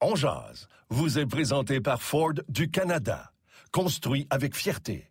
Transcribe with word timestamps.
On 0.00 0.14
jase 0.14 0.68
vous 0.90 1.18
est 1.18 1.26
présenté 1.26 1.80
par 1.80 2.00
Ford 2.00 2.34
du 2.48 2.70
Canada. 2.70 3.32
Construit 3.72 4.28
avec 4.30 4.54
fierté. 4.54 5.10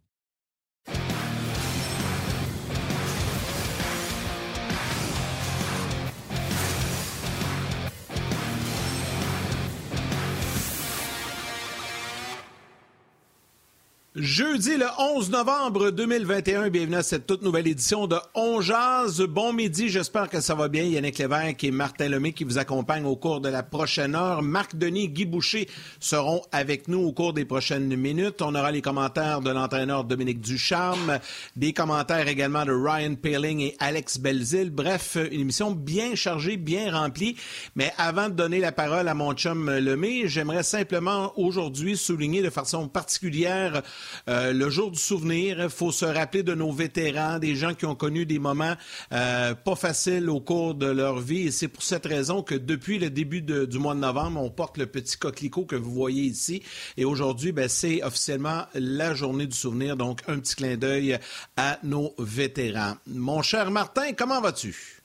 Jeudi 14.20 14.77
le 14.77 14.88
11 14.98 15.30
novembre 15.30 15.91
2021, 15.91 16.70
bienvenue 16.71 16.95
à 16.95 17.03
cette 17.03 17.27
toute 17.27 17.44
nouvelle 17.44 17.67
édition 17.67 18.07
de 18.07 18.16
On 18.34 18.62
Jazz. 18.62 19.21
Bon 19.21 19.53
midi, 19.53 19.90
j'espère 19.90 20.27
que 20.27 20.41
ça 20.41 20.55
va 20.55 20.70
bien. 20.70 20.81
Yannick 20.81 21.20
Lévesque 21.20 21.63
et 21.63 21.70
Martin 21.70 22.09
Lemay 22.09 22.31
qui 22.31 22.43
vous 22.43 22.57
accompagnent 22.57 23.05
au 23.05 23.16
cours 23.16 23.41
de 23.41 23.49
la 23.49 23.62
prochaine 23.62 24.16
heure. 24.16 24.41
Marc 24.41 24.76
Denis, 24.76 25.09
Guy 25.09 25.26
Boucher 25.26 25.70
seront 25.99 26.41
avec 26.52 26.88
nous 26.88 26.98
au 26.98 27.12
cours 27.12 27.34
des 27.34 27.45
prochaines 27.45 27.95
minutes. 27.95 28.41
On 28.41 28.55
aura 28.55 28.71
les 28.71 28.82
commentaires 28.82 29.41
de 29.41 29.51
l'entraîneur 29.51 30.04
Dominique 30.04 30.41
Ducharme, 30.41 31.20
des 31.55 31.73
commentaires 31.73 32.27
également 32.27 32.65
de 32.65 32.71
Ryan 32.71 33.13
Paling 33.13 33.60
et 33.60 33.76
Alex 33.77 34.18
Belzil. 34.18 34.71
Bref, 34.71 35.20
une 35.32 35.41
émission 35.41 35.70
bien 35.70 36.15
chargée, 36.15 36.57
bien 36.57 36.91
remplie. 36.91 37.35
Mais 37.76 37.93
avant 37.99 38.29
de 38.29 38.34
donner 38.34 38.62
la 38.62 38.71
parole 38.71 39.10
à 39.10 39.13
mon 39.13 39.34
chum 39.34 39.70
Lemay, 39.70 40.23
j'aimerais 40.26 40.63
simplement 40.63 41.34
aujourd'hui 41.38 41.95
souligner 41.95 42.41
de 42.41 42.49
façon 42.49 42.88
particulière 42.88 43.84
euh, 44.27 44.54
le 44.54 44.70
jour 44.70 44.91
du 44.91 45.00
souvenir, 45.00 45.62
il 45.62 45.70
faut 45.70 45.91
se 45.91 46.05
rappeler 46.05 46.44
de 46.44 46.54
nos 46.54 46.72
vétérans, 46.72 47.40
des 47.40 47.55
gens 47.55 47.74
qui 47.74 47.86
ont 47.86 47.96
connu 47.96 48.26
des 48.26 48.40
moments 48.40 48.76
euh, 49.12 49.55
pas 49.55 49.76
faciles 49.76 50.30
au 50.30 50.40
cours 50.40 50.76
de 50.76 50.88
leur 50.88 51.20
vie. 51.20 51.48
Et 51.48 51.52
c'est 51.52 51.68
pour 51.68 51.84
cette 51.84 52.05
raison 52.05 52.44
que 52.44 52.55
depuis 52.55 53.00
le 53.00 53.10
début 53.10 53.41
du 53.41 53.80
mois 53.80 53.96
de 53.96 54.00
novembre, 54.00 54.41
on 54.41 54.50
porte 54.50 54.78
le 54.78 54.85
petit 54.85 55.18
coquelicot 55.18 55.66
que 55.66 55.76
vous 55.76 55.91
voyez 55.91 56.24
ici. 56.24 56.63
Et 56.98 57.05
aujourd'hui, 57.05 57.52
ben, 57.52 57.70
c'est 57.70 58.04
officiellement 58.04 58.66
la 58.74 59.13
journée 59.13 59.48
du 59.48 59.55
souvenir. 59.55 59.98
Donc, 59.98 60.22
un 60.28 60.40
petit 60.40 60.55
clin 60.55 60.78
d'œil 60.78 61.20
à 61.55 61.80
nos 61.84 62.13
vétérans. 62.18 62.98
Mon 63.08 63.41
cher 63.41 63.72
Martin, 63.72 64.13
comment 64.13 64.41
vas-tu? 64.41 65.02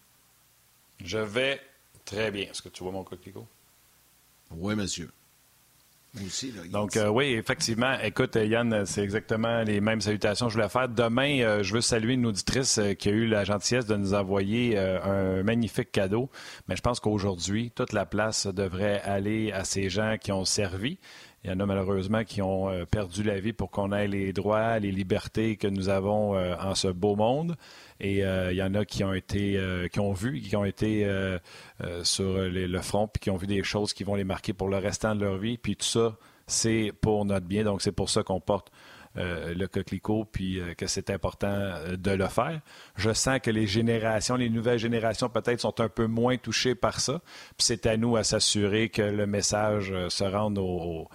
Je 1.05 1.19
vais 1.19 1.61
très 2.05 2.31
bien. 2.31 2.45
Est-ce 2.51 2.63
que 2.63 2.69
tu 2.69 2.83
vois 2.83 2.93
mon 2.93 3.05
coquelicot? 3.05 3.47
Oui, 4.51 4.75
monsieur. 4.75 5.11
Donc, 6.71 6.99
euh, 6.99 7.09
oui, 7.09 7.33
effectivement. 7.33 7.95
Écoute, 8.03 8.37
Yann, 8.37 8.85
c'est 8.85 9.03
exactement 9.03 9.63
les 9.63 9.81
mêmes 9.81 10.03
salutations 10.03 10.47
que 10.47 10.53
je 10.53 10.59
voulais 10.59 10.69
faire. 10.69 10.87
Demain, 10.87 11.41
euh, 11.41 11.63
je 11.63 11.73
veux 11.73 11.81
saluer 11.81 12.15
une 12.15 12.27
auditrice 12.27 12.77
euh, 12.77 12.93
qui 12.93 13.09
a 13.09 13.13
eu 13.13 13.27
la 13.27 13.45
gentillesse 13.45 13.87
de 13.87 13.97
nous 13.97 14.13
envoyer 14.13 14.77
un 14.77 15.43
magnifique 15.43 15.91
cadeau. 15.91 16.29
Mais 16.69 16.77
je 16.77 16.83
pense 16.83 17.01
qu'aujourd'hui, 17.01 17.71
toute 17.75 17.95
la 17.95 18.05
place 18.05 18.47
devrait 18.47 19.01
aller 19.03 19.53
à 19.53 19.65
ces 19.65 19.89
gens 19.89 20.17
qui 20.21 20.33
ont 20.33 20.45
servi. 20.45 20.99
Il 21.45 21.51
y 21.51 21.53
en 21.55 21.61
a 21.61 21.67
malheureusement 21.67 22.25
qui 22.25 22.43
ont 22.43 22.71
perdu 22.91 23.23
la 23.23 23.41
vie 23.41 23.53
pour 23.53 23.71
qu'on 23.71 23.91
ait 23.91 24.07
les 24.07 24.33
droits, 24.33 24.79
les 24.79 24.93
libertés 24.93 25.57
que 25.57 25.67
nous 25.67 25.89
avons 25.89 26.37
en 26.37 26.75
ce 26.77 26.89
beau 26.89 27.17
monde. 27.17 27.57
Et 28.03 28.19
il 28.19 28.57
y 28.57 28.63
en 28.63 28.75
a 28.75 28.85
qui 28.85 29.05
ont 29.05 29.15
été, 29.15 29.61
qui 29.93 30.01
ont 30.01 30.13
vu, 30.13 30.41
qui 30.41 30.57
ont 30.57 30.65
été 30.65 31.07
euh, 31.83 32.05
sur 32.05 32.37
le 32.37 32.81
front, 32.81 33.09
puis 33.09 33.21
qui 33.21 33.31
ont 33.31 33.37
vu 33.37 33.47
des 33.47 33.63
choses 33.63 33.93
qui 33.93 34.05
vont 34.05 34.15
les 34.15 34.25
marquer 34.25 34.53
pour 34.53 34.69
le 34.69 34.77
restant 34.77 35.15
de 35.15 35.25
leur 35.25 35.39
vie. 35.39 35.57
Puis 35.57 35.77
tout 35.77 35.87
ça, 35.87 36.17
c'est 36.47 36.93
pour 37.01 37.25
notre 37.25 37.47
bien. 37.47 37.65
Donc, 37.65 37.81
c'est 37.81 37.93
pour 37.93 38.11
ça 38.11 38.23
qu'on 38.23 38.41
porte 38.41 38.71
euh, 39.19 39.55
le 39.55 39.69
coquelicot, 39.69 40.25
puis 40.25 40.59
euh, 40.59 40.75
que 40.75 40.87
c'est 40.87 41.11
important 41.11 41.75
de 41.93 42.11
le 42.11 42.27
faire. 42.29 42.61
Je 42.97 43.13
sens 43.13 43.41
que 43.41 43.51
les 43.51 43.67
générations, 43.67 44.37
les 44.37 44.49
nouvelles 44.49 44.79
générations 44.79 45.29
peut-être 45.29 45.61
sont 45.61 45.81
un 45.81 45.89
peu 45.89 46.07
moins 46.07 46.37
touchées 46.39 46.75
par 46.75 47.01
ça. 47.01 47.21
Puis 47.57 47.67
c'est 47.67 47.87
à 47.87 47.97
nous 47.97 48.17
à 48.17 48.25
s'assurer 48.25 48.89
que 48.89 49.03
le 49.03 49.27
message 49.27 49.93
se 50.09 50.25
rende 50.25 50.59
aux, 50.59 51.09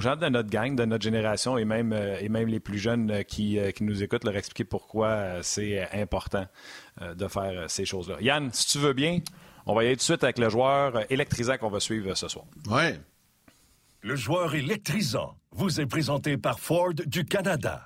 gens 0.00 0.16
de 0.16 0.28
notre 0.28 0.50
gang, 0.50 0.74
de 0.74 0.84
notre 0.84 1.04
génération 1.04 1.56
et 1.56 1.64
même, 1.64 1.92
et 1.92 2.28
même 2.28 2.48
les 2.48 2.60
plus 2.60 2.78
jeunes 2.78 3.24
qui, 3.24 3.58
qui 3.74 3.84
nous 3.84 4.02
écoutent, 4.02 4.24
leur 4.24 4.36
expliquer 4.36 4.64
pourquoi 4.64 5.42
c'est 5.42 5.88
important 5.92 6.46
de 7.00 7.28
faire 7.28 7.70
ces 7.70 7.84
choses-là. 7.84 8.16
Yann, 8.20 8.50
si 8.52 8.66
tu 8.66 8.78
veux 8.78 8.92
bien, 8.92 9.20
on 9.66 9.74
va 9.74 9.84
y 9.84 9.86
aller 9.86 9.96
tout 9.96 10.00
de 10.00 10.04
suite 10.04 10.24
avec 10.24 10.38
le 10.38 10.48
joueur 10.48 11.10
électrisant 11.10 11.58
qu'on 11.58 11.70
va 11.70 11.80
suivre 11.80 12.14
ce 12.14 12.28
soir. 12.28 12.44
Oui. 12.68 12.94
Le 14.06 14.14
joueur 14.14 14.54
électrisant 14.54 15.34
vous 15.50 15.80
est 15.80 15.86
présenté 15.86 16.36
par 16.36 16.60
Ford 16.60 16.94
du 16.94 17.24
Canada. 17.24 17.85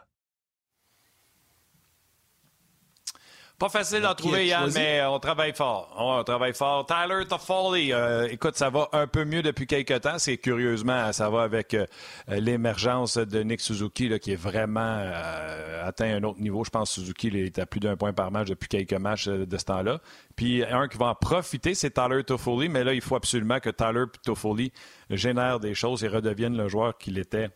Pas 3.61 3.69
facile 3.69 4.01
d'en 4.01 4.15
trouver, 4.15 4.47
Yann, 4.47 4.71
mais 4.75 5.03
on 5.05 5.19
travaille 5.19 5.53
fort. 5.53 5.95
On 5.99 6.25
travaille 6.25 6.55
fort. 6.55 6.87
Tyler 6.87 7.27
Toffoli, 7.29 7.93
euh, 7.93 8.27
écoute, 8.31 8.57
ça 8.57 8.71
va 8.71 8.89
un 8.93 9.07
peu 9.07 9.27
mieux 9.27 9.43
depuis 9.43 9.67
quelques 9.67 10.01
temps. 10.01 10.19
C'est 10.19 10.39
curieusement, 10.39 11.13
ça 11.13 11.29
va 11.29 11.43
avec 11.43 11.75
euh, 11.75 11.85
l'émergence 12.27 13.19
de 13.19 13.43
Nick 13.43 13.61
Suzuki, 13.61 14.19
qui 14.19 14.33
est 14.33 14.43
vraiment 14.43 14.81
euh, 14.81 15.87
atteint 15.87 16.07
un 16.07 16.23
autre 16.23 16.41
niveau. 16.41 16.65
Je 16.65 16.71
pense 16.71 16.89
que 16.89 17.03
Suzuki 17.03 17.27
il 17.27 17.37
est 17.37 17.59
à 17.59 17.67
plus 17.67 17.81
d'un 17.81 17.99
point 17.99 18.15
par 18.15 18.31
match 18.31 18.49
depuis 18.49 18.69
quelques 18.69 18.95
matchs 18.95 19.29
de 19.29 19.59
ce 19.59 19.65
temps-là. 19.67 20.01
Puis 20.37 20.65
un 20.65 20.89
qui 20.89 20.97
va 20.97 21.09
en 21.09 21.15
profiter, 21.15 21.75
c'est 21.75 21.91
Tyler 21.91 22.25
Toffoli, 22.25 22.71
mais 22.71 22.83
là, 22.83 22.95
il 22.95 23.03
faut 23.03 23.17
absolument 23.17 23.61
que 23.61 23.69
Tyler 23.69 24.05
Toffoli 24.25 24.73
génère 25.11 25.61
des 25.61 25.75
choses 25.75 26.03
et 26.03 26.09
redevienne 26.09 26.57
le 26.57 26.69
joueur 26.69 26.97
qu'il 26.97 27.19
était 27.19 27.51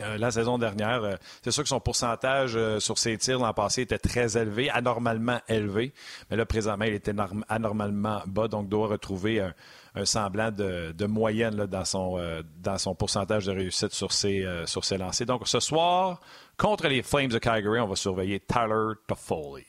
euh, 0.00 0.18
la 0.18 0.30
saison 0.30 0.58
dernière. 0.58 1.02
Euh, 1.02 1.14
c'est 1.42 1.50
sûr 1.50 1.62
que 1.62 1.68
son 1.68 1.80
pourcentage 1.80 2.52
euh, 2.56 2.80
sur 2.80 2.98
ses 2.98 3.16
tirs 3.16 3.38
l'an 3.38 3.54
passé 3.54 3.82
était 3.82 3.98
très 3.98 4.36
élevé, 4.36 4.68
anormalement 4.70 5.40
élevé. 5.48 5.92
Mais 6.30 6.36
là, 6.36 6.44
présentement, 6.44 6.84
il 6.84 6.94
était 6.94 7.14
anormalement 7.48 8.22
bas, 8.26 8.48
donc 8.48 8.68
doit 8.68 8.88
retrouver 8.88 9.40
un, 9.40 10.04
semblant 10.04 10.50
de, 10.50 11.06
moyenne 11.06 11.64
dans, 11.66 11.84
son, 11.86 12.20
dans 12.62 12.76
son 12.76 12.94
pourcentage 12.94 13.46
de 13.46 13.52
réussite 13.52 13.92
sur 13.92 14.12
ses, 14.12 14.46
sur 14.66 14.84
ses 14.84 14.98
lancers. 14.98 15.26
Donc, 15.26 15.48
ce 15.48 15.58
soir, 15.58 16.20
contre 16.58 16.88
les 16.88 17.02
Flames 17.02 17.28
de 17.28 17.38
Calgary, 17.38 17.80
on 17.80 17.86
va 17.86 17.96
surveiller 17.96 18.40
Tyler 18.40 18.92
Toffoli. 19.06 19.64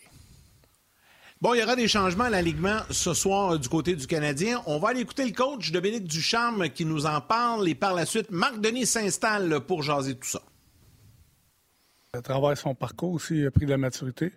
Bon, 1.39 1.53
il 1.53 1.59
y 1.59 1.63
aura 1.63 1.75
des 1.75 1.87
changements 1.87 2.23
à 2.23 2.29
l'alignement 2.31 2.79
ce 2.89 3.13
soir 3.13 3.51
euh, 3.51 3.57
du 3.59 3.69
côté 3.69 3.95
du 3.95 4.07
Canadien. 4.07 4.63
On 4.65 4.79
va 4.79 4.89
aller 4.89 5.01
écouter 5.01 5.23
le 5.23 5.33
coach 5.33 5.71
Dominique 5.71 6.05
Ducharme 6.05 6.67
qui 6.69 6.83
nous 6.83 7.05
en 7.05 7.21
parle 7.21 7.69
et 7.69 7.75
par 7.75 7.93
la 7.93 8.07
suite, 8.07 8.31
Marc 8.31 8.59
Denis 8.59 8.87
s'installe 8.87 9.59
pour 9.59 9.83
jaser 9.83 10.15
tout 10.15 10.27
ça. 10.27 10.41
À 12.13 12.23
travers 12.23 12.57
son 12.57 12.73
parcours 12.73 13.13
aussi, 13.13 13.35
il 13.35 13.45
a 13.45 13.51
pris 13.51 13.65
de 13.65 13.69
la 13.69 13.77
maturité. 13.77 14.33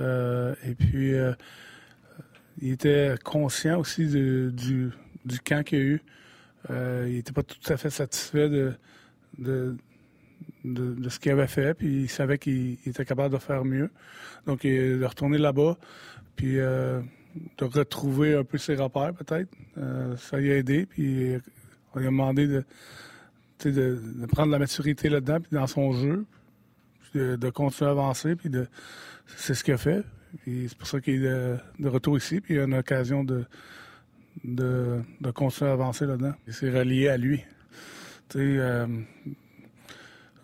Euh, 0.00 0.54
et 0.64 0.74
puis, 0.74 1.12
euh, 1.12 1.34
il 2.62 2.72
était 2.72 3.14
conscient 3.22 3.78
aussi 3.78 4.06
du, 4.06 4.52
du, 4.52 5.38
camp 5.40 5.62
qu'il 5.62 5.78
y 5.78 5.82
a 5.82 5.84
eu. 5.84 6.02
il 7.08 7.16
n'était 7.16 7.32
pas 7.32 7.42
tout 7.42 7.70
à 7.70 7.76
fait 7.76 7.90
satisfait 7.90 8.48
de, 8.48 8.72
de, 9.36 9.76
de 10.64 11.08
ce 11.10 11.18
qu'il 11.18 11.32
avait 11.32 11.46
fait, 11.46 11.74
puis 11.74 12.04
il 12.04 12.08
savait 12.08 12.38
qu'il 12.38 12.78
était 12.86 13.04
capable 13.04 13.34
de 13.34 13.38
faire 13.38 13.66
mieux. 13.66 13.90
Donc, 14.46 14.64
il 14.64 15.02
est 15.02 15.06
retourné 15.06 15.36
là-bas. 15.36 15.76
Puis 16.36 16.58
euh, 16.58 17.00
de 17.58 17.64
retrouver 17.64 18.34
un 18.34 18.44
peu 18.44 18.58
ses 18.58 18.74
repères, 18.74 19.14
peut-être. 19.14 19.50
Euh, 19.78 20.16
ça 20.16 20.40
y 20.40 20.50
a 20.50 20.56
aidé. 20.56 20.86
Puis 20.86 21.36
on 21.94 21.98
lui 21.98 22.06
a 22.06 22.10
demandé 22.10 22.46
de, 22.46 22.64
de, 23.64 24.26
prendre 24.26 24.52
la 24.52 24.58
maturité 24.58 25.08
là-dedans, 25.08 25.40
puis 25.40 25.50
dans 25.52 25.66
son 25.66 25.92
jeu, 25.92 26.24
de, 27.14 27.50
continuer 27.50 27.88
à 27.88 27.92
avancer. 27.92 28.36
Puis 28.36 28.50
c'est 29.36 29.54
ce 29.54 29.64
qu'il 29.64 29.74
a 29.74 29.78
fait. 29.78 30.02
c'est 30.46 30.76
pour 30.76 30.88
ça 30.88 31.00
qu'il 31.00 31.24
est 31.24 31.58
de, 31.78 31.88
retour 31.88 32.16
ici. 32.16 32.40
Puis 32.40 32.54
il 32.54 32.60
a 32.60 32.64
une 32.64 32.74
occasion 32.74 33.24
de, 33.24 33.44
continuer 35.34 35.70
à 35.70 35.74
avancer 35.74 36.06
là-dedans. 36.06 36.34
C'est 36.48 36.70
relié 36.70 37.08
à 37.08 37.16
lui. 37.16 37.44
Tu 38.28 38.38
sais, 38.38 38.58
euh, 38.58 38.86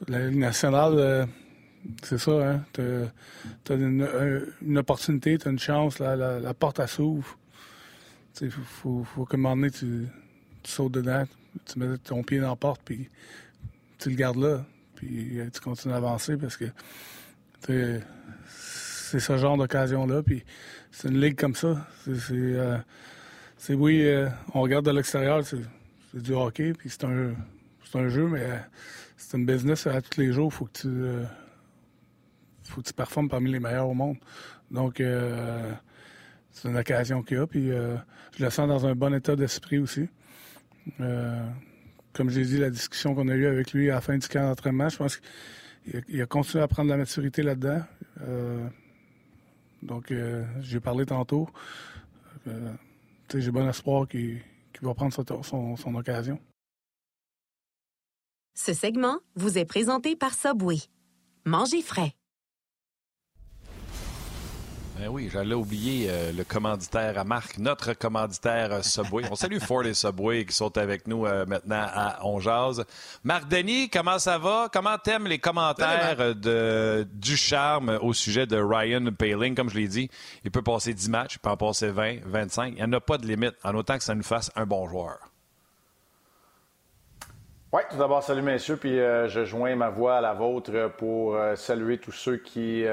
la 0.06 0.28
Ligue 0.28 0.38
nationale 0.38 1.28
c'est 2.02 2.18
ça, 2.18 2.32
hein? 2.32 2.64
Tu 2.72 2.82
as, 3.72 3.74
une, 3.74 4.78
opportunité, 4.78 5.38
tu 5.38 5.48
as 5.48 5.50
une 5.50 5.58
chance, 5.58 5.98
la, 5.98 6.16
la, 6.16 6.54
porte, 6.54 6.84
s'ouvre. 6.86 7.38
Il 8.40 8.50
faut, 8.50 9.04
qu'à 9.28 9.36
un 9.36 9.40
moment 9.40 9.56
donné, 9.56 9.70
tu, 9.70 10.06
sautes 10.64 10.92
dedans, 10.92 11.24
tu 11.66 11.78
mets 11.78 11.98
ton 11.98 12.22
pied 12.22 12.38
dans 12.38 12.50
la 12.50 12.56
porte, 12.56 12.82
puis 12.84 13.08
tu 13.98 14.10
le 14.10 14.16
gardes 14.16 14.36
là, 14.36 14.64
puis 14.94 15.40
euh, 15.40 15.48
tu 15.52 15.60
continues 15.60 15.94
à 15.94 15.96
avancer 15.96 16.36
parce 16.36 16.56
que 16.56 16.66
c'est 17.66 19.20
ce 19.20 19.38
genre 19.38 19.56
d'occasion-là. 19.56 20.22
Puis 20.22 20.44
c'est 20.92 21.08
une 21.08 21.20
ligue 21.20 21.36
comme 21.36 21.54
ça. 21.54 21.86
C'est, 22.04 22.34
euh, 22.34 22.78
oui, 23.70 24.02
euh, 24.04 24.28
on 24.54 24.60
regarde 24.60 24.84
de 24.84 24.92
l'extérieur, 24.92 25.44
c'est 25.44 25.58
du 26.14 26.32
hockey, 26.32 26.74
puis 26.74 26.90
c'est 26.90 27.04
un, 27.04 27.34
un 27.94 28.08
jeu, 28.08 28.28
mais 28.28 28.46
c'est 29.16 29.36
une 29.36 29.46
business 29.46 29.86
à 29.86 30.00
tous 30.00 30.20
les 30.20 30.32
jours. 30.32 30.52
Faut 30.52 30.66
que 30.66 31.24
faut 32.68 32.82
que 32.82 32.86
tu 32.86 32.92
performes 32.92 33.28
parmi 33.28 33.50
les 33.50 33.60
meilleurs 33.60 33.88
au 33.88 33.94
monde. 33.94 34.16
Donc, 34.70 35.00
euh, 35.00 35.72
c'est 36.50 36.68
une 36.68 36.76
occasion 36.76 37.22
qu'il 37.22 37.36
y 37.38 37.40
a. 37.40 37.46
Puis, 37.46 37.70
euh, 37.70 37.96
je 38.36 38.44
le 38.44 38.50
sens 38.50 38.68
dans 38.68 38.86
un 38.86 38.94
bon 38.94 39.14
état 39.14 39.36
d'esprit 39.36 39.78
aussi. 39.78 40.08
Euh, 41.00 41.48
comme 42.12 42.30
j'ai 42.30 42.44
dit, 42.44 42.58
la 42.58 42.70
discussion 42.70 43.14
qu'on 43.14 43.28
a 43.28 43.34
eue 43.34 43.46
avec 43.46 43.72
lui 43.72 43.90
à 43.90 43.94
la 43.94 44.00
fin 44.00 44.16
du 44.16 44.28
camp 44.28 44.42
d'entraînement, 44.42 44.88
je 44.88 44.96
pense 44.96 45.20
qu'il 45.84 46.20
a, 46.20 46.26
continué 46.26 46.62
à 46.62 46.68
prendre 46.68 46.90
la 46.90 46.96
maturité 46.96 47.42
là-dedans. 47.42 47.82
donc, 49.82 50.12
j'ai 50.60 50.80
parlé 50.80 51.06
tantôt. 51.06 51.48
j'ai 53.34 53.50
bon 53.50 53.68
espoir 53.68 54.08
qu'il 54.08 54.42
va 54.82 54.94
prendre 54.94 55.14
son 55.14 55.94
occasion. 55.94 56.38
Ce 58.54 58.74
segment 58.74 59.20
vous 59.36 59.56
est 59.56 59.64
présenté 59.64 60.16
par 60.16 60.34
Subway. 60.34 60.78
Mangez 61.44 61.80
frais. 61.80 62.17
Ben 64.98 65.06
oui, 65.06 65.28
j'allais 65.32 65.54
oublier 65.54 66.08
euh, 66.10 66.32
le 66.32 66.42
commanditaire 66.42 67.16
à 67.18 67.22
marque, 67.22 67.58
notre 67.58 67.92
commanditaire 67.92 68.72
euh, 68.72 68.82
Subway. 68.82 69.22
On 69.30 69.36
salue 69.36 69.60
Ford 69.60 69.84
et 69.84 69.94
Subway 69.94 70.44
qui 70.44 70.52
sont 70.52 70.76
avec 70.76 71.06
nous 71.06 71.24
euh, 71.24 71.46
maintenant 71.46 71.86
à 71.94 72.26
Onjaz. 72.26 72.84
Marc 73.22 73.46
Denis, 73.46 73.90
comment 73.90 74.18
ça 74.18 74.38
va? 74.38 74.68
Comment 74.72 74.98
t'aimes 74.98 75.28
les 75.28 75.38
commentaires 75.38 76.34
de, 76.34 77.06
du 77.12 77.36
charme 77.36 77.96
au 78.02 78.12
sujet 78.12 78.46
de 78.46 78.56
Ryan 78.60 79.12
Paling? 79.16 79.54
Comme 79.54 79.70
je 79.70 79.78
l'ai 79.78 79.86
dit, 79.86 80.10
il 80.42 80.50
peut 80.50 80.62
passer 80.62 80.92
10 80.92 81.10
matchs, 81.10 81.36
il 81.36 81.38
peut 81.38 81.50
en 81.50 81.56
passer 81.56 81.90
20, 81.90 82.24
25. 82.24 82.70
Il 82.70 82.74
n'y 82.74 82.82
en 82.82 82.92
a 82.92 83.00
pas 83.00 83.18
de 83.18 83.26
limite, 83.26 83.54
en 83.62 83.76
autant 83.76 83.98
que 83.98 84.04
ça 84.04 84.16
nous 84.16 84.24
fasse 84.24 84.50
un 84.56 84.66
bon 84.66 84.88
joueur. 84.88 85.18
Oui, 87.72 87.82
tout 87.88 87.98
d'abord, 87.98 88.24
salut 88.24 88.42
messieurs, 88.42 88.78
puis 88.78 88.96
je 88.96 89.44
joins 89.44 89.76
ma 89.76 89.90
voix 89.90 90.16
à 90.16 90.20
la 90.20 90.34
vôtre 90.34 90.90
pour 90.96 91.38
saluer 91.54 91.98
tous 91.98 92.10
ceux 92.12 92.38
qui 92.38 92.84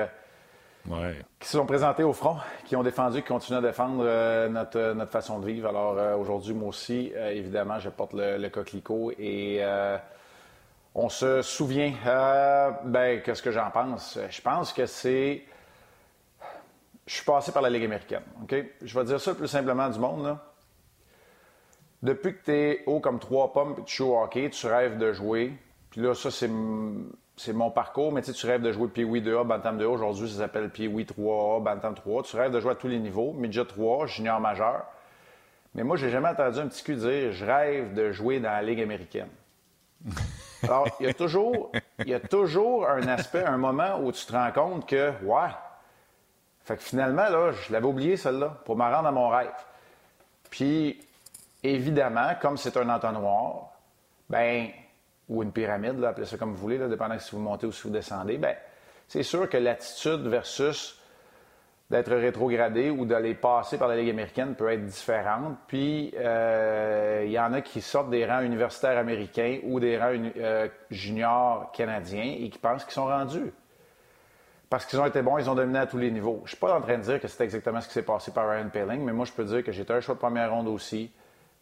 qui 1.39 1.47
se 1.47 1.57
sont 1.57 1.65
présentés 1.65 2.03
au 2.03 2.13
front, 2.13 2.37
qui 2.65 2.75
ont 2.75 2.83
défendu, 2.83 3.21
qui 3.21 3.27
continuent 3.27 3.57
à 3.57 3.61
défendre 3.61 4.03
euh, 4.05 4.49
notre, 4.49 4.93
notre, 4.93 5.11
façon 5.11 5.39
de 5.39 5.45
vivre. 5.45 5.67
Alors 5.67 5.97
euh, 5.97 6.15
aujourd'hui, 6.15 6.53
moi 6.53 6.69
aussi, 6.69 7.11
euh, 7.15 7.31
évidemment, 7.31 7.79
je 7.79 7.89
porte 7.89 8.13
le, 8.13 8.47
coquelicot 8.49 9.11
et 9.17 9.63
on 10.93 11.09
se 11.09 11.41
souvient. 11.41 11.93
ben, 12.85 13.21
qu'est-ce 13.21 13.41
que 13.41 13.51
j'en 13.51 13.69
pense? 13.71 14.17
Je 14.29 14.41
pense 14.41 14.73
que 14.73 14.85
c'est. 14.85 15.43
Je 17.05 17.13
suis 17.13 17.25
passé 17.25 17.51
par 17.51 17.61
la 17.61 17.69
Ligue 17.69 17.85
américaine. 17.85 18.23
OK? 18.43 18.55
Je 18.81 18.99
vais 18.99 19.05
dire 19.05 19.19
ça 19.19 19.31
le 19.31 19.37
plus 19.37 19.47
simplement 19.47 19.89
du 19.89 19.99
monde. 19.99 20.23
Là. 20.23 20.43
Depuis 22.01 22.33
que 22.33 22.45
tu 22.45 22.51
es 22.51 22.83
haut 22.85 22.99
comme 22.99 23.19
trois 23.19 23.51
pommes 23.51 23.75
et 23.77 23.83
tu 23.83 23.97
joues 23.97 24.13
au 24.13 24.21
hockey, 24.21 24.49
tu 24.49 24.67
rêves 24.67 24.97
de 24.97 25.11
jouer. 25.13 25.53
Puis 25.89 26.01
là, 26.01 26.15
ça, 26.15 26.31
c'est 26.31 26.49
c'est 27.37 27.53
mon 27.53 27.69
parcours, 27.69 28.11
mais 28.11 28.21
tu 28.21 28.45
rêves 28.45 28.61
de 28.61 28.71
jouer 28.71 28.87
Pee-Wee 28.87 29.21
2A, 29.21 29.45
Bantam 29.45 29.77
2A. 29.77 29.85
Aujourd'hui, 29.85 30.29
ça 30.29 30.39
s'appelle 30.39 30.69
Pee-Wee 30.69 31.05
3A, 31.05 31.61
Bantam 31.61 31.93
3A. 31.93 32.23
Tu 32.23 32.37
rêves 32.37 32.51
de 32.51 32.59
jouer 32.59 32.71
à 32.71 32.75
tous 32.75 32.87
les 32.87 32.99
niveaux, 32.99 33.33
Midget 33.33 33.65
3, 33.65 34.07
junior 34.07 34.39
majeur. 34.39 34.85
Mais 35.73 35.83
moi, 35.83 35.97
j'ai 35.97 36.09
jamais 36.09 36.29
entendu 36.29 36.59
un 36.59 36.67
petit 36.67 36.83
cul 36.83 36.95
dire 36.95 37.33
je 37.33 37.45
rêve 37.45 37.93
de 37.93 38.11
jouer 38.11 38.39
dans 38.39 38.51
la 38.51 38.61
Ligue 38.61 38.81
américaine. 38.81 39.29
Alors, 40.63 40.87
il 40.99 41.07
y 41.07 41.09
a 41.09 41.13
toujours, 41.13 41.71
il 41.99 42.07
y 42.07 42.13
a 42.13 42.19
toujours 42.19 42.87
un 42.89 43.07
aspect, 43.07 43.43
un 43.43 43.57
moment 43.57 43.99
où 44.01 44.11
tu 44.11 44.25
te 44.25 44.31
rends 44.31 44.51
compte 44.51 44.87
que, 44.87 45.11
ouais, 45.23 45.49
fait 46.63 46.77
que 46.77 46.81
finalement, 46.81 47.29
là, 47.29 47.51
je 47.51 47.71
l'avais 47.71 47.85
oublié, 47.85 48.17
celle-là, 48.17 48.57
pour 48.65 48.75
me 48.75 48.83
rendre 48.83 49.07
à 49.07 49.11
mon 49.11 49.29
rêve. 49.29 49.51
Puis, 50.49 50.99
évidemment, 51.61 52.31
comme 52.41 52.57
c'est 52.57 52.77
un 52.77 52.89
entonnoir, 52.89 53.71
ben 54.29 54.69
ou 55.29 55.43
une 55.43 55.51
pyramide, 55.51 56.03
appelez 56.03 56.25
ça 56.25 56.37
comme 56.37 56.51
vous 56.51 56.61
voulez, 56.61 56.77
là, 56.77 56.87
dépendant 56.87 57.17
si 57.19 57.31
vous 57.31 57.41
montez 57.41 57.65
ou 57.65 57.71
si 57.71 57.83
vous 57.83 57.93
descendez, 57.93 58.37
ben, 58.37 58.55
c'est 59.07 59.23
sûr 59.23 59.49
que 59.49 59.57
l'attitude 59.57 60.27
versus 60.27 60.99
d'être 61.89 62.15
rétrogradé 62.15 62.89
ou 62.89 63.05
d'aller 63.05 63.35
passer 63.35 63.77
par 63.77 63.87
la 63.87 63.95
Ligue 63.95 64.09
américaine 64.09 64.55
peut 64.55 64.71
être 64.71 64.85
différente. 64.85 65.55
Puis, 65.67 66.13
euh, 66.17 67.23
il 67.25 67.31
y 67.31 67.39
en 67.39 67.53
a 67.53 67.61
qui 67.61 67.81
sortent 67.81 68.09
des 68.09 68.25
rangs 68.25 68.41
universitaires 68.41 68.97
américains 68.97 69.59
ou 69.63 69.79
des 69.79 69.97
rangs 69.97 70.31
euh, 70.37 70.67
juniors 70.89 71.71
canadiens 71.73 72.35
et 72.39 72.49
qui 72.49 72.57
pensent 72.57 72.83
qu'ils 72.83 72.93
sont 72.93 73.05
rendus. 73.05 73.53
Parce 74.67 74.85
qu'ils 74.87 74.99
ont 74.99 75.05
été 75.05 75.21
bons, 75.21 75.37
ils 75.37 75.47
ont 75.47 75.53
dominé 75.53 75.77
à 75.77 75.85
tous 75.85 75.99
les 75.99 76.09
niveaux. 76.09 76.37
Je 76.39 76.43
ne 76.43 76.47
suis 76.49 76.57
pas 76.57 76.75
en 76.75 76.81
train 76.81 76.97
de 76.97 77.03
dire 77.03 77.21
que 77.21 77.27
c'est 77.27 77.43
exactement 77.43 77.79
ce 77.81 77.87
qui 77.87 77.93
s'est 77.93 78.01
passé 78.01 78.31
par 78.31 78.49
Ryan 78.49 78.69
Paling, 78.69 79.03
mais 79.03 79.13
moi, 79.13 79.25
je 79.25 79.31
peux 79.31 79.43
dire 79.43 79.63
que 79.63 79.71
j'étais 79.71 79.93
un 79.93 80.01
choix 80.01 80.15
de 80.15 80.19
première 80.19 80.51
ronde 80.51 80.67
aussi. 80.67 81.11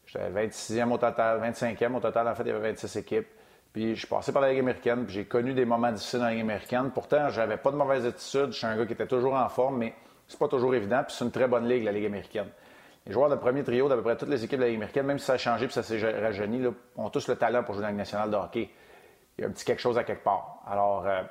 J'étais 0.05 0.29
26e 0.29 0.89
au 0.89 0.97
total, 0.97 1.41
25e 1.41 1.95
au 1.95 1.99
total. 1.99 2.29
En 2.29 2.35
fait, 2.35 2.43
il 2.43 2.47
y 2.47 2.51
avait 2.51 2.71
26 2.71 2.95
équipes. 2.95 3.27
Puis 3.73 3.95
je 3.95 3.99
suis 3.99 4.07
passé 4.07 4.31
par 4.31 4.43
la 4.43 4.51
Ligue 4.51 4.59
américaine, 4.59 5.03
puis 5.03 5.15
j'ai 5.15 5.25
connu 5.25 5.53
des 5.53 5.65
moments 5.65 5.91
difficiles 5.91 6.19
dans 6.19 6.25
la 6.25 6.31
Ligue 6.31 6.41
américaine. 6.41 6.91
Pourtant, 6.93 7.29
j'avais 7.29 7.57
pas 7.57 7.71
de 7.71 7.75
mauvaise 7.75 8.05
attitude. 8.05 8.51
Je 8.51 8.57
suis 8.57 8.67
un 8.67 8.77
gars 8.77 8.85
qui 8.85 8.93
était 8.93 9.07
toujours 9.07 9.33
en 9.33 9.49
forme, 9.49 9.79
mais 9.79 9.95
c'est 10.27 10.37
pas 10.37 10.47
toujours 10.47 10.75
évident. 10.75 11.03
Puis 11.03 11.15
c'est 11.17 11.25
une 11.25 11.31
très 11.31 11.47
bonne 11.47 11.67
ligue, 11.67 11.83
la 11.83 11.91
Ligue 11.91 12.05
américaine. 12.05 12.49
Les 13.07 13.11
joueurs 13.11 13.29
de 13.29 13.35
premier 13.35 13.63
trio 13.63 13.89
d'à 13.89 13.95
peu 13.95 14.03
près 14.03 14.15
toutes 14.15 14.29
les 14.29 14.43
équipes 14.43 14.59
de 14.59 14.63
la 14.63 14.69
Ligue 14.69 14.77
américaine, 14.77 15.07
même 15.07 15.17
si 15.17 15.25
ça 15.25 15.33
a 15.33 15.37
changé 15.37 15.65
puis 15.65 15.73
ça 15.73 15.81
s'est 15.81 15.99
rajeuni, 16.19 16.65
ont 16.95 17.09
tous 17.09 17.27
le 17.27 17.35
talent 17.35 17.63
pour 17.63 17.73
jouer 17.73 17.81
dans 17.81 17.87
la 17.87 17.91
Ligue 17.91 17.97
nationale 17.97 18.29
de 18.29 18.35
hockey. 18.35 18.69
Il 19.37 19.41
y 19.41 19.43
a 19.45 19.47
un 19.47 19.51
petit 19.51 19.65
quelque 19.65 19.81
chose 19.81 19.97
à 19.97 20.03
quelque 20.03 20.23
part. 20.23 20.61
Alors, 20.67 21.07
euh, 21.07 21.21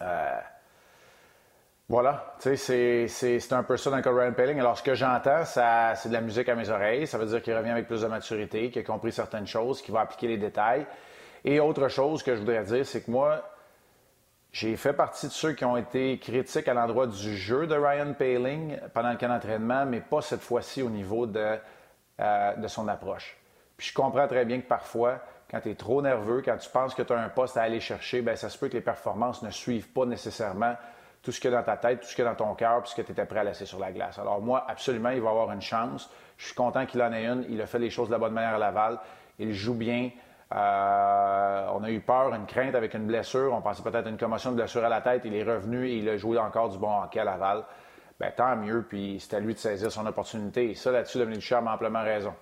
euh, 0.00 0.40
voilà, 1.90 2.34
c'est 2.38 3.52
un 3.52 3.62
peu 3.62 3.76
ça 3.76 3.90
dans 3.90 3.96
le 3.98 4.18
Ryan 4.18 4.32
Paling. 4.32 4.60
Alors, 4.60 4.78
ce 4.78 4.82
que 4.82 4.94
j'entends, 4.94 5.44
c'est 5.44 6.08
de 6.08 6.12
la 6.14 6.22
musique 6.22 6.48
à 6.48 6.54
mes 6.54 6.70
oreilles. 6.70 7.06
Ça 7.06 7.18
veut 7.18 7.26
dire 7.26 7.42
qu'il 7.42 7.54
revient 7.54 7.70
avec 7.70 7.86
plus 7.86 8.00
de 8.00 8.06
maturité, 8.06 8.70
qu'il 8.70 8.80
a 8.80 8.84
compris 8.84 9.12
certaines 9.12 9.46
choses, 9.46 9.82
qu'il 9.82 9.92
va 9.92 10.00
appliquer 10.00 10.28
les 10.28 10.38
détails. 10.38 10.86
Et 11.44 11.60
autre 11.60 11.88
chose 11.88 12.22
que 12.22 12.34
je 12.34 12.40
voudrais 12.40 12.64
dire, 12.64 12.84
c'est 12.86 13.02
que 13.02 13.10
moi, 13.10 13.42
j'ai 14.52 14.76
fait 14.76 14.92
partie 14.92 15.26
de 15.26 15.32
ceux 15.32 15.52
qui 15.52 15.64
ont 15.64 15.76
été 15.76 16.18
critiques 16.18 16.68
à 16.68 16.74
l'endroit 16.74 17.06
du 17.06 17.36
jeu 17.36 17.66
de 17.66 17.74
Ryan 17.74 18.14
Paling 18.14 18.78
pendant 18.94 19.10
le 19.10 19.16
camp 19.16 19.28
d'entraînement, 19.28 19.86
mais 19.86 20.00
pas 20.00 20.22
cette 20.22 20.40
fois-ci 20.40 20.82
au 20.82 20.90
niveau 20.90 21.26
de, 21.26 21.58
euh, 22.20 22.56
de 22.56 22.68
son 22.68 22.88
approche. 22.88 23.36
Puis 23.76 23.88
je 23.88 23.94
comprends 23.94 24.26
très 24.26 24.44
bien 24.44 24.60
que 24.60 24.66
parfois, 24.66 25.20
quand 25.50 25.60
tu 25.60 25.70
es 25.70 25.74
trop 25.74 26.02
nerveux, 26.02 26.42
quand 26.44 26.56
tu 26.56 26.68
penses 26.70 26.94
que 26.94 27.02
tu 27.02 27.12
as 27.12 27.18
un 27.18 27.28
poste 27.28 27.56
à 27.56 27.62
aller 27.62 27.80
chercher, 27.80 28.22
bien, 28.22 28.36
ça 28.36 28.48
se 28.48 28.58
peut 28.58 28.68
que 28.68 28.74
les 28.74 28.80
performances 28.80 29.42
ne 29.42 29.50
suivent 29.50 29.88
pas 29.88 30.04
nécessairement 30.04 30.74
tout 31.22 31.32
ce 31.32 31.40
qu'il 31.40 31.50
y 31.50 31.54
a 31.54 31.58
dans 31.58 31.64
ta 31.64 31.76
tête, 31.76 32.00
tout 32.00 32.06
ce 32.06 32.14
qu'il 32.14 32.24
y 32.24 32.28
a 32.28 32.30
dans 32.30 32.36
ton 32.36 32.54
cœur, 32.54 32.82
puisque 32.82 33.04
tu 33.04 33.12
étais 33.12 33.24
prêt 33.26 33.40
à 33.40 33.44
laisser 33.44 33.66
sur 33.66 33.78
la 33.78 33.92
glace. 33.92 34.18
Alors 34.18 34.40
moi, 34.40 34.64
absolument, 34.68 35.10
il 35.10 35.20
va 35.20 35.30
avoir 35.30 35.52
une 35.52 35.62
chance. 35.62 36.10
Je 36.36 36.46
suis 36.46 36.54
content 36.54 36.86
qu'il 36.86 37.02
en 37.02 37.12
ait 37.12 37.26
une. 37.26 37.44
Il 37.48 37.60
a 37.60 37.66
fait 37.66 37.78
les 37.78 37.90
choses 37.90 38.08
de 38.08 38.12
la 38.12 38.18
bonne 38.18 38.32
manière 38.32 38.54
à 38.54 38.58
Laval. 38.58 38.98
Il 39.38 39.52
joue 39.52 39.74
bien. 39.74 40.10
Euh, 40.54 41.66
on 41.74 41.84
a 41.84 41.90
eu 41.90 42.00
peur, 42.00 42.32
une 42.34 42.46
crainte 42.46 42.74
avec 42.74 42.94
une 42.94 43.06
blessure. 43.06 43.52
On 43.52 43.60
pensait 43.60 43.82
peut-être 43.82 44.06
à 44.06 44.10
une 44.10 44.16
commotion 44.16 44.50
de 44.50 44.56
blessure 44.56 44.84
à 44.84 44.88
la 44.88 45.00
tête. 45.00 45.22
Il 45.24 45.34
est 45.34 45.42
revenu 45.42 45.86
et 45.86 45.96
il 45.96 46.08
a 46.08 46.16
joué 46.16 46.38
encore 46.38 46.70
du 46.70 46.78
bon 46.78 47.02
hockey 47.02 47.20
à 47.20 47.24
Laval. 47.24 47.64
Ben, 48.18 48.32
tant 48.34 48.56
mieux, 48.56 48.84
puis 48.88 49.18
c'est 49.20 49.36
à 49.36 49.40
lui 49.40 49.54
de 49.54 49.58
saisir 49.58 49.92
son 49.92 50.06
opportunité. 50.06 50.70
Et 50.70 50.74
ça, 50.74 50.90
là-dessus, 50.90 51.18
Dominique 51.18 51.40
Ducharme 51.40 51.68
a 51.68 51.74
amplement 51.74 52.02
raison. 52.02 52.34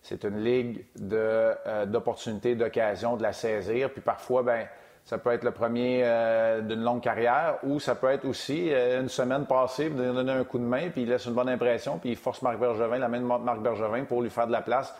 C'est 0.00 0.24
une 0.24 0.42
ligue 0.42 0.84
euh, 1.00 1.86
d'opportunités, 1.86 2.56
d'occasions, 2.56 3.16
de 3.16 3.22
la 3.22 3.32
saisir. 3.32 3.90
Puis 3.92 4.00
parfois, 4.00 4.42
ben, 4.42 4.66
ça 5.04 5.18
peut 5.18 5.30
être 5.30 5.44
le 5.44 5.52
premier 5.52 6.02
euh, 6.04 6.60
d'une 6.62 6.82
longue 6.82 7.02
carrière 7.02 7.58
ou 7.62 7.78
ça 7.78 7.94
peut 7.94 8.08
être 8.08 8.24
aussi 8.24 8.70
une 8.72 9.08
semaine 9.08 9.46
passée, 9.46 9.90
de 9.90 10.12
donner 10.12 10.32
un 10.32 10.44
coup 10.44 10.58
de 10.58 10.64
main, 10.64 10.90
puis 10.90 11.02
il 11.02 11.08
laisse 11.08 11.26
une 11.26 11.34
bonne 11.34 11.48
impression, 11.48 11.98
puis 11.98 12.10
il 12.10 12.16
force 12.16 12.40
Marc 12.42 12.58
Bergevin, 12.58 12.98
la 12.98 13.08
de 13.08 13.24
Marc 13.24 13.60
Bergevin 13.60 14.04
pour 14.04 14.22
lui 14.22 14.30
faire 14.30 14.46
de 14.46 14.52
la 14.52 14.62
place 14.62 14.94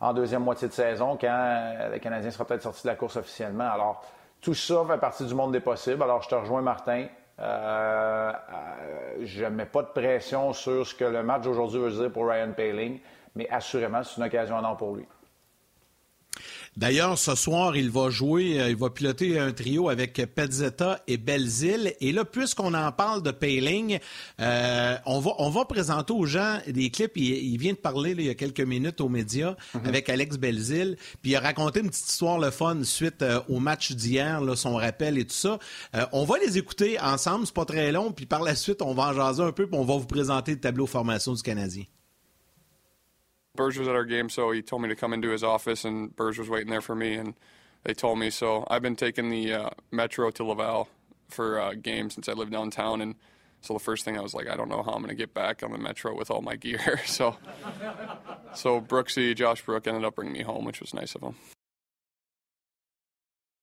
en 0.00 0.12
deuxième 0.12 0.42
moitié 0.42 0.68
de 0.68 0.72
saison 0.72 1.16
quand 1.20 1.74
le 1.90 1.98
Canadien 1.98 2.30
sera 2.30 2.44
peut-être 2.44 2.62
sorti 2.62 2.82
de 2.82 2.88
la 2.88 2.96
course 2.96 3.16
officiellement. 3.16 3.70
Alors, 3.70 4.04
tout 4.40 4.54
ça 4.54 4.84
fait 4.86 4.98
partie 4.98 5.24
du 5.24 5.34
monde 5.34 5.52
des 5.52 5.60
possibles. 5.60 6.02
Alors, 6.02 6.22
je 6.22 6.28
te 6.28 6.34
rejoins, 6.34 6.62
Martin. 6.62 7.06
Euh, 7.38 8.32
euh, 8.32 9.16
je 9.22 9.44
ne 9.44 9.50
mets 9.50 9.66
pas 9.66 9.82
de 9.82 9.88
pression 9.88 10.52
sur 10.52 10.86
ce 10.86 10.94
que 10.94 11.04
le 11.04 11.22
match 11.22 11.42
d'aujourd'hui 11.42 11.80
veut 11.80 11.90
dire 11.90 12.10
pour 12.10 12.26
Ryan 12.28 12.52
Paling, 12.52 12.98
mais 13.34 13.48
assurément, 13.50 14.02
c'est 14.02 14.16
une 14.16 14.26
occasion 14.26 14.56
en 14.56 14.64
or 14.64 14.76
pour 14.76 14.96
lui. 14.96 15.06
D'ailleurs, 16.76 17.16
ce 17.16 17.34
soir, 17.34 17.74
il 17.74 17.90
va 17.90 18.10
jouer, 18.10 18.60
euh, 18.60 18.68
il 18.68 18.76
va 18.76 18.90
piloter 18.90 19.38
un 19.38 19.52
trio 19.52 19.88
avec 19.88 20.12
Pezzetta 20.34 21.02
et 21.06 21.16
Belzile. 21.16 21.94
Et 22.00 22.12
là, 22.12 22.26
puisqu'on 22.26 22.74
en 22.74 22.92
parle 22.92 23.22
de 23.22 23.30
Payling, 23.30 23.98
euh, 24.42 24.96
on, 25.06 25.18
va, 25.20 25.30
on 25.38 25.48
va 25.48 25.64
présenter 25.64 26.12
aux 26.12 26.26
gens 26.26 26.58
des 26.68 26.90
clips. 26.90 27.16
Il, 27.16 27.56
vient 27.56 27.72
de 27.72 27.78
parler 27.78 28.10
il 28.10 28.26
y 28.26 28.28
a 28.28 28.34
quelques 28.34 28.60
minutes 28.60 29.00
aux 29.00 29.08
médias 29.08 29.56
mhm. 29.72 29.86
avec 29.86 30.10
Alex 30.10 30.36
Belzile. 30.36 30.98
Puis 31.22 31.30
il 31.30 31.36
a 31.36 31.40
raconté 31.40 31.80
une 31.80 31.88
petite 31.88 32.10
histoire 32.10 32.38
le 32.38 32.50
fun 32.50 32.84
suite 32.84 33.22
euh, 33.22 33.40
au 33.48 33.58
match 33.58 33.92
d'hier, 33.92 34.42
son 34.56 34.74
rappel 34.74 35.16
et 35.16 35.24
tout 35.24 35.34
ça. 35.34 35.58
on 36.12 36.24
va 36.24 36.38
les 36.38 36.58
écouter 36.58 37.00
ensemble, 37.00 37.46
c'est 37.46 37.54
pas 37.54 37.64
très 37.64 37.90
long. 37.90 38.12
Puis 38.12 38.26
par 38.26 38.42
la 38.42 38.54
suite, 38.54 38.82
on 38.82 38.92
va 38.92 39.04
en 39.04 39.12
jaser 39.14 39.42
un 39.42 39.52
peu, 39.52 39.66
puis 39.66 39.78
on 39.78 39.84
va 39.84 39.94
vous 39.94 40.06
présenter 40.06 40.52
le 40.52 40.60
tableau 40.60 40.86
formation 40.86 41.32
du 41.32 41.42
Canadien. 41.42 41.84
Burge 43.56 43.78
was 43.78 43.88
at 43.88 43.94
our 43.94 44.04
game, 44.04 44.28
so 44.28 44.50
he 44.50 44.62
told 44.62 44.82
me 44.82 44.88
to 44.88 44.96
come 44.96 45.12
into 45.12 45.30
his 45.30 45.42
office, 45.42 45.84
and 45.84 46.14
Burge 46.14 46.38
was 46.38 46.48
waiting 46.48 46.70
there 46.70 46.80
for 46.80 46.94
me, 46.94 47.14
and 47.14 47.34
they 47.84 47.94
told 47.94 48.18
me. 48.18 48.30
So 48.30 48.66
I've 48.68 48.82
been 48.82 48.96
taking 48.96 49.30
the 49.30 49.52
uh, 49.52 49.70
metro 49.90 50.30
to 50.30 50.44
Laval 50.44 50.88
for 51.28 51.60
uh, 51.60 51.74
games 51.74 52.14
since 52.14 52.28
I 52.28 52.32
live 52.32 52.50
downtown, 52.50 53.00
and 53.00 53.14
So 53.62 53.74
the 53.74 53.80
first 53.80 54.04
thing 54.04 54.16
I 54.16 54.20
was 54.20 54.34
like, 54.34 54.48
I 54.48 54.56
don't 54.56 54.68
know 54.68 54.82
how 54.82 54.92
I'm 54.92 54.98
going 54.98 55.08
to 55.08 55.14
get 55.14 55.34
back 55.34 55.62
on 55.62 55.72
the 55.72 55.78
metro 55.78 56.14
with 56.14 56.30
all 56.30 56.42
my 56.42 56.56
gear. 56.56 57.00
so, 57.06 57.36
so 58.54 58.80
Brooksy, 58.80 59.34
Josh 59.34 59.62
Brook 59.62 59.86
ended 59.86 60.04
up 60.04 60.14
bringing 60.14 60.34
me 60.34 60.42
home, 60.42 60.64
which 60.64 60.80
was 60.80 60.94
nice 60.94 61.14
of 61.14 61.22
him. 61.22 61.34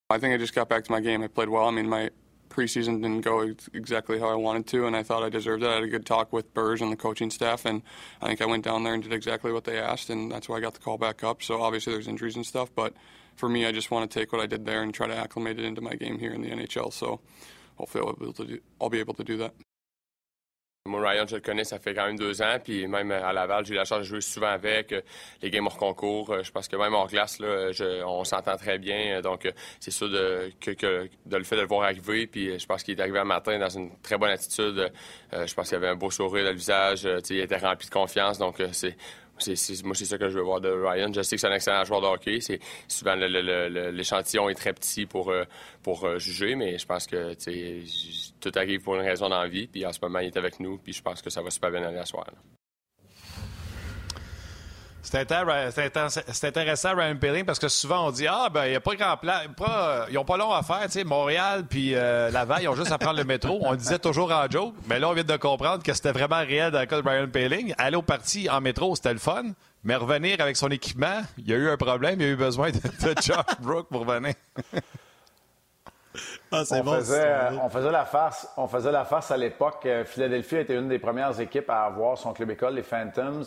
I 0.09 0.19
think 0.19 0.33
I 0.33 0.37
just 0.37 0.53
got 0.53 0.69
back 0.69 0.83
to 0.83 0.91
my 0.91 0.99
game. 0.99 1.23
I 1.23 1.27
played 1.27 1.49
well. 1.49 1.65
I 1.65 1.71
mean, 1.71 1.87
my 1.87 2.09
preseason 2.53 3.01
didn't 3.01 3.21
go 3.21 3.41
exactly 3.73 4.19
how 4.19 4.29
I 4.29 4.35
wanted 4.35 4.67
to, 4.67 4.85
and 4.87 4.95
I 4.95 5.03
thought 5.03 5.23
I 5.23 5.29
deserved 5.29 5.63
it. 5.63 5.67
I 5.67 5.75
had 5.75 5.83
a 5.83 5.87
good 5.87 6.05
talk 6.05 6.31
with 6.31 6.53
Burrs 6.53 6.81
and 6.81 6.91
the 6.91 6.95
coaching 6.95 7.29
staff, 7.29 7.65
and 7.65 7.81
I 8.21 8.27
think 8.27 8.41
I 8.41 8.45
went 8.45 8.63
down 8.63 8.83
there 8.83 8.93
and 8.93 9.03
did 9.03 9.13
exactly 9.13 9.51
what 9.51 9.63
they 9.63 9.79
asked, 9.79 10.09
and 10.09 10.31
that's 10.31 10.47
why 10.47 10.57
I 10.57 10.59
got 10.59 10.73
the 10.73 10.79
call 10.79 10.97
back 10.97 11.23
up. 11.23 11.41
So 11.43 11.61
obviously 11.61 11.93
there's 11.93 12.07
injuries 12.07 12.35
and 12.35 12.45
stuff, 12.45 12.69
but 12.73 12.93
for 13.35 13.49
me, 13.49 13.65
I 13.65 13.71
just 13.71 13.91
want 13.91 14.09
to 14.09 14.19
take 14.19 14.31
what 14.31 14.41
I 14.41 14.45
did 14.45 14.65
there 14.65 14.83
and 14.83 14.93
try 14.93 15.07
to 15.07 15.15
acclimate 15.15 15.59
it 15.59 15.65
into 15.65 15.81
my 15.81 15.95
game 15.95 16.19
here 16.19 16.33
in 16.33 16.41
the 16.41 16.49
NHL. 16.49 16.93
So 16.93 17.19
hopefully 17.75 18.05
I'll 18.05 18.13
be 18.13 18.23
able 18.23 18.33
to 18.33 18.45
do, 18.45 18.59
I'll 18.79 18.89
be 18.89 18.99
able 18.99 19.15
to 19.15 19.23
do 19.23 19.37
that. 19.37 19.53
Moi, 20.85 20.99
Ryan, 20.99 21.25
je 21.25 21.35
le 21.35 21.41
connais, 21.41 21.63
ça 21.63 21.79
fait 21.79 21.93
quand 21.93 22.07
même 22.07 22.17
deux 22.17 22.41
ans. 22.41 22.57
Puis 22.61 22.87
même 22.87 23.09
à 23.11 23.31
Laval, 23.31 23.65
j'ai 23.65 23.73
eu 23.73 23.77
la 23.77 23.85
chance 23.85 23.99
de 23.99 24.03
jouer 24.03 24.19
souvent 24.19 24.49
avec 24.49 24.91
euh, 24.91 24.99
les 25.41 25.49
games 25.49 25.65
hors 25.65 25.77
concours. 25.77 26.29
Euh, 26.31 26.43
je 26.43 26.51
pense 26.51 26.67
que 26.67 26.75
même 26.75 26.93
en 26.93 27.07
classe, 27.07 27.39
là, 27.39 27.71
on 28.05 28.25
s'entend 28.25 28.57
très 28.57 28.77
bien. 28.79 29.21
Donc, 29.21 29.45
euh, 29.45 29.53
c'est 29.79 29.91
sûr 29.91 30.09
de, 30.09 30.51
que, 30.59 30.71
de 30.73 31.37
le 31.37 31.43
fait 31.45 31.55
de 31.55 31.61
le 31.61 31.67
voir 31.67 31.83
arriver. 31.83 32.27
Puis 32.27 32.59
je 32.59 32.65
pense 32.65 32.83
qu'il 32.83 32.99
est 32.99 33.01
arrivé 33.01 33.17
un 33.17 33.23
matin 33.23 33.57
dans 33.57 33.69
une 33.69 33.97
très 34.01 34.17
bonne 34.17 34.31
attitude. 34.31 34.91
je 35.31 35.53
pense 35.53 35.69
qu'il 35.69 35.77
avait 35.77 35.87
un 35.87 35.95
beau 35.95 36.11
sourire 36.11 36.43
dans 36.43 36.51
le 36.51 36.57
visage. 36.57 37.07
il 37.29 37.39
était 37.39 37.55
rempli 37.55 37.87
de 37.87 37.93
confiance. 37.93 38.37
Donc, 38.37 38.61
c'est 38.73 38.97
moi, 39.83 39.95
c'est 39.95 40.05
ça 40.05 40.17
que 40.17 40.29
je 40.29 40.37
veux 40.37 40.43
voir 40.43 40.61
de 40.61 40.69
Ryan. 40.69 41.11
Je 41.13 41.21
sais 41.21 41.35
que 41.35 41.41
c'est 41.41 41.47
un 41.47 41.53
excellent 41.53 41.83
joueur 41.83 42.01
de 42.01 42.07
hockey. 42.07 42.39
Souvent, 42.87 43.15
l'échantillon 43.15 44.49
est 44.49 44.55
très 44.55 44.73
petit 44.73 45.05
pour, 45.05 45.31
euh, 45.31 45.43
euh, 45.87 46.19
juger, 46.19 46.55
mais 46.55 46.77
je 46.77 46.85
pense 46.85 47.07
que 47.07 47.33
tout 48.39 48.51
arrive 48.55 48.81
pour 48.81 48.95
une 48.95 49.01
raison 49.01 49.29
d'envie. 49.29 49.67
Puis 49.67 49.85
en 49.85 49.91
ce 49.91 49.99
moment, 50.01 50.19
il 50.19 50.27
est 50.27 50.37
avec 50.37 50.59
nous, 50.59 50.77
puis 50.77 50.93
je 50.93 51.01
pense 51.01 51.21
que 51.21 51.29
ça 51.29 51.41
va 51.41 51.49
super 51.49 51.71
bien 51.71 51.83
aller 51.83 51.97
à 51.97 52.05
soir. 52.05 52.25
C'est 55.03 56.45
intéressant, 56.45 56.95
Ryan 56.95 57.17
Pilling, 57.17 57.43
parce 57.43 57.59
que 57.59 57.67
souvent 57.67 58.07
on 58.07 58.11
dit 58.11 58.25
Ah, 58.25 58.47
ben, 58.51 58.65
il 58.65 58.69
n'y 58.69 58.75
a 58.75 58.79
pas 58.79 58.95
grand 58.95 59.17
plan. 59.17 59.33
ils 60.09 60.13
n'ont 60.13 60.23
pas 60.23 60.37
long 60.37 60.51
à 60.51 60.63
faire. 60.63 60.83
Tu 60.83 60.91
sais, 60.91 61.03
Montréal 61.03 61.65
puis 61.69 61.93
euh, 61.93 62.31
Laval, 62.31 62.63
ils 62.63 62.69
ont 62.69 62.75
juste 62.75 62.91
à 62.91 62.97
prendre 62.97 63.17
le 63.17 63.25
métro. 63.25 63.59
On 63.61 63.75
disait 63.75 63.99
toujours 63.99 64.31
en 64.31 64.49
joke, 64.49 64.73
mais 64.87 64.99
là, 64.99 65.09
on 65.09 65.13
vient 65.13 65.25
de 65.25 65.35
comprendre 65.35 65.83
que 65.83 65.93
c'était 65.93 66.13
vraiment 66.13 66.39
réel 66.39 66.71
dans 66.71 66.79
le 66.79 66.85
cas 66.85 67.01
de 67.01 67.07
Ryan 67.07 67.27
Pilling. 67.27 67.75
Aller 67.77 67.97
au 67.97 68.01
parti 68.01 68.49
en 68.49 68.61
métro, 68.61 68.95
c'était 68.95 69.11
le 69.11 69.19
fun, 69.19 69.43
mais 69.83 69.95
revenir 69.95 70.39
avec 70.39 70.55
son 70.55 70.69
équipement, 70.69 71.21
il 71.37 71.49
y 71.49 71.53
a 71.53 71.57
eu 71.57 71.69
un 71.69 71.77
problème. 71.77 72.21
Il 72.21 72.25
y 72.25 72.29
a 72.29 72.31
eu 72.31 72.37
besoin 72.37 72.71
de, 72.71 72.77
de 72.77 73.21
Josh 73.21 73.35
Brook 73.59 73.87
pour 73.91 74.05
venir. 74.05 74.33
Ah, 76.51 76.61
on, 76.61 76.63
faisait, 76.63 77.35
on, 77.61 77.69
faisait, 77.69 77.91
la 77.91 78.05
farce, 78.05 78.47
on 78.55 78.67
faisait 78.67 78.91
la 78.91 79.03
farce 79.03 79.31
à 79.31 79.37
l'époque. 79.37 79.85
Philadelphie 80.05 80.57
était 80.57 80.75
une 80.75 80.87
des 80.87 80.99
premières 80.99 81.37
équipes 81.41 81.69
à 81.69 81.83
avoir 81.83 82.17
son 82.17 82.31
club 82.31 82.51
école, 82.51 82.75
les 82.75 82.83
Phantoms 82.83 83.43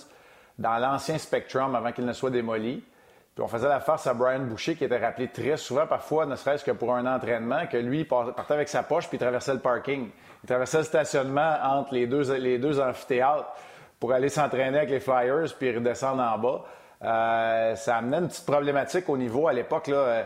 dans 0.58 0.78
l'ancien 0.78 1.18
Spectrum 1.18 1.74
avant 1.74 1.92
qu'il 1.92 2.04
ne 2.04 2.12
soit 2.12 2.30
démoli. 2.30 2.82
Puis 3.34 3.44
on 3.44 3.48
faisait 3.48 3.68
la 3.68 3.80
farce 3.80 4.06
à 4.06 4.14
Brian 4.14 4.40
Boucher, 4.40 4.76
qui 4.76 4.84
était 4.84 4.96
rappelé 4.96 5.28
très 5.28 5.58
souvent, 5.58 5.86
parfois, 5.86 6.24
ne 6.24 6.36
serait-ce 6.36 6.64
que 6.64 6.70
pour 6.70 6.94
un 6.94 7.04
entraînement, 7.04 7.66
que 7.66 7.76
lui, 7.76 8.04
partait 8.04 8.54
avec 8.54 8.68
sa 8.68 8.82
poche 8.82 9.08
puis 9.08 9.18
il 9.18 9.20
traversait 9.20 9.52
le 9.52 9.60
parking. 9.60 10.08
Il 10.42 10.46
traversait 10.46 10.78
le 10.78 10.84
stationnement 10.84 11.56
entre 11.62 11.92
les 11.92 12.06
deux, 12.06 12.32
les 12.36 12.58
deux 12.58 12.80
amphithéâtres 12.80 13.52
pour 14.00 14.12
aller 14.12 14.30
s'entraîner 14.30 14.78
avec 14.78 14.90
les 14.90 15.00
Flyers 15.00 15.54
puis 15.58 15.74
redescendre 15.74 16.22
en 16.22 16.38
bas. 16.38 16.64
Euh, 17.02 17.76
ça 17.76 17.96
amenait 17.96 18.18
une 18.18 18.28
petite 18.28 18.46
problématique 18.46 19.08
au 19.10 19.18
niveau, 19.18 19.48
à 19.48 19.52
l'époque, 19.52 19.88
là, 19.88 19.96
euh, 19.96 20.22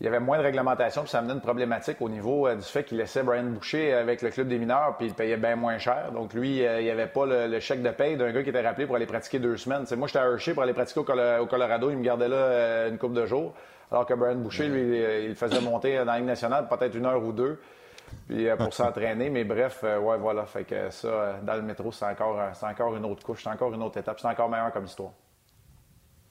il 0.00 0.04
y 0.04 0.08
avait 0.08 0.20
moins 0.20 0.36
de 0.36 0.42
réglementation, 0.42 1.02
puis 1.02 1.10
ça 1.10 1.20
amenait 1.20 1.32
une 1.32 1.40
problématique 1.40 2.02
au 2.02 2.10
niveau 2.10 2.46
euh, 2.46 2.54
du 2.54 2.62
fait 2.62 2.84
qu'il 2.84 2.98
laissait 2.98 3.22
Brian 3.22 3.44
Boucher 3.44 3.94
avec 3.94 4.20
le 4.20 4.28
club 4.28 4.48
des 4.48 4.58
mineurs, 4.58 4.96
puis 4.98 5.06
il 5.06 5.14
payait 5.14 5.38
bien 5.38 5.56
moins 5.56 5.78
cher. 5.78 6.12
Donc 6.12 6.34
lui, 6.34 6.66
euh, 6.66 6.80
il 6.80 6.84
n'y 6.84 6.90
avait 6.90 7.06
pas 7.06 7.24
le, 7.24 7.58
chèque 7.60 7.82
de 7.82 7.90
paye 7.90 8.16
d'un 8.16 8.30
gars 8.30 8.42
qui 8.42 8.50
était 8.50 8.60
rappelé 8.60 8.86
pour 8.86 8.96
aller 8.96 9.06
pratiquer 9.06 9.38
deux 9.38 9.56
semaines. 9.56 9.86
moi, 9.96 10.06
j'étais 10.06 10.18
à 10.18 10.26
Hershey 10.26 10.52
pour 10.52 10.64
aller 10.64 10.74
pratiquer 10.74 11.00
au, 11.00 11.46
Colorado, 11.46 11.90
il 11.90 11.96
me 11.96 12.04
gardait 12.04 12.28
là 12.28 12.36
euh, 12.36 12.90
une 12.90 12.98
couple 12.98 13.14
de 13.14 13.24
jours. 13.24 13.54
Alors 13.90 14.04
que 14.04 14.12
Brian 14.12 14.36
Boucher, 14.36 14.68
lui, 14.68 15.00
il 15.28 15.34
faisait 15.34 15.60
monter 15.60 15.96
dans 15.98 16.04
la 16.06 16.16
Ligue 16.16 16.26
nationale 16.26 16.66
peut-être 16.68 16.94
une 16.94 17.06
heure 17.06 17.22
ou 17.22 17.32
deux 17.32 17.60
puis 18.28 18.48
pour 18.58 18.74
s'entraîner. 18.74 19.30
Mais 19.30 19.44
bref, 19.44 19.82
ouais, 19.84 20.18
voilà. 20.18 20.44
Fait 20.44 20.64
que 20.64 20.90
ça, 20.90 21.36
dans 21.42 21.54
le 21.54 21.62
métro, 21.62 21.92
c'est 21.92 22.04
encore, 22.04 22.36
encore 22.62 22.96
une 22.96 23.04
autre 23.04 23.24
couche, 23.24 23.44
c'est 23.44 23.48
encore 23.48 23.72
une 23.72 23.82
autre 23.82 23.98
étape, 23.98 24.18
c'est 24.18 24.26
encore 24.26 24.48
meilleur 24.48 24.72
comme 24.72 24.86
histoire. 24.86 25.12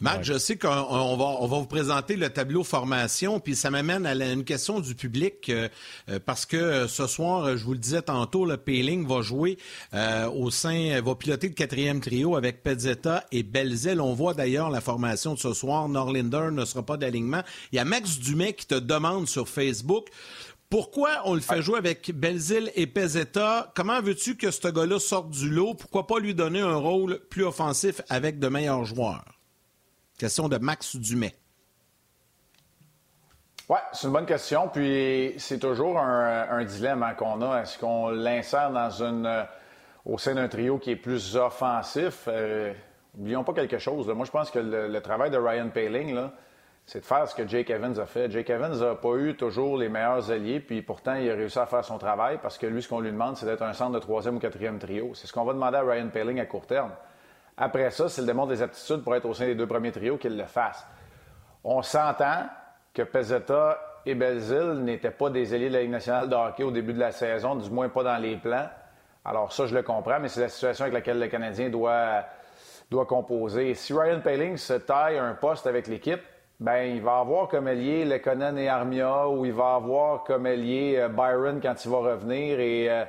Marc, 0.01 0.23
je 0.23 0.37
sais 0.37 0.57
qu'on 0.57 0.67
va, 0.67 1.25
on 1.39 1.47
va 1.47 1.57
vous 1.57 1.65
présenter 1.65 2.17
le 2.17 2.29
tableau 2.29 2.65
formation, 2.65 3.39
puis 3.39 3.55
ça 3.55 3.71
m'amène 3.71 4.05
à 4.05 4.13
une 4.13 4.43
question 4.43 4.81
du 4.81 4.93
public, 4.93 5.47
euh, 5.47 5.69
euh, 6.09 6.19
parce 6.23 6.45
que 6.45 6.57
euh, 6.57 6.87
ce 6.89 7.07
soir, 7.07 7.55
je 7.55 7.63
vous 7.63 7.71
le 7.71 7.79
disais 7.79 8.01
tantôt, 8.01 8.45
le 8.45 8.57
Payling 8.57 9.07
va 9.07 9.21
jouer 9.21 9.57
au 10.33 10.51
sein, 10.51 11.01
va 11.01 11.15
piloter 11.15 11.47
le 11.47 11.53
quatrième 11.53 12.01
trio 12.01 12.35
avec 12.35 12.61
Pezzetta 12.61 13.25
et 13.31 13.43
Belzil. 13.43 14.01
On 14.01 14.13
voit 14.13 14.33
d'ailleurs 14.33 14.69
la 14.69 14.81
formation 14.81 15.33
de 15.33 15.39
ce 15.39 15.53
soir. 15.53 15.87
Norlinder 15.87 16.49
ne 16.51 16.65
sera 16.65 16.83
pas 16.83 16.97
d'alignement. 16.97 17.41
Il 17.71 17.77
y 17.77 17.79
a 17.79 17.85
Max 17.85 18.19
Dumais 18.19 18.53
qui 18.53 18.67
te 18.67 18.75
demande 18.75 19.27
sur 19.27 19.47
Facebook. 19.47 20.07
Pourquoi 20.69 21.21
on 21.25 21.35
le 21.35 21.41
fait 21.41 21.61
jouer 21.61 21.77
avec 21.77 22.11
Belzil 22.13 22.71
et 22.75 22.87
Pezzetta? 22.87 23.71
Comment 23.75 24.01
veux-tu 24.01 24.35
que 24.35 24.51
ce 24.51 24.67
gars-là 24.67 24.99
sorte 24.99 25.29
du 25.29 25.49
lot? 25.49 25.73
Pourquoi 25.75 26.07
pas 26.07 26.19
lui 26.19 26.35
donner 26.35 26.61
un 26.61 26.75
rôle 26.75 27.21
plus 27.29 27.45
offensif 27.45 28.01
avec 28.09 28.39
de 28.39 28.47
meilleurs 28.49 28.83
joueurs? 28.83 29.34
Question 30.17 30.47
de 30.47 30.57
Max 30.57 30.95
Dumais. 30.95 31.35
Oui, 33.67 33.77
c'est 33.91 34.07
une 34.07 34.13
bonne 34.13 34.25
question. 34.25 34.69
Puis 34.69 35.33
c'est 35.37 35.59
toujours 35.59 35.99
un, 35.99 36.63
dilemme 36.63 37.03
hein, 37.03 37.15
qu'on 37.15 37.41
a. 37.41 37.61
Est-ce 37.61 37.77
qu'on 37.77 38.09
l'insère 38.09 38.71
dans 38.71 38.89
une 39.03 39.25
euh, 39.25 39.43
au 40.05 40.17
sein 40.17 40.35
d'un 40.35 40.47
trio 40.47 40.77
qui 40.77 40.91
est 40.91 40.95
plus 40.95 41.35
offensif? 41.35 42.29
Euh, 42.29 42.73
oublions 43.17 43.43
pas 43.43 43.53
quelque 43.53 43.77
chose. 43.77 44.07
Moi, 44.07 44.25
je 44.25 44.31
pense 44.31 44.51
que 44.51 44.59
le, 44.59 45.01
travail 45.01 45.31
de 45.31 45.37
Ryan 45.37 45.67
Paling, 45.67 46.17
c'est 46.85 47.01
de 47.01 47.05
faire 47.05 47.27
ce 47.27 47.35
que 47.35 47.45
Jake 47.45 47.69
Evans 47.69 47.99
a 47.99 48.05
fait. 48.05 48.31
Jake 48.31 48.49
Evans 48.49 48.79
n'a 48.79 48.95
pas 48.95 49.15
eu 49.15 49.35
toujours 49.35 49.77
les 49.77 49.89
meilleurs 49.89 50.31
alliés, 50.31 50.61
puis 50.61 50.81
pourtant, 50.81 51.15
il 51.15 51.29
a 51.29 51.33
réussi 51.33 51.59
à 51.59 51.65
faire 51.65 51.83
son 51.83 51.97
travail 51.97 52.39
parce 52.41 52.57
que 52.57 52.67
lui, 52.67 52.81
ce 52.81 52.87
qu'on 52.87 53.01
lui 53.01 53.11
demande, 53.11 53.35
c'est 53.35 53.47
d'être 53.47 53.63
un 53.63 53.73
centre 53.73 53.91
de 53.91 53.99
troisième 53.99 54.37
ou 54.37 54.39
quatrième 54.39 54.79
trio. 54.79 55.11
C'est 55.13 55.27
ce 55.27 55.33
qu'on 55.33 55.43
va 55.43 55.53
demander 55.53 55.77
à 55.77 55.81
Ryan 55.81 56.07
Paling 56.07 56.39
à 56.39 56.45
court 56.45 56.67
terme. 56.67 56.91
Après 57.57 57.89
ça, 57.89 58.09
s'il 58.09 58.25
démontre 58.25 58.49
des 58.49 58.61
aptitudes 58.61 59.03
pour 59.03 59.15
être 59.15 59.25
au 59.25 59.33
sein 59.33 59.45
des 59.45 59.55
deux 59.55 59.67
premiers 59.67 59.91
trios, 59.91 60.17
qu'il 60.17 60.37
le 60.37 60.45
fasse. 60.45 60.85
On 61.63 61.81
s'entend 61.81 62.47
que 62.93 63.01
Pezzetta 63.03 63.79
et 64.05 64.13
Belzil 64.13 64.83
n'étaient 64.83 65.11
pas 65.11 65.29
des 65.29 65.53
alliés 65.53 65.69
de 65.69 65.73
la 65.73 65.81
Ligue 65.81 65.91
nationale 65.91 66.29
de 66.29 66.35
hockey 66.35 66.63
au 66.63 66.71
début 66.71 66.93
de 66.93 66.99
la 66.99 67.11
saison, 67.11 67.55
du 67.55 67.69
moins 67.69 67.89
pas 67.89 68.03
dans 68.03 68.17
les 68.17 68.35
plans. 68.35 68.67
Alors 69.23 69.51
ça, 69.51 69.65
je 69.65 69.73
le 69.73 69.83
comprends, 69.83 70.19
mais 70.19 70.27
c'est 70.27 70.41
la 70.41 70.49
situation 70.49 70.83
avec 70.83 70.93
laquelle 70.93 71.19
le 71.19 71.27
Canadien 71.27 71.69
doit, 71.69 72.25
doit 72.91 73.05
composer. 73.05 73.73
si 73.73 73.93
Ryan 73.93 74.19
Paling 74.19 74.57
se 74.57 74.73
taille 74.73 75.17
un 75.17 75.33
poste 75.33 75.65
avec 75.65 75.87
l'équipe, 75.87 76.21
ben 76.59 76.83
il 76.83 77.01
va 77.01 77.17
avoir 77.19 77.47
comme 77.47 77.67
allié 77.67 78.05
Lekonen 78.05 78.57
et 78.57 78.69
Armia, 78.69 79.27
ou 79.27 79.45
il 79.45 79.53
va 79.53 79.75
avoir 79.75 80.23
comme 80.23 80.45
allié 80.45 80.97
euh, 80.97 81.09
Byron 81.09 81.59
quand 81.61 81.83
il 81.83 81.91
va 81.91 81.97
revenir, 81.97 82.59
et... 82.59 83.05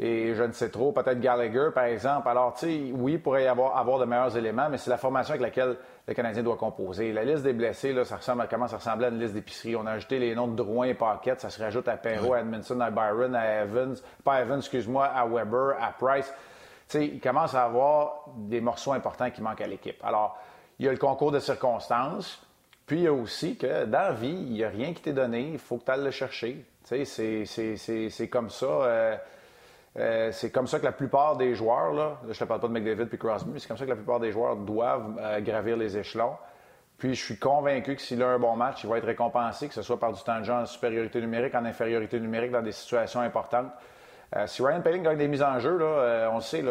Et 0.00 0.32
je 0.34 0.44
ne 0.44 0.52
sais 0.52 0.70
trop, 0.70 0.92
peut-être 0.92 1.18
Gallagher, 1.18 1.70
par 1.74 1.84
exemple. 1.84 2.28
Alors, 2.28 2.54
tu 2.54 2.66
sais, 2.66 2.92
oui, 2.94 3.14
il 3.14 3.22
pourrait 3.22 3.44
y 3.44 3.46
avoir, 3.48 3.76
avoir 3.76 3.98
de 3.98 4.04
meilleurs 4.04 4.36
éléments, 4.36 4.68
mais 4.70 4.78
c'est 4.78 4.90
la 4.90 4.96
formation 4.96 5.32
avec 5.32 5.42
laquelle 5.42 5.76
le 6.06 6.14
Canadien 6.14 6.44
doit 6.44 6.56
composer. 6.56 7.12
La 7.12 7.24
liste 7.24 7.42
des 7.42 7.52
blessés, 7.52 7.92
là, 7.92 8.04
ça 8.04 8.16
ressemble 8.16 8.42
à, 8.42 8.46
commence 8.46 8.72
à 8.72 8.76
ressembler 8.76 9.06
à 9.06 9.08
une 9.08 9.18
liste 9.18 9.34
d'épicerie. 9.34 9.74
On 9.74 9.86
a 9.86 9.92
ajouté 9.92 10.20
les 10.20 10.36
noms 10.36 10.46
de 10.46 10.54
Drouin 10.54 10.86
et 10.86 10.94
Paquette, 10.94 11.40
ça 11.40 11.50
se 11.50 11.60
rajoute 11.60 11.88
à 11.88 11.96
Perrault, 11.96 12.34
à 12.34 12.40
Edmondson, 12.40 12.78
à 12.78 12.90
Byron, 12.90 13.34
à 13.34 13.62
Evans, 13.62 13.96
pas 14.22 14.40
Evans, 14.40 14.58
excuse-moi, 14.58 15.04
à 15.04 15.26
Weber, 15.26 15.74
à 15.80 15.92
Price. 15.98 16.32
Tu 16.88 16.98
sais, 16.98 17.06
il 17.06 17.20
commence 17.20 17.54
à 17.54 17.64
avoir 17.64 18.26
des 18.36 18.60
morceaux 18.60 18.92
importants 18.92 19.30
qui 19.30 19.42
manquent 19.42 19.62
à 19.62 19.66
l'équipe. 19.66 20.00
Alors, 20.04 20.38
il 20.78 20.86
y 20.86 20.88
a 20.88 20.92
le 20.92 20.98
concours 20.98 21.32
de 21.32 21.40
circonstances, 21.40 22.40
puis 22.86 22.98
il 22.98 23.02
y 23.02 23.08
a 23.08 23.12
aussi 23.12 23.56
que 23.56 23.84
dans 23.84 23.98
la 23.98 24.12
vie, 24.12 24.28
il 24.28 24.52
n'y 24.52 24.62
a 24.62 24.68
rien 24.68 24.94
qui 24.94 25.02
t'est 25.02 25.12
donné, 25.12 25.50
il 25.54 25.58
faut 25.58 25.76
que 25.76 25.84
tu 25.86 25.90
ailles 25.90 26.04
le 26.04 26.12
chercher. 26.12 26.64
Tu 26.88 27.04
sais, 27.04 28.08
c'est 28.08 28.28
comme 28.28 28.48
ça. 28.48 28.66
Euh, 28.66 29.16
euh, 29.98 30.30
c'est 30.30 30.50
comme 30.50 30.68
ça 30.68 30.78
que 30.78 30.84
la 30.84 30.92
plupart 30.92 31.36
des 31.36 31.54
joueurs, 31.54 31.92
là, 31.92 32.18
je 32.30 32.42
ne 32.42 32.48
parle 32.48 32.60
pas 32.60 32.68
de 32.68 32.72
McDavid 32.72 33.08
et 33.12 33.18
Crosby, 33.18 33.58
c'est 33.58 33.66
comme 33.66 33.76
ça 33.76 33.84
que 33.84 33.90
la 33.90 33.96
plupart 33.96 34.20
des 34.20 34.30
joueurs 34.30 34.56
doivent 34.56 35.16
euh, 35.18 35.40
gravir 35.40 35.76
les 35.76 35.96
échelons. 35.96 36.36
Puis 36.98 37.14
je 37.14 37.24
suis 37.24 37.38
convaincu 37.38 37.96
que 37.96 38.02
s'il 38.02 38.22
a 38.22 38.28
un 38.28 38.38
bon 38.38 38.54
match, 38.54 38.84
il 38.84 38.90
va 38.90 38.98
être 38.98 39.06
récompensé, 39.06 39.68
que 39.68 39.74
ce 39.74 39.82
soit 39.82 39.98
par 39.98 40.12
du 40.12 40.22
temps 40.22 40.38
de 40.38 40.44
jeu 40.44 40.52
en 40.52 40.66
supériorité 40.66 41.20
numérique, 41.20 41.54
en 41.54 41.64
infériorité 41.64 42.20
numérique 42.20 42.52
dans 42.52 42.62
des 42.62 42.72
situations 42.72 43.20
importantes. 43.20 43.70
Euh, 44.36 44.46
si 44.46 44.62
Ryan 44.62 44.82
Paling 44.82 45.02
gagne 45.02 45.18
des 45.18 45.28
mises 45.28 45.42
en 45.42 45.58
jeu, 45.58 45.78
là, 45.78 46.28
on 46.32 46.36
le 46.36 46.42
sait, 46.42 46.62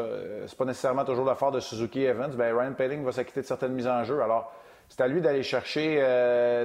c'est 0.46 0.58
pas 0.58 0.66
nécessairement 0.66 1.06
toujours 1.06 1.26
l'affaire 1.26 1.52
de 1.52 1.60
Suzuki 1.60 2.04
Evans. 2.04 2.32
Ben, 2.34 2.56
Ryan 2.58 2.74
Paling 2.74 3.04
va 3.04 3.12
s'acquitter 3.12 3.42
de 3.42 3.46
certaines 3.46 3.74
mises 3.74 3.88
en 3.88 4.04
jeu. 4.04 4.22
Alors, 4.22 4.54
c'est 4.90 5.02
à 5.02 5.08
lui 5.08 5.22
d'aller 5.22 5.44
chercher, 5.44 5.98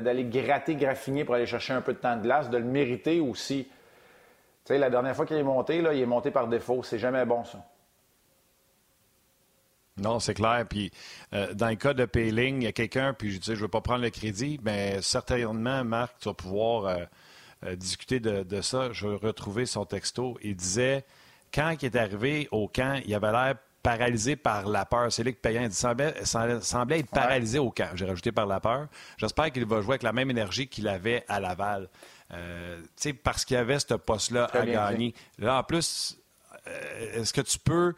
d'aller 0.02 0.24
gratter, 0.24 0.74
graffiner 0.74 1.24
pour 1.24 1.34
aller 1.34 1.46
chercher 1.46 1.72
un 1.72 1.80
peu 1.80 1.92
de 1.92 1.98
temps 1.98 2.16
de 2.16 2.22
glace, 2.22 2.50
de 2.50 2.58
le 2.58 2.64
mériter 2.64 3.20
aussi. 3.20 3.68
Tu 4.64 4.74
sais, 4.74 4.78
la 4.78 4.90
dernière 4.90 5.16
fois 5.16 5.26
qu'il 5.26 5.36
est 5.36 5.42
monté, 5.42 5.82
là, 5.82 5.92
il 5.92 6.00
est 6.00 6.06
monté 6.06 6.30
par 6.30 6.46
défaut. 6.46 6.82
C'est 6.82 6.98
jamais 6.98 7.24
bon, 7.24 7.44
ça. 7.44 7.58
Non, 9.98 10.20
c'est 10.20 10.34
clair. 10.34 10.64
Puis, 10.68 10.90
euh, 11.34 11.52
dans 11.54 11.68
le 11.68 11.74
cas 11.74 11.94
de 11.94 12.04
Payling, 12.04 12.62
il 12.62 12.64
y 12.64 12.68
a 12.68 12.72
quelqu'un, 12.72 13.12
puis 13.12 13.32
je 13.32 13.38
dis, 13.38 13.50
je 13.50 13.52
ne 13.52 13.62
veux 13.62 13.68
pas 13.68 13.80
prendre 13.80 14.02
le 14.02 14.10
crédit, 14.10 14.58
mais 14.62 15.02
certainement, 15.02 15.84
Marc, 15.84 16.18
tu 16.20 16.28
vas 16.28 16.34
pouvoir 16.34 16.86
euh, 16.86 17.04
euh, 17.64 17.76
discuter 17.76 18.18
de, 18.20 18.60
ça. 18.60 18.92
Je 18.92 19.06
vais 19.06 19.16
retrouver 19.16 19.66
son 19.66 19.84
texto. 19.84 20.38
Il 20.42 20.56
disait 20.56 21.04
quand 21.52 21.74
il 21.80 21.86
est 21.86 21.96
arrivé 21.96 22.48
au 22.50 22.68
camp, 22.68 23.00
il 23.04 23.14
avait 23.14 23.32
l'air 23.32 23.56
paralysé 23.82 24.36
par 24.36 24.68
la 24.68 24.86
peur. 24.86 25.12
C'est 25.12 25.24
lui 25.24 25.34
que 25.34 25.40
Payan 25.40 25.64
il 25.64 25.72
semblait, 25.72 26.14
semblait 26.24 27.00
être 27.00 27.10
paralysé 27.10 27.58
au 27.58 27.70
camp. 27.70 27.90
J'ai 27.94 28.06
rajouté 28.06 28.32
par 28.32 28.46
la 28.46 28.60
peur. 28.60 28.86
J'espère 29.18 29.50
qu'il 29.50 29.66
va 29.66 29.80
jouer 29.80 29.92
avec 29.92 30.04
la 30.04 30.12
même 30.12 30.30
énergie 30.30 30.68
qu'il 30.68 30.88
avait 30.88 31.24
à 31.28 31.40
Laval. 31.40 31.88
Euh, 32.32 32.80
parce 33.22 33.44
qu'il 33.44 33.56
y 33.56 33.60
avait 33.60 33.78
ce 33.78 33.94
poste-là 33.94 34.48
à 34.52 34.64
gagner. 34.64 35.14
Là, 35.38 35.58
en 35.58 35.62
plus, 35.62 36.18
euh, 36.66 37.20
est-ce 37.20 37.32
que 37.32 37.40
tu 37.40 37.58
peux, 37.58 37.94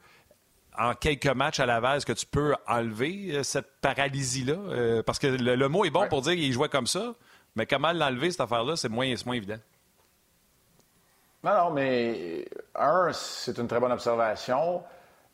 en 0.76 0.94
quelques 0.94 1.26
matchs 1.26 1.60
à 1.60 1.66
Laval, 1.66 1.98
est-ce 1.98 2.06
que 2.06 2.12
tu 2.12 2.26
peux 2.26 2.54
enlever 2.66 3.30
euh, 3.32 3.42
cette 3.42 3.80
paralysie-là? 3.80 4.54
Euh, 4.54 5.02
parce 5.02 5.18
que 5.18 5.26
le, 5.26 5.68
mot 5.68 5.84
est 5.84 5.90
bon 5.90 6.08
pour 6.08 6.22
dire 6.22 6.34
qu'il 6.34 6.52
jouait 6.52 6.68
comme 6.68 6.86
ça, 6.86 7.14
mais 7.54 7.66
comment 7.66 7.92
l'enlever, 7.92 8.30
cette 8.30 8.40
affaire-là, 8.40 8.76
c'est 8.76 8.88
moins, 8.88 9.12
moins 9.26 9.36
évident. 9.36 9.58
Non, 11.44 11.54
non, 11.54 11.70
mais 11.70 12.48
un, 12.74 13.12
c'est 13.12 13.58
une 13.58 13.68
très 13.68 13.78
bonne 13.78 13.92
observation. 13.92 14.82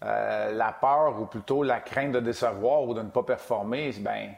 la 0.02 0.76
peur, 0.80 1.21
ou 1.21 1.26
plutôt 1.26 1.62
la 1.62 1.80
crainte 1.80 2.12
de 2.12 2.21
décevoir 2.21 2.83
ou 2.83 2.95
de 2.95 3.02
ne 3.02 3.11
pas 3.11 3.23
performer, 3.23 3.92
ben, 4.00 4.35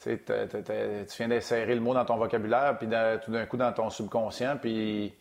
tu 0.00 1.16
viens 1.18 1.28
d'insérer 1.28 1.74
le 1.74 1.80
mot 1.80 1.94
dans 1.94 2.04
ton 2.04 2.16
vocabulaire, 2.16 2.76
puis 2.78 2.88
tout 3.24 3.30
d'un 3.30 3.46
coup 3.46 3.56
dans 3.56 3.72
ton 3.72 3.90
subconscient, 3.90 4.56
puis 4.60 5.14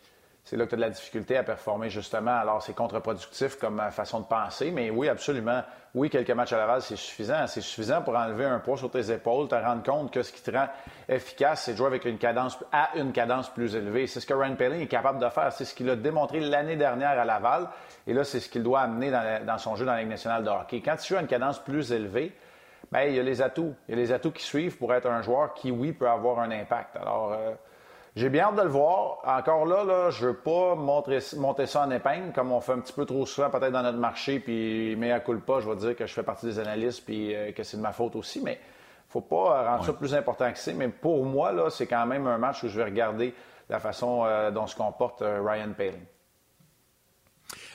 c'est 0.46 0.58
là 0.58 0.66
que 0.66 0.72
tu 0.72 0.76
as 0.76 0.78
de 0.78 0.82
la 0.82 0.90
difficulté 0.90 1.38
à 1.38 1.44
performer, 1.44 1.90
justement. 1.90 2.38
Alors, 2.38 2.62
c'est 2.62 2.76
contre-productif 2.76 3.58
comme 3.58 3.80
euh, 3.80 3.92
façon 3.92 4.20
de 4.20 4.26
penser, 4.26 4.72
mais 4.72 4.90
oui, 4.90 5.08
absolument. 5.08 5.62
Oui, 5.96 6.10
quelques 6.10 6.32
matchs 6.32 6.52
à 6.52 6.58
Laval, 6.58 6.82
c'est 6.82 6.98
suffisant. 6.98 7.48
C'est 7.48 7.62
suffisant 7.62 8.02
pour 8.02 8.16
enlever 8.16 8.44
un 8.44 8.60
poids 8.60 8.76
sur 8.76 8.92
tes 8.92 9.10
épaules, 9.10 9.48
te 9.48 9.56
rendre 9.56 9.84
compte 9.84 10.12
que 10.12 10.22
ce 10.22 10.34
qui 10.34 10.42
te 10.42 10.52
rend 10.52 10.68
efficace, 11.08 11.64
c'est 11.64 11.74
de 11.74 11.78
jouer 11.78 11.88
avec 11.88 12.04
une 12.04 12.18
cadence, 12.18 12.58
à 12.74 12.90
une 12.98 13.14
cadence 13.14 13.50
plus 13.52 13.74
élevée. 13.76 14.06
C'est 14.08 14.20
ce 14.20 14.26
que 14.26 14.34
Ryan 14.34 14.56
Pelling 14.56 14.82
est 14.82 14.88
capable 14.88 15.20
de 15.20 15.30
faire. 15.30 15.54
C'est 15.54 15.64
ce 15.64 15.74
qu'il 15.74 15.90
a 15.90 15.96
démontré 15.96 16.42
l'année 16.42 16.76
dernière 16.76 17.12
à 17.12 17.24
Laval. 17.24 17.70
Et 18.06 18.14
là, 18.14 18.26
c'est 18.26 18.42
ce 18.42 18.50
qu'il 18.50 18.64
doit 18.64 18.82
amener 18.82 19.12
dans, 19.12 19.58
son 19.58 19.78
jeu 19.78 19.86
dans 19.86 19.94
la 19.94 20.02
Ligue 20.02 20.10
nationale 20.10 20.44
de 20.44 20.50
hockey. 20.50 20.82
Quand 20.84 20.98
tu 20.98 21.08
joues 21.08 21.20
à 21.20 21.22
une 21.22 21.28
cadence 21.28 21.60
plus 21.60 21.94
élevée, 21.94 22.34
bien, 22.94 23.10
il 23.10 23.16
y 23.16 23.20
a 23.20 23.24
les 23.24 23.42
atouts. 23.42 23.74
Il 23.88 23.96
y 23.96 23.98
a 23.98 24.02
les 24.02 24.12
atouts 24.12 24.32
qui 24.32 24.44
suivent 24.44 24.78
pour 24.78 24.94
être 24.94 25.08
un 25.08 25.22
joueur 25.22 25.54
qui, 25.54 25.72
oui, 25.72 25.92
peut 25.92 26.08
avoir 26.08 26.40
un 26.40 26.52
impact. 26.52 26.96
Alors, 26.96 27.34
euh, 27.34 27.52
j'ai 28.16 28.30
bien 28.30 28.46
hâte 28.46 28.56
de 28.56 28.62
le 28.62 28.70
voir. 28.70 29.20
Encore 29.26 29.66
là, 29.66 29.84
là 29.84 30.10
je 30.12 30.28
veux 30.28 30.36
pas 30.36 30.76
monter, 30.76 31.18
monter 31.38 31.66
ça 31.66 31.82
en 31.82 31.92
épingle, 31.92 32.32
comme 32.32 32.52
on 32.52 32.62
fait 32.62 32.74
un 32.74 32.80
petit 32.80 32.94
peu 32.94 33.06
trop 33.06 33.26
souvent 33.26 33.50
peut-être 33.50 33.72
dans 33.72 33.82
notre 33.82 33.98
marché, 33.98 34.40
puis 34.40 34.96
mais 34.96 35.12
à 35.12 35.20
pas, 35.20 35.60
je 35.60 35.70
vais 35.70 35.76
dire 35.76 35.96
que 35.96 36.06
je 36.06 36.14
fais 36.14 36.24
partie 36.24 36.46
des 36.46 36.60
analystes, 36.60 37.04
puis 37.04 37.36
euh, 37.36 37.52
que 37.52 37.64
c'est 37.64 37.78
de 37.78 37.82
ma 37.82 37.92
faute 37.92 38.16
aussi, 38.16 38.42
mais 38.42 38.60
faut 39.10 39.22
pas 39.22 39.70
rendre 39.70 39.86
ça 39.86 39.94
plus 39.94 40.14
important 40.14 40.52
que 40.52 40.58
c'est. 40.58 40.74
Mais 40.74 40.88
pour 40.88 41.26
moi, 41.26 41.52
là, 41.52 41.70
c'est 41.70 41.88
quand 41.88 42.06
même 42.06 42.28
un 42.28 42.38
match 42.38 42.64
où 42.64 42.68
je 42.68 42.78
vais 42.78 42.86
regarder 42.86 43.34
la 43.70 43.80
façon 43.80 44.26
euh, 44.26 44.52
dont 44.52 44.68
se 44.68 44.76
comporte 44.76 45.22
Ryan 45.22 45.74
Paling. 45.76 46.06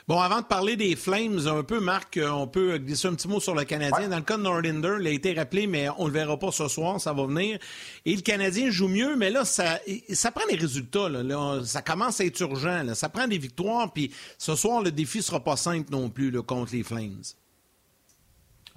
Bon, 0.09 0.19
avant 0.21 0.41
de 0.41 0.47
parler 0.47 0.75
des 0.77 0.97
Flames, 0.97 1.39
un 1.49 1.63
peu, 1.63 1.81
Marc, 1.81 2.17
euh, 2.17 2.31
on 2.31 2.47
peut 2.47 2.79
glisser 2.79 3.09
un 3.09 3.15
petit 3.15 3.29
mot 3.29 3.41
sur 3.41 3.55
le 3.55 3.65
Canadien. 3.65 4.09
Dans 4.09 4.17
le 4.17 4.23
cas 4.23 4.39
de 4.39 4.43
Norlinder, 4.43 4.97
il 5.01 5.07
a 5.07 5.11
été 5.11 5.35
rappelé, 5.35 5.67
mais 5.67 5.91
on 5.99 6.05
ne 6.05 6.09
le 6.09 6.15
verra 6.15 6.39
pas 6.39 6.51
ce 6.51 6.67
soir, 6.67 6.99
ça 6.99 7.13
va 7.13 7.27
venir. 7.27 7.59
Et 8.07 8.17
le 8.17 8.23
Canadien 8.23 8.71
joue 8.71 8.89
mieux, 8.89 9.17
mais 9.17 9.29
là, 9.29 9.45
ça, 9.45 9.81
ça 10.15 10.31
prend 10.31 10.47
des 10.47 10.57
résultats. 10.57 11.11
Là. 11.11 11.61
ça 11.63 11.83
commence 11.83 12.23
à 12.23 12.25
être 12.25 12.41
urgent. 12.41 12.85
Là. 12.85 12.95
Ça 12.95 13.11
prend 13.11 13.29
des 13.29 13.37
victoires, 13.37 13.93
puis 13.93 14.11
ce 14.39 14.55
soir, 14.55 14.81
le 14.81 14.91
défi 14.93 15.23
sera 15.23 15.41
pas 15.41 15.59
simple 15.59 15.93
non 15.93 16.09
plus 16.09 16.33
contre 16.41 16.73
les 16.73 16.85
Flames. 16.85 17.21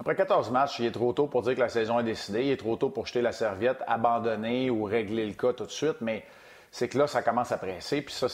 Après 0.00 0.14
14 0.14 0.50
matchs, 0.50 0.80
il 0.80 0.84
est 0.84 0.92
trop 0.92 1.14
tôt 1.14 1.28
pour 1.28 1.40
dire 1.40 1.54
que 1.54 1.60
la 1.60 1.70
saison 1.70 1.98
est 1.98 2.04
décidée. 2.04 2.44
Il 2.44 2.50
est 2.50 2.58
trop 2.58 2.76
tôt 2.76 2.90
pour 2.90 3.06
jeter 3.06 3.22
la 3.22 3.32
serviette, 3.32 3.78
abandonner 3.86 4.68
ou 4.68 4.84
régler 4.84 5.26
le 5.26 5.32
cas 5.32 5.54
tout 5.54 5.64
de 5.64 5.70
suite. 5.70 5.96
Mais 6.02 6.26
c'est 6.70 6.90
que 6.90 6.98
là, 6.98 7.06
ça 7.06 7.22
commence 7.22 7.52
à 7.52 7.56
presser. 7.56 8.02
Puis 8.02 8.14
ça, 8.14 8.28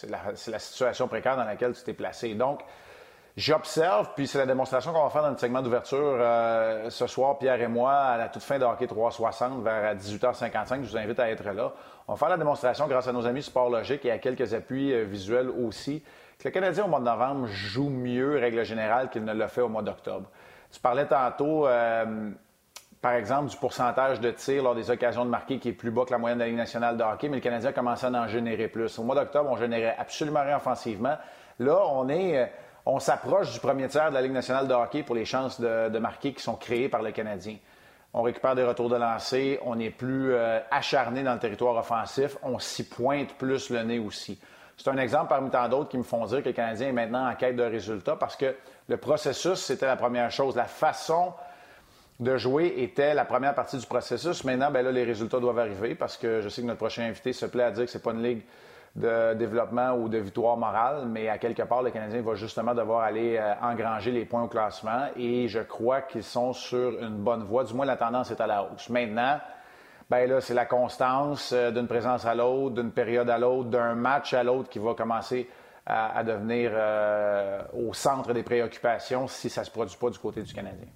c'est 0.00 0.50
la, 0.50 0.58
situation 0.58 1.08
précaire 1.08 1.36
dans 1.36 1.44
laquelle 1.44 1.72
tu 1.72 1.82
t'es 1.82 1.92
placé. 1.92 2.34
Donc, 2.34 2.60
j'observe, 3.36 4.10
puis 4.14 4.26
c'est 4.26 4.38
la 4.38 4.46
démonstration 4.46 4.92
qu'on 4.92 5.04
va 5.04 5.10
faire 5.10 5.22
dans 5.22 5.30
le 5.30 5.38
segment 5.38 5.62
d'ouverture 5.62 5.98
euh, 5.98 6.90
ce 6.90 7.06
soir, 7.06 7.38
Pierre 7.38 7.60
et 7.60 7.68
moi, 7.68 7.92
à 7.92 8.16
la 8.18 8.28
toute 8.28 8.42
fin 8.42 8.58
de 8.58 8.64
Hockey 8.64 8.86
360, 8.86 9.62
vers 9.62 9.94
18h55. 9.94 10.82
Je 10.82 10.90
vous 10.90 10.96
invite 10.96 11.20
à 11.20 11.30
être 11.30 11.44
là. 11.50 11.72
On 12.08 12.14
va 12.14 12.18
faire 12.18 12.28
la 12.28 12.38
démonstration 12.38 12.86
grâce 12.86 13.08
à 13.08 13.12
nos 13.12 13.26
amis 13.26 13.42
Sport 13.42 13.70
Logique 13.70 14.04
et 14.04 14.10
à 14.10 14.18
quelques 14.18 14.54
appuis 14.54 14.92
euh, 14.92 15.04
visuels 15.04 15.50
aussi, 15.50 16.02
que 16.38 16.48
le 16.48 16.50
Canadien 16.50 16.84
au 16.84 16.88
mois 16.88 17.00
de 17.00 17.04
novembre 17.04 17.46
joue 17.46 17.88
mieux, 17.88 18.38
règle 18.38 18.64
générale, 18.64 19.10
qu'il 19.10 19.24
ne 19.24 19.32
l'a 19.32 19.48
fait 19.48 19.62
au 19.62 19.68
mois 19.68 19.82
d'octobre. 19.82 20.28
Tu 20.70 20.80
parlais 20.80 21.06
tantôt, 21.06 21.66
euh, 21.66 22.30
par 23.06 23.14
exemple, 23.14 23.50
du 23.50 23.56
pourcentage 23.56 24.18
de 24.18 24.32
tirs 24.32 24.64
lors 24.64 24.74
des 24.74 24.90
occasions 24.90 25.24
de 25.24 25.30
marquer 25.30 25.60
qui 25.60 25.68
est 25.68 25.72
plus 25.72 25.92
bas 25.92 26.04
que 26.04 26.10
la 26.10 26.18
moyenne 26.18 26.38
de 26.38 26.42
la 26.42 26.48
Ligue 26.48 26.56
nationale 26.56 26.96
de 26.96 27.04
hockey, 27.04 27.28
mais 27.28 27.36
le 27.36 27.40
Canadien 27.40 27.70
a 27.70 27.72
commencé 27.72 28.04
à 28.04 28.10
en 28.10 28.26
générer 28.26 28.66
plus. 28.66 28.98
Au 28.98 29.04
mois 29.04 29.14
d'octobre, 29.14 29.48
on 29.48 29.56
générait 29.56 29.94
absolument 29.96 30.42
rien 30.42 30.56
offensivement. 30.56 31.14
Là, 31.60 31.86
on 31.92 32.08
est, 32.08 32.36
euh, 32.36 32.46
on 32.84 32.98
s'approche 32.98 33.52
du 33.52 33.60
premier 33.60 33.86
tiers 33.86 34.08
de 34.08 34.14
la 34.14 34.22
Ligue 34.22 34.32
nationale 34.32 34.66
de 34.66 34.74
hockey 34.74 35.04
pour 35.04 35.14
les 35.14 35.24
chances 35.24 35.60
de, 35.60 35.96
marquer 36.00 36.32
qui 36.32 36.42
sont 36.42 36.56
créées 36.56 36.88
par 36.88 37.00
le 37.00 37.12
Canadien. 37.12 37.58
On 38.12 38.22
récupère 38.22 38.56
des 38.56 38.64
retours 38.64 38.88
de 38.88 38.96
lancer, 38.96 39.60
on 39.64 39.78
est 39.78 39.90
plus 39.90 40.34
euh, 40.34 40.58
acharné 40.72 41.22
dans 41.22 41.34
le 41.34 41.38
territoire 41.38 41.76
offensif, 41.76 42.36
on 42.42 42.58
s'y 42.58 42.88
pointe 42.88 43.34
plus 43.34 43.70
le 43.70 43.84
nez 43.84 44.00
aussi. 44.00 44.36
C'est 44.76 44.90
un 44.90 44.98
exemple 44.98 45.28
parmi 45.28 45.50
tant 45.50 45.68
d'autres 45.68 45.90
qui 45.90 45.98
me 45.98 46.02
font 46.02 46.26
dire 46.26 46.42
que 46.42 46.48
le 46.48 46.54
Canadien 46.54 46.88
est 46.88 46.92
maintenant 46.92 47.30
en 47.30 47.36
quête 47.36 47.54
de 47.54 47.62
résultats 47.62 48.16
parce 48.16 48.34
que 48.34 48.56
le 48.88 48.96
processus, 48.96 49.60
c'était 49.60 49.86
la 49.86 49.94
première 49.94 50.32
chose. 50.32 50.56
La 50.56 50.64
façon 50.64 51.32
de 52.18 52.36
jouer 52.36 52.74
était 52.78 53.14
la 53.14 53.24
première 53.24 53.54
partie 53.54 53.76
du 53.76 53.86
processus. 53.86 54.44
Maintenant, 54.44 54.70
ben 54.70 54.82
là, 54.82 54.90
les 54.90 55.04
résultats 55.04 55.38
doivent 55.38 55.58
arriver 55.58 55.94
parce 55.94 56.16
que 56.16 56.40
je 56.40 56.48
sais 56.48 56.62
que 56.62 56.66
notre 56.66 56.78
prochain 56.78 57.02
invité 57.04 57.32
se 57.32 57.46
plaît 57.46 57.64
à 57.64 57.70
dire 57.70 57.84
que 57.84 57.90
c'est 57.90 58.02
pas 58.02 58.12
une 58.12 58.22
ligue 58.22 58.42
de 58.96 59.34
développement 59.34 59.92
ou 59.92 60.08
de 60.08 60.16
victoire 60.16 60.56
morale, 60.56 61.04
mais 61.06 61.28
à 61.28 61.36
quelque 61.36 61.62
part, 61.62 61.82
le 61.82 61.90
Canadien 61.90 62.22
va 62.22 62.34
justement 62.34 62.74
devoir 62.74 63.02
aller 63.02 63.36
euh, 63.36 63.52
engranger 63.60 64.10
les 64.10 64.24
points 64.24 64.44
au 64.44 64.48
classement 64.48 65.08
et 65.16 65.48
je 65.48 65.58
crois 65.58 66.00
qu'ils 66.00 66.22
sont 66.22 66.54
sur 66.54 66.98
une 67.02 67.18
bonne 67.18 67.42
voie. 67.42 67.64
Du 67.64 67.74
moins, 67.74 67.84
la 67.84 67.98
tendance 67.98 68.30
est 68.30 68.40
à 68.40 68.46
la 68.46 68.62
hausse. 68.62 68.88
Maintenant, 68.88 69.38
ben 70.08 70.26
là, 70.26 70.40
c'est 70.40 70.54
la 70.54 70.64
constance 70.64 71.52
euh, 71.52 71.70
d'une 71.70 71.86
présence 71.86 72.24
à 72.24 72.34
l'autre, 72.34 72.76
d'une 72.76 72.92
période 72.92 73.28
à 73.28 73.36
l'autre, 73.36 73.68
d'un 73.68 73.94
match 73.94 74.32
à 74.32 74.42
l'autre 74.42 74.70
qui 74.70 74.78
va 74.78 74.94
commencer 74.94 75.46
à, 75.84 76.24
devenir 76.24 76.72
euh, 76.74 77.62
au 77.74 77.92
centre 77.92 78.32
des 78.32 78.42
préoccupations 78.42 79.28
si 79.28 79.48
ça 79.48 79.62
se 79.62 79.70
produit 79.70 79.96
pas 79.96 80.10
du 80.10 80.18
côté 80.18 80.42
du 80.42 80.52
Canadien. 80.52 80.88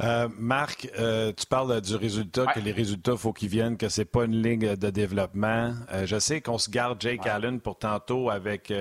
Euh, 0.00 0.28
Marc, 0.38 0.90
euh, 0.98 1.32
tu 1.36 1.46
parles 1.46 1.80
du 1.80 1.94
résultat, 1.94 2.46
que 2.46 2.60
les 2.60 2.72
résultats, 2.72 3.12
il 3.12 3.18
faut 3.18 3.32
qu'ils 3.32 3.48
viennent, 3.48 3.76
que 3.76 3.88
c'est 3.88 4.04
pas 4.04 4.24
une 4.24 4.42
ligne 4.42 4.76
de 4.76 4.90
développement. 4.90 5.72
Euh, 5.92 6.06
je 6.06 6.18
sais 6.18 6.40
qu'on 6.40 6.58
se 6.58 6.68
garde 6.68 7.00
Jake 7.00 7.26
Allen 7.26 7.60
pour 7.60 7.78
tantôt 7.78 8.30
avec 8.30 8.72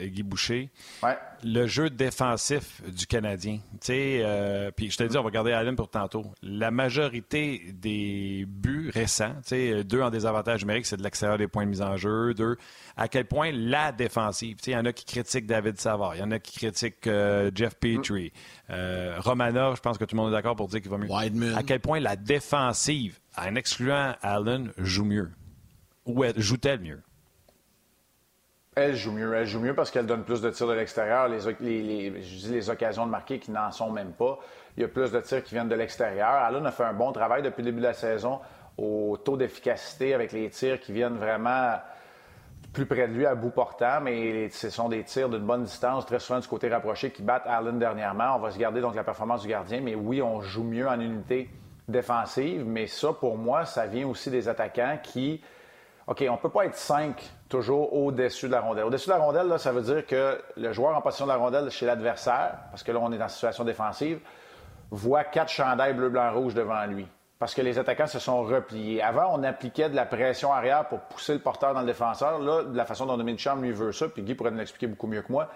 Guy 0.00 0.22
Boucher. 0.22 0.70
Le 1.44 1.66
jeu 1.66 1.90
défensif 1.90 2.82
du 2.88 3.06
Canadien, 3.06 3.58
tu 3.72 3.78
sais, 3.82 4.72
puis 4.76 4.90
je 4.90 4.96
te 4.96 5.04
dis, 5.04 5.16
on 5.18 5.22
va 5.22 5.30
garder 5.30 5.52
Allen 5.52 5.76
pour 5.76 5.90
tantôt. 5.90 6.24
La 6.42 6.70
majorité 6.70 7.72
des 7.74 8.46
buts 8.48 8.90
récents, 8.94 9.34
tu 9.42 9.50
sais, 9.50 9.84
deux 9.84 10.00
en 10.00 10.10
désavantage 10.10 10.62
numérique, 10.62 10.86
c'est 10.86 10.96
de 10.96 11.02
l'extérieur 11.02 11.36
des 11.36 11.46
points 11.46 11.64
de 11.64 11.70
mise 11.70 11.82
en 11.82 11.96
jeu, 11.96 12.32
deux 12.32 12.56
à 12.96 13.08
quel 13.08 13.26
point 13.26 13.50
la 13.52 13.92
défensive, 13.92 14.58
il 14.66 14.72
y 14.72 14.76
en 14.76 14.84
a 14.84 14.92
qui 14.92 15.04
critiquent 15.04 15.46
David 15.46 15.80
Savard, 15.80 16.14
il 16.14 16.20
y 16.20 16.22
en 16.22 16.30
a 16.30 16.38
qui 16.38 16.58
critiquent 16.58 17.06
euh, 17.06 17.50
Jeff 17.54 17.74
Petrie, 17.74 18.32
euh, 18.70 19.16
Romanov, 19.18 19.76
je 19.76 19.80
pense 19.80 19.98
que 19.98 20.04
tout 20.04 20.14
le 20.14 20.22
monde 20.22 20.30
est 20.30 20.36
d'accord 20.36 20.56
pour 20.56 20.68
dire 20.68 20.80
qu'il 20.80 20.90
va 20.90 20.98
mieux. 20.98 21.08
À 21.56 21.62
quel 21.62 21.80
point 21.80 22.00
la 22.00 22.16
défensive, 22.16 23.18
en 23.36 23.54
excluant 23.56 24.14
Allen, 24.22 24.72
joue 24.78 25.04
mieux? 25.04 25.30
Ou 26.06 26.24
joue-t-elle 26.36 26.80
mieux? 26.80 27.02
Elle 28.76 28.96
joue 28.96 29.12
mieux. 29.12 29.32
Elle 29.34 29.46
joue 29.46 29.60
mieux 29.60 29.74
parce 29.74 29.90
qu'elle 29.90 30.06
donne 30.06 30.24
plus 30.24 30.40
de 30.40 30.50
tirs 30.50 30.66
de 30.66 30.72
l'extérieur. 30.72 31.28
Les, 31.28 31.40
je 31.40 31.50
dis 31.50 32.52
les 32.52 32.70
occasions 32.70 33.06
de 33.06 33.10
marquer 33.10 33.38
qui 33.38 33.50
n'en 33.50 33.70
sont 33.70 33.90
même 33.90 34.12
pas. 34.12 34.38
Il 34.76 34.82
y 34.82 34.84
a 34.84 34.88
plus 34.88 35.12
de 35.12 35.20
tirs 35.20 35.44
qui 35.44 35.54
viennent 35.54 35.68
de 35.68 35.74
l'extérieur. 35.74 36.28
Allen 36.28 36.66
a 36.66 36.72
fait 36.72 36.84
un 36.84 36.92
bon 36.92 37.12
travail 37.12 37.42
depuis 37.42 37.62
le 37.62 37.66
début 37.66 37.80
de 37.80 37.86
la 37.86 37.94
saison 37.94 38.40
au 38.76 39.16
taux 39.16 39.36
d'efficacité 39.36 40.14
avec 40.14 40.32
les 40.32 40.50
tirs 40.50 40.80
qui 40.80 40.92
viennent 40.92 41.16
vraiment 41.16 41.78
plus 42.72 42.86
près 42.86 43.06
de 43.06 43.12
lui 43.12 43.24
à 43.24 43.36
bout 43.36 43.50
portant, 43.50 44.00
mais 44.02 44.48
ce 44.50 44.68
sont 44.68 44.88
des 44.88 45.04
tirs 45.04 45.28
d'une 45.28 45.46
bonne 45.46 45.62
distance, 45.62 46.04
très 46.06 46.18
souvent 46.18 46.40
du 46.40 46.48
côté 46.48 46.68
rapproché, 46.68 47.12
qui 47.12 47.22
battent 47.22 47.46
Allen 47.46 47.78
dernièrement. 47.78 48.34
On 48.34 48.40
va 48.40 48.50
se 48.50 48.58
garder 48.58 48.80
donc 48.80 48.96
la 48.96 49.04
performance 49.04 49.42
du 49.42 49.48
gardien, 49.48 49.80
mais 49.80 49.94
oui, 49.94 50.20
on 50.20 50.40
joue 50.40 50.64
mieux 50.64 50.88
en 50.88 50.98
unité 50.98 51.48
défensive, 51.86 52.64
mais 52.66 52.88
ça, 52.88 53.12
pour 53.12 53.38
moi, 53.38 53.64
ça 53.64 53.86
vient 53.86 54.08
aussi 54.08 54.28
des 54.30 54.48
attaquants 54.48 54.98
qui. 55.00 55.40
OK, 56.08 56.24
on 56.28 56.32
ne 56.32 56.38
peut 56.38 56.50
pas 56.50 56.66
être 56.66 56.74
cinq 56.74 57.22
toujours 57.54 57.94
au-dessus 57.94 58.46
de 58.46 58.52
la 58.52 58.60
rondelle. 58.60 58.84
Au-dessus 58.84 59.06
de 59.06 59.12
la 59.12 59.20
rondelle, 59.20 59.58
ça 59.58 59.70
veut 59.70 59.82
dire 59.82 60.04
que 60.06 60.40
le 60.56 60.72
joueur 60.72 60.96
en 60.96 61.00
position 61.00 61.26
de 61.26 61.30
la 61.30 61.36
rondelle 61.36 61.70
chez 61.70 61.86
l'adversaire, 61.86 62.56
parce 62.70 62.82
que 62.82 62.90
là, 62.90 62.98
on 63.00 63.12
est 63.12 63.22
en 63.22 63.28
situation 63.28 63.64
défensive, 63.64 64.18
voit 64.90 65.24
quatre 65.24 65.50
chandails 65.50 65.94
bleu, 65.94 66.08
blanc, 66.08 66.32
rouge 66.32 66.54
devant 66.54 66.84
lui 66.86 67.06
parce 67.38 67.54
que 67.54 67.60
les 67.60 67.78
attaquants 67.78 68.06
se 68.06 68.18
sont 68.18 68.42
repliés. 68.42 69.02
Avant, 69.02 69.38
on 69.38 69.42
appliquait 69.42 69.90
de 69.90 69.96
la 69.96 70.06
pression 70.06 70.52
arrière 70.52 70.88
pour 70.88 71.00
pousser 71.00 71.34
le 71.34 71.40
porteur 71.40 71.74
dans 71.74 71.80
le 71.80 71.86
défenseur. 71.86 72.38
Là, 72.38 72.62
de 72.62 72.76
la 72.76 72.86
façon 72.86 73.04
dont 73.04 73.18
Dominique 73.18 73.40
Champ 73.40 73.56
lui 73.56 73.72
veut 73.72 73.92
ça, 73.92 74.08
puis 74.08 74.22
Guy 74.22 74.34
pourrait 74.34 74.52
nous 74.52 74.58
l'expliquer 74.58 74.86
beaucoup 74.86 75.08
mieux 75.08 75.20
que 75.20 75.30
moi. 75.30 75.50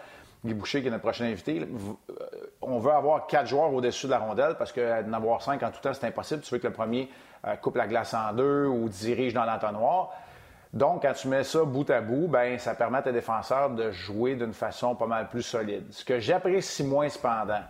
Guy 0.44 0.54
Boucher, 0.54 0.82
qui 0.82 0.88
est 0.88 0.90
notre 0.90 1.02
prochain 1.02 1.24
invité, 1.24 1.60
euh, 1.62 2.16
on 2.60 2.78
veut 2.78 2.92
avoir 2.92 3.26
quatre 3.26 3.46
joueurs 3.46 3.72
au-dessus 3.72 4.06
de 4.06 4.10
la 4.10 4.18
rondelle 4.18 4.56
parce 4.58 4.72
qu'en 4.72 5.12
avoir 5.12 5.40
cinq 5.40 5.62
en 5.62 5.70
tout 5.70 5.80
temps, 5.80 5.94
c'est 5.94 6.06
impossible. 6.06 6.42
Tu 6.42 6.52
veux 6.52 6.60
que 6.60 6.66
le 6.66 6.72
premier 6.72 7.08
euh, 7.46 7.56
coupe 7.56 7.76
la 7.76 7.86
glace 7.86 8.12
en 8.12 8.34
deux 8.34 8.66
ou 8.66 8.88
dirige 8.88 9.32
dans 9.32 9.44
l'entonnoir. 9.44 10.10
Donc, 10.72 11.02
quand 11.02 11.14
tu 11.14 11.28
mets 11.28 11.44
ça 11.44 11.64
bout 11.64 11.88
à 11.90 12.00
bout, 12.00 12.28
ben 12.28 12.58
ça 12.58 12.74
permet 12.74 12.98
à 12.98 13.02
tes 13.02 13.12
défenseurs 13.12 13.70
de 13.70 13.90
jouer 13.90 14.36
d'une 14.36 14.52
façon 14.52 14.94
pas 14.94 15.06
mal 15.06 15.28
plus 15.28 15.42
solide. 15.42 15.86
Ce 15.90 16.04
que 16.04 16.18
j'apprécie 16.18 16.84
moins 16.84 17.08
cependant, 17.08 17.62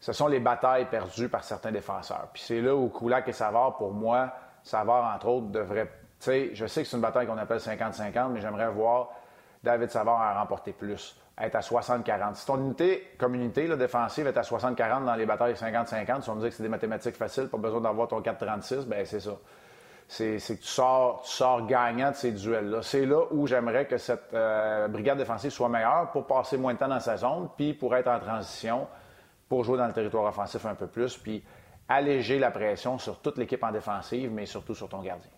ce 0.00 0.12
sont 0.12 0.26
les 0.26 0.40
batailles 0.40 0.86
perdues 0.86 1.28
par 1.28 1.44
certains 1.44 1.70
défenseurs. 1.70 2.28
Puis 2.32 2.42
c'est 2.44 2.60
là 2.60 2.74
où 2.74 2.88
Kulak 2.88 3.28
et 3.28 3.32
Savard, 3.32 3.76
pour 3.76 3.92
moi, 3.92 4.32
Savard, 4.64 5.14
entre 5.14 5.28
autres, 5.28 5.48
devrait. 5.48 5.86
Tu 5.86 6.26
sais, 6.26 6.50
je 6.54 6.66
sais 6.66 6.82
que 6.82 6.88
c'est 6.88 6.96
une 6.96 7.02
bataille 7.02 7.26
qu'on 7.26 7.38
appelle 7.38 7.58
50-50, 7.58 8.30
mais 8.30 8.40
j'aimerais 8.40 8.68
voir 8.70 9.10
David 9.62 9.90
Savard 9.90 10.20
en 10.20 10.40
remporter 10.40 10.72
plus, 10.72 11.16
être 11.38 11.54
à 11.54 11.60
60-40. 11.60 12.34
Si 12.34 12.46
ton 12.46 12.58
unité, 12.58 13.14
comme 13.16 13.34
unité 13.34 13.68
défensive, 13.76 14.26
est 14.26 14.36
à 14.36 14.42
60-40 14.42 15.04
dans 15.04 15.14
les 15.14 15.26
batailles 15.26 15.54
50-50, 15.54 16.22
si 16.22 16.30
on 16.30 16.34
me 16.34 16.42
dit 16.42 16.48
que 16.48 16.54
c'est 16.54 16.62
des 16.62 16.68
mathématiques 16.68 17.16
faciles, 17.16 17.48
pas 17.48 17.58
besoin 17.58 17.80
d'avoir 17.80 18.08
ton 18.08 18.20
4-36, 18.20 18.86
ben 18.86 19.06
c'est 19.06 19.20
ça 19.20 19.32
c'est 20.10 20.38
que 20.38 20.62
tu 20.62 20.66
sors, 20.66 21.22
tu 21.22 21.30
sors 21.30 21.64
gagnant 21.66 22.10
de 22.10 22.16
ces 22.16 22.32
duels-là. 22.32 22.82
C'est 22.82 23.06
là 23.06 23.26
où 23.30 23.46
j'aimerais 23.46 23.86
que 23.86 23.96
cette 23.96 24.34
euh, 24.34 24.88
brigade 24.88 25.18
défensive 25.18 25.52
soit 25.52 25.68
meilleure 25.68 26.10
pour 26.10 26.26
passer 26.26 26.56
moins 26.56 26.74
de 26.74 26.78
temps 26.80 26.88
dans 26.88 26.98
sa 26.98 27.16
zone, 27.16 27.48
puis 27.56 27.74
pour 27.74 27.94
être 27.94 28.08
en 28.08 28.18
transition, 28.18 28.88
pour 29.48 29.62
jouer 29.62 29.78
dans 29.78 29.86
le 29.86 29.92
territoire 29.92 30.24
offensif 30.24 30.66
un 30.66 30.74
peu 30.74 30.88
plus, 30.88 31.16
puis 31.16 31.44
alléger 31.88 32.40
la 32.40 32.50
pression 32.50 32.98
sur 32.98 33.20
toute 33.20 33.38
l'équipe 33.38 33.62
en 33.62 33.70
défensive, 33.70 34.32
mais 34.32 34.46
surtout 34.46 34.74
sur 34.74 34.88
ton 34.88 35.00
gardien. 35.00 35.30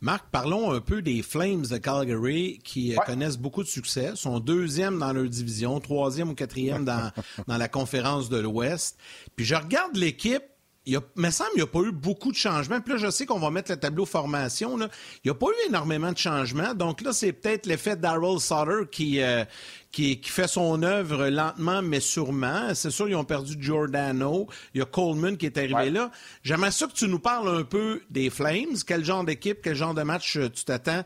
Marc, 0.00 0.26
parlons 0.30 0.70
un 0.70 0.80
peu 0.80 1.02
des 1.02 1.22
Flames 1.22 1.66
de 1.66 1.78
Calgary 1.78 2.60
qui 2.62 2.94
euh, 2.94 3.00
connaissent 3.04 3.38
beaucoup 3.38 3.64
de 3.64 3.68
succès, 3.68 4.14
sont 4.14 4.38
deuxième 4.38 5.00
dans 5.00 5.12
leur 5.12 5.28
division, 5.28 5.80
troisième 5.80 6.30
ou 6.30 6.34
quatrième 6.34 6.84
dans, 6.84 7.10
dans 7.48 7.56
la 7.56 7.68
conférence 7.68 8.28
de 8.28 8.38
l'Ouest. 8.38 8.96
Puis 9.34 9.44
je 9.44 9.56
regarde 9.56 9.96
l'équipe, 9.96 10.44
il 10.86 10.98
me 11.16 11.30
semble 11.30 11.50
qu'il 11.50 11.62
n'y 11.62 11.62
a 11.62 11.66
pas 11.66 11.80
eu 11.80 11.92
beaucoup 11.92 12.30
de 12.30 12.36
changements. 12.36 12.80
Puis 12.80 12.92
là, 12.92 12.98
je 12.98 13.10
sais 13.10 13.24
qu'on 13.24 13.38
va 13.38 13.50
mettre 13.50 13.70
le 13.70 13.78
tableau 13.78 14.04
formation. 14.04 14.78
Il 14.78 14.88
n'y 15.24 15.30
a 15.30 15.34
pas 15.34 15.46
eu 15.46 15.68
énormément 15.68 16.12
de 16.12 16.18
changements. 16.18 16.74
Donc 16.74 17.00
là, 17.00 17.12
c'est 17.12 17.32
peut-être 17.32 17.66
l'effet 17.66 17.96
Daryl 17.96 18.38
Sutter 18.38 18.86
qui, 18.92 19.22
euh, 19.22 19.44
qui, 19.92 20.20
fait 20.22 20.46
son 20.48 20.82
œuvre 20.82 21.28
lentement, 21.28 21.80
mais 21.80 22.00
sûrement. 22.00 22.74
C'est 22.74 22.90
sûr, 22.90 23.08
ils 23.08 23.14
ont 23.14 23.24
perdu 23.24 23.56
Giordano. 23.58 24.46
Il 24.74 24.80
y 24.80 24.82
a 24.82 24.84
Coleman 24.84 25.38
qui 25.38 25.46
est 25.46 25.56
arrivé 25.56 25.90
là. 25.90 26.10
J'aimerais 26.42 26.70
ça 26.70 26.86
que 26.86 26.92
tu 26.92 27.08
nous 27.08 27.18
parles 27.18 27.48
un 27.48 27.64
peu 27.64 28.02
des 28.10 28.28
Flames. 28.28 28.76
Quel 28.86 29.04
genre 29.04 29.24
d'équipe, 29.24 29.58
quel 29.62 29.76
genre 29.76 29.94
de 29.94 30.02
match 30.02 30.36
euh, 30.36 30.50
tu 30.50 30.64
t'attends? 30.64 31.02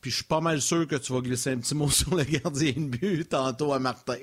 Puis 0.00 0.10
je 0.10 0.16
suis 0.16 0.24
pas 0.24 0.40
mal 0.40 0.60
sûr 0.60 0.88
que 0.88 0.96
tu 0.96 1.12
vas 1.12 1.20
glisser 1.20 1.50
un 1.50 1.58
petit 1.58 1.74
mot 1.74 1.90
sur 1.90 2.16
le 2.16 2.24
gardien 2.24 2.72
de 2.72 2.88
but 2.96 3.28
tantôt 3.28 3.72
à 3.72 3.78
Martin. 3.78 4.16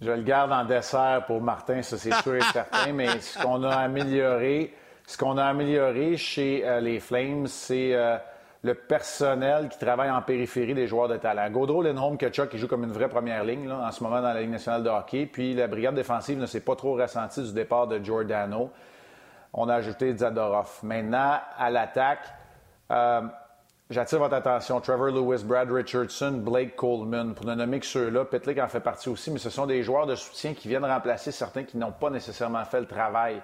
Je 0.00 0.12
le 0.12 0.22
garde 0.22 0.52
en 0.52 0.64
dessert 0.64 1.24
pour 1.26 1.40
Martin, 1.40 1.82
ça 1.82 1.98
c'est 1.98 2.14
sûr 2.14 2.36
et 2.36 2.40
certain, 2.52 2.92
mais 2.92 3.18
ce 3.20 3.42
qu'on 3.42 3.64
a 3.64 3.74
amélioré, 3.74 4.72
ce 5.04 5.18
qu'on 5.18 5.36
a 5.36 5.44
amélioré 5.44 6.16
chez 6.16 6.62
euh, 6.64 6.78
les 6.78 7.00
Flames, 7.00 7.48
c'est 7.48 7.94
euh, 7.94 8.16
le 8.62 8.74
personnel 8.74 9.68
qui 9.68 9.76
travaille 9.76 10.10
en 10.10 10.22
périphérie 10.22 10.74
des 10.74 10.86
joueurs 10.86 11.08
de 11.08 11.16
talent. 11.16 11.50
Gaudreau, 11.50 11.82
Lindholm, 11.82 12.16
Kachuk, 12.16 12.48
qui 12.48 12.58
joue 12.58 12.68
comme 12.68 12.84
une 12.84 12.92
vraie 12.92 13.08
première 13.08 13.42
ligne 13.42 13.68
là, 13.68 13.80
en 13.86 13.90
ce 13.90 14.04
moment 14.04 14.20
dans 14.20 14.32
la 14.32 14.40
Ligue 14.40 14.50
nationale 14.50 14.84
de 14.84 14.88
hockey. 14.88 15.26
Puis 15.26 15.54
la 15.54 15.66
brigade 15.66 15.96
défensive 15.96 16.38
ne 16.38 16.46
s'est 16.46 16.60
pas 16.60 16.76
trop 16.76 16.94
ressentie 16.94 17.42
du 17.42 17.52
départ 17.52 17.88
de 17.88 17.98
Giordano. 17.98 18.70
On 19.52 19.68
a 19.68 19.74
ajouté 19.74 20.16
Zadorov. 20.16 20.78
Maintenant, 20.84 21.38
à 21.56 21.70
l'attaque, 21.70 22.24
euh, 22.92 23.22
J'attire 23.90 24.18
votre 24.18 24.34
attention. 24.34 24.82
Trevor 24.82 25.06
Lewis, 25.06 25.42
Brad 25.42 25.70
Richardson, 25.72 26.32
Blake 26.32 26.76
Coleman, 26.76 27.34
pour 27.34 27.46
ne 27.46 27.54
nommer 27.54 27.80
que 27.80 27.86
ceux-là. 27.86 28.26
Petlick 28.26 28.58
en 28.58 28.68
fait 28.68 28.80
partie 28.80 29.08
aussi, 29.08 29.30
mais 29.30 29.38
ce 29.38 29.48
sont 29.48 29.64
des 29.64 29.82
joueurs 29.82 30.06
de 30.06 30.14
soutien 30.14 30.52
qui 30.52 30.68
viennent 30.68 30.84
remplacer 30.84 31.32
certains 31.32 31.64
qui 31.64 31.78
n'ont 31.78 31.92
pas 31.92 32.10
nécessairement 32.10 32.62
fait 32.66 32.80
le 32.80 32.86
travail 32.86 33.40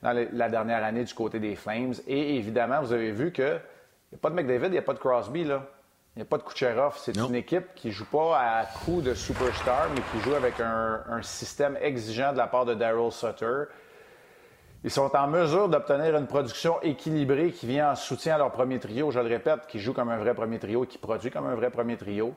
dans 0.00 0.12
la 0.32 0.48
dernière 0.48 0.84
année 0.84 1.02
du 1.02 1.12
côté 1.12 1.40
des 1.40 1.56
Flames. 1.56 1.94
Et 2.06 2.36
évidemment, 2.36 2.80
vous 2.80 2.92
avez 2.92 3.10
vu 3.10 3.32
qu'il 3.32 3.60
n'y 4.12 4.16
a 4.16 4.20
pas 4.20 4.30
de 4.30 4.36
McDavid, 4.36 4.66
il 4.66 4.72
n'y 4.72 4.78
a 4.78 4.82
pas 4.82 4.94
de 4.94 5.00
Crosby, 5.00 5.42
là. 5.42 5.66
Il 6.14 6.20
n'y 6.20 6.22
a 6.22 6.26
pas 6.26 6.38
de 6.38 6.44
Kucherov. 6.44 6.96
C'est 6.98 7.16
une 7.16 7.34
équipe 7.34 7.74
qui 7.74 7.88
ne 7.88 7.92
joue 7.92 8.04
pas 8.04 8.38
à 8.38 8.66
coup 8.66 9.00
de 9.00 9.14
superstar, 9.14 9.88
mais 9.92 10.02
qui 10.12 10.24
joue 10.24 10.34
avec 10.34 10.60
un, 10.60 11.02
un 11.08 11.22
système 11.22 11.76
exigeant 11.80 12.32
de 12.32 12.38
la 12.38 12.46
part 12.46 12.64
de 12.64 12.74
Daryl 12.74 13.10
Sutter 13.10 13.64
ils 14.82 14.90
sont 14.90 15.14
en 15.14 15.26
mesure 15.26 15.68
d'obtenir 15.68 16.16
une 16.16 16.26
production 16.26 16.80
équilibrée 16.80 17.52
qui 17.52 17.66
vient 17.66 17.92
en 17.92 17.94
soutien 17.94 18.36
à 18.36 18.38
leur 18.38 18.50
premier 18.50 18.78
trio, 18.78 19.10
je 19.10 19.20
le 19.20 19.28
répète, 19.28 19.66
qui 19.68 19.78
joue 19.78 19.92
comme 19.92 20.08
un 20.08 20.16
vrai 20.16 20.34
premier 20.34 20.58
trio, 20.58 20.86
qui 20.86 20.96
produit 20.96 21.30
comme 21.30 21.46
un 21.46 21.54
vrai 21.54 21.70
premier 21.70 21.98
trio. 21.98 22.34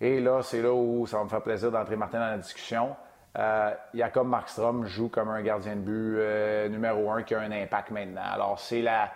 Et 0.00 0.20
là, 0.20 0.40
c'est 0.42 0.60
là 0.60 0.72
où 0.72 1.06
ça 1.06 1.18
va 1.18 1.24
me 1.24 1.28
faire 1.28 1.42
plaisir 1.42 1.70
d'entrer 1.70 1.96
Martin 1.96 2.18
dans 2.18 2.26
la 2.26 2.38
discussion. 2.38 2.94
Euh, 3.38 3.70
Jacob 3.94 4.28
Markstrom 4.28 4.84
joue 4.84 5.08
comme 5.08 5.30
un 5.30 5.40
gardien 5.40 5.76
de 5.76 5.80
but 5.80 6.16
euh, 6.18 6.68
numéro 6.68 7.10
un 7.10 7.22
qui 7.22 7.34
a 7.34 7.40
un 7.40 7.50
impact 7.50 7.90
maintenant. 7.90 8.20
Alors, 8.32 8.60
c'est 8.60 8.82
la. 8.82 9.10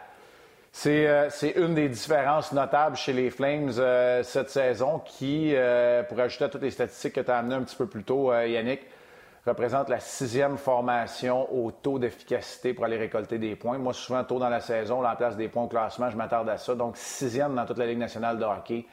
C'est, 0.73 1.07
euh, 1.07 1.29
une 1.57 1.75
des 1.75 1.89
différences 1.89 2.53
notables 2.53 2.97
chez 2.97 3.13
les 3.13 3.31
Flames 3.31 3.73
euh, 3.79 4.23
cette 4.23 4.51
saison 4.51 4.99
qui, 5.01 5.55
pour 6.09 6.21
ajouter 6.21 6.45
à 6.45 6.49
toutes 6.49 6.63
les 6.63 6.71
statistiques 6.71 7.15
que 7.15 7.21
tu 7.21 7.31
as 7.31 7.39
amenées 7.39 7.55
un 7.57 7.63
petit 7.63 7.77
peu 7.77 7.87
plus 7.87 8.05
tôt, 8.05 8.33
Yannick, 8.33 8.81
représente 9.47 9.89
la 9.89 10.01
sixième 10.01 10.57
formation 10.57 11.53
au 11.55 11.71
taux 11.71 11.99
d'efficacité 11.99 12.75
pour 12.75 12.85
aller 12.85 12.97
récolter 12.97 13.39
des 13.39 13.57
points. 13.57 13.79
Moi, 13.79 13.93
souvent, 13.93 14.25
tôt 14.25 14.39
dans 14.39 14.49
la 14.49 14.61
saison, 14.61 15.01
là, 15.01 15.13
en 15.13 15.17
place 15.17 15.37
des 15.37 15.49
points 15.49 15.65
au 15.65 15.69
classement, 15.69 16.11
je 16.11 16.17
m'attarde 16.17 16.49
à 16.49 16.59
ça. 16.59 16.75
Donc, 16.75 16.97
sixième 16.97 17.55
dans 17.55 17.65
toute 17.65 17.79
la 17.79 17.87
Ligue 17.87 17.99
nationale 17.99 18.39
de 18.39 18.45
hockey 18.45 18.87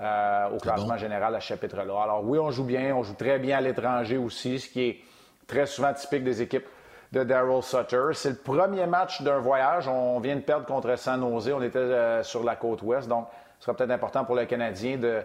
euh, 0.00 0.48
au 0.50 0.58
classement 0.58 0.96
général 0.96 1.34
à 1.34 1.40
ce 1.40 1.46
chapitre-là. 1.46 2.02
Alors, 2.02 2.24
oui, 2.24 2.38
on 2.38 2.50
joue 2.50 2.64
bien, 2.64 2.94
on 2.94 3.02
joue 3.02 3.14
très 3.14 3.38
bien 3.38 3.58
à 3.58 3.60
l'étranger 3.60 4.16
aussi, 4.16 4.58
ce 4.58 4.68
qui 4.68 4.82
est 4.82 5.00
très 5.46 5.66
souvent 5.66 5.92
typique 5.92 6.24
des 6.24 6.40
équipes 6.40 6.66
de 7.12 7.24
Daryl 7.24 7.62
Sutter. 7.62 8.10
C'est 8.12 8.30
le 8.30 8.36
premier 8.36 8.86
match 8.86 9.22
d'un 9.22 9.38
voyage. 9.38 9.88
On 9.88 10.20
vient 10.20 10.36
de 10.36 10.40
perdre 10.40 10.66
contre 10.66 10.96
San 10.96 11.20
Jose. 11.20 11.52
On 11.54 11.62
était 11.62 11.78
euh, 11.78 12.22
sur 12.22 12.44
la 12.44 12.56
côte 12.56 12.82
ouest. 12.82 13.08
Donc, 13.08 13.26
ce 13.58 13.64
sera 13.64 13.76
peut-être 13.76 13.90
important 13.90 14.24
pour 14.24 14.36
le 14.36 14.44
Canadien 14.44 14.98
de, 14.98 15.22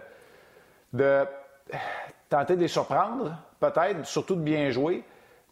de 0.92 1.24
tenter 2.28 2.56
de 2.56 2.60
les 2.60 2.68
surprendre, 2.68 3.36
peut-être, 3.70 4.04
surtout 4.06 4.36
de 4.36 4.40
bien 4.40 4.70
jouer. 4.70 5.04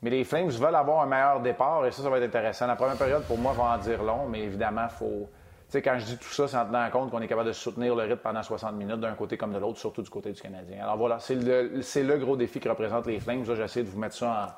Mais 0.02 0.10
les 0.10 0.24
Flames 0.24 0.48
veulent 0.48 0.74
avoir 0.74 1.02
un 1.02 1.06
meilleur 1.06 1.40
départ 1.40 1.86
et 1.86 1.92
ça, 1.92 2.02
ça 2.02 2.10
va 2.10 2.18
être 2.18 2.24
intéressant. 2.24 2.66
La 2.66 2.76
première 2.76 2.96
période, 2.96 3.22
pour 3.22 3.38
moi, 3.38 3.52
va 3.52 3.64
en 3.64 3.78
dire 3.78 4.02
long, 4.02 4.28
mais 4.28 4.40
évidemment, 4.40 4.86
il 4.90 4.96
faut. 4.96 5.28
Tu 5.68 5.78
sais, 5.78 5.82
quand 5.82 5.96
je 5.98 6.04
dis 6.04 6.18
tout 6.18 6.28
ça, 6.28 6.48
c'est 6.48 6.56
en 6.56 6.66
tenant 6.66 6.90
compte 6.90 7.10
qu'on 7.10 7.22
est 7.22 7.28
capable 7.28 7.48
de 7.48 7.52
soutenir 7.52 7.94
le 7.94 8.02
rythme 8.02 8.16
pendant 8.16 8.42
60 8.42 8.74
minutes 8.74 9.00
d'un 9.00 9.14
côté 9.14 9.36
comme 9.38 9.52
de 9.52 9.58
l'autre, 9.58 9.78
surtout 9.78 10.02
du 10.02 10.10
côté 10.10 10.32
du 10.32 10.40
Canadien. 10.40 10.82
Alors 10.82 10.98
voilà, 10.98 11.18
c'est 11.20 11.34
le, 11.36 12.16
gros 12.18 12.36
défi 12.36 12.60
que 12.60 12.68
représentent 12.68 13.06
les 13.06 13.20
Flames. 13.20 13.44
J'essaie 13.44 13.84
de 13.84 13.88
vous 13.88 13.98
mettre 13.98 14.16
ça 14.16 14.56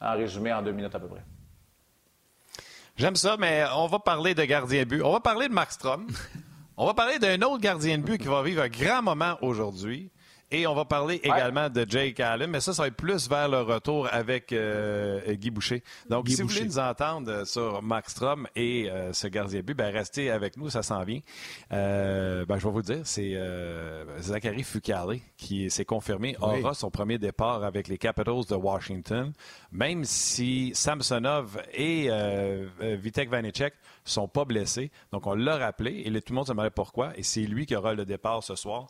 en, 0.00 0.06
en 0.06 0.16
résumé 0.16 0.52
en 0.52 0.62
deux 0.62 0.72
minutes 0.72 0.94
à 0.94 1.00
peu 1.00 1.08
près. 1.08 1.22
J'aime 2.96 3.16
ça, 3.16 3.36
mais 3.36 3.64
on 3.74 3.88
va 3.88 3.98
parler 3.98 4.34
de 4.36 4.44
gardien 4.44 4.84
but. 4.84 5.02
On 5.02 5.12
va 5.12 5.20
parler 5.20 5.48
de 5.48 5.52
Max 5.52 5.74
Strom. 5.74 6.06
on 6.76 6.86
va 6.86 6.94
parler 6.94 7.18
d'un 7.18 7.42
autre 7.42 7.58
gardien 7.58 7.98
de 7.98 8.04
but 8.04 8.18
qui 8.18 8.28
va 8.28 8.42
vivre 8.42 8.62
un 8.62 8.68
grand 8.68 9.02
moment 9.02 9.36
aujourd'hui. 9.42 10.12
Et 10.54 10.68
on 10.68 10.74
va 10.74 10.84
parler 10.84 11.20
également 11.24 11.68
de 11.68 11.84
Jake 11.88 12.20
Allen, 12.20 12.48
mais 12.48 12.60
ça, 12.60 12.72
ça 12.72 12.82
va 12.82 12.86
être 12.86 12.94
plus 12.94 13.28
vers 13.28 13.48
le 13.48 13.62
retour 13.62 14.06
avec 14.12 14.52
euh, 14.52 15.34
Guy 15.34 15.50
Boucher. 15.50 15.82
Donc, 16.08 16.28
si 16.28 16.40
vous 16.40 16.46
voulez 16.46 16.64
nous 16.64 16.78
entendre 16.78 17.44
sur 17.44 17.82
Max 17.82 18.12
Strom 18.12 18.46
et 18.54 18.88
euh, 18.88 19.12
ce 19.12 19.26
gardien 19.26 19.62
but, 19.62 19.74
ben, 19.74 19.92
restez 19.92 20.30
avec 20.30 20.56
nous, 20.56 20.70
ça 20.70 20.84
s'en 20.84 21.02
vient. 21.02 21.18
Euh, 21.72 22.46
ben, 22.46 22.56
je 22.56 22.66
vais 22.68 22.70
vous 22.70 22.76
le 22.76 22.84
dire, 22.84 23.00
c'est 23.02 23.36
Zachary 24.20 24.62
Fucale 24.62 25.18
qui 25.36 25.68
s'est 25.70 25.84
confirmé 25.84 26.36
aura 26.40 26.72
son 26.72 26.88
premier 26.88 27.18
départ 27.18 27.64
avec 27.64 27.88
les 27.88 27.98
Capitals 27.98 28.44
de 28.48 28.54
Washington, 28.54 29.32
même 29.74 30.04
si 30.04 30.70
Samsonov 30.74 31.60
et 31.74 32.08
Vitek 32.80 33.28
Vanecek 33.28 33.74
sont 34.04 34.28
pas 34.28 34.44
blessés. 34.44 34.90
Donc, 35.12 35.26
on 35.26 35.34
l'a 35.34 35.56
rappelé 35.56 36.04
et 36.06 36.22
tout 36.22 36.32
le 36.32 36.36
monde 36.36 36.46
se 36.46 36.52
demandait 36.52 36.70
pourquoi. 36.70 37.12
Et 37.16 37.22
c'est 37.22 37.42
lui 37.42 37.66
qui 37.66 37.74
aura 37.74 37.92
le 37.92 38.04
départ 38.06 38.42
ce 38.42 38.54
soir. 38.54 38.86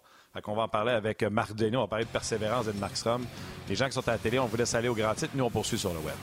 On 0.47 0.55
va 0.55 0.62
en 0.62 0.68
parler 0.68 0.92
avec 0.92 1.23
Marc 1.23 1.55
Denis, 1.55 1.77
on 1.77 1.83
va 1.83 1.88
parler 1.88 2.05
de 2.05 2.11
persévérance 2.11 2.68
et 2.68 2.73
de 2.73 2.79
Max 2.79 3.03
Rom. 3.03 3.25
Les 3.68 3.77
gens 3.77 3.87
qui 3.87 3.92
sont 3.92 4.07
à 4.09 4.12
la 4.12 4.18
télé, 4.18 4.38
on 4.38 4.47
vous 4.47 4.57
laisse 4.57 4.75
aller 4.75 4.88
au 4.88 4.94
grand 4.94 5.14
titre. 5.14 5.33
Nous, 5.35 5.44
on 5.44 5.51
poursuit 5.51 5.79
sur 5.79 5.92
le 5.92 6.01
web. 6.01 6.14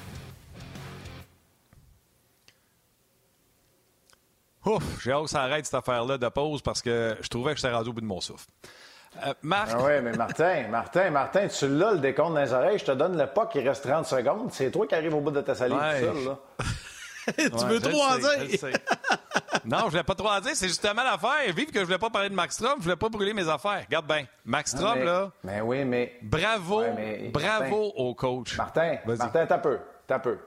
Ouf, 4.63 5.03
j'ai 5.03 5.11
hâte 5.11 5.23
que 5.23 5.29
ça 5.29 5.41
arrête 5.41 5.65
cette 5.65 5.73
affaire-là 5.73 6.19
de 6.19 6.29
pause 6.29 6.61
parce 6.61 6.83
que 6.83 7.17
je 7.19 7.27
trouvais 7.29 7.53
que 7.53 7.59
j'étais 7.59 7.73
rendu 7.73 7.89
au 7.89 7.93
bout 7.93 8.01
de 8.01 8.05
mon 8.05 8.21
souffle. 8.21 8.45
Euh, 9.25 9.33
Marc? 9.41 9.71
Ah 9.73 9.77
oui, 9.83 10.01
mais 10.01 10.13
Martin, 10.13 10.67
Martin, 10.69 11.09
Martin, 11.09 11.47
tu 11.47 11.67
l'as 11.67 11.93
le 11.93 11.99
décompte 11.99 12.33
dans 12.33 12.41
les 12.41 12.53
oreilles, 12.53 12.79
je 12.79 12.85
te 12.85 12.91
donne 12.91 13.17
le 13.17 13.27
pas 13.27 13.45
qui 13.47 13.59
reste 13.59 13.83
30 13.87 14.05
secondes. 14.05 14.49
C'est 14.51 14.71
toi 14.71 14.87
qui 14.87 14.95
arrives 14.95 15.13
au 15.13 15.19
bout 15.19 15.31
de 15.31 15.41
ta 15.41 15.53
salive 15.53 15.77
tout 15.77 16.05
seul, 16.05 16.25
là. 16.25 16.37
tu 17.37 17.65
veux 17.65 17.79
trop 17.79 18.01
en 18.01 18.17
dire? 18.17 18.69
non, 19.65 19.77
je 19.85 19.89
voulais 19.89 20.03
pas 20.03 20.15
trop 20.15 20.29
en 20.29 20.39
dire. 20.39 20.51
C'est 20.55 20.67
justement 20.67 21.03
l'affaire. 21.03 21.53
Vive 21.53 21.71
que 21.71 21.79
je 21.79 21.85
voulais 21.85 21.97
pas 21.97 22.09
parler 22.09 22.29
de 22.29 22.35
Max 22.35 22.55
Strom, 22.55 22.75
je 22.77 22.83
voulais 22.83 22.95
pas 22.95 23.09
brûler 23.09 23.33
mes 23.33 23.47
affaires. 23.47 23.83
Regarde 23.85 24.07
bien. 24.07 24.25
Max 24.45 24.71
Strom, 24.71 25.03
là. 25.03 25.29
Mais 25.43 25.61
oui, 25.61 25.83
mais. 25.85 26.17
Bravo, 26.21 26.83
bravo 27.33 27.93
au 27.95 28.15
coach. 28.15 28.57
Martin, 28.57 28.97
Martin, 29.05 29.45
t'as 29.45 29.57
peu. 29.57 29.77
T'as 30.07 30.19
peu. 30.19 30.37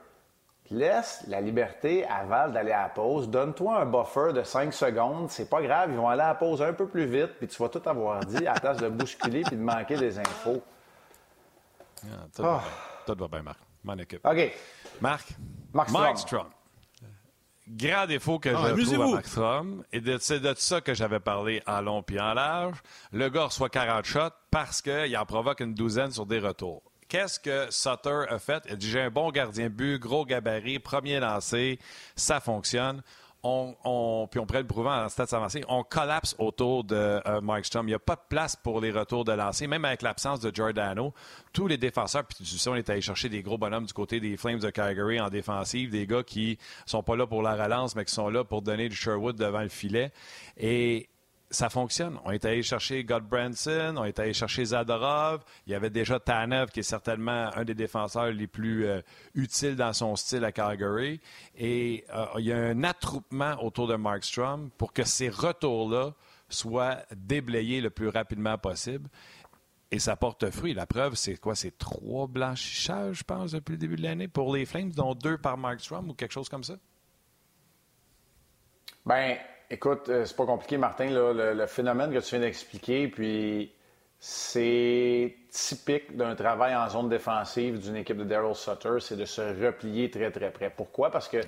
Laisse 0.71 1.23
la 1.27 1.41
liberté 1.41 2.05
à 2.05 2.23
Val 2.23 2.51
d'aller 2.51 2.71
à 2.71 2.83
la 2.83 2.89
pause. 2.89 3.29
Donne-toi 3.29 3.81
un 3.81 3.85
buffer 3.85 4.33
de 4.33 4.41
5 4.41 4.73
secondes. 4.73 5.29
C'est 5.29 5.49
pas 5.49 5.61
grave, 5.61 5.91
ils 5.91 5.97
vont 5.97 6.09
aller 6.09 6.23
à 6.23 6.29
la 6.29 6.35
pause 6.35 6.61
un 6.61 6.73
peu 6.73 6.87
plus 6.87 7.05
vite, 7.05 7.37
puis 7.37 7.47
tu 7.47 7.61
vas 7.61 7.69
tout 7.69 7.81
avoir 7.85 8.25
dit 8.25 8.47
à 8.47 8.53
la 8.53 8.59
place 8.59 8.77
de 8.77 8.89
bousculer 8.89 9.43
puis 9.43 9.55
de 9.55 9.61
manquer 9.61 9.95
des 9.95 10.17
infos. 10.17 10.63
Ah, 12.41 12.61
tout, 13.05 13.15
va 13.15 13.27
bien, 13.27 13.43
Marc. 13.43 13.59
Mon 13.83 13.97
équipe. 13.97 14.25
OK. 14.25 14.53
Marc. 15.01 15.29
Mark 15.73 16.17
Strom. 16.17 16.47
grand 17.67 18.07
défaut 18.07 18.39
que 18.39 18.49
ah, 18.49 18.73
je 18.75 18.81
trouve 18.81 19.01
à 19.01 19.15
Max 19.15 19.29
Strom, 19.29 19.83
et 19.91 20.01
c'est 20.19 20.39
de 20.39 20.53
ça 20.57 20.81
que 20.81 20.93
j'avais 20.93 21.19
parlé 21.19 21.61
en 21.67 21.81
long 21.81 22.01
puis 22.01 22.19
en 22.19 22.33
large, 22.33 22.81
le 23.11 23.29
gars 23.29 23.45
reçoit 23.45 23.69
40 23.69 24.05
shots 24.05 24.19
parce 24.49 24.81
qu'il 24.81 25.15
en 25.17 25.25
provoque 25.25 25.59
une 25.59 25.73
douzaine 25.73 26.11
sur 26.11 26.25
des 26.25 26.39
retours. 26.39 26.81
Qu'est-ce 27.15 27.39
que 27.39 27.67
Sutter 27.71 28.25
a 28.27 28.39
fait? 28.39 28.61
Il 28.65 28.73
a 28.73 28.75
dit 28.75 28.89
J'ai 28.89 28.99
un 28.99 29.09
bon 29.09 29.31
gardien 29.31 29.69
but, 29.69 29.99
gros 29.99 30.25
gabarit, 30.25 30.79
premier 30.79 31.21
lancé, 31.21 31.79
ça 32.13 32.41
fonctionne 32.41 33.01
on, 33.45 34.27
puis 34.29 34.39
on 34.39 34.45
pourrait 34.45 34.61
le 34.61 34.67
prouver 34.67 34.89
en 34.89 35.07
stats 35.07 35.35
avancés, 35.35 35.63
on 35.67 35.83
collapse 35.83 36.35
autour 36.39 36.83
de 36.83 36.95
euh, 36.95 37.41
Mark 37.41 37.65
Strom. 37.65 37.85
Il 37.85 37.91
n'y 37.91 37.95
a 37.95 37.99
pas 37.99 38.15
de 38.15 38.21
place 38.27 38.55
pour 38.55 38.81
les 38.81 38.91
retours 38.91 39.23
de 39.23 39.31
lancer, 39.31 39.67
même 39.67 39.85
avec 39.85 40.01
l'absence 40.01 40.39
de 40.39 40.53
Giordano. 40.53 41.13
Tous 41.53 41.67
les 41.67 41.77
défenseurs, 41.77 42.25
puis 42.25 42.37
tu 42.43 42.45
sais, 42.45 42.69
on 42.69 42.75
est 42.75 42.89
allé 42.89 43.01
chercher 43.01 43.29
des 43.29 43.43
gros 43.43 43.57
bonhommes 43.57 43.85
du 43.85 43.93
côté 43.93 44.19
des 44.19 44.35
Flames 44.35 44.59
de 44.59 44.69
Calgary 44.69 45.19
en 45.19 45.29
défensive, 45.29 45.91
des 45.91 46.07
gars 46.07 46.23
qui 46.23 46.57
sont 46.85 47.03
pas 47.03 47.15
là 47.15 47.27
pour 47.27 47.43
la 47.43 47.53
relance, 47.53 47.95
mais 47.95 48.03
qui 48.03 48.13
sont 48.13 48.29
là 48.29 48.43
pour 48.43 48.61
donner 48.61 48.89
du 48.89 48.95
Sherwood 48.95 49.35
devant 49.35 49.61
le 49.61 49.69
filet. 49.69 50.11
Et 50.57 51.07
ça 51.51 51.69
fonctionne. 51.69 52.19
On 52.25 52.31
est 52.31 52.43
allé 52.45 52.63
chercher 52.63 53.03
Godbranson, 53.03 53.95
on 53.97 54.05
est 54.05 54.19
allé 54.19 54.33
chercher 54.33 54.65
Zadorov. 54.65 55.43
Il 55.67 55.71
y 55.71 55.75
avait 55.75 55.89
déjà 55.89 56.19
Tanev, 56.19 56.69
qui 56.71 56.81
est 56.81 56.83
certainement 56.83 57.49
un 57.55 57.63
des 57.63 57.75
défenseurs 57.75 58.31
les 58.31 58.47
plus 58.47 58.85
euh, 58.85 59.01
utiles 59.33 59.75
dans 59.75 59.93
son 59.93 60.15
style 60.15 60.43
à 60.43 60.51
Calgary. 60.51 61.21
Et 61.55 62.03
euh, 62.13 62.25
il 62.39 62.45
y 62.45 62.51
a 62.51 62.57
un 62.57 62.83
attroupement 62.83 63.63
autour 63.63 63.87
de 63.87 63.95
Markstrom 63.95 64.69
pour 64.77 64.93
que 64.93 65.03
ces 65.03 65.29
retours-là 65.29 66.13
soient 66.49 66.97
déblayés 67.15 67.81
le 67.81 67.89
plus 67.89 68.09
rapidement 68.09 68.57
possible. 68.57 69.09
Et 69.91 69.99
ça 69.99 70.15
porte 70.15 70.49
fruit. 70.49 70.73
La 70.73 70.85
preuve, 70.85 71.15
c'est 71.15 71.37
quoi? 71.37 71.55
C'est 71.55 71.77
trois 71.77 72.27
blanchissages, 72.27 73.19
je 73.19 73.23
pense, 73.23 73.51
depuis 73.51 73.73
le 73.73 73.77
début 73.77 73.95
de 73.95 74.03
l'année 74.03 74.27
pour 74.27 74.53
les 74.53 74.65
Flames, 74.65 74.91
dont 74.91 75.13
deux 75.13 75.37
par 75.37 75.57
Markstrom 75.57 76.09
ou 76.09 76.13
quelque 76.13 76.33
chose 76.33 76.49
comme 76.49 76.63
ça? 76.63 76.75
Ben, 79.05 79.37
Écoute, 79.69 80.09
euh, 80.09 80.25
c'est 80.25 80.35
pas 80.35 80.45
compliqué, 80.45 80.77
Martin, 80.77 81.07
le, 81.09 81.65
phénomène 81.65 82.13
que 82.13 82.19
tu 82.19 82.35
viens 82.35 82.39
d'expliquer, 82.39 83.07
puis 83.07 83.71
c'est 84.19 85.35
typique 85.49 86.15
d'un 86.15 86.35
travail 86.35 86.75
en 86.75 86.87
zone 86.89 87.09
défensive 87.09 87.79
d'une 87.79 87.95
équipe 87.95 88.17
de 88.17 88.23
Daryl 88.23 88.55
Sutter, 88.55 88.97
c'est 88.99 89.17
de 89.17 89.25
se 89.25 89.41
replier 89.65 90.11
très, 90.11 90.31
très 90.31 90.51
près. 90.51 90.69
Pourquoi? 90.69 91.09
Parce 91.09 91.27
que, 91.27 91.37
tu 91.41 91.47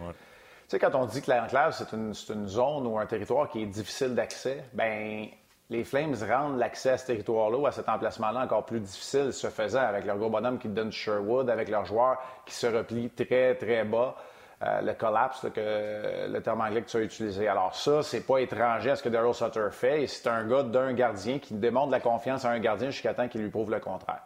sais, 0.68 0.80
quand 0.80 0.96
on 0.96 1.06
dit 1.06 1.22
que 1.22 1.30
l'enclave, 1.30 1.76
c'est 1.78 1.96
une, 1.96 2.14
une, 2.30 2.48
zone 2.48 2.88
ou 2.88 2.98
un 2.98 3.06
territoire 3.06 3.50
qui 3.50 3.62
est 3.62 3.68
difficile 3.68 4.16
d'accès, 4.16 4.64
ben 4.74 5.28
les 5.70 5.84
Flames 5.84 6.16
rendent 6.28 6.58
l'accès 6.58 6.92
à 6.92 6.98
ce 6.98 7.08
territoire-là 7.08 7.58
ou 7.58 7.68
à 7.68 7.72
cet 7.72 7.90
emplacement-là 7.90 8.42
encore 8.42 8.66
plus 8.66 8.80
difficile, 8.80 9.32
se 9.34 9.48
faisant 9.48 9.82
avec 9.82 10.06
leur 10.06 10.18
gros 10.18 10.30
bonhomme 10.30 10.58
qui 10.58 10.70
donne 10.70 10.92
Sherwood, 10.92 11.50
avec 11.50 11.70
leurs 11.70 11.86
joueurs 11.86 12.18
qui 12.46 12.56
se 12.56 12.68
replient 12.68 13.10
très, 13.10 13.56
très 13.56 13.84
bas. 13.84 14.16
Euh, 14.63 14.82
le 14.82 14.93
collapse, 14.93 15.46
que, 15.54 16.28
le 16.28 16.41
terme 16.41 16.62
anglais 16.62 16.82
que 16.82 16.89
tu 16.89 16.98
as 16.98 17.02
utilisé. 17.02 17.48
Alors 17.48 17.76
ça, 17.76 18.02
c'est 18.02 18.22
pas 18.22 18.39
étranger 18.39 18.89
à 18.89 18.96
ce 18.96 19.04
que 19.04 19.10
Daryl 19.10 19.32
Sutter 19.32 19.67
fait, 19.70 20.02
et 20.02 20.08
c'est 20.08 20.28
un 20.28 20.48
gars 20.48 20.63
d'un 20.63 20.93
gardien 20.93 21.38
qui 21.38 21.54
demande 21.54 21.91
la 21.91 22.00
confiance 22.00 22.43
à 22.43 22.50
un 22.50 22.58
gardien 22.58 22.89
jusqu'à 22.89 23.13
temps 23.13 23.28
qu'il 23.28 23.41
lui 23.41 23.52
prouve 23.52 23.70
le 23.70 23.80
contraire. 23.80 24.22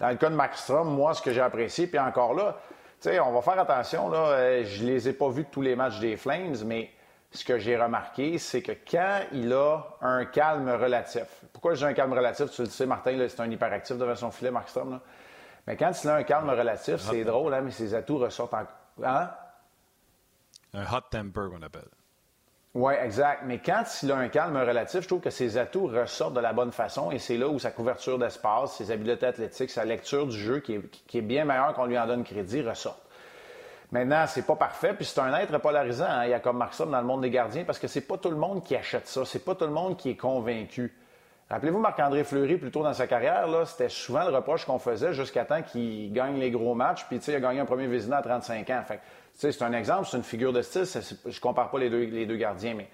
Dans 0.00 0.08
le 0.08 0.14
cas 0.14 0.30
de 0.30 0.34
Max 0.34 0.62
Strom, 0.62 0.88
moi, 0.88 1.12
ce 1.12 1.20
que 1.20 1.32
j'ai 1.32 1.42
apprécié, 1.42 1.86
puis 1.86 1.98
encore 1.98 2.32
là, 2.32 2.56
tu 2.98 3.10
sais, 3.10 3.20
on 3.20 3.30
va 3.30 3.42
faire 3.42 3.58
attention, 3.58 4.08
là, 4.08 4.28
euh, 4.28 4.64
je 4.64 4.84
les 4.84 5.06
ai 5.06 5.12
pas 5.12 5.28
vus 5.28 5.44
tous 5.44 5.60
les 5.60 5.76
matchs 5.76 5.98
des 6.00 6.16
Flames, 6.16 6.56
mais 6.64 6.90
ce 7.30 7.44
que 7.44 7.58
j'ai 7.58 7.76
remarqué, 7.76 8.38
c'est 8.38 8.62
que 8.62 8.72
quand 8.90 9.20
il 9.32 9.52
a 9.52 9.82
un 10.00 10.24
calme 10.24 10.70
relatif, 10.70 11.26
pourquoi 11.52 11.74
j'ai 11.74 11.84
un 11.84 11.92
calme 11.92 12.14
relatif? 12.14 12.50
Tu 12.52 12.62
le 12.62 12.68
sais, 12.68 12.86
Martin, 12.86 13.18
c'est 13.28 13.40
un 13.40 13.50
hyperactif 13.50 13.98
devant 13.98 14.16
son 14.16 14.30
filet, 14.30 14.50
Max 14.50 14.70
Strom, 14.70 14.98
Mais 15.66 15.76
quand 15.76 15.90
il 16.02 16.08
a 16.08 16.14
un 16.14 16.22
calme 16.22 16.48
relatif, 16.48 16.96
c'est 17.00 17.24
drôle, 17.24 17.52
hein, 17.52 17.60
mais 17.60 17.70
ses 17.70 17.92
atouts 17.92 18.16
ressortent 18.16 18.54
en... 18.54 18.64
Hein? 19.04 19.28
Un 20.74 20.84
hot 20.84 21.02
temper 21.10 21.48
qu'on 21.50 21.62
appelle. 21.62 21.88
Oui, 22.74 22.92
exact. 23.02 23.42
Mais 23.46 23.58
quand 23.58 23.82
il 24.02 24.12
a 24.12 24.16
un 24.16 24.28
calme 24.28 24.56
relatif, 24.56 25.00
je 25.00 25.08
trouve 25.08 25.20
que 25.20 25.30
ses 25.30 25.56
atouts 25.56 25.86
ressortent 25.86 26.34
de 26.34 26.40
la 26.40 26.52
bonne 26.52 26.70
façon 26.70 27.10
et 27.10 27.18
c'est 27.18 27.36
là 27.36 27.48
où 27.48 27.58
sa 27.58 27.70
couverture 27.70 28.18
d'espace, 28.18 28.76
ses 28.76 28.90
habiletés 28.90 29.26
athlétiques, 29.26 29.70
sa 29.70 29.84
lecture 29.84 30.26
du 30.26 30.38
jeu, 30.38 30.60
qui 30.60 30.74
est, 30.74 31.20
bien 31.22 31.44
meilleure 31.44 31.74
qu'on 31.74 31.86
lui 31.86 31.98
en 31.98 32.06
donne 32.06 32.24
crédit, 32.24 32.62
ressortent. 32.62 33.02
Maintenant, 33.90 34.26
c'est 34.28 34.46
pas 34.46 34.54
parfait, 34.54 34.92
puis 34.92 35.06
c'est 35.06 35.18
un 35.18 35.34
être 35.38 35.56
polarisant. 35.58 36.04
Hein. 36.04 36.26
Il 36.26 36.30
y 36.30 36.34
a 36.34 36.40
comme 36.40 36.58
Markstrom 36.58 36.90
dans 36.90 37.00
le 37.00 37.06
monde 37.06 37.22
des 37.22 37.30
gardiens 37.30 37.64
parce 37.64 37.78
que 37.78 37.88
c'est 37.88 38.02
pas 38.02 38.18
tout 38.18 38.30
le 38.30 38.36
monde 38.36 38.62
qui 38.62 38.76
achète 38.76 39.08
ça, 39.08 39.24
c'est 39.24 39.44
pas 39.44 39.54
tout 39.54 39.64
le 39.64 39.72
monde 39.72 39.96
qui 39.96 40.10
est 40.10 40.16
convaincu. 40.16 40.94
Rappelez-vous 41.50 41.78
Marc-André 41.78 42.24
Fleury, 42.24 42.58
plus 42.58 42.70
tôt 42.70 42.82
dans 42.82 42.92
sa 42.92 43.06
carrière, 43.06 43.48
là, 43.48 43.64
c'était 43.64 43.88
souvent 43.88 44.22
le 44.28 44.36
reproche 44.36 44.66
qu'on 44.66 44.78
faisait 44.78 45.14
jusqu'à 45.14 45.46
temps 45.46 45.62
qu'il 45.62 46.12
gagne 46.12 46.38
les 46.38 46.50
gros 46.50 46.74
matchs, 46.74 47.06
puis 47.06 47.16
il 47.16 47.34
a 47.34 47.40
gagné 47.40 47.60
un 47.60 47.64
premier 47.64 47.86
Vézina 47.86 48.18
à 48.18 48.22
35 48.22 48.68
ans. 48.68 48.82
Fait 48.86 49.00
c'est 49.38 49.62
un 49.62 49.72
exemple, 49.72 50.08
c'est 50.10 50.16
une 50.16 50.24
figure 50.24 50.52
de 50.52 50.62
style. 50.62 50.84
je 50.84 51.28
ne 51.28 51.40
compare 51.40 51.70
pas 51.70 51.78
les 51.78 51.90
deux, 51.90 52.04
les 52.04 52.26
deux 52.26 52.36
gardiens, 52.36 52.74
mais 52.74 52.88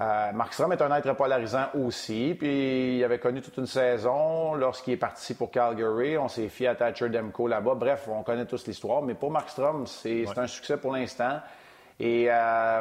euh, 0.00 0.32
Mark 0.32 0.54
Strom 0.54 0.72
est 0.72 0.80
un 0.80 0.96
être 0.96 1.12
polarisant 1.12 1.66
aussi. 1.74 2.34
Puis 2.38 2.96
il 2.96 3.04
avait 3.04 3.18
connu 3.18 3.42
toute 3.42 3.58
une 3.58 3.66
saison 3.66 4.54
lorsqu'il 4.54 4.94
est 4.94 4.98
parti 4.98 5.34
pour 5.34 5.50
Calgary. 5.50 6.16
On 6.16 6.28
s'est 6.28 6.48
fié 6.48 6.68
à 6.68 6.74
Thatcher 6.74 7.10
Demko 7.10 7.46
là-bas. 7.46 7.74
Bref, 7.74 8.08
on 8.08 8.22
connaît 8.22 8.46
tous 8.46 8.66
l'histoire. 8.66 9.02
Mais 9.02 9.14
pour 9.14 9.30
Mark 9.30 9.50
Strom, 9.50 9.86
c'est 9.86 10.24
un 10.38 10.46
succès 10.46 10.78
pour 10.78 10.92
l'instant. 10.92 11.40
Et 11.98 12.28
euh, 12.30 12.80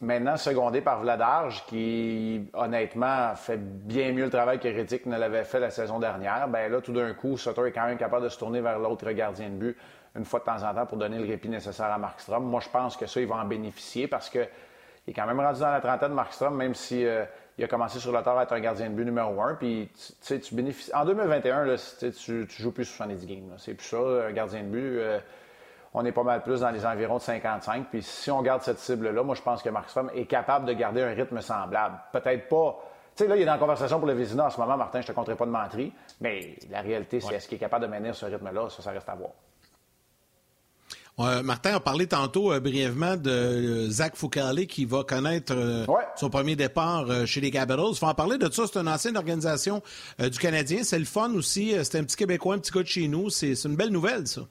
maintenant, 0.00 0.38
secondé 0.38 0.80
par 0.80 1.00
Vladarge, 1.00 1.66
qui 1.66 2.48
honnêtement 2.54 3.34
fait 3.34 3.58
bien 3.58 4.12
mieux 4.12 4.24
le 4.24 4.30
travail 4.30 4.58
que 4.58 4.68
Reddick 4.68 5.04
ne 5.04 5.18
l'avait 5.18 5.44
fait 5.44 5.60
la 5.60 5.68
saison 5.68 5.98
dernière, 5.98 6.48
ben 6.48 6.72
là, 6.72 6.80
tout 6.80 6.92
d'un 6.92 7.12
coup, 7.12 7.36
Sutter 7.36 7.66
est 7.66 7.72
quand 7.72 7.84
même 7.84 7.98
capable 7.98 8.24
de 8.24 8.30
se 8.30 8.38
tourner 8.38 8.62
vers 8.62 8.78
l'autre 8.78 9.10
gardien 9.12 9.50
de 9.50 9.56
but 9.56 9.76
une 10.16 10.24
fois 10.24 10.40
de 10.40 10.44
temps 10.44 10.62
en 10.62 10.74
temps 10.74 10.86
pour 10.86 10.98
donner 10.98 11.18
le 11.18 11.26
répit 11.26 11.48
nécessaire 11.48 11.86
à 11.86 11.98
Markstrom. 11.98 12.44
Moi, 12.44 12.60
je 12.60 12.68
pense 12.68 12.96
que 12.96 13.06
ça, 13.06 13.20
il 13.20 13.26
va 13.26 13.36
en 13.36 13.44
bénéficier 13.44 14.08
parce 14.08 14.30
qu'il 14.30 14.48
est 15.08 15.12
quand 15.12 15.26
même 15.26 15.40
rendu 15.40 15.60
dans 15.60 15.70
la 15.70 15.80
trentaine, 15.80 16.12
Markstrom, 16.12 16.56
même 16.56 16.74
si 16.74 17.04
euh, 17.04 17.24
il 17.58 17.64
a 17.64 17.68
commencé 17.68 17.98
sur 17.98 18.12
le 18.12 18.22
tard 18.22 18.38
à 18.38 18.42
être 18.42 18.52
un 18.52 18.60
gardien 18.60 18.90
de 18.90 18.94
but 18.94 19.04
numéro 19.04 19.40
un. 19.40 19.54
Puis, 19.54 19.90
tu, 20.26 20.40
tu 20.40 20.54
bénéficies. 20.54 20.94
En 20.94 21.04
2021, 21.04 21.64
là, 21.64 21.76
tu, 21.98 22.46
tu 22.46 22.62
joues 22.62 22.72
plus 22.72 22.84
70 22.84 23.26
games. 23.26 23.54
C'est 23.58 23.74
plus 23.74 23.86
ça, 23.86 23.98
un 23.98 24.32
gardien 24.32 24.62
de 24.62 24.68
but. 24.68 24.98
Euh, 24.98 25.18
on 25.94 26.04
est 26.04 26.12
pas 26.12 26.24
mal 26.24 26.42
plus 26.42 26.60
dans 26.60 26.70
les 26.70 26.84
environs 26.84 27.16
de 27.16 27.22
55. 27.22 27.86
Puis, 27.90 28.02
si 28.02 28.30
on 28.30 28.42
garde 28.42 28.60
cette 28.60 28.78
cible-là, 28.78 29.22
moi, 29.22 29.34
je 29.34 29.40
pense 29.40 29.62
que 29.62 29.70
Markstrom 29.70 30.10
est 30.14 30.26
capable 30.26 30.66
de 30.66 30.74
garder 30.74 31.02
un 31.02 31.14
rythme 31.14 31.40
semblable. 31.40 31.98
Peut-être 32.12 32.48
pas. 32.48 32.78
Tu 33.16 33.24
sais, 33.24 33.28
là, 33.28 33.36
il 33.36 33.42
est 33.42 33.46
la 33.46 33.56
conversation 33.56 33.98
pour 33.98 34.06
le 34.06 34.12
Vézina 34.12 34.44
en 34.44 34.50
ce 34.50 34.60
moment, 34.60 34.76
Martin, 34.76 35.00
je 35.00 35.06
te 35.06 35.12
compterai 35.12 35.36
pas 35.36 35.46
de 35.46 35.50
menterie. 35.50 35.90
Mais 36.20 36.56
la 36.70 36.82
réalité, 36.82 37.20
c'est 37.20 37.34
est-ce 37.34 37.48
qu'il 37.48 37.56
est 37.56 37.60
capable 37.60 37.86
de 37.86 37.90
maintenir 37.90 38.14
ce 38.14 38.26
rythme-là? 38.26 38.68
Ça, 38.68 38.82
ça 38.82 38.90
reste 38.90 39.08
à 39.08 39.14
voir. 39.14 39.30
Martin 41.18 41.76
a 41.76 41.80
parlé 41.80 42.06
tantôt 42.06 42.52
euh, 42.52 42.60
brièvement 42.60 43.16
de 43.16 43.30
euh, 43.30 43.90
Zach 43.90 44.16
Foucalé 44.16 44.66
qui 44.66 44.84
va 44.84 45.02
connaître 45.02 45.54
euh, 45.56 45.86
son 46.14 46.28
premier 46.28 46.56
départ 46.56 47.06
chez 47.26 47.40
les 47.40 47.50
Capitals. 47.50 47.80
Il 47.92 47.96
faut 47.96 48.06
en 48.06 48.14
parler 48.14 48.36
de 48.36 48.50
ça. 48.50 48.64
C'est 48.66 48.78
une 48.78 48.88
ancienne 48.88 49.16
organisation 49.16 49.82
du 50.18 50.38
Canadien. 50.38 50.82
C'est 50.82 50.98
le 50.98 51.06
fun 51.06 51.32
aussi. 51.34 51.74
C'est 51.84 51.98
un 51.98 52.04
petit 52.04 52.16
Québécois, 52.16 52.54
un 52.54 52.58
petit 52.58 52.70
gars 52.70 52.82
de 52.82 52.86
chez 52.86 53.08
nous. 53.08 53.30
C'est 53.30 53.54
une 53.64 53.76
belle 53.76 53.90
nouvelle, 53.90 54.26
ça. 54.26 54.42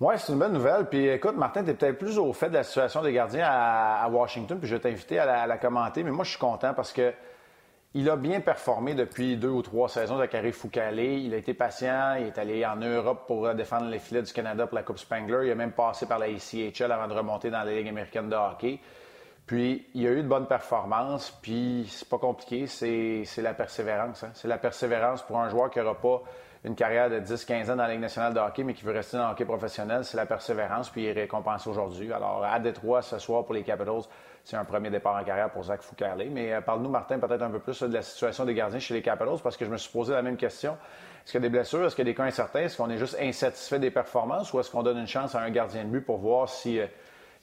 Oui, 0.00 0.14
c'est 0.18 0.32
une 0.32 0.38
bonne 0.38 0.52
nouvelle. 0.52 0.86
Puis 0.88 1.08
écoute, 1.08 1.36
Martin, 1.36 1.64
tu 1.64 1.70
es 1.70 1.74
peut-être 1.74 1.98
plus 1.98 2.16
au 2.18 2.32
fait 2.32 2.48
de 2.48 2.54
la 2.54 2.62
situation 2.62 3.02
des 3.02 3.12
gardiens 3.12 3.46
à, 3.46 4.08
Washington, 4.08 4.58
puis 4.58 4.68
je 4.68 4.76
vais 4.76 4.80
t'inviter 4.80 5.18
à, 5.18 5.46
la 5.46 5.58
commenter. 5.58 6.04
Mais 6.04 6.10
moi, 6.10 6.24
je 6.24 6.30
suis 6.30 6.38
content 6.38 6.72
parce 6.74 6.92
que 6.92 7.12
il 7.94 8.08
a 8.08 8.14
bien 8.14 8.40
performé 8.40 8.94
depuis 8.94 9.36
deux 9.36 9.48
ou 9.48 9.62
trois 9.62 9.88
saisons 9.88 10.16
de 10.16 10.26
Carré 10.26 10.52
Foucalé. 10.52 11.18
Il 11.18 11.34
a 11.34 11.38
été 11.38 11.54
patient. 11.54 12.14
Il 12.14 12.28
est 12.28 12.38
allé 12.38 12.64
en 12.64 12.76
Europe 12.76 13.24
pour 13.26 13.52
défendre 13.52 13.88
les 13.88 13.98
filets 13.98 14.22
du 14.22 14.32
Canada 14.32 14.68
pour 14.68 14.76
la 14.76 14.84
Coupe 14.84 14.98
Spangler. 14.98 15.46
Il 15.46 15.50
a 15.50 15.56
même 15.56 15.72
passé 15.72 16.06
par 16.06 16.20
la 16.20 16.28
ECHL 16.28 16.92
avant 16.92 17.08
de 17.08 17.14
remonter 17.14 17.50
dans 17.50 17.64
la 17.64 17.72
Ligue 17.72 17.88
américaine 17.88 18.28
de 18.28 18.36
hockey. 18.36 18.78
Puis, 19.44 19.88
il 19.94 20.06
a 20.06 20.12
eu 20.12 20.22
de 20.22 20.28
bonnes 20.28 20.46
performances. 20.46 21.36
Puis, 21.42 21.88
c'est 21.90 22.08
pas 22.08 22.18
compliqué. 22.18 22.68
C'est 22.68 23.42
la 23.42 23.54
persévérance. 23.54 24.22
Hein. 24.22 24.30
C'est 24.34 24.46
la 24.46 24.58
persévérance 24.58 25.22
pour 25.22 25.40
un 25.40 25.48
joueur 25.48 25.68
qui 25.68 25.80
n'aura 25.80 26.00
pas 26.00 26.22
une 26.62 26.76
carrière 26.76 27.10
de 27.10 27.18
10-15 27.18 27.72
ans 27.72 27.76
dans 27.76 27.82
la 27.82 27.88
Ligue 27.88 28.02
nationale 28.02 28.34
de 28.34 28.38
hockey, 28.38 28.62
mais 28.62 28.74
qui 28.74 28.84
veut 28.84 28.92
rester 28.92 29.16
dans 29.16 29.26
le 29.26 29.32
hockey 29.32 29.44
professionnel. 29.44 30.04
C'est 30.04 30.16
la 30.16 30.26
persévérance. 30.26 30.90
Puis, 30.90 31.02
il 31.02 31.08
est 31.08 31.22
récompensé 31.22 31.68
aujourd'hui. 31.68 32.12
Alors, 32.12 32.44
à 32.44 32.60
Détroit, 32.60 33.02
ce 33.02 33.18
soir, 33.18 33.44
pour 33.44 33.54
les 33.54 33.64
Capitals, 33.64 34.02
c'est 34.50 34.56
un 34.56 34.64
premier 34.64 34.90
départ 34.90 35.14
en 35.14 35.22
carrière 35.22 35.50
pour 35.50 35.62
Zach 35.62 35.80
Foucarlé. 35.82 36.28
Mais 36.28 36.52
euh, 36.52 36.60
parle-nous, 36.60 36.90
Martin, 36.90 37.20
peut-être 37.20 37.42
un 37.42 37.50
peu 37.50 37.60
plus 37.60 37.80
de 37.82 37.94
la 37.94 38.02
situation 38.02 38.44
des 38.44 38.54
gardiens 38.54 38.80
chez 38.80 38.94
les 38.94 39.02
Capitals, 39.02 39.38
parce 39.42 39.56
que 39.56 39.64
je 39.64 39.70
me 39.70 39.76
suis 39.76 39.92
posé 39.92 40.12
la 40.12 40.22
même 40.22 40.36
question. 40.36 40.72
Est-ce 40.72 41.32
qu'il 41.32 41.40
y 41.40 41.44
a 41.44 41.48
des 41.48 41.52
blessures? 41.52 41.84
Est-ce 41.84 41.94
qu'il 41.94 42.04
y 42.04 42.08
a 42.08 42.10
des 42.10 42.16
cas 42.16 42.24
incertains? 42.24 42.62
Est-ce 42.62 42.76
qu'on 42.76 42.90
est 42.90 42.98
juste 42.98 43.16
insatisfait 43.20 43.78
des 43.78 43.92
performances 43.92 44.52
ou 44.52 44.58
est-ce 44.58 44.70
qu'on 44.70 44.82
donne 44.82 44.98
une 44.98 45.06
chance 45.06 45.36
à 45.36 45.40
un 45.40 45.50
gardien 45.50 45.84
de 45.84 45.90
but 45.90 46.00
pour 46.00 46.18
voir 46.18 46.48
si. 46.48 46.80
Euh, 46.80 46.86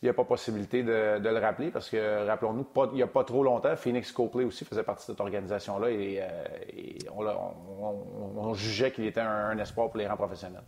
il 0.03 0.05
n'y 0.05 0.09
a 0.11 0.13
pas 0.13 0.25
possibilité 0.25 0.83
de, 0.83 1.17
le 1.19 1.39
rappeler? 1.39 1.71
Parce 1.71 1.89
que, 1.89 2.27
rappelons-nous, 2.27 2.67
il 2.91 2.97
n'y 2.97 3.01
a 3.01 3.07
pas 3.07 3.23
trop 3.23 3.43
longtemps, 3.43 3.75
Phoenix 3.75 4.11
Copley 4.11 4.43
aussi 4.43 4.63
faisait 4.63 4.83
partie 4.83 5.07
de 5.07 5.13
cette 5.13 5.21
organisation-là 5.21 5.89
et, 5.89 6.19
euh, 6.21 7.09
on, 7.17 8.53
jugeait 8.53 8.91
qu'il 8.91 9.05
était 9.05 9.21
un, 9.21 9.57
espoir 9.57 9.89
pour 9.89 9.97
les 9.97 10.07
rangs 10.07 10.15
professionnels. 10.15 10.61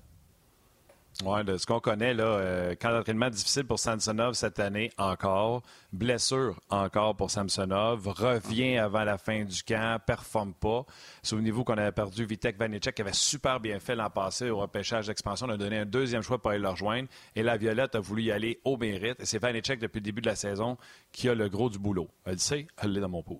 Oui, 1.25 1.43
de 1.43 1.57
ce 1.57 1.65
qu'on 1.65 1.81
connaît, 1.81 2.13
là, 2.13 2.23
euh, 2.23 2.75
camp 2.75 2.91
d'entraînement 2.91 3.29
difficile 3.29 3.65
pour 3.65 3.77
Samsonov 3.77 4.35
cette 4.35 4.57
année 4.57 4.89
encore. 4.97 5.63
Blessure 5.91 6.61
encore 6.69 7.17
pour 7.17 7.29
Samsonov. 7.29 8.07
Revient 8.07 8.77
avant 8.77 9.03
la 9.03 9.17
fin 9.17 9.43
du 9.43 9.61
camp, 9.63 9.99
performe 10.05 10.53
pas. 10.53 10.85
Souvenez-vous 11.21 11.65
qu'on 11.65 11.73
avait 11.73 11.91
perdu 11.91 12.23
Vitek 12.23 12.57
Vanecek 12.57 12.95
qui 12.95 13.01
avait 13.01 13.11
super 13.11 13.59
bien 13.59 13.81
fait 13.81 13.95
l'an 13.95 14.09
passé 14.09 14.49
au 14.49 14.59
repêchage 14.59 15.07
d'expansion. 15.07 15.47
On 15.47 15.49
a 15.49 15.57
donné 15.57 15.79
un 15.79 15.85
deuxième 15.85 16.21
choix 16.21 16.37
pour 16.37 16.51
aller 16.51 16.59
le 16.61 16.69
rejoindre. 16.69 17.09
Et 17.35 17.43
la 17.43 17.57
Violette 17.57 17.95
a 17.95 17.99
voulu 17.99 18.23
y 18.23 18.31
aller 18.31 18.61
au 18.63 18.77
mérite. 18.77 19.19
Et 19.19 19.25
c'est 19.25 19.39
Vanecek 19.39 19.77
depuis 19.81 19.99
le 19.99 20.05
début 20.05 20.21
de 20.21 20.29
la 20.29 20.37
saison 20.37 20.77
qui 21.11 21.27
a 21.27 21.35
le 21.35 21.49
gros 21.49 21.69
du 21.69 21.79
boulot. 21.79 22.07
Elle 22.23 22.39
sait, 22.39 22.65
elle 22.81 22.95
est 22.95 23.01
dans 23.01 23.09
mon 23.09 23.23
pool. 23.23 23.39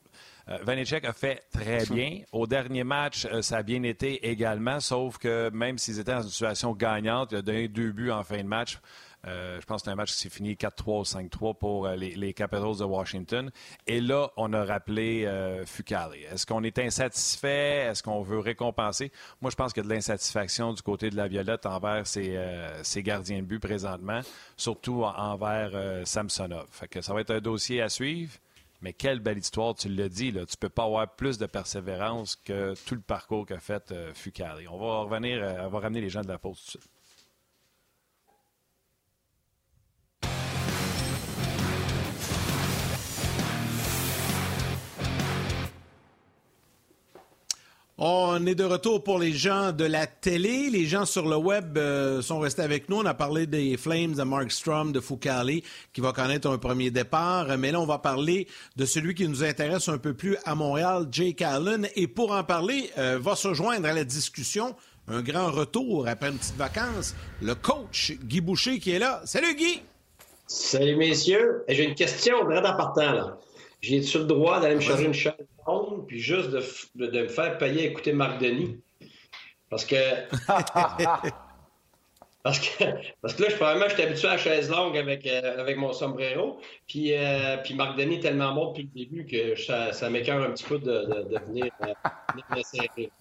Euh, 0.49 0.57
Vanecek 0.63 1.05
a 1.05 1.13
fait 1.13 1.43
très 1.51 1.85
bien. 1.85 2.21
Au 2.31 2.47
dernier 2.47 2.83
match, 2.83 3.25
euh, 3.25 3.41
ça 3.41 3.57
a 3.57 3.63
bien 3.63 3.83
été 3.83 4.29
également, 4.29 4.79
sauf 4.79 5.17
que 5.17 5.49
même 5.51 5.77
s'ils 5.77 5.99
étaient 5.99 6.13
dans 6.13 6.23
une 6.23 6.29
situation 6.29 6.73
gagnante, 6.73 7.29
il 7.31 7.37
a 7.37 7.41
donné 7.41 7.67
deux 7.67 7.91
buts 7.91 8.11
en 8.11 8.23
fin 8.23 8.37
de 8.37 8.47
match. 8.47 8.79
Euh, 9.27 9.59
je 9.59 9.65
pense 9.65 9.81
que 9.81 9.85
c'est 9.85 9.91
un 9.91 9.95
match 9.95 10.13
qui 10.13 10.17
s'est 10.17 10.29
fini 10.29 10.53
4-3 10.53 11.01
ou 11.01 11.03
5-3 11.03 11.57
pour 11.57 11.89
les, 11.89 12.33
Capitals 12.33 12.77
de 12.77 12.85
Washington. 12.85 13.51
Et 13.85 13.99
là, 13.99 14.31
on 14.37 14.53
a 14.53 14.63
rappelé 14.63 15.25
euh, 15.27 15.63
Est-ce 15.63 16.45
qu'on 16.45 16.63
est 16.63 16.79
insatisfait? 16.79 17.87
Est-ce 17.89 18.01
qu'on 18.01 18.21
veut 18.21 18.39
récompenser? 18.39 19.11
Moi, 19.41 19.51
je 19.51 19.57
pense 19.57 19.73
qu'il 19.73 19.83
y 19.83 19.85
a 19.85 19.89
de 19.89 19.93
l'insatisfaction 19.93 20.73
du 20.73 20.81
côté 20.81 21.09
de 21.09 21.17
la 21.17 21.27
Violette 21.27 21.65
envers 21.65 22.07
ses, 22.07 23.03
gardiens 23.03 23.39
de 23.39 23.45
but 23.45 23.59
présentement, 23.59 24.21
surtout 24.55 25.03
envers 25.03 26.07
Samsonov. 26.07 26.67
Fait 26.71 26.87
que 26.87 27.01
ça 27.01 27.13
va 27.13 27.19
être 27.19 27.31
un 27.31 27.41
dossier 27.41 27.81
à 27.81 27.89
suivre. 27.89 28.31
Mais 28.81 28.93
quelle 28.93 29.19
belle 29.19 29.37
histoire, 29.37 29.75
tu 29.75 29.89
l'as 29.89 30.09
dit, 30.09 30.31
là, 30.31 30.45
tu 30.45 30.55
peux 30.55 30.69
pas 30.69 30.85
avoir 30.85 31.15
plus 31.15 31.37
de 31.37 31.45
persévérance 31.45 32.35
que 32.37 32.73
tout 32.85 32.95
le 32.95 33.01
parcours 33.01 33.45
qu'a 33.45 33.59
fait 33.59 33.91
euh, 33.91 34.13
On 34.71 34.77
va 34.77 34.99
revenir, 34.99 35.43
euh, 35.43 35.65
on 35.65 35.69
va 35.69 35.79
ramener 35.79 36.01
les 36.01 36.09
gens 36.09 36.21
de 36.21 36.29
la 36.29 36.37
pause 36.37 36.59
tout 36.59 36.77
de 36.77 36.83
suite. 36.83 36.98
On 48.01 48.45
est 48.45 48.55
de 48.55 48.63
retour 48.63 49.03
pour 49.03 49.19
les 49.19 49.33
gens 49.33 49.73
de 49.73 49.83
la 49.83 50.07
télé. 50.07 50.69
Les 50.69 50.85
gens 50.85 51.05
sur 51.05 51.27
le 51.27 51.35
web 51.35 51.77
euh, 51.77 52.21
sont 52.21 52.39
restés 52.39 52.61
avec 52.61 52.87
nous. 52.87 52.95
On 52.95 53.05
a 53.05 53.13
parlé 53.13 53.45
des 53.45 53.75
Flames 53.75 54.13
de 54.13 54.23
Mark 54.23 54.53
Strom, 54.53 54.93
de 54.93 55.01
Foucault, 55.01 55.59
qui 55.91 55.99
va 55.99 56.13
connaître 56.13 56.49
un 56.49 56.57
premier 56.57 56.91
départ. 56.91 57.57
Mais 57.57 57.73
là, 57.73 57.81
on 57.81 57.85
va 57.85 57.97
parler 57.97 58.47
de 58.77 58.85
celui 58.85 59.15
qui 59.15 59.27
nous 59.27 59.43
intéresse 59.43 59.89
un 59.89 59.97
peu 59.97 60.13
plus 60.13 60.37
à 60.45 60.55
Montréal, 60.55 61.07
Jake 61.11 61.41
Allen. 61.41 61.89
Et 61.97 62.07
pour 62.07 62.31
en 62.31 62.45
parler, 62.45 62.89
euh, 62.97 63.19
va 63.21 63.35
se 63.35 63.53
joindre 63.53 63.85
à 63.85 63.91
la 63.91 64.05
discussion 64.05 64.77
un 65.09 65.21
grand 65.21 65.51
retour 65.51 66.07
après 66.07 66.29
une 66.29 66.37
petite 66.37 66.55
vacance, 66.55 67.15
le 67.41 67.53
coach 67.53 68.13
Guy 68.23 68.39
Boucher 68.39 68.79
qui 68.79 68.91
est 68.91 68.99
là. 68.99 69.21
Salut 69.25 69.53
Guy! 69.57 69.81
Salut 70.47 70.95
messieurs. 70.95 71.65
J'ai 71.67 71.83
une 71.83 71.95
question 71.95 72.45
vraiment 72.45 72.69
en 72.69 72.95
là. 72.95 73.37
J'ai-tu 73.81 74.17
le 74.19 74.25
droit 74.25 74.59
d'aller 74.59 74.75
me 74.75 74.81
charger 74.81 75.05
une 75.05 75.13
chaise 75.13 75.33
ronde 75.65 76.05
puis 76.07 76.19
juste 76.19 76.49
de, 76.49 76.61
me 76.95 77.27
faire 77.27 77.57
payer 77.57 77.83
à 77.83 77.85
écouter 77.85 78.13
Marc 78.13 78.39
Denis? 78.41 78.79
Parce 79.69 79.85
que. 79.85 79.95
parce 82.43 82.59
que, 82.59 82.83
parce 83.21 83.33
que 83.35 83.43
là, 83.43 83.49
je, 83.49 83.55
probablement, 83.55 83.87
je 83.87 83.93
suis 83.93 84.03
habitué 84.03 84.27
à 84.27 84.31
la 84.31 84.37
chaise 84.37 84.69
longue 84.69 84.97
avec, 84.97 85.25
euh, 85.27 85.61
avec 85.61 85.77
mon 85.77 85.93
sombrero. 85.93 86.59
Puis, 86.87 87.13
euh, 87.13 87.57
puis 87.63 87.73
Marc 87.75 87.97
Denis 87.97 88.15
est 88.15 88.21
tellement 88.21 88.53
bon 88.53 88.71
depuis 88.71 88.89
le 88.93 89.05
début 89.05 89.25
que 89.25 89.55
ça, 89.61 89.93
ça 89.93 90.09
m'écœure 90.09 90.43
un 90.43 90.51
petit 90.51 90.65
peu 90.65 90.79
de, 90.79 90.85
de, 90.85 91.29
de 91.29 91.39
venir, 91.45 91.71
euh, 91.83 91.93
me 92.55 92.63
serrer. 92.63 93.11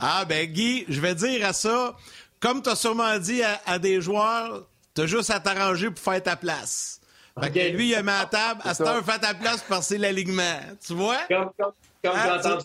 Ah, 0.00 0.24
ben 0.24 0.46
Guy, 0.46 0.84
je 0.88 1.00
vais 1.00 1.14
dire 1.14 1.46
à 1.46 1.52
ça, 1.52 1.96
comme 2.40 2.62
tu 2.62 2.70
as 2.70 2.76
sûrement 2.76 3.18
dit 3.18 3.42
à, 3.42 3.60
à 3.66 3.78
des 3.78 4.00
joueurs, 4.00 4.66
tu 4.94 5.02
as 5.02 5.06
juste 5.06 5.30
à 5.30 5.40
t'arranger 5.40 5.90
pour 5.90 5.98
faire 6.00 6.22
ta 6.22 6.36
place. 6.36 6.97
Fait 7.42 7.50
que 7.50 7.76
lui, 7.76 7.88
il 7.90 7.94
a 7.94 8.02
mis 8.02 8.10
à 8.10 8.26
table. 8.26 8.60
À 8.64 8.74
cette 8.74 8.86
heure, 8.86 9.04
fait 9.04 9.18
ta 9.18 9.34
place 9.34 9.62
pour 9.62 9.76
passer 9.76 9.98
l'alignement. 9.98 10.58
Tu 10.84 10.94
vois? 10.94 11.18
Comme, 11.28 11.50
comme, 11.58 11.72
comme 12.04 12.16
hein, 12.16 12.40
j'ai 12.42 12.48
entendu 12.48 12.64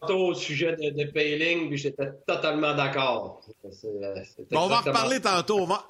tantôt 0.00 0.28
au 0.28 0.34
sujet 0.34 0.76
de, 0.76 0.90
de 0.90 1.10
Payling, 1.10 1.68
puis 1.68 1.78
j'étais 1.78 2.10
totalement 2.26 2.74
d'accord. 2.74 3.40
on 4.52 4.66
va 4.66 4.76
en 4.76 4.80
reparler 4.80 5.20
tantôt. 5.20 5.60
On 5.60 5.66
va... 5.66 5.86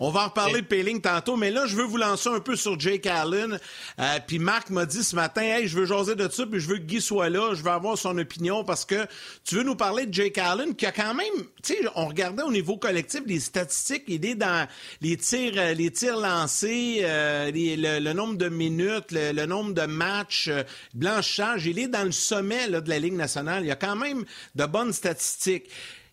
On 0.00 0.10
va 0.10 0.22
en 0.22 0.28
reparler 0.28 0.62
de 0.62 0.66
Péling 0.66 1.00
tantôt, 1.00 1.36
mais 1.36 1.50
là, 1.50 1.66
je 1.66 1.76
veux 1.76 1.84
vous 1.84 1.98
lancer 1.98 2.30
un 2.30 2.40
peu 2.40 2.56
sur 2.56 2.80
Jake 2.80 3.06
Allen. 3.06 3.58
Euh, 3.98 4.18
puis 4.26 4.38
Marc 4.38 4.70
m'a 4.70 4.86
dit 4.86 5.04
ce 5.04 5.14
matin, 5.14 5.42
hey, 5.42 5.68
je 5.68 5.76
veux 5.76 5.84
jaser 5.84 6.14
de 6.14 6.28
ça, 6.28 6.46
puis 6.46 6.58
je 6.58 6.68
veux 6.68 6.78
que 6.78 6.84
Guy 6.84 7.02
soit 7.02 7.28
là, 7.28 7.54
je 7.54 7.62
veux 7.62 7.70
avoir 7.70 7.98
son 7.98 8.16
opinion 8.16 8.64
parce 8.64 8.86
que 8.86 9.06
tu 9.44 9.56
veux 9.56 9.62
nous 9.62 9.76
parler 9.76 10.06
de 10.06 10.14
Jake 10.14 10.38
Allen 10.38 10.74
qui 10.74 10.86
a 10.86 10.92
quand 10.92 11.14
même, 11.14 11.44
tu 11.62 11.74
sais, 11.74 11.78
on 11.96 12.06
regardait 12.06 12.42
au 12.42 12.50
niveau 12.50 12.78
collectif 12.78 13.20
les 13.26 13.40
statistiques, 13.40 14.04
il 14.08 14.24
est 14.24 14.34
dans 14.34 14.66
les 15.00 15.16
tirs, 15.16 15.52
euh, 15.56 15.74
les 15.74 15.90
tirs 15.90 16.16
lancés, 16.16 17.00
euh, 17.02 17.50
le, 17.52 18.12
nombre 18.12 18.36
de 18.36 18.48
minutes, 18.48 19.12
le, 19.12 19.46
nombre 19.46 19.74
de 19.74 19.86
matchs, 19.86 20.48
euh, 20.48 20.62
blanchage, 20.94 21.66
il 21.66 21.78
est 21.78 21.88
dans 21.88 22.04
le 22.04 22.12
sommet 22.12 22.68
là, 22.68 22.80
de 22.80 22.88
la 22.88 22.98
Ligue 22.98 23.14
nationale. 23.14 23.64
Il 23.64 23.68
y 23.68 23.72
a 23.72 23.76
quand 23.76 23.96
même 23.96 24.24
de 24.54 24.64
bonnes 24.64 24.92
statistiques. 24.92 25.70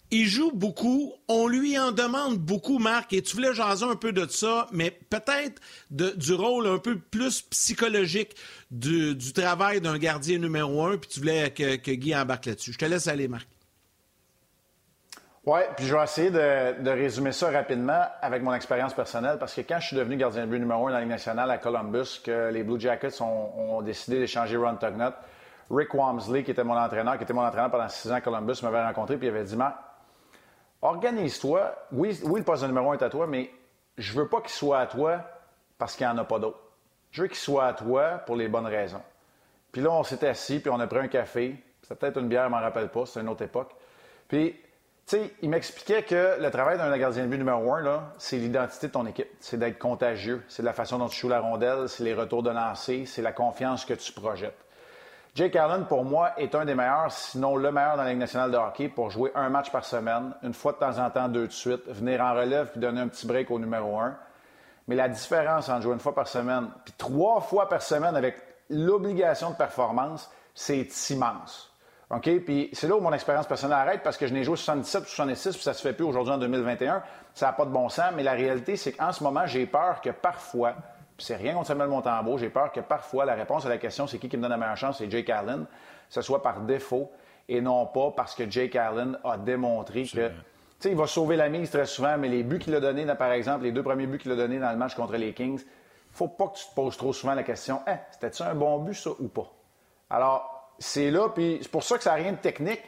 Il 0.10 0.26
joue 0.26 0.52
beaucoup. 0.54 1.14
On 1.28 1.48
lui 1.48 1.78
en 1.78 1.92
demande 1.92 2.38
beaucoup, 2.38 2.80
Marc, 2.80 3.12
et 3.12 3.22
tu 3.22 3.36
voulais 3.36 3.54
jaser 3.54 3.86
un 3.86 3.96
peu 3.96 4.14
de 4.14 4.26
ça, 4.28 4.68
mais 4.72 4.92
peut-être 4.92 5.62
du 5.90 6.34
rôle 6.34 6.68
un 6.68 6.78
peu 6.78 6.98
plus 6.98 7.42
psychologique 7.42 8.36
du, 8.72 9.18
travail 9.34 9.82
d'un 9.82 9.98
gardien 9.98 10.38
numéro 10.38 10.86
un, 10.86 10.98
puis 10.98 11.10
tu 11.10 11.20
voulais 11.20 11.52
que, 11.52 11.92
Guy 11.92 12.16
embarque 12.16 12.46
là-dessus. 12.46 12.72
Je 12.72 12.78
te 12.78 12.86
laisse 12.86 13.08
aller, 13.08 13.28
Marc. 13.28 13.48
Oui, 15.46 15.60
puis 15.76 15.86
je 15.86 15.96
vais 15.96 16.04
essayer 16.04 16.30
de, 16.30 16.90
résumer 16.90 17.34
ça 17.34 17.50
rapidement 17.50 18.04
avec 18.22 18.42
mon 18.44 18.54
expérience 18.54 18.94
personnelle, 18.94 19.38
parce 19.40 19.54
que 19.54 19.62
quand 19.62 19.80
je 19.80 19.88
suis 19.88 19.98
devenu 19.98 20.16
gardien 20.16 20.46
de 20.46 20.52
but 20.52 20.60
numéro 20.60 20.88
un 20.88 20.92
dans 20.92 20.96
la 20.96 21.02
Ligue 21.02 21.10
nationale 21.10 21.52
à 21.52 21.58
Columbus, 21.58 22.22
que 22.24 22.50
les 22.50 22.64
Blue 22.64 22.80
Jackets 22.80 23.22
ont, 23.22 23.82
décidé 23.82 24.20
d'échanger 24.20 24.56
Ron 24.56 24.78
Tugnut, 24.78 25.14
Rick 25.70 25.94
Wamsley, 25.94 26.44
qui 26.44 26.52
était 26.52 26.64
mon 26.64 26.78
entraîneur, 26.78 27.18
qui 27.18 27.24
était 27.24 27.34
mon 27.34 27.46
entraîneur 27.46 27.72
pendant 27.72 27.90
six 27.90 28.10
ans 28.10 28.16
à 28.16 28.22
Columbus, 28.22 28.56
m'avait 28.64 28.84
rencontré, 28.84 29.18
puis 29.18 29.28
il 29.28 29.30
avait 29.30 29.44
dit, 29.44 29.56
Marc, 29.56 29.76
Organise-toi. 30.82 31.76
Oui, 31.92 32.20
oui, 32.24 32.40
le 32.40 32.46
poste 32.46 32.64
de 32.64 32.68
numéro 32.68 32.92
un 32.92 32.98
est 32.98 33.04
à 33.04 33.10
toi, 33.10 33.28
mais 33.28 33.52
je 33.98 34.14
veux 34.14 34.28
pas 34.28 34.42
qu'il 34.42 34.52
soit 34.52 34.80
à 34.80 34.86
toi 34.86 35.22
parce 35.78 35.96
qu'il 35.96 36.06
n'y 36.06 36.14
en 36.14 36.18
a 36.18 36.24
pas 36.24 36.40
d'autres. 36.40 36.60
Je 37.12 37.24
veux 37.24 37.28
qu'il 37.28 37.38
soit 37.38 37.66
à 37.66 37.74
toi 37.74 38.22
pour 38.26 38.36
les 38.36 38.48
bonnes 38.48 38.68
raisons. 38.68 39.02
Puis 39.72 39.82
là, 39.82 39.92
on 39.92 40.04
s'est 40.04 40.26
assis, 40.28 40.60
puis 40.60 40.70
on 40.70 40.80
a 40.80 40.88
pris 40.88 41.00
un 41.00 41.08
café. 41.08 41.56
C'était 41.82 41.96
peut-être 41.96 42.20
une 42.20 42.28
bière, 42.28 42.46
je 42.46 42.50
m'en 42.50 42.60
rappelle 42.60 42.90
pas, 42.90 43.06
c'est 43.06 43.22
une 43.22 43.30
autre 43.30 43.44
époque. 43.44 43.72
Puis, 44.28 44.54
tu 45.06 45.18
sais, 45.18 45.34
il 45.42 45.50
m'expliquait 45.50 46.04
que 46.04 46.38
le 46.40 46.52
travail 46.52 46.78
d'un 46.78 46.96
gardien 46.98 47.24
de 47.24 47.30
but 47.30 47.38
numéro 47.38 47.74
un, 47.74 47.82
là, 47.82 48.14
c'est 48.18 48.38
l'identité 48.38 48.88
de 48.88 48.92
ton 48.92 49.06
équipe. 49.06 49.30
C'est 49.40 49.58
d'être 49.58 49.80
contagieux. 49.80 50.44
C'est 50.48 50.64
la 50.64 50.74
façon 50.74 50.98
dont 50.98 51.08
tu 51.08 51.20
joues 51.20 51.30
la 51.30 51.40
rondelle, 51.40 51.88
c'est 51.88 52.04
les 52.04 52.14
retours 52.14 52.44
de 52.44 52.50
lancer, 52.50 53.06
c'est 53.06 53.22
la 53.22 53.32
confiance 53.32 53.86
que 53.86 53.94
tu 53.94 54.12
projettes. 54.12 54.58
Jake 55.38 55.56
Allen, 55.56 55.86
pour 55.86 56.04
moi, 56.04 56.32
est 56.38 56.56
un 56.56 56.66
des 56.66 56.74
meilleurs, 56.74 57.12
sinon 57.12 57.58
le 57.58 57.72
meilleur 57.72 57.96
dans 57.96 58.02
la 58.02 58.10
Ligue 58.10 58.18
nationale 58.18 58.50
de 58.50 58.58
hockey 58.58 58.88
pour 58.88 59.12
jouer 59.12 59.32
un 59.36 59.50
match 59.50 59.70
par 59.70 59.86
semaine, 59.86 60.34
une 60.42 60.56
fois 60.56 60.72
de 60.72 60.80
temps 60.80 60.98
en 60.98 61.12
temps, 61.12 61.28
deux 61.28 61.46
de 61.46 61.52
suite, 61.52 61.88
venir 61.90 62.22
en 62.22 62.34
relève 62.34 62.72
puis 62.72 62.80
donner 62.80 63.02
un 63.02 63.08
petit 63.08 63.28
break 63.28 63.52
au 63.52 63.60
numéro 63.60 64.00
un. 64.00 64.18
Mais 64.88 64.96
la 64.96 65.08
différence 65.08 65.70
entre 65.70 65.84
jouer 65.84 65.94
une 65.94 66.00
fois 66.00 66.16
par 66.16 66.28
semaine 66.28 66.70
puis 66.84 66.96
trois 66.98 67.40
fois 67.40 67.70
par 67.70 67.84
semaine 67.84 68.16
avec 68.16 68.38
l'obligation 68.72 69.52
de 69.52 69.56
performance, 69.56 70.28
c'est 70.56 70.88
immense. 71.12 71.72
OK? 72.10 72.40
Puis 72.44 72.72
c'est 72.74 72.88
là 72.88 72.96
où 72.96 73.00
mon 73.00 73.14
expérience 73.14 73.46
personnelle 73.46 73.78
arrête 73.78 74.02
parce 74.02 74.18
que 74.18 74.26
je 74.26 74.34
n'ai 74.34 74.44
joué 74.44 74.58
77 74.58 75.04
ou 75.04 75.06
66 75.06 75.54
puis 75.54 75.62
ça 75.62 75.76
se 75.76 75.84
fait 75.84 75.94
plus 75.94 76.06
aujourd'hui 76.06 76.34
en 76.34 76.40
2021. 76.40 77.04
Ça 77.36 77.46
n'a 77.46 77.54
pas 77.54 77.66
de 77.66 77.72
bon 77.72 77.90
sens. 77.90 78.12
Mais 78.16 78.24
la 78.24 78.32
réalité, 78.32 78.76
c'est 78.76 78.94
qu'en 78.94 79.12
ce 79.12 79.24
moment, 79.24 79.46
j'ai 79.46 79.68
peur 79.68 80.02
que 80.02 80.10
parfois, 80.10 80.74
c'est 81.18 81.36
rien 81.36 81.54
contre 81.54 81.68
Samuel 81.68 81.90
Montembeau. 81.90 82.38
J'ai 82.38 82.50
peur 82.50 82.72
que 82.72 82.80
parfois 82.80 83.26
la 83.26 83.34
réponse 83.34 83.66
à 83.66 83.70
la 83.70 83.78
question 83.78 84.08
c'est 84.08 84.20
qui 84.20 84.30
qui 84.30 84.38
me 84.38 84.42
donne 84.42 84.52
la 84.52 84.58
meilleure 84.58 84.78
chance, 84.78 85.00
c'est 85.00 85.10
Jake 85.10 85.30
Allen, 85.30 85.66
ce 86.10 86.22
soit 86.22 86.42
par 86.42 86.62
défaut 86.62 87.12
et 87.50 87.62
non 87.62 87.86
pas 87.86 88.12
parce 88.12 88.36
que 88.36 88.50
Jake 88.50 88.76
Allen 88.76 89.18
a 89.24 89.38
démontré 89.38 90.04
que. 90.04 90.30
Tu 90.80 90.84
sais, 90.84 90.92
il 90.92 90.98
va 90.98 91.08
sauver 91.08 91.38
la 91.38 91.50
mise 91.50 91.72
très 91.72 91.88
souvent, 91.88 92.20
mais 92.20 92.28
les 92.28 92.44
buts 92.44 92.60
qu'il 92.60 92.76
a 92.76 92.80
donnés, 92.80 93.08
par 93.16 93.32
exemple, 93.32 93.64
les 93.64 93.72
deux 93.72 93.82
premiers 93.82 94.06
buts 94.06 94.20
qu'il 94.20 94.32
a 94.32 94.36
donnés 94.36 94.60
dans 94.60 94.70
le 94.70 94.78
match 94.78 94.94
contre 94.94 95.16
les 95.16 95.34
Kings, 95.34 95.60
faut 96.12 96.28
pas 96.28 96.50
que 96.50 96.58
tu 96.60 96.66
te 96.68 96.76
poses 96.76 96.96
trop 96.98 97.14
souvent 97.14 97.34
la 97.34 97.42
question 97.42 97.82
hein, 97.88 97.98
c'était-tu 98.12 98.44
un 98.44 98.54
bon 98.54 98.78
but, 98.80 98.94
ça, 98.94 99.10
ou 99.20 99.28
pas? 99.28 99.52
Alors, 100.10 100.72
c'est 100.78 101.10
là, 101.10 101.30
puis 101.30 101.58
c'est 101.62 101.72
pour 101.72 101.84
ça 101.84 101.98
que 101.98 102.04
ça 102.04 102.12
n'a 102.12 102.18
rien 102.18 102.32
de 102.32 102.38
technique 102.38 102.84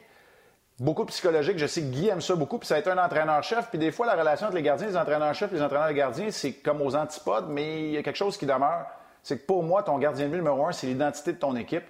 beaucoup 0.79 1.05
psychologique. 1.05 1.57
Je 1.57 1.65
sais 1.65 1.81
que 1.81 1.87
Guy 1.87 2.07
aime 2.07 2.21
ça 2.21 2.35
beaucoup, 2.35 2.57
puis 2.57 2.67
ça 2.67 2.75
a 2.75 2.79
été 2.79 2.89
un 2.89 2.97
entraîneur-chef. 2.97 3.69
Puis 3.69 3.79
des 3.79 3.91
fois, 3.91 4.05
la 4.05 4.15
relation 4.15 4.47
entre 4.47 4.55
les 4.55 4.61
gardiens, 4.61 4.87
les 4.87 4.97
entraîneurs-chefs, 4.97 5.51
les 5.51 5.61
entraîneurs 5.61 5.93
gardiens, 5.93 6.31
c'est 6.31 6.53
comme 6.53 6.81
aux 6.81 6.95
antipodes, 6.95 7.47
mais 7.49 7.83
il 7.83 7.91
y 7.91 7.97
a 7.97 8.03
quelque 8.03 8.17
chose 8.17 8.37
qui 8.37 8.45
demeure. 8.45 8.85
C'est 9.23 9.39
que 9.39 9.45
pour 9.45 9.63
moi, 9.63 9.83
ton 9.83 9.97
gardien 9.97 10.25
de 10.25 10.31
but 10.31 10.37
numéro 10.37 10.65
un, 10.65 10.71
c'est 10.71 10.87
l'identité 10.87 11.33
de 11.33 11.37
ton 11.37 11.55
équipe. 11.55 11.83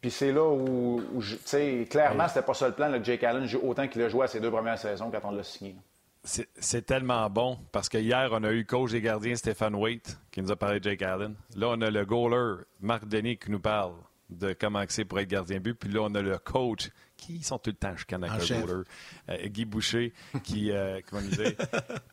Puis 0.00 0.10
c'est 0.10 0.32
là 0.32 0.44
où, 0.44 1.00
tu 1.20 1.38
sais, 1.44 1.86
clairement, 1.88 2.26
c'était 2.26 2.42
pas 2.42 2.54
ça 2.54 2.66
le 2.66 2.74
plan. 2.74 2.88
Le 2.88 3.02
Jake 3.04 3.22
Allen 3.22 3.46
joue 3.46 3.60
autant 3.62 3.86
qu'il 3.86 4.02
a 4.02 4.08
joué 4.08 4.24
à 4.24 4.26
ses 4.26 4.40
deux 4.40 4.50
premières 4.50 4.78
saisons 4.78 5.10
quand 5.10 5.20
on 5.22 5.30
l'a 5.30 5.44
signé. 5.44 5.76
C'est 6.24 6.86
tellement 6.86 7.28
bon 7.30 7.58
parce 7.72 7.88
que 7.88 7.98
hier, 7.98 8.30
on 8.32 8.42
a 8.44 8.50
eu 8.50 8.58
le 8.58 8.64
coach 8.64 8.92
des 8.92 9.00
gardiens 9.00 9.34
Stéphane 9.34 9.74
Waite 9.74 10.18
qui 10.30 10.40
nous 10.40 10.50
a 10.50 10.56
parlé 10.56 10.80
de 10.80 10.84
Jake 10.84 11.02
Allen. 11.02 11.34
Là, 11.56 11.68
on 11.70 11.80
a 11.80 11.90
le 11.90 12.04
goaler 12.04 12.62
Marc 12.80 13.06
Denis 13.06 13.38
qui 13.38 13.50
nous 13.50 13.60
parle 13.60 13.94
de 14.30 14.52
comment 14.58 14.82
c'est 14.88 15.04
pour 15.04 15.20
être 15.20 15.28
gardien 15.28 15.58
de 15.58 15.62
but. 15.62 15.74
Puis 15.74 15.90
là, 15.90 16.00
on 16.02 16.14
a 16.14 16.22
le 16.22 16.38
coach 16.38 16.90
qui 17.22 17.42
sont 17.42 17.58
tout 17.58 17.70
le 17.70 17.76
temps 17.76 17.96
chicanes 17.96 18.24
avec 18.24 18.48
le 18.48 18.60
goaler. 18.60 18.84
Euh, 19.28 19.46
Guy 19.46 19.64
Boucher 19.64 20.12
qui, 20.42 20.70
euh, 20.70 21.00
qui 21.00 21.14
va 21.14 21.20
nous 21.20 21.30
dire 21.30 21.52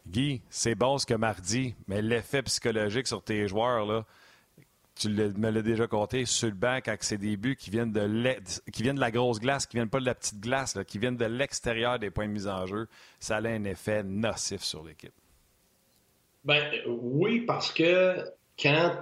Guy, 0.07 0.41
c'est 0.49 0.76
bon 0.76 0.97
ce 0.97 1.05
que 1.05 1.14
Mardi, 1.14 1.76
mais 1.88 2.01
l'effet 2.01 2.43
psychologique 2.43 3.07
sur 3.07 3.24
tes 3.24 3.47
joueurs, 3.47 3.86
là, 3.86 4.05
tu 4.95 5.10
me 5.10 5.49
l'as 5.49 5.62
déjà 5.62 5.88
compté, 5.88 6.26
sur 6.26 6.49
le 6.49 6.55
banc, 6.55 6.80
avec 6.86 7.03
c'est 7.03 7.18
des 7.18 7.38
buts 7.38 7.55
qui 7.55 7.70
viennent 7.70 7.91
de, 7.91 8.36
qui 8.72 8.84
viennent 8.84 8.97
de 8.97 9.01
la 9.01 9.12
grosse 9.12 9.39
glace, 9.39 9.66
qui 9.66 9.78
viennent 9.78 9.89
pas 9.89 10.01
de 10.01 10.05
la 10.05 10.14
petite 10.14 10.41
glace, 10.41 10.78
qui 10.86 10.99
viennent 10.99 11.18
de 11.18 11.26
l'extérieur 11.26 11.99
des 11.99 12.12
points 12.12 12.28
de 12.28 12.34
mise 12.34 12.47
en 12.47 12.66
jeu, 12.66 12.88
ça 13.20 13.38
a 13.38 13.47
un 13.47 13.64
effet 13.64 14.03
nocif 14.03 14.62
sur 14.62 14.84
l'équipe. 14.84 15.14
Ben 16.43 16.70
oui, 16.88 17.41
parce 17.41 17.72
que 17.72 18.26
quand, 18.60 18.93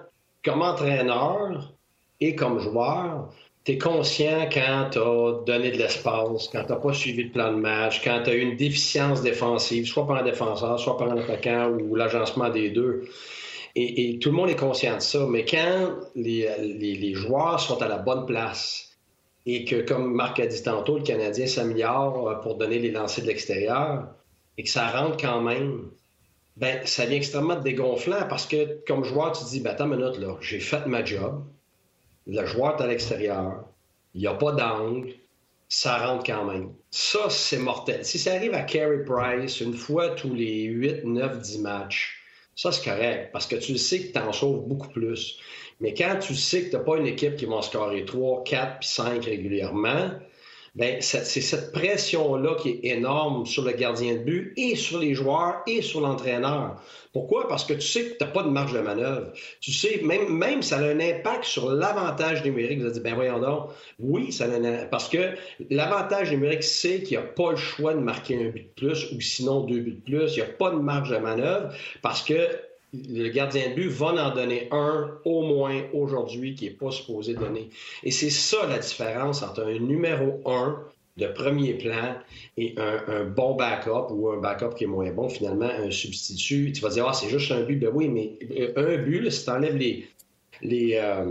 comme 0.45 0.61
entraîneur 0.61 1.73
et 2.19 2.35
comme 2.35 2.59
joueur, 2.59 3.33
tu 3.67 3.73
es 3.73 3.77
conscient 3.77 4.47
quand 4.49 4.91
tu 4.93 4.97
as 4.97 5.43
donné 5.45 5.71
de 5.71 5.77
l'espace, 5.77 6.47
quand 6.49 6.63
tu 6.63 6.71
n'as 6.71 6.79
pas 6.79 6.93
suivi 6.93 7.23
le 7.23 7.31
plan 7.31 7.51
de 7.51 7.57
match, 7.57 8.01
quand 8.01 8.23
tu 8.23 8.29
as 8.29 8.33
eu 8.33 8.39
une 8.39 8.55
déficience 8.55 9.21
défensive, 9.21 9.85
soit 9.85 10.07
par 10.07 10.15
un 10.15 10.23
défenseur, 10.23 10.79
soit 10.79 10.97
par 10.97 11.11
un 11.11 11.17
attaquant 11.17 11.71
ou 11.71 11.93
l'agencement 11.95 12.47
des 12.49 12.69
deux. 12.69 13.03
Et, 13.75 14.19
tout 14.19 14.29
le 14.29 14.37
monde 14.37 14.49
est 14.49 14.55
conscient 14.55 14.95
de 14.95 15.01
ça. 15.01 15.27
Mais 15.29 15.43
quand 15.43 15.95
les, 16.15 17.13
joueurs 17.13 17.59
sont 17.59 17.81
à 17.81 17.89
la 17.89 17.97
bonne 17.97 18.25
place 18.25 18.97
et 19.45 19.65
que, 19.65 19.81
comme 19.81 20.13
Marc 20.13 20.39
a 20.39 20.47
dit 20.47 20.63
tantôt, 20.63 20.99
le 20.99 21.03
Canadien 21.03 21.45
s'améliore 21.45 22.29
euh, 22.29 22.35
pour 22.35 22.55
donner 22.55 22.79
les 22.79 22.91
lancers 22.91 23.23
de 23.23 23.27
l'extérieur 23.27 24.07
et 24.57 24.63
que 24.63 24.69
ça 24.69 24.87
rentre 24.87 25.17
quand 25.17 25.41
même, 25.41 25.89
ben 26.55 26.79
ça 26.85 27.03
devient 27.03 27.17
extrêmement 27.17 27.59
dégonflant 27.59 28.27
parce 28.29 28.45
que, 28.45 28.79
comme 28.87 29.03
joueur, 29.03 29.33
tu 29.33 29.43
te 29.43 29.49
dis, 29.49 29.59
ben, 29.59 29.71
attends 29.71 29.91
une 29.91 29.99
minute, 29.99 30.19
là, 30.19 30.37
j'ai 30.39 30.61
fait 30.61 30.85
ma 30.85 31.03
job, 31.03 31.43
le 32.27 32.45
joueur 32.45 32.79
est 32.79 32.83
à 32.83 32.87
l'extérieur, 32.87 33.65
il 34.13 34.21
n'y 34.21 34.27
a 34.27 34.33
pas 34.33 34.51
d'angle, 34.51 35.13
ça 35.69 36.05
rentre 36.05 36.25
quand 36.25 36.45
même. 36.45 36.73
Ça, 36.91 37.29
c'est 37.29 37.57
mortel. 37.57 38.03
Si 38.05 38.19
ça 38.19 38.33
arrive 38.33 38.53
à 38.53 38.61
Carey 38.61 39.03
Price 39.05 39.59
une 39.61 39.73
fois 39.73 40.09
tous 40.11 40.33
les 40.33 40.63
8, 40.63 41.03
9, 41.05 41.39
10 41.39 41.59
matchs, 41.59 42.17
ça, 42.55 42.71
c'est 42.71 42.89
correct, 42.89 43.29
parce 43.31 43.45
que 43.45 43.55
tu 43.55 43.77
sais 43.77 44.07
que 44.07 44.13
tu 44.13 44.19
en 44.19 44.33
sauves 44.33 44.67
beaucoup 44.67 44.89
plus. 44.89 45.39
Mais 45.79 45.93
quand 45.93 46.17
tu 46.19 46.33
sais 46.33 46.63
que 46.63 46.69
tu 46.71 46.75
n'as 46.75 46.81
pas 46.81 46.97
une 46.97 47.05
équipe 47.05 47.35
qui 47.35 47.45
va 47.45 47.61
scorer 47.61 48.03
3, 48.03 48.43
4 48.43 48.79
puis 48.79 48.89
5 48.89 49.25
régulièrement, 49.25 50.09
c'est 50.99 51.23
cette 51.23 51.71
pression-là 51.71 52.55
qui 52.55 52.69
est 52.69 52.79
énorme 52.95 53.45
sur 53.45 53.63
le 53.63 53.71
gardien 53.71 54.13
de 54.13 54.19
but 54.19 54.53
et 54.57 54.75
sur 54.75 54.99
les 54.99 55.13
joueurs 55.13 55.61
et 55.65 55.81
sur 55.81 56.01
l'entraîneur. 56.01 56.81
Pourquoi? 57.13 57.47
Parce 57.47 57.65
que 57.65 57.73
tu 57.73 57.81
sais 57.81 58.03
que 58.03 58.17
tu 58.17 58.23
n'as 58.23 58.29
pas 58.29 58.43
de 58.43 58.49
marge 58.49 58.73
de 58.73 58.79
manœuvre. 58.79 59.31
Tu 59.59 59.71
sais, 59.71 60.01
même, 60.03 60.29
même 60.29 60.61
ça 60.61 60.77
a 60.77 60.83
un 60.83 60.99
impact 60.99 61.45
sur 61.45 61.71
l'avantage 61.71 62.43
numérique. 62.43 62.79
Vous 62.79 62.85
avez 62.85 62.93
dit, 62.93 62.99
ben 62.99 63.15
voyons 63.15 63.39
donc. 63.39 63.69
Oui, 63.97 64.31
ça 64.31 64.45
a 64.45 64.49
un. 64.49 64.85
Parce 64.85 65.09
que 65.09 65.33
l'avantage 65.71 66.29
numérique, 66.29 66.63
c'est 66.63 67.01
qu'il 67.01 67.17
n'y 67.17 67.23
a 67.23 67.27
pas 67.27 67.51
le 67.51 67.57
choix 67.57 67.95
de 67.95 67.99
marquer 67.99 68.35
un 68.35 68.49
but 68.49 68.67
de 68.67 68.73
plus 68.75 69.11
ou 69.13 69.21
sinon 69.21 69.61
deux 69.61 69.79
buts 69.79 69.99
de 70.05 70.17
plus. 70.17 70.35
Il 70.35 70.43
n'y 70.43 70.49
a 70.49 70.53
pas 70.53 70.69
de 70.69 70.75
marge 70.75 71.09
de 71.09 71.17
manœuvre 71.17 71.73
parce 72.03 72.21
que 72.21 72.35
le 72.93 73.29
gardien 73.29 73.69
de 73.69 73.75
but 73.75 73.89
va 73.89 74.07
en 74.07 74.33
donner 74.33 74.67
un 74.71 75.19
au 75.25 75.41
moins 75.43 75.83
aujourd'hui 75.93 76.55
qui 76.55 76.65
n'est 76.65 76.71
pas 76.71 76.91
supposé 76.91 77.33
donner. 77.33 77.69
Et 78.03 78.11
c'est 78.11 78.29
ça 78.29 78.65
la 78.67 78.79
différence 78.79 79.43
entre 79.43 79.63
un 79.63 79.79
numéro 79.79 80.41
un 80.45 80.83
de 81.17 81.27
premier 81.27 81.73
plan 81.73 82.15
et 82.57 82.75
un, 82.77 83.25
bon 83.25 83.55
backup 83.55 84.11
ou 84.11 84.29
un 84.29 84.37
backup 84.37 84.75
qui 84.75 84.83
est 84.83 84.87
moins 84.87 85.11
bon, 85.11 85.29
finalement, 85.29 85.65
un 85.65 85.89
substitut. 85.89 86.71
Tu 86.71 86.81
vas 86.81 86.89
dire, 86.89 87.07
ah, 87.07 87.13
c'est 87.13 87.29
juste 87.29 87.51
un 87.51 87.63
but. 87.63 87.77
Ben 87.77 87.89
oui, 87.91 88.07
mais 88.07 88.37
euh, 88.51 88.97
un 88.97 89.03
but, 89.03 89.29
si 89.31 89.43
tu 89.43 89.49
enlèves 89.49 89.77
les, 89.77 90.07
les, 90.61 90.93
euh, 91.01 91.25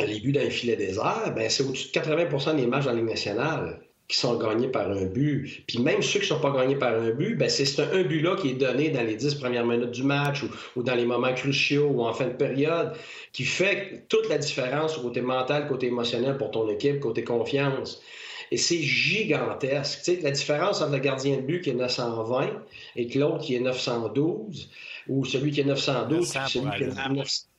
les 0.00 0.20
buts 0.20 0.32
d'un 0.32 0.48
filet 0.48 0.76
désert, 0.76 1.32
ben 1.36 1.48
c'est 1.50 1.62
au-dessus 1.62 1.88
de 1.88 1.92
80% 1.92 2.56
des 2.56 2.66
matchs 2.66 2.84
dans 2.86 2.92
la 2.92 2.96
Ligue 2.96 3.10
nationale 3.10 3.83
qui 4.08 4.18
sont 4.18 4.36
gagnés 4.36 4.68
par 4.68 4.90
un 4.90 5.06
but. 5.06 5.64
Puis 5.66 5.78
même 5.78 6.02
ceux 6.02 6.20
qui 6.20 6.30
ne 6.30 6.36
sont 6.36 6.40
pas 6.40 6.50
gagnés 6.50 6.76
par 6.76 6.94
un 6.94 7.10
but, 7.10 7.36
ben 7.36 7.48
c'est 7.48 7.80
un, 7.80 8.02
but-là 8.02 8.36
qui 8.36 8.50
est 8.50 8.54
donné 8.54 8.90
dans 8.90 9.04
les 9.04 9.14
dix 9.14 9.34
premières 9.34 9.64
minutes 9.64 9.92
du 9.92 10.02
match 10.02 10.42
ou, 10.76 10.82
dans 10.82 10.94
les 10.94 11.06
moments 11.06 11.32
cruciaux 11.32 11.86
ou 11.86 12.02
en 12.02 12.12
fin 12.12 12.26
de 12.26 12.34
période, 12.34 12.92
qui 13.32 13.44
fait 13.44 14.04
toute 14.08 14.28
la 14.28 14.38
différence 14.38 14.98
côté 14.98 15.22
mental, 15.22 15.66
côté 15.68 15.86
émotionnel 15.86 16.36
pour 16.36 16.50
ton 16.50 16.68
équipe, 16.68 17.00
côté 17.00 17.24
confiance. 17.24 18.02
Et 18.50 18.58
c'est 18.58 18.78
gigantesque. 18.78 20.00
Tu 20.04 20.16
sais, 20.16 20.20
la 20.20 20.30
différence 20.30 20.82
entre 20.82 20.92
le 20.92 20.98
gardien 20.98 21.36
de 21.36 21.40
but 21.40 21.62
qui 21.62 21.70
est 21.70 21.74
920 21.74 22.50
et 22.96 23.08
l'autre 23.18 23.38
qui 23.38 23.54
est 23.54 23.60
912, 23.60 24.68
ou 25.08 25.24
celui 25.24 25.50
qui 25.50 25.60
est 25.60 25.64
912, 25.64 26.26
celui 26.48 26.70
qui 26.76 26.82
est 26.84 26.92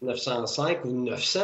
905 0.01 0.85
ou 0.85 0.91
900. 1.03 1.39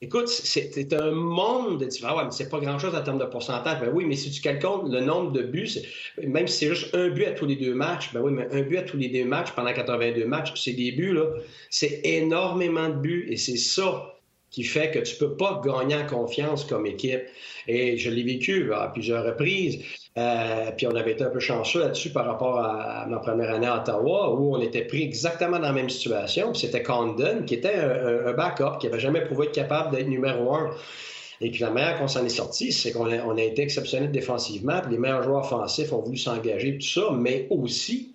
Écoute, 0.00 0.28
c'est 0.28 0.92
un 0.92 1.10
monde 1.10 1.80
de 1.80 1.86
différence. 1.86 2.18
Ouais, 2.18 2.24
mais 2.24 2.30
c'est 2.30 2.48
pas 2.48 2.60
grand-chose 2.60 2.94
en 2.94 3.02
termes 3.02 3.18
de 3.18 3.24
pourcentage. 3.24 3.80
Ben 3.80 3.90
oui, 3.92 4.04
mais 4.04 4.16
si 4.16 4.30
tu 4.30 4.40
calcules 4.40 4.90
le 4.90 5.00
nombre 5.00 5.32
de 5.32 5.42
buts, 5.42 5.68
même 6.22 6.46
si 6.46 6.58
c'est 6.58 6.68
juste 6.74 6.94
un 6.94 7.08
but 7.08 7.26
à 7.26 7.32
tous 7.32 7.46
les 7.46 7.56
deux 7.56 7.74
matchs, 7.74 8.12
ben 8.12 8.20
oui, 8.20 8.32
mais 8.32 8.48
un 8.52 8.62
but 8.62 8.78
à 8.78 8.82
tous 8.82 8.96
les 8.96 9.08
deux 9.08 9.24
matchs 9.24 9.52
pendant 9.52 9.72
82 9.72 10.24
matchs, 10.26 10.52
c'est 10.54 10.72
des 10.72 10.92
buts, 10.92 11.12
là. 11.12 11.26
C'est 11.70 12.00
énormément 12.04 12.88
de 12.88 12.96
buts 12.96 13.26
et 13.28 13.36
c'est 13.36 13.56
ça 13.56 14.11
qui 14.52 14.62
fait 14.62 14.90
que 14.90 14.98
tu 15.00 15.16
peux 15.16 15.34
pas 15.34 15.60
gagner 15.64 15.96
en 15.96 16.06
confiance 16.06 16.64
comme 16.64 16.86
équipe. 16.86 17.22
Et 17.66 17.96
je 17.96 18.10
l'ai 18.10 18.22
vécu 18.22 18.72
à 18.72 18.88
plusieurs 18.88 19.24
reprises. 19.24 19.82
Euh, 20.18 20.70
puis 20.76 20.86
on 20.86 20.94
avait 20.94 21.12
été 21.12 21.24
un 21.24 21.30
peu 21.30 21.40
chanceux 21.40 21.80
là-dessus 21.80 22.10
par 22.10 22.26
rapport 22.26 22.58
à, 22.58 23.06
ma 23.08 23.18
première 23.18 23.54
année 23.54 23.66
à 23.66 23.80
Ottawa, 23.80 24.34
où 24.34 24.54
on 24.54 24.60
était 24.60 24.82
pris 24.82 25.02
exactement 25.02 25.58
dans 25.58 25.68
la 25.68 25.72
même 25.72 25.88
situation. 25.88 26.52
C'était 26.52 26.82
Condon, 26.82 27.44
qui 27.46 27.54
était 27.54 27.74
un, 27.74 28.32
backup, 28.34 28.78
qui 28.78 28.86
n'avait 28.86 29.00
jamais 29.00 29.22
prouvé 29.22 29.46
être 29.46 29.54
capable 29.54 29.96
d'être 29.96 30.08
numéro 30.08 30.54
un. 30.54 30.70
Et 31.40 31.50
puis 31.50 31.60
la 31.60 31.70
manière 31.70 31.98
qu'on 31.98 32.08
s'en 32.08 32.24
est 32.24 32.28
sorti, 32.28 32.72
c'est 32.72 32.92
qu'on 32.92 33.10
a, 33.10 33.16
a, 33.16 33.40
été 33.40 33.62
exceptionnel 33.62 34.12
défensivement, 34.12 34.80
puis 34.82 34.92
les 34.92 34.98
meilleurs 34.98 35.22
joueurs 35.22 35.40
offensifs 35.40 35.92
ont 35.92 36.02
voulu 36.02 36.18
s'engager, 36.18 36.78
tout 36.78 36.86
ça, 36.86 37.10
mais 37.18 37.46
aussi 37.50 38.11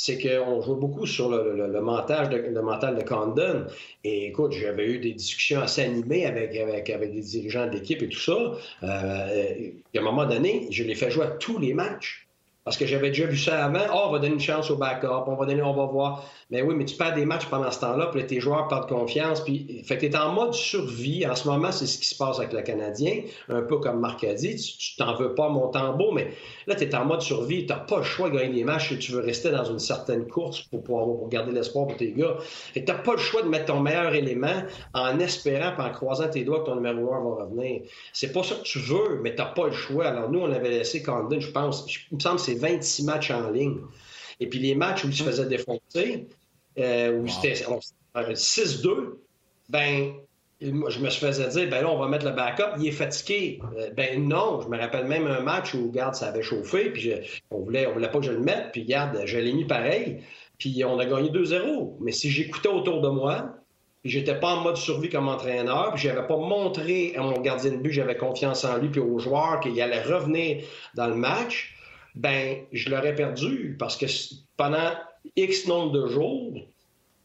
c'est 0.00 0.16
qu'on 0.16 0.62
joue 0.62 0.76
beaucoup 0.76 1.06
sur 1.06 1.28
le, 1.28 1.80
mental, 1.80 2.28
de, 2.28 2.36
le 2.36 2.62
mental 2.62 2.94
de 2.94 3.02
Condon. 3.02 3.66
Et 4.04 4.26
écoute, 4.26 4.52
j'avais 4.52 4.86
eu 4.86 5.00
des 5.00 5.12
discussions 5.12 5.60
assez 5.60 5.82
animées 5.82 6.24
avec, 6.24 6.56
avec, 6.56 6.88
avec 6.88 7.12
des 7.12 7.20
dirigeants 7.20 7.66
d'équipe 7.66 8.00
et 8.00 8.08
tout 8.08 8.20
ça. 8.20 8.52
Euh, 8.84 9.70
à 9.96 9.98
un 9.98 10.00
moment 10.00 10.24
donné, 10.24 10.68
je 10.70 10.84
l'ai 10.84 10.94
fait 10.94 11.10
jouer 11.10 11.24
à 11.24 11.30
tous 11.30 11.58
les 11.58 11.74
matchs. 11.74 12.27
Parce 12.68 12.76
que 12.76 12.84
j'avais 12.84 13.08
déjà 13.08 13.24
vu 13.24 13.38
ça 13.38 13.64
avant. 13.64 13.80
Oh, 13.90 14.08
on 14.08 14.12
va 14.12 14.18
donner 14.18 14.34
une 14.34 14.40
chance 14.40 14.70
au 14.70 14.76
backup, 14.76 15.24
on 15.26 15.36
va 15.36 15.46
donner, 15.46 15.62
on 15.62 15.72
va 15.72 15.86
voir. 15.86 16.22
Mais 16.50 16.60
oui, 16.60 16.74
mais 16.76 16.84
tu 16.84 16.96
perds 16.96 17.14
des 17.14 17.24
matchs 17.24 17.46
pendant 17.46 17.70
ce 17.70 17.80
temps-là, 17.80 18.08
puis 18.12 18.26
tes 18.26 18.40
joueurs 18.40 18.68
perdent 18.68 18.90
confiance. 18.90 19.42
Puis, 19.42 19.82
fait 19.84 19.96
que 19.96 20.04
tu 20.04 20.12
es 20.12 20.16
en 20.18 20.34
mode 20.34 20.52
survie. 20.52 21.26
En 21.26 21.34
ce 21.34 21.48
moment, 21.48 21.72
c'est 21.72 21.86
ce 21.86 21.96
qui 21.96 22.04
se 22.04 22.14
passe 22.14 22.38
avec 22.38 22.52
le 22.52 22.60
Canadien. 22.60 23.22
Un 23.48 23.62
peu 23.62 23.78
comme 23.78 24.00
Marc 24.00 24.22
a 24.24 24.34
dit, 24.34 24.56
tu 24.56 24.96
t'en 24.96 25.14
veux 25.14 25.34
pas 25.34 25.48
mon 25.48 25.68
tambour, 25.68 26.12
mais 26.12 26.28
là, 26.66 26.74
tu 26.74 26.84
es 26.84 26.94
en 26.94 27.06
mode 27.06 27.22
survie. 27.22 27.64
Tu 27.64 27.72
pas 27.72 27.96
le 27.96 28.02
choix 28.02 28.28
de 28.28 28.36
gagner 28.36 28.56
des 28.56 28.64
matchs 28.64 28.88
si 28.90 28.98
tu 28.98 29.12
veux 29.12 29.20
rester 29.20 29.50
dans 29.50 29.64
une 29.64 29.78
certaine 29.78 30.26
course 30.26 30.60
pour 30.60 30.82
pouvoir 30.82 31.06
garder 31.30 31.52
l'espoir 31.52 31.86
pour 31.86 31.96
tes 31.96 32.12
gars. 32.12 32.36
Et 32.74 32.84
tu 32.84 32.92
n'as 32.92 32.98
pas 32.98 33.12
le 33.12 33.18
choix 33.18 33.40
de 33.40 33.48
mettre 33.48 33.72
ton 33.72 33.80
meilleur 33.80 34.14
élément 34.14 34.62
en 34.92 35.18
espérant, 35.20 35.72
puis 35.72 35.86
en 35.86 35.90
croisant 35.90 36.28
tes 36.28 36.44
doigts 36.44 36.60
que 36.60 36.66
ton 36.66 36.76
numéro 36.76 37.14
1 37.14 37.24
va 37.24 37.44
revenir. 37.44 37.80
C'est 38.12 38.30
pas 38.30 38.42
ça 38.42 38.56
que 38.56 38.64
tu 38.64 38.78
veux, 38.78 39.20
mais 39.22 39.34
tu 39.34 39.40
n'as 39.40 39.48
pas 39.48 39.68
le 39.68 39.72
choix. 39.72 40.08
Alors, 40.08 40.30
nous, 40.30 40.40
on 40.40 40.52
avait 40.52 40.68
laissé 40.68 41.02
Condon, 41.02 41.40
je 41.40 41.50
pense, 41.50 41.86
il 42.10 42.16
me 42.16 42.20
semble 42.20 42.36
que 42.36 42.42
c'est 42.42 42.57
26 42.58 43.04
matchs 43.04 43.30
en 43.30 43.50
ligne. 43.50 43.78
Et 44.40 44.48
puis 44.48 44.58
les 44.58 44.74
matchs 44.74 45.04
où 45.04 45.08
il 45.08 45.14
se 45.14 45.22
faisait 45.22 45.46
défoncer, 45.46 46.28
euh, 46.78 47.18
où 47.18 47.26
c'était 47.26 47.54
6-2, 48.14 49.18
ben, 49.68 50.12
je 50.60 51.00
me 51.00 51.10
faisais 51.10 51.48
dire, 51.48 51.70
ben 51.70 51.82
là, 51.82 51.90
on 51.90 51.98
va 51.98 52.08
mettre 52.08 52.26
le 52.26 52.32
backup, 52.32 52.78
il 52.78 52.88
est 52.88 52.92
fatigué. 52.92 53.60
Euh, 53.76 53.90
ben 53.96 54.26
non, 54.26 54.60
je 54.60 54.68
me 54.68 54.78
rappelle 54.78 55.06
même 55.06 55.26
un 55.26 55.40
match 55.40 55.74
où, 55.74 55.88
regarde, 55.88 56.14
ça 56.14 56.28
avait 56.28 56.42
chauffé, 56.42 56.90
puis 56.90 57.12
on 57.50 57.60
voulait, 57.60 57.86
on 57.86 57.92
voulait 57.92 58.10
pas 58.10 58.18
que 58.18 58.26
je 58.26 58.32
le 58.32 58.40
mette, 58.40 58.72
puis 58.72 58.82
regarde, 58.82 59.22
je 59.24 59.38
l'ai 59.38 59.52
mis 59.52 59.66
pareil, 59.66 60.18
puis 60.58 60.84
on 60.84 60.98
a 60.98 61.06
gagné 61.06 61.30
2-0. 61.30 61.96
Mais 62.00 62.12
si 62.12 62.30
j'écoutais 62.30 62.68
autour 62.68 63.00
de 63.00 63.08
moi, 63.08 63.54
puis 64.02 64.10
j'étais 64.10 64.38
pas 64.38 64.54
en 64.54 64.60
mode 64.62 64.76
survie 64.76 65.08
comme 65.08 65.28
entraîneur, 65.28 65.92
puis 65.94 66.02
j'avais 66.02 66.26
pas 66.26 66.36
montré 66.36 67.14
à 67.16 67.22
mon 67.22 67.40
gardien 67.40 67.72
de 67.72 67.76
but, 67.76 67.92
j'avais 67.92 68.16
confiance 68.16 68.64
en 68.64 68.78
lui, 68.78 68.88
puis 68.88 69.00
aux 69.00 69.18
joueurs 69.18 69.60
qu'il 69.60 69.80
allait 69.80 70.02
revenir 70.02 70.64
dans 70.94 71.06
le 71.06 71.14
match, 71.14 71.77
ben 72.18 72.66
je 72.72 72.90
l'aurais 72.90 73.14
perdu 73.14 73.76
parce 73.78 73.96
que 73.96 74.06
pendant 74.56 74.92
X 75.36 75.66
nombre 75.66 75.92
de 75.92 76.06
jours, 76.08 76.54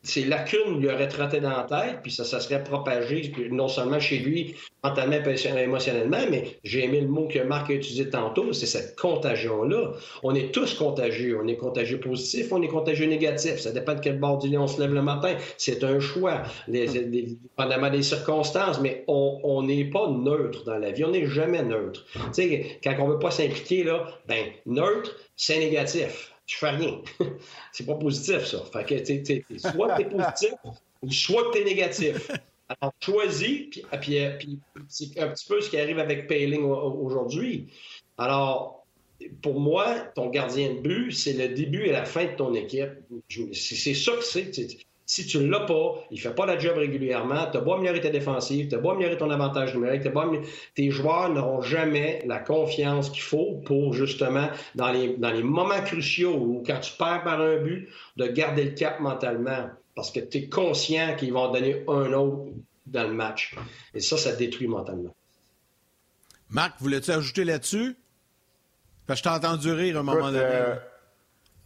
ces 0.04 0.26
lacunes 0.26 0.80
lui 0.80 0.90
auraient 0.90 1.08
trotté 1.08 1.40
dans 1.40 1.50
la 1.50 1.64
tête, 1.64 2.00
puis 2.04 2.12
ça, 2.12 2.26
ça 2.26 2.42
serait 2.42 2.64
propagé 2.64 3.32
non 3.50 3.70
seulement 3.70 4.00
chez 4.00 4.18
lui, 4.18 4.56
mentalement 4.84 5.16
et 5.16 5.64
émotionnellement, 5.64 6.26
mais 6.30 6.60
j'ai 6.64 6.84
aimé 6.84 7.00
le 7.00 7.08
mot 7.08 7.28
que 7.28 7.40
Marc 7.40 7.70
a 7.70 7.74
utilisé 7.74 8.10
tantôt, 8.10 8.52
c'est 8.52 8.66
cette 8.66 9.00
contagion-là. 9.00 9.94
On 10.22 10.36
est 10.36 10.54
tous 10.54 10.74
contagieux. 10.74 11.40
On 11.42 11.48
est 11.48 11.56
contagieux 11.56 12.00
positif, 12.00 12.52
on 12.52 12.62
est 12.62 12.68
contagieux 12.68 13.06
négatif. 13.06 13.60
Ça 13.60 13.72
dépend 13.72 13.96
de 13.96 14.02
quel 14.02 14.20
bord 14.20 14.40
du 14.40 14.50
lit 14.50 14.58
on 14.58 14.68
se 14.68 14.82
lève 14.82 14.94
le 14.94 15.02
matin. 15.02 15.36
C'est 15.58 15.84
un 15.84 16.00
choix, 16.00 16.44
dépendamment 16.68 17.90
des 17.90 18.04
circonstances, 18.04 18.82
mais 18.82 19.06
on 19.08 19.64
n'est 19.64 19.86
pas 19.86 20.10
neutre 20.10 20.66
dans 20.66 20.78
la 20.78 20.92
vie. 20.92 21.06
On 21.06 21.12
n'est 21.12 21.28
jamais 21.28 21.64
neutre. 21.64 22.06
Tu 22.14 22.20
sais, 22.34 22.80
quand 22.84 22.96
on 23.00 23.08
veut 23.08 23.20
pas 23.20 23.32
s'impliquer, 23.32 23.84
là, 23.84 24.06
ben, 24.28 24.46
neutre, 24.66 25.16
c'est 25.36 25.60
négatif 25.60 26.33
je 26.46 26.58
fais 26.58 26.70
rien. 26.72 27.02
c'est 27.72 27.86
pas 27.86 27.96
positif, 27.96 28.46
ça. 28.46 28.64
Fait 28.72 28.86
que, 28.86 29.06
soit 29.58 29.96
tu 29.96 30.02
es 30.02 30.06
positif, 30.06 30.54
ou 31.02 31.12
soit 31.12 31.52
tu 31.52 31.60
es 31.60 31.64
négatif. 31.64 32.30
Alors, 32.70 32.94
choisis, 33.00 33.70
puis, 33.70 33.84
puis, 34.02 34.30
puis 34.40 34.60
c'est 34.88 35.20
un 35.20 35.30
petit 35.30 35.48
peu 35.48 35.62
ce 35.62 35.70
qui 35.70 35.78
arrive 35.78 36.00
avec 36.00 36.28
Payling 36.28 36.64
aujourd'hui. 36.64 37.68
Alors, 38.18 38.86
pour 39.42 39.60
moi, 39.60 40.00
ton 40.16 40.30
gardien 40.30 40.74
de 40.74 40.80
but, 40.80 41.12
c'est 41.12 41.34
le 41.34 41.50
début 41.54 41.86
et 41.86 41.92
la 41.92 42.06
fin 42.06 42.26
de 42.26 42.36
ton 42.36 42.54
équipe. 42.54 42.92
C'est 43.54 43.94
ça 43.94 44.14
que 44.14 44.24
c'est. 44.24 44.52
Si 45.16 45.28
tu 45.28 45.38
ne 45.38 45.48
l'as 45.48 45.60
pas, 45.60 45.94
il 46.10 46.16
ne 46.16 46.20
fait 46.20 46.34
pas 46.34 46.48
la 46.48 46.58
job 46.58 46.76
régulièrement, 46.76 47.46
tu 47.52 47.58
as 47.58 47.62
beau 47.62 47.74
améliorer 47.74 48.02
ta 48.02 48.10
défensive, 48.10 48.68
tu 48.68 48.74
as 48.74 48.80
beau 48.80 48.90
améliorer 48.90 49.16
ton 49.16 49.30
avantage 49.30 49.76
numérique, 49.76 50.02
tes 50.74 50.90
joueurs 50.90 51.30
n'auront 51.30 51.62
jamais 51.62 52.24
la 52.26 52.40
confiance 52.40 53.12
qu'il 53.12 53.22
faut 53.22 53.62
pour 53.64 53.94
justement, 53.94 54.50
dans 54.74 54.92
les, 54.92 55.16
dans 55.18 55.30
les 55.30 55.44
moments 55.44 55.84
cruciaux 55.84 56.34
ou 56.34 56.64
quand 56.66 56.80
tu 56.80 56.94
perds 56.98 57.22
par 57.24 57.40
un 57.40 57.58
but, 57.58 57.90
de 58.18 58.26
garder 58.26 58.64
le 58.64 58.72
cap 58.72 59.00
mentalement. 59.02 59.70
Parce 59.94 60.10
que 60.10 60.20
tu 60.20 60.40
es 60.40 60.50
conscient 60.50 61.16
qu'ils 61.16 61.34
vont 61.34 61.52
donner 61.52 61.84
un 61.88 62.12
autre 62.14 62.52
dans 62.88 63.08
le 63.08 63.14
match. 63.14 63.56
Et 63.94 64.00
ça, 64.00 64.18
ça 64.18 64.36
détruit 64.36 64.66
mentalement. 64.66 65.14
Marc, 66.50 66.74
voulais-tu 66.80 67.12
ajouter 67.12 67.44
là-dessus? 67.44 67.96
Parce 69.06 69.22
que 69.22 69.30
je 69.30 69.30
t'ai 69.30 69.46
entendu 69.46 69.72
rire 69.74 69.98
à 69.98 70.00
un 70.00 70.04
moment 70.04 70.32
donné. 70.32 70.40
Euh, 70.42 70.76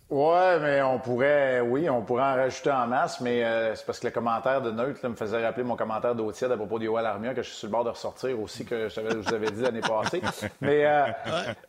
oui, 0.10 0.60
mais 0.62 0.82
on 0.82 0.99
pourrait, 0.99 1.60
oui, 1.60 1.89
on 1.89 2.01
pourrait 2.01 2.24
en 2.24 2.36
rajouter 2.36 2.72
en 2.72 2.88
masse, 2.88 3.20
mais 3.20 3.43
euh, 3.43 3.76
c'est 3.76 3.86
parce 3.86 3.99
que 3.99 4.08
le 4.08 4.12
commentaire 4.12 4.62
de 4.62 4.72
Neutre 4.72 5.05
me 5.05 5.16
faisait 5.16 5.45
rappeler 5.45 5.64
mon 5.64 5.76
commentaire 5.76 6.16
d'Autier 6.16 6.47
à 6.49 6.55
propos 6.55 6.80
d'Yoel 6.80 7.05
Armia 7.05 7.34
que 7.34 7.41
je 7.41 7.49
suis 7.49 7.58
sur 7.58 7.68
le 7.68 7.74
bord 7.74 7.84
de 7.84 7.89
ressortir 7.89 8.39
aussi, 8.39 8.64
que 8.64 8.88
je, 8.88 9.01
vous 9.01 9.34
avais 9.34 9.51
dit 9.51 9.62
l'année 9.62 9.82
passée. 9.82 10.22
Mais 10.62 10.86
euh, 10.86 11.08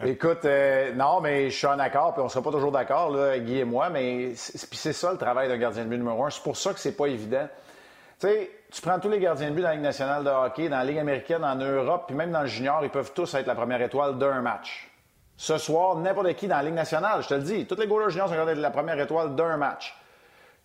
écoute, 0.05 0.45
euh, 0.45 0.93
non, 0.95 1.21
mais 1.21 1.51
je 1.51 1.57
suis 1.57 1.67
en 1.67 1.81
accord, 1.81 2.13
puis 2.13 2.21
on 2.23 2.27
ne 2.27 2.31
sera 2.31 2.45
pas 2.45 2.53
toujours 2.53 2.71
d'accord, 2.71 3.13
Guy 3.39 3.59
et 3.59 3.65
moi, 3.65 3.91
mais 3.91 4.35
c'est 4.37 4.93
ça 4.93 5.11
le 5.11 5.19
travail 5.19 5.49
d'un 5.49 5.59
gardien 5.59 5.85
de 5.85 5.89
but 5.89 5.99
numéro 5.99 6.25
un. 6.25 6.31
C'est 6.31 6.43
pour 6.45 6.57
ça 6.57 6.73
que 6.73 6.79
c'est 6.79 6.97
pas 6.97 7.07
évident. 7.07 7.49
Tu 8.21 8.29
sais, 8.29 8.51
tu 8.71 8.83
prends 8.83 9.01
tous 9.01 9.09
les 9.09 9.19
gardiens 9.19 9.51
de 9.51 9.55
but 9.55 9.63
dans 9.63 9.69
la 9.69 9.75
Ligue 9.75 9.83
nationale 9.83 10.23
de 10.23 10.31
hockey, 10.31 10.69
dans 10.69 10.79
la 10.79 10.85
Ligue 10.85 10.99
américaine, 10.99 11.45
en 11.45 11.57
Europe, 11.57 12.05
puis 12.07 12.17
même 12.17 12.31
dans 12.31 12.43
le 12.43 12.47
junior, 12.47 12.85
ils 12.85 12.91
peuvent 12.91 13.13
tous 13.13 13.35
être 13.35 13.47
la 13.47 13.55
première 13.57 13.83
étoile 13.83 14.17
d'un 14.17 14.41
match. 14.43 14.88
Ce 15.41 15.57
soir, 15.57 15.95
n'importe 15.95 16.35
qui 16.35 16.49
dans 16.49 16.57
la 16.57 16.65
Ligue 16.65 16.75
nationale, 16.75 17.23
je 17.23 17.29
te 17.29 17.35
le 17.35 17.43
dis, 17.43 17.65
tous 17.65 17.77
les 17.77 17.87
goalers 17.87 18.11
juniors 18.11 18.29
sont 18.29 18.35
de 18.35 18.51
la 18.51 18.71
première 18.71 18.99
étoile 18.99 19.37
d'un 19.37 19.57
match. 19.57 19.97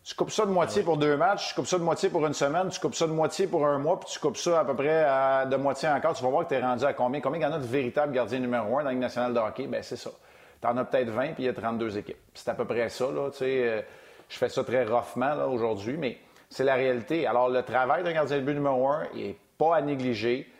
Tu 0.04 0.16
coupes 0.16 0.32
ça 0.32 0.48
de 0.48 0.52
moitié 0.52 0.82
pour 0.82 0.98
deux 0.98 1.16
matchs, 1.16 1.50
tu 1.50 1.54
coupes 1.54 1.68
ça 1.68 1.78
de 1.78 1.84
moitié 1.84 2.10
pour 2.10 2.26
une 2.26 2.34
semaine, 2.34 2.70
tu 2.70 2.80
coupes 2.80 2.96
ça 2.96 3.06
de 3.06 3.12
moitié 3.12 3.46
pour 3.46 3.68
un 3.68 3.78
mois, 3.78 4.00
puis 4.00 4.10
tu 4.12 4.20
coupes 4.20 4.36
ça 4.36 4.62
à 4.62 4.66
peu 4.66 4.76
près 4.76 5.06
de 5.46 5.56
moitié 5.58 5.90
encore. 5.90 6.16
Tu 6.16 6.24
vas 6.24 6.30
voir 6.30 6.44
que 6.46 6.50
tu 6.50 6.60
es 6.60 6.60
rendu 6.60 6.84
à 6.86 6.94
combien? 6.94 7.22
Combien 7.22 7.40
il 7.40 7.44
y 7.44 7.46
en 7.46 7.54
a 7.54 7.60
de 7.60 7.68
véritables 7.68 8.14
gardiens 8.14 8.40
numéro 8.40 8.80
un 8.80 8.80
dans 8.80 8.86
la 8.86 8.92
Ligue 8.94 9.02
nationale 9.02 9.36
de 9.36 9.40
hockey? 9.40 9.68
Ben 9.68 9.84
c'est 9.84 9.96
ça. 9.96 10.10
Tu 10.60 10.68
en 10.68 10.76
as 10.76 10.86
peut-être 10.86 11.10
20, 11.10 11.34
puis 11.34 11.44
il 11.44 11.46
y 11.46 11.50
a 11.50 11.54
32 11.54 12.00
équipes. 12.00 12.18
C'est 12.34 12.50
à 12.50 12.56
peu 12.56 12.66
près 12.66 12.90
ça, 12.90 13.06
là. 13.12 13.30
Tu 13.30 13.38
sais, 13.38 13.68
euh, 13.68 13.82
je 14.28 14.38
fais 14.40 14.50
ça 14.50 14.64
très 14.64 14.86
roughement, 14.86 15.36
aujourd'hui, 15.52 15.98
mais 15.98 16.18
c'est 16.50 16.64
la 16.64 16.74
réalité. 16.74 17.28
Alors, 17.28 17.48
le 17.48 17.62
travail 17.62 18.04
d'un 18.04 18.14
gardien 18.14 18.38
de 18.38 18.42
but 18.42 18.56
numéro 18.56 18.88
un, 18.88 19.04
il 19.14 19.28
n'est 19.28 19.38
pas 19.60 19.76
à 19.76 19.82
négliger 19.84 20.52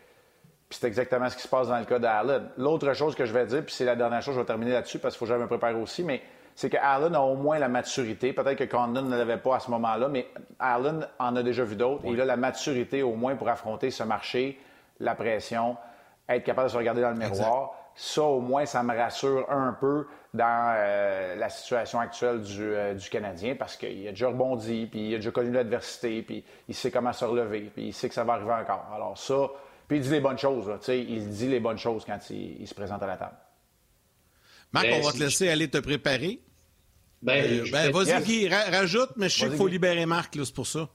c'est 0.74 0.86
exactement 0.86 1.28
ce 1.28 1.36
qui 1.36 1.42
se 1.42 1.48
passe 1.48 1.68
dans 1.68 1.78
le 1.78 1.84
cas 1.84 1.98
d'Allen. 1.98 2.48
L'autre 2.56 2.92
chose 2.94 3.14
que 3.14 3.24
je 3.24 3.32
vais 3.32 3.46
dire, 3.46 3.64
puis 3.64 3.74
c'est 3.74 3.84
la 3.84 3.96
dernière 3.96 4.22
chose, 4.22 4.34
je 4.34 4.40
vais 4.40 4.46
terminer 4.46 4.72
là-dessus 4.72 4.98
parce 4.98 5.14
qu'il 5.14 5.18
faut 5.20 5.32
que 5.32 5.38
je 5.38 5.42
me 5.42 5.46
prépare 5.46 5.78
aussi, 5.78 6.02
mais 6.02 6.22
c'est 6.54 6.70
que 6.70 6.76
Allen 6.76 7.14
a 7.14 7.20
au 7.20 7.34
moins 7.34 7.58
la 7.58 7.68
maturité. 7.68 8.32
Peut-être 8.32 8.58
que 8.58 8.64
Condon 8.64 9.02
ne 9.02 9.16
l'avait 9.16 9.38
pas 9.38 9.56
à 9.56 9.60
ce 9.60 9.70
moment-là, 9.70 10.08
mais 10.08 10.28
Allen 10.58 11.06
en 11.18 11.36
a 11.36 11.42
déjà 11.42 11.64
vu 11.64 11.76
d'autres. 11.76 12.04
il 12.06 12.20
a 12.20 12.24
la 12.24 12.36
maturité 12.36 13.02
au 13.02 13.14
moins 13.14 13.34
pour 13.34 13.48
affronter 13.48 13.90
ce 13.90 14.02
marché, 14.02 14.58
la 15.00 15.14
pression, 15.14 15.76
être 16.28 16.44
capable 16.44 16.68
de 16.68 16.72
se 16.72 16.78
regarder 16.78 17.02
dans 17.02 17.10
le 17.10 17.16
miroir. 17.16 17.74
Ça, 17.96 18.22
au 18.22 18.40
moins, 18.40 18.66
ça 18.66 18.82
me 18.82 18.96
rassure 18.96 19.48
un 19.50 19.72
peu 19.72 20.06
dans 20.32 20.74
euh, 20.76 21.36
la 21.36 21.48
situation 21.48 22.00
actuelle 22.00 22.40
du, 22.40 22.60
euh, 22.60 22.94
du 22.94 23.08
Canadien 23.08 23.54
parce 23.54 23.76
qu'il 23.76 24.06
a 24.08 24.10
déjà 24.10 24.28
rebondi, 24.28 24.86
puis 24.90 25.10
il 25.10 25.14
a 25.14 25.18
déjà 25.18 25.30
connu 25.30 25.52
l'adversité, 25.52 26.22
puis 26.22 26.44
il 26.68 26.74
sait 26.74 26.90
comment 26.90 27.12
se 27.12 27.24
relever, 27.24 27.70
puis 27.72 27.86
il 27.86 27.92
sait 27.92 28.08
que 28.08 28.14
ça 28.14 28.24
va 28.24 28.32
arriver 28.34 28.52
encore. 28.52 28.84
Alors 28.92 29.16
ça, 29.16 29.48
puis 29.88 29.98
il 29.98 30.02
dit 30.02 30.10
les 30.10 30.20
bonnes 30.20 30.38
choses. 30.38 30.70
il 30.88 31.28
dit 31.28 31.48
les 31.48 31.60
bonnes 31.60 31.78
choses 31.78 32.04
quand 32.04 32.18
il, 32.30 32.66
se 32.66 32.74
présente 32.74 33.02
à 33.02 33.06
la 33.06 33.16
table. 33.16 33.36
Marc, 34.72 34.86
ben, 34.86 35.00
on 35.00 35.06
va 35.06 35.12
te 35.12 35.18
laisser 35.18 35.48
aller 35.48 35.68
te 35.68 35.78
préparer. 35.78 36.40
Ben, 37.22 37.44
euh, 37.44 37.66
ben 37.70 37.90
vas-y, 37.90 38.22
Guy, 38.22 38.48
rajoute, 38.48 39.10
mais 39.16 39.28
je 39.28 39.38
sais 39.38 39.48
qu'il 39.48 39.56
faut 39.56 39.68
libérer 39.68 40.04
Marc, 40.04 40.34
c'est 40.34 40.54
pour 40.54 40.66
ça. 40.66 40.88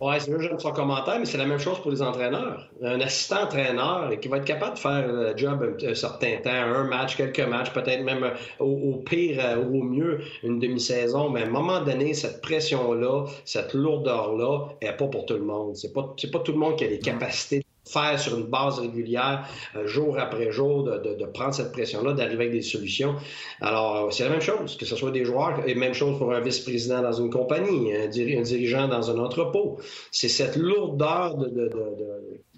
Oui, 0.00 0.14
c'est 0.20 0.30
j'aime 0.40 0.60
son 0.60 0.72
commentaire, 0.72 1.18
mais 1.18 1.24
c'est 1.24 1.38
la 1.38 1.46
même 1.46 1.58
chose 1.58 1.80
pour 1.80 1.90
les 1.90 2.02
entraîneurs. 2.02 2.68
Un 2.82 3.00
assistant 3.00 3.42
entraîneur 3.44 4.18
qui 4.20 4.28
va 4.28 4.36
être 4.36 4.44
capable 4.44 4.74
de 4.74 4.78
faire 4.78 5.08
le 5.08 5.36
job 5.36 5.76
un, 5.82 5.94
certain 5.94 6.36
temps, 6.42 6.50
un 6.50 6.84
match, 6.84 7.16
quelques 7.16 7.40
matchs, 7.40 7.72
peut-être 7.72 8.04
même 8.04 8.22
euh, 8.22 8.34
au, 8.60 9.02
pire 9.04 9.38
ou 9.38 9.40
euh, 9.40 9.80
au 9.80 9.82
mieux 9.82 10.20
une 10.44 10.60
demi-saison, 10.60 11.30
mais 11.30 11.42
à 11.42 11.46
un 11.46 11.50
moment 11.50 11.80
donné, 11.80 12.14
cette 12.14 12.40
pression-là, 12.42 13.26
cette 13.44 13.74
lourdeur-là, 13.74 14.68
n'est 14.82 14.96
pas 14.96 15.08
pour 15.08 15.26
tout 15.26 15.34
le 15.34 15.44
monde. 15.44 15.74
C'est 15.76 15.92
pas, 15.92 16.14
pas 16.32 16.38
tout 16.38 16.52
le 16.52 16.58
monde 16.58 16.76
qui 16.76 16.84
a 16.84 16.88
les 16.88 17.00
capacités 17.00 17.64
faire 17.84 18.18
sur 18.18 18.38
une 18.38 18.46
base 18.46 18.78
régulière, 18.78 19.46
euh, 19.76 19.86
jour 19.86 20.18
après 20.18 20.52
jour, 20.52 20.84
de, 20.84 21.26
prendre 21.26 21.54
cette 21.54 21.72
pression-là, 21.72 22.12
d'arriver 22.12 22.44
avec 22.44 22.52
des 22.52 22.62
solutions. 22.62 23.16
Alors, 23.60 24.06
euh, 24.06 24.10
c'est 24.10 24.24
la 24.24 24.30
même 24.30 24.40
chose, 24.40 24.76
que 24.76 24.86
ce 24.86 24.94
soit 24.96 25.10
des 25.10 25.24
joueurs, 25.24 25.62
et 25.66 25.74
même 25.74 25.94
chose 25.94 26.18
pour 26.18 26.32
un 26.32 26.40
vice-président 26.40 27.02
dans 27.02 27.12
une 27.12 27.30
compagnie, 27.30 27.94
un, 27.94 28.06
dirigeant 28.08 28.88
dans 28.88 29.10
un 29.10 29.18
entrepôt. 29.18 29.78
C'est 30.10 30.28
cette 30.28 30.56
lourdeur 30.56 31.36
de, 31.36 31.70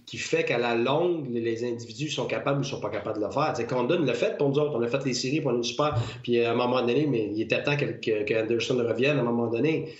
qui 0.06 0.18
fait 0.18 0.44
qu'à 0.44 0.58
la 0.58 0.74
longue, 0.74 1.26
les 1.30 1.64
individus 1.64 2.10
sont 2.10 2.26
capables 2.26 2.58
ou 2.58 2.62
ne 2.62 2.66
sont 2.66 2.80
pas 2.80 2.90
capables 2.90 3.18
de 3.18 3.24
le 3.24 3.30
faire. 3.30 3.54
C'est 3.56 3.66
Condon 3.66 4.00
l'a 4.00 4.14
fait 4.14 4.36
pour 4.36 4.50
nous 4.50 4.58
autres. 4.58 4.76
On 4.76 4.82
a 4.82 4.88
fait 4.88 5.04
les 5.04 5.14
séries 5.14 5.40
pour 5.40 5.52
nous 5.52 5.62
super. 5.62 5.94
Puis 6.22 6.44
à 6.44 6.52
un 6.52 6.54
moment 6.54 6.80
donné, 6.80 7.06
mais 7.06 7.30
il 7.32 7.40
était 7.40 7.62
temps 7.62 7.76
qu'Anderson 7.76 8.76
revienne 8.76 9.16
à 9.16 9.20
un 9.20 9.24
moment 9.24 9.46
donné. 9.46 9.94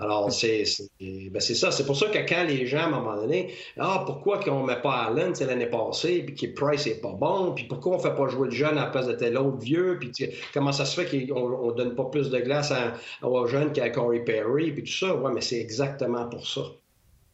Alors, 0.00 0.30
c'est 0.32 0.64
ben 1.00 1.40
ça. 1.40 1.72
C'est 1.72 1.84
pour 1.84 1.96
ça 1.96 2.06
que 2.06 2.18
quand 2.18 2.44
les 2.44 2.66
gens, 2.66 2.78
à 2.78 2.84
un 2.84 2.90
moment 2.90 3.16
donné, 3.16 3.52
ah, 3.78 4.04
pourquoi 4.06 4.38
qu'on 4.38 4.62
ne 4.62 4.66
met 4.66 4.80
pas 4.80 4.92
Allen 4.92 5.32
l'année 5.40 5.66
passée, 5.66 6.22
puis 6.22 6.34
que 6.34 6.46
Price 6.54 6.86
n'est 6.86 6.94
pas 6.94 7.12
bon, 7.12 7.52
puis 7.52 7.64
pourquoi 7.64 7.94
on 7.94 7.96
ne 7.96 8.02
fait 8.02 8.14
pas 8.14 8.28
jouer 8.28 8.48
le 8.48 8.54
jeune 8.54 8.78
à 8.78 8.84
la 8.84 8.86
place 8.86 9.08
de 9.08 9.14
tel 9.14 9.36
autre 9.36 9.58
vieux, 9.58 9.98
puis 9.98 10.12
comment 10.54 10.72
ça 10.72 10.84
se 10.84 11.00
fait 11.00 11.26
qu'on 11.26 11.70
ne 11.70 11.72
donne 11.72 11.94
pas 11.94 12.04
plus 12.04 12.30
de 12.30 12.38
glace 12.38 12.70
à, 12.72 12.94
aux 13.26 13.46
jeunes 13.46 13.72
qu'à 13.72 13.90
Corey 13.90 14.20
Perry, 14.20 14.72
puis 14.72 14.84
tout 14.84 14.92
ça. 14.92 15.14
Oui, 15.14 15.32
mais 15.34 15.40
c'est 15.40 15.60
exactement 15.60 16.26
pour 16.28 16.46
ça. 16.46 16.62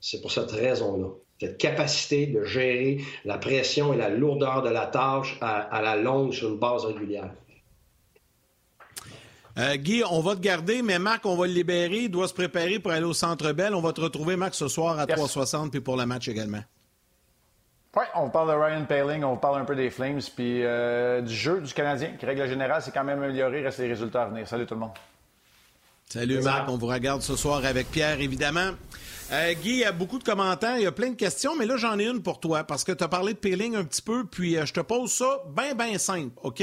C'est 0.01 0.21
pour 0.21 0.33
cette 0.33 0.51
raison-là. 0.51 1.09
Cette 1.41 1.59
capacité 1.59 2.27
de 2.27 2.45
gérer 2.45 2.99
la 3.25 3.37
pression 3.37 3.93
et 3.93 3.97
la 3.97 4.09
lourdeur 4.09 4.62
de 4.62 4.71
la 4.71 4.87
tâche 4.87 5.37
à 5.41 5.83
la 5.83 5.97
longue 5.97 6.33
sur 6.33 6.49
une 6.49 6.59
base 6.59 6.85
régulière. 6.85 7.31
Euh, 9.57 9.76
Guy, 9.76 10.02
on 10.11 10.20
va 10.20 10.34
te 10.34 10.40
garder, 10.40 10.82
mais 10.82 10.98
Marc, 10.98 11.24
on 11.26 11.36
va 11.36 11.46
le 11.46 11.52
libérer. 11.52 12.05
Il 12.05 12.11
doit 12.11 12.26
se 12.26 12.34
préparer 12.34 12.80
pour 12.80 12.90
aller 12.90 13.05
au 13.05 13.12
Centre 13.12 13.52
Bell. 13.52 13.74
On 13.74 13.80
va 13.80 13.92
te 13.92 14.00
retrouver, 14.00 14.36
Marc, 14.36 14.55
ce 14.55 14.66
soir 14.66 14.98
à 14.98 15.07
3,60 15.07 15.70
puis 15.70 15.80
pour 15.80 15.96
le 15.96 16.07
match 16.07 16.28
également. 16.28 16.62
Oui, 17.96 18.05
on 18.16 18.28
parle 18.28 18.48
de 18.48 18.55
Ryan 18.55 18.84
Paling, 18.86 19.22
on 19.22 19.36
parle 19.36 19.61
un 19.61 19.64
peu 19.64 19.76
des 19.76 19.88
Flames, 19.88 20.20
puis 20.34 20.64
euh, 20.64 21.20
du 21.20 21.32
jeu 21.32 21.61
du 21.61 21.72
Canadien, 21.72 22.11
qui, 22.18 22.26
règle 22.26 22.48
générale, 22.48 22.82
c'est 22.82 22.90
quand 22.90 23.05
même 23.05 23.22
amélioré. 23.22 23.62
Reste 23.62 23.78
les 23.78 23.86
résultats 23.86 24.24
à 24.24 24.26
venir. 24.26 24.48
Salut 24.48 24.66
tout 24.66 24.74
le 24.74 24.80
monde. 24.80 24.90
Salut 26.09 26.40
Marc, 26.42 26.68
on 26.68 26.76
vous 26.76 26.88
regarde 26.88 27.22
ce 27.22 27.36
soir 27.36 27.64
avec 27.64 27.90
Pierre, 27.92 28.20
évidemment. 28.20 28.70
Euh, 29.32 29.55
Guy, 29.55 29.70
il 29.70 29.78
y 29.78 29.84
a 29.84 29.92
beaucoup 29.92 30.18
de 30.18 30.24
commentaires, 30.24 30.76
il 30.76 30.82
y 30.82 30.86
a 30.86 30.92
plein 30.92 31.11
de 31.11 31.14
questions, 31.14 31.55
mais 31.57 31.66
là, 31.66 31.76
j'en 31.76 31.98
ai 31.98 32.07
une 32.07 32.20
pour 32.20 32.40
toi, 32.40 32.64
parce 32.64 32.82
que 32.82 32.90
tu 32.90 33.05
as 33.05 33.09
parlé 33.09 33.32
de 33.32 33.38
Paling 33.38 33.76
un 33.76 33.84
petit 33.84 34.02
peu, 34.02 34.24
puis 34.24 34.57
je 34.64 34.72
te 34.72 34.80
pose 34.80 35.12
ça 35.12 35.42
bien, 35.57 35.74
bien 35.74 35.96
simple, 35.96 36.32
OK? 36.42 36.62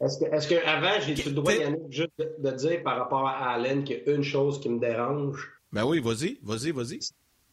Est-ce 0.00 0.48
qu'avant, 0.48 1.00
j'ai 1.00 1.14
le 1.14 1.32
droit, 1.32 1.52
Yannick, 1.52 1.90
juste 1.90 2.12
de, 2.18 2.50
dire 2.52 2.82
par 2.84 2.98
rapport 2.98 3.26
à 3.26 3.50
Allen 3.50 3.82
qu'il 3.82 4.02
y 4.06 4.10
a 4.10 4.14
une 4.14 4.22
chose 4.22 4.60
qui 4.60 4.68
me 4.68 4.78
dérange? 4.78 5.50
Ben 5.72 5.84
oui, 5.84 6.00
vas-y, 6.00 6.38
vas-y, 6.42 6.70
vas-y. 6.70 7.00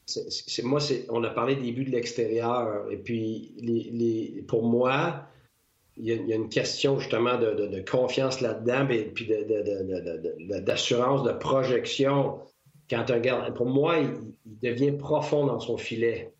C'est, 0.05 0.61
moi, 0.61 0.79
c'est, 0.79 1.07
on 1.09 1.23
a 1.23 1.31
parlé 1.31 1.55
des 1.55 1.71
buts 1.71 1.85
de 1.85 1.89
l'extérieur. 1.89 2.85
Et 2.91 2.97
puis, 2.97 3.55
les, 3.57 4.43
pour 4.47 4.63
moi, 4.63 5.27
il 5.97 6.05
y, 6.05 6.33
a, 6.33 6.35
une 6.35 6.49
question 6.49 6.99
justement 6.99 7.39
de, 7.39 7.83
confiance 7.89 8.41
là-dedans, 8.41 8.87
et 8.89 9.05
puis 9.05 9.27
d'assurance, 10.61 11.23
de, 11.23 11.31
projection. 11.31 12.39
Quand 12.87 13.09
un 13.09 13.19
gars, 13.19 13.51
pour 13.55 13.65
moi, 13.65 13.97
il, 13.97 14.13
devient 14.61 14.91
profond 14.91 15.47
dans 15.47 15.59
son 15.59 15.77
filet. 15.77 16.34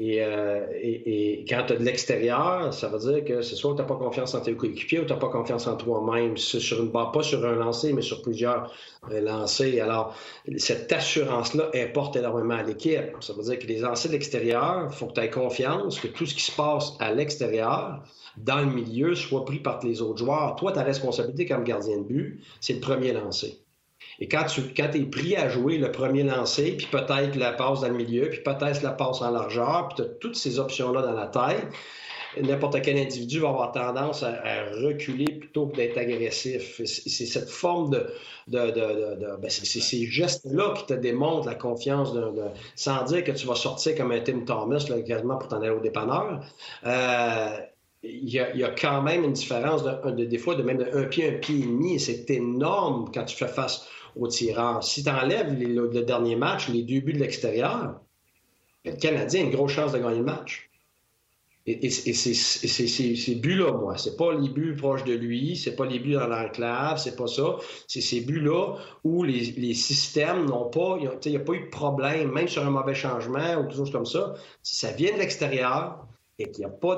Euh, 0.00 0.66
et, 0.74 1.44
quand 1.48 1.66
tu 1.68 1.72
as 1.72 1.76
de 1.76 1.84
l'extérieur, 1.84 2.74
ça 2.74 2.88
veut 2.88 2.98
dire 2.98 3.24
que 3.24 3.42
c'est 3.42 3.54
soit 3.54 3.72
que 3.72 3.76
tu 3.76 3.82
n'as 3.82 3.88
pas 3.88 3.94
confiance 3.94 4.34
en 4.34 4.40
tes 4.40 4.56
coéquipiers 4.56 4.98
ou 4.98 5.04
tu 5.04 5.12
n'as 5.12 5.20
pas 5.20 5.28
confiance 5.28 5.68
en 5.68 5.76
toi-même, 5.76 6.36
sur 6.36 6.82
une 6.82 6.90
pas 6.90 7.12
sur 7.22 7.44
un 7.46 7.54
lancer, 7.54 7.92
mais 7.92 8.02
sur 8.02 8.20
plusieurs 8.20 8.72
euh, 9.12 9.20
lancers. 9.20 9.80
Alors, 9.80 10.16
cette 10.56 10.92
assurance-là 10.92 11.70
importe 11.74 12.16
énormément 12.16 12.54
à 12.54 12.64
l'équipe. 12.64 13.16
Ça 13.20 13.34
veut 13.34 13.44
dire 13.44 13.58
que 13.58 13.66
les 13.66 13.78
lancers 13.78 14.10
de 14.10 14.14
l'extérieur, 14.16 14.88
il 14.90 14.94
faut 14.94 15.06
que 15.06 15.12
tu 15.12 15.20
aies 15.20 15.30
confiance 15.30 16.00
que 16.00 16.08
tout 16.08 16.26
ce 16.26 16.34
qui 16.34 16.42
se 16.42 16.52
passe 16.52 16.94
à 16.98 17.12
l'extérieur, 17.12 18.02
dans 18.36 18.58
le 18.58 18.66
milieu, 18.66 19.14
soit 19.14 19.44
pris 19.44 19.60
par 19.60 19.80
les 19.84 20.02
autres 20.02 20.18
joueurs. 20.18 20.56
Toi, 20.56 20.72
ta 20.72 20.82
responsabilité 20.82 21.46
comme 21.46 21.62
gardien 21.62 21.98
de 21.98 22.02
but, 22.02 22.42
c'est 22.60 22.72
le 22.72 22.80
premier 22.80 23.12
lancer. 23.12 23.63
Et 24.20 24.28
quand 24.28 24.44
tu 24.44 24.62
quand 24.76 24.94
es 24.94 25.04
pris 25.04 25.36
à 25.36 25.48
jouer 25.48 25.78
le 25.78 25.90
premier 25.90 26.22
lancer, 26.22 26.76
puis 26.76 26.86
peut-être 26.90 27.36
la 27.36 27.52
passe 27.52 27.80
dans 27.80 27.88
le 27.88 27.94
milieu, 27.94 28.30
puis 28.30 28.40
peut-être 28.40 28.82
la 28.82 28.92
passe 28.92 29.22
en 29.22 29.30
largeur, 29.30 29.88
puis 29.88 29.96
tu 29.96 30.02
as 30.02 30.14
toutes 30.20 30.36
ces 30.36 30.58
options-là 30.58 31.02
dans 31.02 31.14
la 31.14 31.26
tête, 31.26 31.66
n'importe 32.42 32.82
quel 32.82 32.96
individu 32.98 33.40
va 33.40 33.48
avoir 33.48 33.72
tendance 33.72 34.22
à, 34.22 34.32
reculer 34.82 35.26
plutôt 35.26 35.66
que 35.66 35.76
d'être 35.76 35.98
agressif. 35.98 36.80
C'est 36.84 37.26
cette 37.26 37.48
forme 37.48 37.90
de... 37.90 38.06
de, 38.48 38.70
de, 38.70 39.36
ben, 39.40 39.50
c'est 39.50 39.64
ces 39.64 40.06
gestes-là 40.06 40.74
qui 40.76 40.86
te 40.86 40.94
démontrent 40.94 41.46
la 41.46 41.54
confiance, 41.54 42.10
sans 42.74 43.04
dire 43.04 43.24
que 43.24 43.32
tu 43.32 43.46
vas 43.46 43.54
sortir 43.54 43.96
comme 43.96 44.12
un 44.12 44.20
Tim 44.20 44.40
Thomas, 44.40 44.84
là, 44.88 45.00
quasiment 45.02 45.38
pour 45.38 45.48
t'en 45.48 45.60
aller 45.60 45.70
au 45.70 45.80
dépanneur. 45.80 46.40
Euh, 46.86 47.56
il 48.06 48.28
y, 48.28 48.38
a, 48.38 48.68
quand 48.70 49.00
même 49.00 49.24
une 49.24 49.32
différence 49.32 49.82
de, 49.82 50.24
des 50.24 50.36
fois 50.36 50.56
de 50.56 50.62
même 50.62 50.84
un 50.92 51.04
pied, 51.04 51.26
un 51.26 51.38
pied 51.38 51.60
et 51.60 51.62
demi. 51.62 51.98
C'est 51.98 52.28
énorme 52.30 53.10
quand 53.14 53.24
tu 53.24 53.34
fais 53.34 53.48
face 53.48 53.88
au 54.16 54.28
tireur. 54.28 54.82
Si 54.82 55.02
tu 55.02 55.10
enlèves 55.10 55.58
le, 55.58 56.02
dernier 56.02 56.36
match, 56.36 56.68
les 56.68 56.82
deux 56.82 57.00
buts 57.00 57.12
de 57.12 57.18
l'extérieur, 57.18 58.00
le 58.84 58.92
Canadien 58.92 59.42
a 59.42 59.44
une 59.44 59.50
grosse 59.50 59.72
chance 59.72 59.92
de 59.92 59.98
gagner 59.98 60.18
le 60.18 60.24
match. 60.24 60.68
Et, 61.66 61.88
c'est 61.88 62.34
ces 62.34 63.34
buts-là, 63.36 63.72
moi. 63.72 63.96
C'est 63.96 64.18
pas 64.18 64.34
les 64.34 64.50
buts 64.50 64.76
proches 64.76 65.04
de 65.04 65.14
lui, 65.14 65.56
c'est 65.56 65.74
pas 65.74 65.86
les 65.86 65.98
buts 65.98 66.12
dans 66.12 66.26
l'enclave, 66.26 66.98
c'est 66.98 67.16
pas 67.16 67.26
ça. 67.26 67.56
C'est 67.88 68.02
ces 68.02 68.20
buts-là 68.20 68.76
où 69.02 69.22
les, 69.22 69.72
systèmes 69.72 70.44
n'ont 70.44 70.68
pas, 70.68 70.98
il 71.00 71.30
n'y 71.30 71.36
a, 71.36 71.40
pas 71.40 71.52
eu 71.54 71.64
de 71.64 71.70
problème, 71.70 72.32
même 72.32 72.48
sur 72.48 72.66
un 72.66 72.70
mauvais 72.70 72.94
changement 72.94 73.54
ou 73.54 73.62
quelque 73.62 73.76
chose 73.76 73.90
comme 73.90 74.04
ça. 74.04 74.34
Si 74.62 74.76
ça 74.76 74.92
vient 74.92 75.14
de 75.14 75.18
l'extérieur 75.18 76.06
et 76.38 76.50
qu'il 76.50 76.66
n'y 76.66 76.70
a 76.70 76.74
pas 76.74 76.96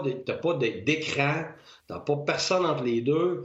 d'écran, 0.55 1.45
tu 1.87 1.93
n'as 1.93 2.01
pas 2.01 2.17
personne 2.17 2.67
entre 2.67 2.83
les 2.83 3.03
deux, 3.03 3.45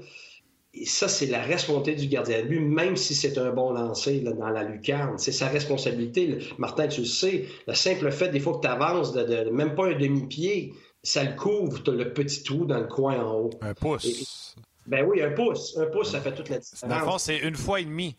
et 0.74 0.86
ça, 0.86 1.10
c'est 1.10 1.26
la 1.26 1.42
responsabilité 1.42 2.02
du 2.02 2.08
gardien 2.08 2.44
de 2.44 2.48
but, 2.48 2.62
même 2.62 2.96
si 2.96 3.14
c'est 3.14 3.38
un 3.38 3.52
bon 3.52 3.74
lancer 3.74 4.22
dans 4.22 4.50
la 4.50 4.64
lucarne. 4.64 5.18
C'est 5.18 5.34
sa 5.34 5.48
responsabilité. 5.48 6.40
Martin, 6.58 6.88
tu 6.88 7.02
le 7.02 7.08
sais, 7.08 7.46
le 7.68 7.74
simple 7.74 8.10
fait, 8.12 8.30
des 8.30 8.40
fois 8.40 8.56
que 8.56 8.62
tu 8.62 8.68
avances 8.68 9.12
de, 9.12 9.50
même 9.50 9.76
pas 9.76 9.88
un 9.88 9.98
demi-pied, 9.98 10.74
ça 11.04 11.26
le 11.26 11.36
couvre, 11.36 11.84
tu 11.84 11.90
as 11.90 11.94
le 11.94 12.14
petit 12.14 12.44
trou 12.44 12.66
dans 12.66 12.80
le 12.80 12.88
coin 12.88 13.22
en 13.22 13.34
haut. 13.34 13.50
Un 13.62 13.74
pouce. 13.74 14.56
ben 14.88 15.06
oui, 15.06 15.22
un 15.22 15.32
pouce. 15.32 15.78
Un 15.78 15.88
pouce, 15.88 16.12
ça 16.12 16.22
fait 16.22 16.34
toute 16.34 16.48
la 16.48 16.60
différence. 16.60 16.90
Dans 16.90 17.00
le 17.00 17.12
fond, 17.12 17.18
c'est 17.18 17.40
une 17.40 17.56
fois 17.56 17.82
et 17.82 17.86
demi. 17.86 18.16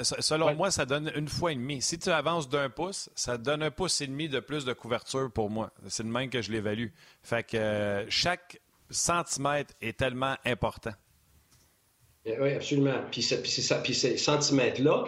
selon 0.00 0.56
moi, 0.56 0.72
ça 0.72 0.86
donne 0.86 1.12
une 1.14 1.28
fois 1.28 1.52
et 1.52 1.54
demi. 1.54 1.80
Si 1.82 2.00
tu 2.00 2.10
avances 2.10 2.48
d'un 2.48 2.68
pouce, 2.68 3.10
ça 3.14 3.38
donne 3.38 3.62
un 3.62 3.70
pouce 3.70 4.00
et 4.00 4.08
demi 4.08 4.28
de 4.28 4.40
plus 4.40 4.64
de 4.64 4.72
couverture 4.72 5.30
pour 5.30 5.50
moi. 5.50 5.70
C'est 5.86 6.02
le 6.02 6.08
même 6.08 6.30
que 6.30 6.42
je 6.42 6.50
l'évalue. 6.50 6.88
Fait 7.22 7.44
que 7.44 7.56
euh, 7.56 8.06
chaque 8.08 8.60
centimètre 8.90 9.72
est 9.80 9.96
tellement 9.96 10.34
important. 10.44 10.92
Eh 12.26 12.34
oui, 12.40 12.52
absolument. 12.54 13.00
Puis, 13.10 13.24
puis 13.42 13.94
ces 13.94 14.16
centimètres-là, 14.16 15.04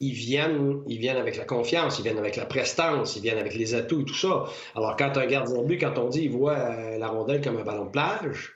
ils 0.00 0.12
viennent, 0.12 0.82
ils 0.88 0.98
viennent 0.98 1.16
avec 1.16 1.36
la 1.36 1.44
confiance, 1.44 1.98
ils 1.98 2.02
viennent 2.02 2.18
avec 2.18 2.36
la 2.36 2.44
prestance, 2.44 3.16
ils 3.16 3.22
viennent 3.22 3.38
avec 3.38 3.54
les 3.54 3.74
atouts 3.74 4.02
et 4.02 4.04
tout 4.04 4.14
ça. 4.14 4.44
Alors, 4.74 4.96
quand 4.96 5.16
un 5.16 5.26
gardien 5.26 5.62
de 5.62 5.66
but, 5.66 5.78
quand 5.78 5.96
on 5.98 6.08
dit 6.08 6.22
il 6.22 6.30
voit 6.30 6.58
euh, 6.58 6.98
la 6.98 7.08
rondelle 7.08 7.40
comme 7.40 7.56
un 7.56 7.64
ballon 7.64 7.86
de 7.86 7.90
plage, 7.90 8.52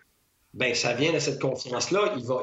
ben 0.53 0.75
ça 0.75 0.93
vient 0.95 1.13
de 1.13 1.21
cette 1.21 1.41
confiance-là. 1.41 2.15
Il 2.17 2.25
va, 2.25 2.43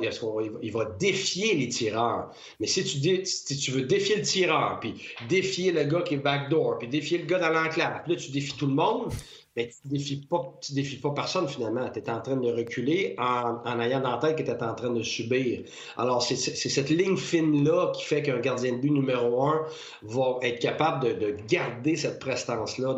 il, 0.62 0.72
va, 0.72 0.86
défier 0.98 1.56
les 1.56 1.68
tireurs. 1.68 2.32
Mais 2.60 2.68
si 2.68 2.84
tu, 2.86 3.26
si 3.26 3.58
tu 3.58 3.72
veux 3.72 3.82
défier 3.82 4.16
le 4.16 4.22
tireur, 4.22 4.80
puis 4.80 4.94
défier 5.28 5.74
le 5.74 5.84
gars 5.84 6.02
qui 6.02 6.14
est 6.14 6.18
backdoor, 6.18 6.78
puis 6.80 6.88
défier 6.88 7.18
le 7.18 7.26
gars 7.26 7.40
dans 7.40 7.50
l'enclave, 7.50 8.04
puis 8.04 8.14
là, 8.14 8.20
tu 8.20 8.32
défies 8.32 8.56
tout 8.56 8.68
le 8.68 8.74
monde, 8.74 9.12
mais 9.58 9.70
tu 9.70 9.88
ne 9.88 9.98
défies, 9.98 10.18
pas, 10.18 10.54
défies 10.70 10.98
pas 10.98 11.10
personne 11.10 11.48
finalement. 11.48 11.90
Tu 11.90 11.98
es 11.98 12.10
en 12.12 12.22
train 12.22 12.38
de 12.38 12.48
reculer 12.48 13.16
en, 13.18 13.80
ayant 13.80 14.02
dans 14.02 14.12
la 14.12 14.18
tête 14.20 14.38
que 14.38 14.44
tu 14.44 14.52
es 14.52 14.64
en 14.64 14.76
train 14.76 14.92
de 14.92 15.02
subir. 15.02 15.64
Alors, 15.98 16.22
c'est 16.22 16.36
cette 16.36 16.90
ligne 16.92 17.18
fine-là 17.18 17.92
qui 17.96 18.04
fait 18.04 18.22
qu'un 18.22 18.40
gardien 18.40 18.74
de 18.74 18.78
but 18.78 18.92
numéro 18.92 19.44
un 19.44 19.66
va 20.04 20.38
être 20.44 20.60
capable 20.60 21.18
de, 21.18 21.36
garder 21.48 21.96
cette 21.96 22.20
prestance-là 22.20 22.96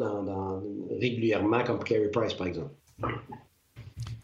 régulièrement, 0.99 1.63
comme 1.63 1.81
Carey 1.81 2.09
Price, 2.11 2.33
par 2.33 2.47
exemple. 2.47 2.73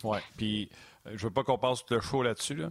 Oui, 0.03 0.17
puis 0.35 0.69
euh, 1.07 1.11
je 1.15 1.23
veux 1.27 1.33
pas 1.33 1.43
qu'on 1.43 1.57
passe 1.57 1.85
le 1.89 2.01
show 2.01 2.21
là-dessus, 2.21 2.63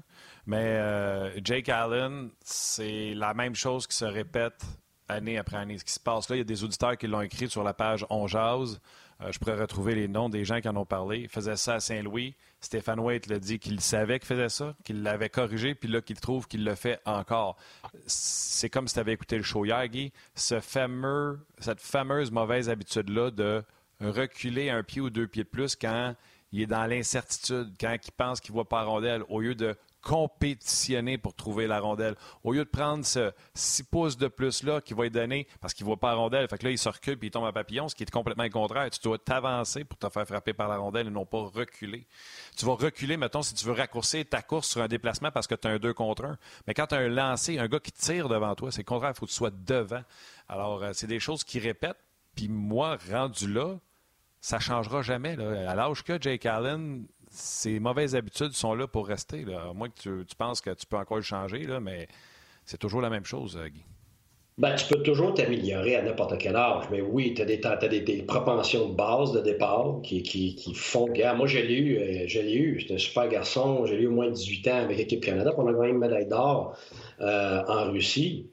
mais 0.46 0.62
euh, 0.62 1.30
Jake 1.42 1.70
Allen, 1.70 2.30
c'est 2.42 3.14
la 3.14 3.32
même 3.32 3.54
chose 3.54 3.86
qui 3.86 3.96
se 3.96 4.04
répète 4.04 4.62
année 5.08 5.38
après 5.38 5.56
année. 5.56 5.78
Ce 5.78 5.84
qui 5.84 5.92
se 5.92 6.00
passe 6.00 6.28
là, 6.28 6.36
il 6.36 6.40
y 6.40 6.42
a 6.42 6.44
des 6.44 6.64
auditeurs 6.64 6.96
qui 6.96 7.06
l'ont 7.06 7.22
écrit 7.22 7.48
sur 7.48 7.62
la 7.62 7.74
page 7.74 8.06
On 8.10 8.26
Jazz. 8.26 8.80
Euh, 9.20 9.30
je 9.30 9.38
pourrais 9.38 9.60
retrouver 9.60 9.94
les 9.94 10.08
noms 10.08 10.28
des 10.28 10.44
gens 10.44 10.60
qui 10.60 10.68
en 10.68 10.76
ont 10.76 10.84
parlé. 10.84 11.20
Il 11.20 11.28
faisait 11.28 11.56
ça 11.56 11.74
à 11.74 11.80
Saint-Louis. 11.80 12.34
Stéphane 12.60 13.00
Waite 13.00 13.26
l'a 13.26 13.38
dit 13.38 13.58
qu'il 13.58 13.80
savait 13.80 14.18
qu'il 14.18 14.26
faisait 14.26 14.48
ça, 14.48 14.74
qu'il 14.84 15.02
l'avait 15.02 15.28
corrigé, 15.28 15.74
puis 15.74 15.88
là, 15.88 16.00
qu'il 16.00 16.18
trouve 16.18 16.48
qu'il 16.48 16.64
le 16.64 16.74
fait 16.74 17.00
encore. 17.04 17.56
C'est 18.06 18.70
comme 18.70 18.88
si 18.88 18.94
tu 18.94 19.00
avais 19.00 19.12
écouté 19.12 19.36
le 19.36 19.42
show 19.42 19.64
hier, 19.64 19.86
Guy. 19.88 20.12
Cette 20.34 20.64
fameuse 20.64 22.30
mauvaise 22.30 22.68
habitude-là 22.68 23.30
de 23.30 23.62
reculer 24.00 24.70
un 24.70 24.82
pied 24.82 25.00
ou 25.00 25.10
deux 25.10 25.26
pieds 25.26 25.44
de 25.44 25.48
plus 25.48 25.76
quand 25.76 26.14
il 26.52 26.62
est 26.62 26.66
dans 26.66 26.86
l'incertitude, 26.86 27.74
quand 27.80 27.96
il 28.02 28.12
pense 28.12 28.40
qu'il 28.40 28.52
voit 28.52 28.68
pas 28.68 28.84
rondelle, 28.84 29.22
au 29.28 29.40
lieu 29.40 29.54
de 29.54 29.76
compétitionner 30.04 31.18
pour 31.18 31.34
trouver 31.34 31.66
la 31.66 31.80
rondelle. 31.80 32.14
Au 32.44 32.52
lieu 32.52 32.64
de 32.64 32.68
prendre 32.68 33.04
ce 33.04 33.32
6 33.54 33.84
pouces 33.84 34.16
de 34.16 34.28
plus-là 34.28 34.80
qui 34.80 34.94
va 34.94 35.06
être 35.06 35.12
donné 35.14 35.48
parce 35.60 35.72
qu'il 35.74 35.84
ne 35.84 35.88
voit 35.88 35.96
pas 35.96 36.10
la 36.10 36.16
rondelle, 36.16 36.46
fait 36.48 36.58
que 36.58 36.64
là, 36.64 36.70
il 36.70 36.78
se 36.78 36.88
recule 36.88 37.18
puis 37.18 37.28
il 37.28 37.30
tombe 37.30 37.46
à 37.46 37.52
papillon, 37.52 37.88
ce 37.88 37.94
qui 37.94 38.02
est 38.02 38.10
complètement 38.10 38.48
contraire. 38.50 38.90
Tu 38.90 39.00
dois 39.02 39.18
t'avancer 39.18 39.84
pour 39.84 39.98
te 39.98 40.08
faire 40.08 40.26
frapper 40.26 40.52
par 40.52 40.68
la 40.68 40.76
rondelle 40.76 41.06
et 41.06 41.10
non 41.10 41.24
pas 41.24 41.38
reculer. 41.38 42.06
Tu 42.56 42.66
vas 42.66 42.74
reculer, 42.74 43.16
mettons, 43.16 43.42
si 43.42 43.54
tu 43.54 43.64
veux 43.64 43.72
raccourcir 43.72 44.24
ta 44.28 44.42
course 44.42 44.68
sur 44.68 44.82
un 44.82 44.88
déplacement 44.88 45.30
parce 45.30 45.46
que 45.46 45.54
tu 45.54 45.66
as 45.66 45.70
un 45.72 45.78
2 45.78 45.94
contre 45.94 46.26
1. 46.26 46.38
Mais 46.66 46.74
quand 46.74 46.86
tu 46.88 46.94
as 46.94 46.98
un 46.98 47.08
lancé, 47.08 47.58
un 47.58 47.66
gars 47.66 47.80
qui 47.80 47.92
tire 47.92 48.28
devant 48.28 48.54
toi, 48.54 48.70
c'est 48.70 48.82
le 48.82 48.84
contraire, 48.84 49.12
il 49.14 49.18
faut 49.18 49.26
que 49.26 49.30
tu 49.30 49.36
sois 49.36 49.50
devant. 49.50 50.02
Alors, 50.48 50.82
euh, 50.82 50.90
c'est 50.92 51.06
des 51.06 51.20
choses 51.20 51.44
qui 51.44 51.58
répètent. 51.58 51.98
Puis 52.34 52.48
moi, 52.48 52.98
rendu 53.10 53.50
là, 53.50 53.76
ça 54.44 54.56
ne 54.56 54.62
changera 54.62 55.00
jamais. 55.00 55.38
À 55.66 55.74
l'âge 55.74 56.02
que 56.02 56.20
Jake 56.20 56.44
Allen, 56.44 57.06
ces 57.34 57.80
mauvaises 57.80 58.14
habitudes 58.14 58.52
sont 58.52 58.74
là 58.74 58.86
pour 58.86 59.06
rester. 59.06 59.44
Là. 59.44 59.68
À 59.70 59.72
moins 59.72 59.88
que 59.88 60.22
tu, 60.22 60.36
penses 60.36 60.60
que 60.60 60.70
tu 60.70 60.86
peux 60.86 60.96
encore 60.96 61.16
le 61.16 61.22
changer, 61.22 61.66
mais 61.82 62.06
c'est 62.64 62.78
toujours 62.78 63.00
la 63.00 63.10
même 63.10 63.24
chose, 63.24 63.56
euh, 63.56 63.68
Guy. 63.68 63.82
Ben, 64.56 64.76
tu 64.76 64.86
peux 64.86 65.02
toujours 65.02 65.34
t'améliorer 65.34 65.96
à 65.96 66.02
n'importe 66.02 66.38
quel 66.38 66.54
âge. 66.54 66.84
Mais 66.92 67.00
oui, 67.00 67.34
tu 67.34 67.42
as, 67.42 67.44
des, 67.44 68.00
des, 68.00 68.22
propensions 68.22 68.88
de 68.88 68.94
base 68.94 69.32
de 69.32 69.40
départ 69.40 69.96
qui, 70.04 70.22
qui, 70.22 70.54
qui 70.54 70.74
font. 70.74 71.06
Regarde, 71.06 71.38
moi, 71.38 71.48
je 71.48 71.58
l'ai 71.58 71.74
eu. 71.74 71.98
Euh, 71.98 72.24
je 72.28 72.38
l'ai 72.38 72.54
eu. 72.54 72.78
J'étais 72.78 72.94
un 72.94 72.98
super 72.98 73.28
garçon. 73.28 73.84
J'ai 73.84 74.00
eu 74.00 74.06
au 74.06 74.12
moins 74.12 74.30
18 74.30 74.68
ans 74.68 74.76
avec 74.76 74.96
l'équipe 74.96 75.24
Canada. 75.24 75.52
On 75.58 75.66
a 75.66 75.72
gagné 75.72 75.88
une 75.88 75.98
médaille 75.98 76.28
d'or 76.28 76.76
euh, 77.20 77.62
en 77.66 77.90
Russie 77.90 78.48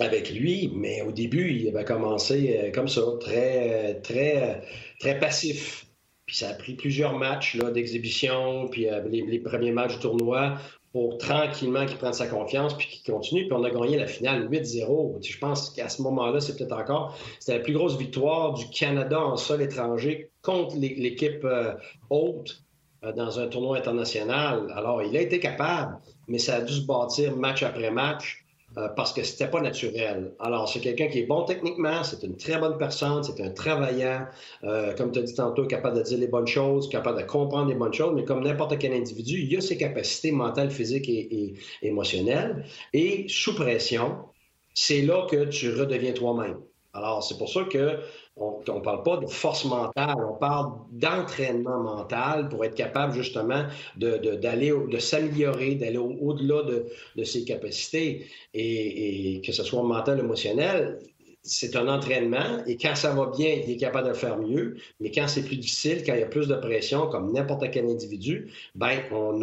avec 0.00 0.32
lui. 0.32 0.72
Mais 0.74 1.02
au 1.02 1.12
début, 1.12 1.52
il 1.52 1.68
avait 1.68 1.84
commencé 1.84 2.72
comme 2.74 2.88
ça, 2.88 3.02
très, 3.20 4.00
très, 4.00 4.62
très 4.98 5.20
passif. 5.20 5.87
Puis 6.28 6.36
ça 6.36 6.50
a 6.50 6.52
pris 6.52 6.74
plusieurs 6.74 7.16
matchs 7.16 7.56
d'exhibition, 7.56 8.68
puis 8.68 8.86
euh, 8.86 9.00
les, 9.08 9.38
premiers 9.38 9.72
matchs 9.72 9.94
du 9.94 10.00
tournoi 10.00 10.58
pour 10.92 11.16
tranquillement 11.16 11.86
qu'il 11.86 11.96
prenne 11.96 12.12
sa 12.12 12.26
confiance 12.26 12.76
puis 12.76 12.86
qu'il 12.86 13.12
continue. 13.14 13.46
Puis 13.46 13.52
on 13.54 13.64
a 13.64 13.70
gagné 13.70 13.96
la 13.96 14.06
finale 14.06 14.46
8-0. 14.50 15.26
Je 15.26 15.38
pense 15.38 15.70
qu'à 15.70 15.88
ce 15.88 16.02
moment-là, 16.02 16.40
c'est 16.40 16.54
peut-être 16.58 16.76
encore. 16.76 17.16
C'était 17.40 17.56
la 17.56 17.64
plus 17.64 17.72
grosse 17.72 17.96
victoire 17.96 18.52
du 18.52 18.68
Canada 18.68 19.18
en 19.18 19.38
sol 19.38 19.62
étranger 19.62 20.30
contre 20.42 20.76
l'équipe 20.76 21.44
euh, 21.44 21.72
haute 22.10 22.62
euh, 23.04 23.12
dans 23.12 23.40
un 23.40 23.46
tournoi 23.48 23.78
international. 23.78 24.70
Alors, 24.76 25.02
il 25.02 25.16
a 25.16 25.22
été 25.22 25.40
capable, 25.40 25.96
mais 26.26 26.38
ça 26.38 26.56
a 26.56 26.60
dû 26.60 26.74
se 26.74 26.84
bâtir 26.84 27.36
match 27.38 27.62
après 27.62 27.90
match. 27.90 28.44
Euh, 28.78 28.88
parce 28.88 29.12
que 29.12 29.24
c'était 29.24 29.48
pas 29.48 29.60
naturel. 29.60 30.32
Alors, 30.38 30.68
c'est 30.68 30.78
quelqu'un 30.78 31.08
qui 31.08 31.20
est 31.20 31.26
bon 31.26 31.42
techniquement, 31.44 32.04
c'est 32.04 32.22
une 32.22 32.36
très 32.36 32.58
bonne 32.58 32.78
personne, 32.78 33.24
c'est 33.24 33.42
un 33.42 33.50
travaillant, 33.50 34.26
euh, 34.62 34.94
comme 34.94 35.10
tu 35.10 35.18
as 35.18 35.22
dit 35.22 35.34
tantôt, 35.34 35.66
capable 35.66 35.96
de 35.96 36.02
dire 36.02 36.18
les 36.18 36.28
bonnes 36.28 36.46
choses, 36.46 36.88
capable 36.88 37.18
de 37.18 37.26
comprendre 37.26 37.68
les 37.68 37.74
bonnes 37.74 37.92
choses, 37.92 38.12
mais 38.14 38.24
comme 38.24 38.44
n'importe 38.44 38.78
quel 38.78 38.92
individu, 38.92 39.40
il 39.40 39.56
a 39.56 39.60
ses 39.60 39.76
capacités 39.76 40.30
mentales, 40.30 40.70
physiques 40.70 41.08
et 41.08 41.54
émotionnelles. 41.82 42.64
Et 42.92 43.26
sous 43.28 43.56
pression, 43.56 44.18
c'est 44.74 45.02
là 45.02 45.26
que 45.28 45.46
tu 45.46 45.74
redeviens 45.74 46.12
toi-même. 46.12 46.58
Alors, 46.92 47.22
c'est 47.22 47.36
pour 47.36 47.48
ça 47.48 47.64
que 47.64 47.98
on 48.40 48.62
ne 48.66 48.80
parle 48.80 49.02
pas 49.02 49.16
de 49.16 49.26
force 49.26 49.64
mentale, 49.64 50.16
on 50.18 50.34
parle 50.34 50.72
d'entraînement 50.92 51.80
mental 51.80 52.48
pour 52.48 52.64
être 52.64 52.74
capable 52.74 53.12
justement 53.12 53.64
d'aller, 53.96 54.70
de, 54.70 54.86
de, 54.86 54.98
s'améliorer, 54.98 55.74
d'aller 55.74 55.98
au-delà 55.98 56.62
de, 57.16 57.24
ses 57.24 57.44
capacités. 57.44 58.26
Et, 58.54 59.36
et, 59.36 59.40
que 59.40 59.52
ce 59.52 59.62
soit 59.62 59.82
mental, 59.82 60.18
émotionnel 60.20 60.98
c'est 61.48 61.76
un 61.76 61.88
entraînement 61.88 62.62
et 62.66 62.76
quand 62.76 62.94
ça 62.94 63.12
va 63.12 63.26
bien, 63.36 63.48
il 63.48 63.70
est 63.70 63.76
capable 63.76 64.08
de 64.08 64.12
faire 64.12 64.38
mieux. 64.38 64.76
Mais 65.00 65.10
quand 65.10 65.26
c'est 65.28 65.42
plus 65.42 65.56
difficile, 65.56 66.02
quand 66.04 66.14
il 66.14 66.20
y 66.20 66.22
a 66.22 66.26
plus 66.26 66.46
de 66.46 66.54
pression, 66.54 67.08
comme 67.08 67.32
n'importe 67.32 67.70
quel 67.70 67.86
individu, 67.86 68.52
ben 68.74 68.98
on, 69.10 69.40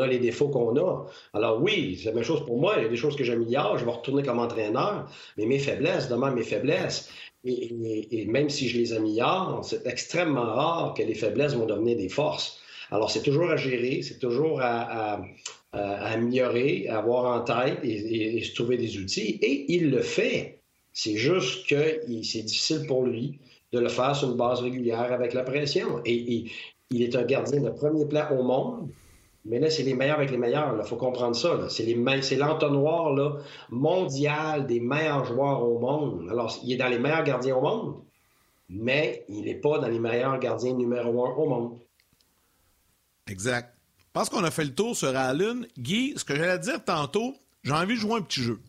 a, 0.00 0.06
les 0.06 0.18
défauts 0.18 0.48
qu'on 0.48 0.76
a. 0.76 1.06
Alors 1.34 1.62
oui, 1.62 1.98
c'est 2.00 2.08
la 2.08 2.14
même 2.14 2.24
chose 2.24 2.44
pour 2.44 2.58
moi. 2.58 2.74
Il 2.78 2.84
y 2.84 2.86
a 2.86 2.88
des 2.88 2.96
choses 2.96 3.16
que 3.16 3.24
j'améliore, 3.24 3.78
je 3.78 3.84
vais 3.84 3.90
retourner 3.90 4.22
comme 4.22 4.38
entraîneur, 4.38 5.08
mais 5.36 5.46
mes 5.46 5.58
faiblesses, 5.58 6.08
demain 6.08 6.30
mes 6.30 6.42
faiblesses. 6.42 7.10
Et, 7.46 8.24
même 8.26 8.48
si 8.48 8.68
je 8.70 8.78
les 8.78 8.94
améliore, 8.94 9.60
c'est 9.62 9.86
extrêmement 9.86 10.46
rare 10.54 10.94
que 10.96 11.02
les 11.02 11.14
faiblesses 11.14 11.54
vont 11.54 11.66
devenir 11.66 11.96
des 11.98 12.08
forces. 12.08 12.58
Alors 12.90 13.10
c'est 13.10 13.22
toujours 13.22 13.50
à 13.50 13.56
gérer, 13.56 14.00
c'est 14.02 14.18
toujours 14.18 14.60
à 14.62 15.20
améliorer, 15.74 16.88
à 16.88 16.98
avoir 16.98 17.40
en 17.40 17.44
tête 17.44 17.80
et, 17.82 18.42
se 18.42 18.54
trouver 18.54 18.76
des 18.76 18.98
outils. 18.98 19.38
Et 19.42 19.72
il 19.74 19.90
le 19.90 20.00
fait. 20.00 20.60
C'est 20.92 21.16
juste 21.16 21.68
que 21.68 22.00
c'est 22.22 22.42
difficile 22.42 22.86
pour 22.86 23.04
lui 23.04 23.38
de 23.72 23.80
le 23.80 23.88
faire 23.88 24.14
sur 24.14 24.30
une 24.30 24.36
base 24.36 24.60
régulière 24.60 25.12
avec 25.12 25.34
la 25.34 25.42
pression. 25.42 26.00
Et, 26.04 26.44
il 26.90 27.02
est 27.02 27.16
un 27.16 27.24
gardien 27.24 27.60
de 27.60 27.70
premier 27.70 28.06
plan 28.06 28.28
au 28.30 28.42
monde. 28.42 28.88
Mais 29.46 29.58
là, 29.58 29.68
c'est 29.68 29.82
les 29.82 29.94
meilleurs 29.94 30.18
avec 30.18 30.30
les 30.30 30.38
meilleurs. 30.38 30.78
Il 30.78 30.86
faut 30.86 30.96
comprendre 30.96 31.34
ça. 31.34 31.68
C'est 31.68 32.36
l'entonnoir 32.36 33.12
mondial 33.70 34.66
des 34.66 34.80
meilleurs 34.80 35.24
joueurs 35.24 35.62
au 35.64 35.78
monde. 35.78 36.28
Alors, 36.30 36.56
il 36.62 36.72
est 36.72 36.76
dans 36.76 36.88
les 36.88 36.98
meilleurs 36.98 37.24
gardiens 37.24 37.56
au 37.56 37.60
monde. 37.60 37.96
mais 38.68 39.24
il 39.28 39.42
n'est 39.44 39.56
pas 39.56 39.78
dans 39.78 39.88
les 39.88 39.98
meilleurs 39.98 40.38
gardiens 40.38 40.74
numéro 40.74 41.26
un 41.26 41.34
au 41.34 41.48
monde. 41.48 41.78
Exact. 43.28 43.73
Pense 44.14 44.28
qu'on 44.28 44.44
a 44.44 44.52
fait 44.52 44.64
le 44.64 44.72
tour 44.72 44.96
sur 44.96 45.14
Allen. 45.16 45.66
Guy, 45.76 46.14
ce 46.16 46.22
que 46.22 46.36
j'allais 46.36 46.60
dire 46.60 46.82
tantôt, 46.84 47.36
j'ai 47.64 47.72
envie 47.72 47.96
de 47.96 48.00
jouer 48.00 48.14
un 48.14 48.22
petit 48.22 48.42
jeu. 48.42 48.60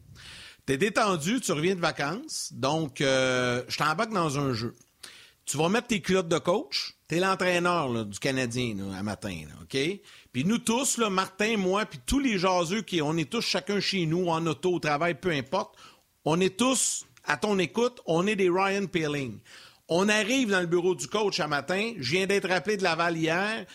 T'es 0.66 0.76
détendu, 0.76 1.40
tu 1.40 1.52
reviens 1.52 1.76
de 1.76 1.80
vacances, 1.80 2.50
donc 2.52 3.00
euh, 3.00 3.62
je 3.68 3.78
t'embarque 3.78 4.12
dans 4.12 4.40
un 4.40 4.54
jeu. 4.54 4.74
Tu 5.46 5.58
vas 5.58 5.70
mettre 5.70 5.86
tes 5.86 6.02
culottes 6.02 6.30
de 6.30 6.40
coach, 6.40 6.96
t'es 7.08 7.20
l'entraîneur 7.20 8.08
du 8.08 8.18
Canadien 8.18 8.76
à 8.98 9.04
matin, 9.04 9.38
OK? 9.62 9.78
Puis 10.32 10.46
nous 10.46 10.58
tous, 10.58 10.98
Martin, 10.98 11.58
moi, 11.58 11.86
puis 11.86 12.00
tous 12.04 12.18
les 12.18 12.40
jaseux, 12.40 12.82
qui, 12.82 13.04
on 13.04 13.16
est 13.16 13.30
tous 13.30 13.46
chacun 13.46 13.80
chez 13.80 14.08
nous, 14.08 14.30
en 14.30 14.44
auto, 14.48 14.74
au 14.74 14.80
travail, 14.80 15.14
peu 15.14 15.30
importe, 15.30 15.76
on 16.26 16.40
est 16.40 16.58
tous, 16.58 17.06
à 17.24 17.38
ton 17.38 17.60
écoute, 17.60 18.02
on 18.08 18.26
est 18.26 18.36
des 18.36 18.50
Ryan 18.50 18.88
Peeling. 18.88 19.38
On 19.90 20.10
arrive 20.10 20.50
dans 20.50 20.62
le 20.62 20.66
bureau 20.66 20.96
du 20.96 21.08
coach 21.08 21.40
à 21.40 21.46
matin, 21.46 21.94
je 22.00 22.14
viens 22.14 22.26
d'être 22.26 22.50
appelé 22.50 22.78
de 22.78 22.84
Laval 22.84 23.16
hier, 23.16 23.68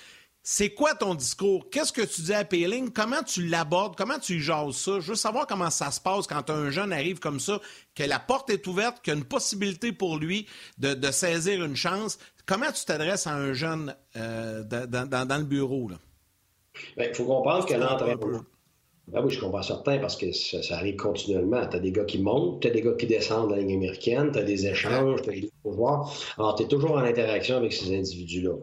c'est 0.52 0.70
quoi 0.70 0.96
ton 0.96 1.14
discours? 1.14 1.70
Qu'est-ce 1.70 1.92
que 1.92 2.02
tu 2.02 2.22
dis 2.22 2.34
à 2.34 2.44
Péling? 2.44 2.90
Comment 2.90 3.22
tu 3.22 3.46
l'abordes? 3.46 3.94
Comment 3.94 4.18
tu 4.18 4.40
jases 4.40 4.74
ça? 4.74 4.98
Je 4.98 5.10
veux 5.10 5.14
savoir 5.14 5.46
comment 5.46 5.70
ça 5.70 5.92
se 5.92 6.00
passe 6.00 6.26
quand 6.26 6.50
un 6.50 6.70
jeune 6.70 6.92
arrive 6.92 7.20
comme 7.20 7.38
ça, 7.38 7.60
que 7.94 8.02
la 8.02 8.18
porte 8.18 8.50
est 8.50 8.66
ouverte, 8.66 9.00
qu'il 9.00 9.12
y 9.12 9.16
a 9.16 9.18
une 9.20 9.24
possibilité 9.24 9.92
pour 9.92 10.18
lui 10.18 10.48
de, 10.76 11.10
saisir 11.12 11.64
une 11.64 11.76
chance. 11.76 12.18
Comment 12.46 12.72
tu 12.72 12.84
t'adresses 12.84 13.28
à 13.28 13.34
un 13.34 13.52
jeune 13.52 13.94
euh, 14.16 14.64
dans, 14.64 15.38
le 15.38 15.44
bureau? 15.44 15.88
Il 16.74 16.80
ben, 16.96 17.14
faut 17.14 17.26
comprendre 17.26 17.64
que 17.64 17.74
l'entraîneur, 17.74 18.42
ben 19.12 19.24
oui, 19.24 19.30
je 19.30 19.40
comprends 19.40 19.62
certain 19.62 19.98
parce 19.98 20.16
que 20.16 20.30
ça, 20.32 20.76
arrive 20.76 20.96
continuellement. 20.96 21.66
Tu 21.66 21.76
as 21.76 21.80
des 21.80 21.90
gars 21.90 22.04
qui 22.04 22.20
montent, 22.20 22.62
tu 22.62 22.68
as 22.68 22.70
des 22.70 22.80
gars 22.80 22.92
qui 22.92 23.06
descendent 23.06 23.50
dans 23.50 23.56
la 23.56 23.62
ligne 23.62 23.76
américaine, 23.76 24.30
tu 24.32 24.38
as 24.38 24.42
des 24.42 24.66
échanges, 24.66 25.22
tu 25.22 25.30
as 25.30 25.32
des 25.32 25.50
pouvoirs. 25.62 26.12
Alors, 26.38 26.54
tu 26.54 26.62
es 26.62 26.68
toujours 26.68 26.92
en 26.92 26.98
interaction 26.98 27.56
avec 27.56 27.72
ces 27.72 27.96
individus-là. 27.96 28.54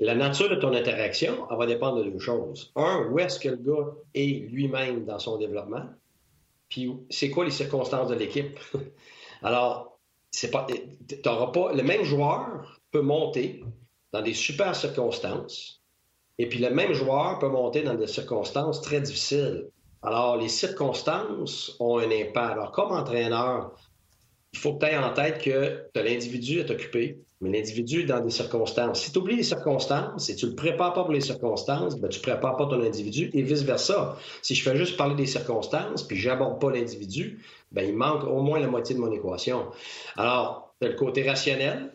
La 0.00 0.14
nature 0.14 0.48
de 0.48 0.56
ton 0.56 0.72
interaction, 0.72 1.46
elle 1.50 1.58
va 1.58 1.66
dépendre 1.66 2.02
de 2.02 2.10
deux 2.10 2.18
choses. 2.18 2.72
Un, 2.74 3.08
où 3.10 3.18
est-ce 3.18 3.38
que 3.38 3.50
le 3.50 3.56
gars 3.56 3.92
est 4.14 4.48
lui-même 4.50 5.04
dans 5.04 5.18
son 5.18 5.36
développement? 5.36 5.84
Puis, 6.70 6.90
c'est 7.10 7.28
quoi 7.30 7.44
les 7.44 7.50
circonstances 7.50 8.08
de 8.08 8.14
l'équipe? 8.14 8.58
Alors, 9.42 9.98
c'est 10.30 10.50
pas, 10.50 10.66
pas. 11.22 11.72
Le 11.74 11.82
même 11.82 12.04
joueur 12.04 12.80
peut 12.92 13.02
monter 13.02 13.62
dans 14.12 14.22
des 14.22 14.34
super 14.34 14.74
circonstances 14.74 15.79
et 16.40 16.46
puis 16.46 16.58
le 16.58 16.70
même 16.70 16.94
joueur 16.94 17.38
peut 17.38 17.50
monter 17.50 17.82
dans 17.82 17.92
des 17.94 18.06
circonstances 18.06 18.80
très 18.80 19.02
difficiles. 19.02 19.66
Alors, 20.02 20.38
les 20.38 20.48
circonstances 20.48 21.76
ont 21.78 21.98
un 21.98 22.10
impact. 22.10 22.52
Alors, 22.52 22.72
comme 22.72 22.92
entraîneur, 22.92 23.72
il 24.54 24.58
faut 24.58 24.72
que 24.72 24.86
tu 24.86 24.90
aies 24.90 24.96
en 24.96 25.12
tête 25.12 25.42
que 25.42 25.84
l'individu 25.94 26.60
est 26.60 26.70
occupé, 26.70 27.18
mais 27.42 27.50
l'individu 27.50 28.00
est 28.00 28.06
dans 28.06 28.20
des 28.20 28.30
circonstances. 28.30 29.02
Si 29.02 29.12
tu 29.12 29.18
oublies 29.18 29.36
les 29.36 29.42
circonstances 29.42 30.30
et 30.30 30.34
tu 30.34 30.46
ne 30.46 30.52
le 30.52 30.56
prépares 30.56 30.94
pas 30.94 31.02
pour 31.02 31.12
les 31.12 31.20
circonstances, 31.20 32.00
ben, 32.00 32.08
tu 32.08 32.20
ne 32.20 32.22
prépares 32.22 32.56
pas 32.56 32.64
ton 32.64 32.80
individu 32.80 33.28
et 33.34 33.42
vice-versa. 33.42 34.16
Si 34.40 34.54
je 34.54 34.62
fais 34.62 34.74
juste 34.78 34.96
parler 34.96 35.16
des 35.16 35.26
circonstances 35.26 36.04
puis 36.04 36.16
j'aborde 36.16 36.58
pas 36.58 36.70
l'individu, 36.70 37.44
ben, 37.70 37.86
il 37.86 37.94
manque 37.94 38.24
au 38.24 38.40
moins 38.40 38.60
la 38.60 38.66
moitié 38.66 38.94
de 38.94 39.00
mon 39.00 39.12
équation. 39.12 39.66
Alors, 40.16 40.72
tu 40.80 40.86
as 40.86 40.90
le 40.90 40.96
côté 40.96 41.28
rationnel, 41.28 41.92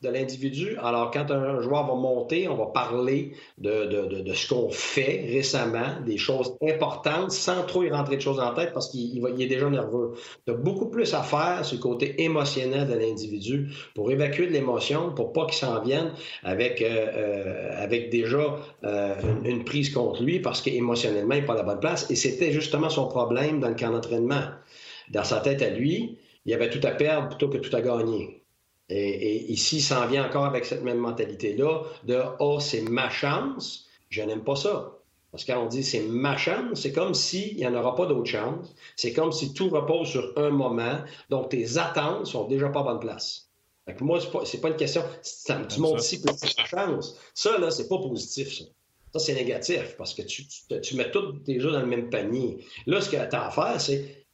de 0.00 0.08
l'individu. 0.08 0.76
Alors, 0.80 1.10
quand 1.10 1.30
un 1.32 1.60
joueur 1.60 1.86
va 1.86 1.94
monter, 1.94 2.46
on 2.48 2.54
va 2.54 2.66
parler 2.66 3.32
de, 3.58 3.86
de, 3.86 4.22
de, 4.22 4.32
ce 4.32 4.48
qu'on 4.48 4.70
fait 4.70 5.26
récemment, 5.28 6.00
des 6.06 6.18
choses 6.18 6.56
importantes, 6.62 7.32
sans 7.32 7.64
trop 7.64 7.82
y 7.82 7.90
rentrer 7.90 8.16
de 8.16 8.20
choses 8.20 8.38
en 8.38 8.54
tête 8.54 8.72
parce 8.72 8.88
qu'il 8.90 9.16
il 9.16 9.42
est 9.42 9.46
déjà 9.46 9.68
nerveux. 9.68 10.12
Tu 10.46 10.52
as 10.52 10.54
beaucoup 10.54 10.88
plus 10.88 11.12
à 11.14 11.22
faire 11.22 11.64
sur 11.64 11.78
le 11.78 11.82
côté 11.82 12.22
émotionnel 12.22 12.86
de 12.86 12.94
l'individu 12.94 13.70
pour 13.94 14.10
évacuer 14.12 14.46
de 14.46 14.52
l'émotion, 14.52 15.12
pour 15.12 15.32
pas 15.32 15.46
qu'il 15.46 15.56
s'en 15.56 15.82
vienne 15.82 16.12
avec, 16.44 16.80
euh, 16.80 16.86
euh, 16.88 17.82
avec 17.82 18.10
déjà 18.10 18.56
euh, 18.84 19.14
une, 19.44 19.64
prise 19.64 19.90
contre 19.90 20.22
lui 20.22 20.38
parce 20.38 20.62
qu'émotionnellement, 20.62 21.34
il 21.34 21.40
n'est 21.40 21.46
pas 21.46 21.54
à 21.54 21.56
la 21.56 21.62
bonne 21.64 21.80
place. 21.80 22.08
Et 22.10 22.14
c'était 22.14 22.52
justement 22.52 22.88
son 22.88 23.08
problème 23.08 23.58
dans 23.58 23.68
le 23.68 23.74
camp 23.74 23.90
d'entraînement. 23.90 24.42
Dans 25.10 25.24
sa 25.24 25.40
tête 25.40 25.62
à 25.62 25.70
lui, 25.70 26.18
il 26.46 26.52
y 26.52 26.54
avait 26.54 26.70
tout 26.70 26.86
à 26.86 26.92
perdre 26.92 27.28
plutôt 27.28 27.48
que 27.48 27.58
tout 27.58 27.74
à 27.74 27.80
gagner. 27.80 28.37
Et, 28.88 29.52
ici, 29.52 29.76
il 29.76 29.82
s'en 29.82 30.06
vient 30.06 30.26
encore 30.26 30.46
avec 30.46 30.64
cette 30.64 30.82
même 30.82 30.98
mentalité-là 30.98 31.82
de 32.04 32.22
Oh, 32.38 32.58
c'est 32.60 32.82
ma 32.82 33.10
chance. 33.10 33.86
Je 34.08 34.22
n'aime 34.22 34.44
pas 34.44 34.56
ça. 34.56 34.94
Parce 35.30 35.44
que 35.44 35.52
quand 35.52 35.62
on 35.62 35.66
dit 35.66 35.84
c'est 35.84 36.00
ma 36.00 36.38
chance, 36.38 36.80
c'est 36.80 36.92
comme 36.92 37.12
s'il 37.12 37.56
n'y 37.56 37.66
en 37.66 37.74
aura 37.74 37.94
pas 37.94 38.06
d'autre 38.06 38.30
chance. 38.30 38.74
C'est 38.96 39.12
comme 39.12 39.30
si 39.30 39.52
tout 39.52 39.68
repose 39.68 40.08
sur 40.08 40.32
un 40.36 40.50
moment. 40.50 41.00
Donc, 41.28 41.50
tes 41.50 41.76
attentes 41.76 42.26
sont 42.26 42.48
déjà 42.48 42.70
pas 42.70 42.80
à 42.80 42.84
bonne 42.84 43.00
place. 43.00 43.48
Fait 43.86 44.00
moi, 44.00 44.20
c'est 44.20 44.30
pas, 44.30 44.68
pas 44.68 44.68
une 44.68 44.76
question. 44.76 45.02
tu 45.68 45.80
montes 45.80 46.00
ici 46.00 46.22
que 46.22 46.32
c'est 46.34 46.54
ta 46.54 46.64
chance. 46.64 47.18
Ça, 47.34 47.58
là, 47.58 47.70
c'est 47.70 47.88
pas 47.88 47.98
positif, 47.98 48.56
ça. 48.56 48.64
Ça, 49.12 49.18
c'est 49.18 49.34
négatif 49.34 49.96
parce 49.96 50.12
que 50.12 50.20
tu, 50.20 50.44
tu, 50.82 50.96
mets 50.96 51.10
tout 51.10 51.32
déjà 51.44 51.70
dans 51.70 51.80
le 51.80 51.86
même 51.86 52.10
panier. 52.10 52.58
Là, 52.86 53.00
ce 53.00 53.08
que 53.08 53.16
tu 53.16 53.36
as 53.36 53.46
à 53.46 53.50
faire, 53.50 53.80
c'est 53.80 54.26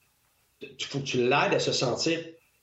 il 0.60 0.84
faut 0.84 0.98
que 0.98 1.04
tu 1.04 1.18
l'aides 1.18 1.54
à 1.54 1.58
se 1.60 1.70
sentir 1.72 2.18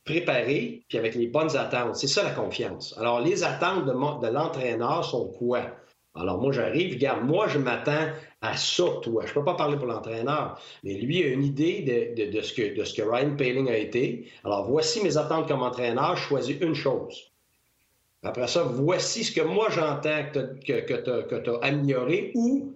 préparé, 0.05 0.83
puis 0.87 0.97
avec 0.97 1.15
les 1.15 1.27
bonnes 1.27 1.55
attentes. 1.55 1.95
C'est 1.95 2.07
ça 2.07 2.23
la 2.23 2.31
confiance. 2.31 2.95
Alors, 2.97 3.21
les 3.21 3.43
attentes 3.43 3.85
de, 3.85 4.27
l'entraîneur 4.27 5.05
sont 5.05 5.27
quoi? 5.27 5.61
Alors, 6.15 6.41
moi, 6.41 6.51
j'arrive, 6.51 6.95
regarde, 6.95 7.23
moi, 7.23 7.47
je 7.47 7.57
m'attends 7.57 8.09
à 8.41 8.57
ça, 8.57 8.83
toi. 9.01 9.23
Je 9.25 9.29
ne 9.29 9.35
peux 9.35 9.45
pas 9.45 9.53
parler 9.53 9.77
pour 9.77 9.85
l'entraîneur, 9.85 10.59
mais 10.83 10.95
lui 10.95 11.23
a 11.23 11.27
une 11.27 11.43
idée 11.43 12.13
de, 12.15 12.31
de, 12.31 12.41
ce 12.41 12.53
que, 12.53 12.75
de 12.75 12.83
ce 12.83 12.93
que 12.93 13.01
Ryan 13.01 13.35
Paling 13.37 13.69
a 13.69 13.77
été. 13.77 14.29
Alors, 14.43 14.69
voici 14.69 15.01
mes 15.03 15.17
attentes 15.17 15.47
comme 15.47 15.61
entraîneur, 15.61 16.17
je 16.17 16.23
choisis 16.23 16.57
une 16.59 16.75
chose. 16.75 17.31
Après 18.23 18.47
ça, 18.47 18.63
voici 18.63 19.23
ce 19.23 19.31
que 19.31 19.41
moi, 19.41 19.69
j'entends 19.69 20.23
que 20.33 20.63
tu 20.63 21.49
as, 21.49 21.57
amélioré 21.61 22.31
ou, 22.35 22.73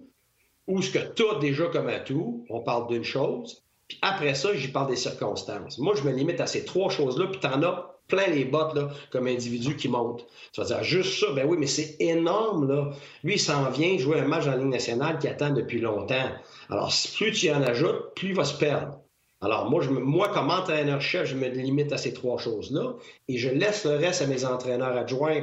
ou 0.66 0.82
ce 0.82 0.90
que 0.90 1.12
tu 1.14 1.22
as 1.28 1.38
déjà 1.38 1.66
comme 1.66 1.88
atout. 1.88 2.44
On 2.48 2.60
parle 2.60 2.88
d'une 2.88 3.04
chose. 3.04 3.65
Puis 3.88 3.98
après 4.02 4.34
ça, 4.34 4.54
j'y 4.54 4.68
parle 4.68 4.88
des 4.88 4.96
circonstances. 4.96 5.78
Moi, 5.78 5.94
je 5.94 6.02
me 6.02 6.12
limite 6.12 6.40
à 6.40 6.46
ces 6.46 6.64
trois 6.64 6.90
choses-là, 6.90 7.26
puis 7.26 7.40
t'en 7.40 7.62
as 7.62 7.96
plein 8.08 8.28
les 8.28 8.44
bottes, 8.44 8.74
là, 8.74 8.88
comme 9.10 9.26
individu 9.26 9.76
qui 9.76 9.88
monte. 9.88 10.26
Tu 10.52 10.60
vas 10.60 10.66
dire, 10.66 10.82
juste 10.82 11.20
ça, 11.20 11.32
ben 11.32 11.46
oui, 11.46 11.56
mais 11.58 11.66
c'est 11.66 11.96
énorme, 12.00 12.68
là. 12.68 12.90
Lui, 13.24 13.34
il 13.34 13.40
s'en 13.40 13.68
vient 13.70 13.98
jouer 13.98 14.20
un 14.20 14.26
match 14.26 14.46
en 14.46 14.56
Ligue 14.56 14.68
nationale 14.68 15.18
qui 15.18 15.28
attend 15.28 15.50
depuis 15.50 15.80
longtemps. 15.80 16.30
Alors, 16.70 16.92
plus 17.16 17.32
tu 17.32 17.50
en 17.50 17.62
ajoutes, 17.62 18.14
plus 18.14 18.28
il 18.28 18.34
va 18.34 18.44
se 18.44 18.56
perdre. 18.56 19.00
Alors, 19.42 19.70
moi 19.70 20.28
comme 20.28 20.50
entraîneur-chef, 20.50 21.26
je 21.26 21.36
me 21.36 21.48
limite 21.48 21.92
à 21.92 21.98
ces 21.98 22.14
trois 22.14 22.38
choses-là 22.38 22.94
et 23.28 23.36
je 23.36 23.50
laisse 23.50 23.84
le 23.84 23.96
reste 23.96 24.22
à 24.22 24.26
mes 24.26 24.46
entraîneurs 24.46 24.96
adjoints 24.96 25.42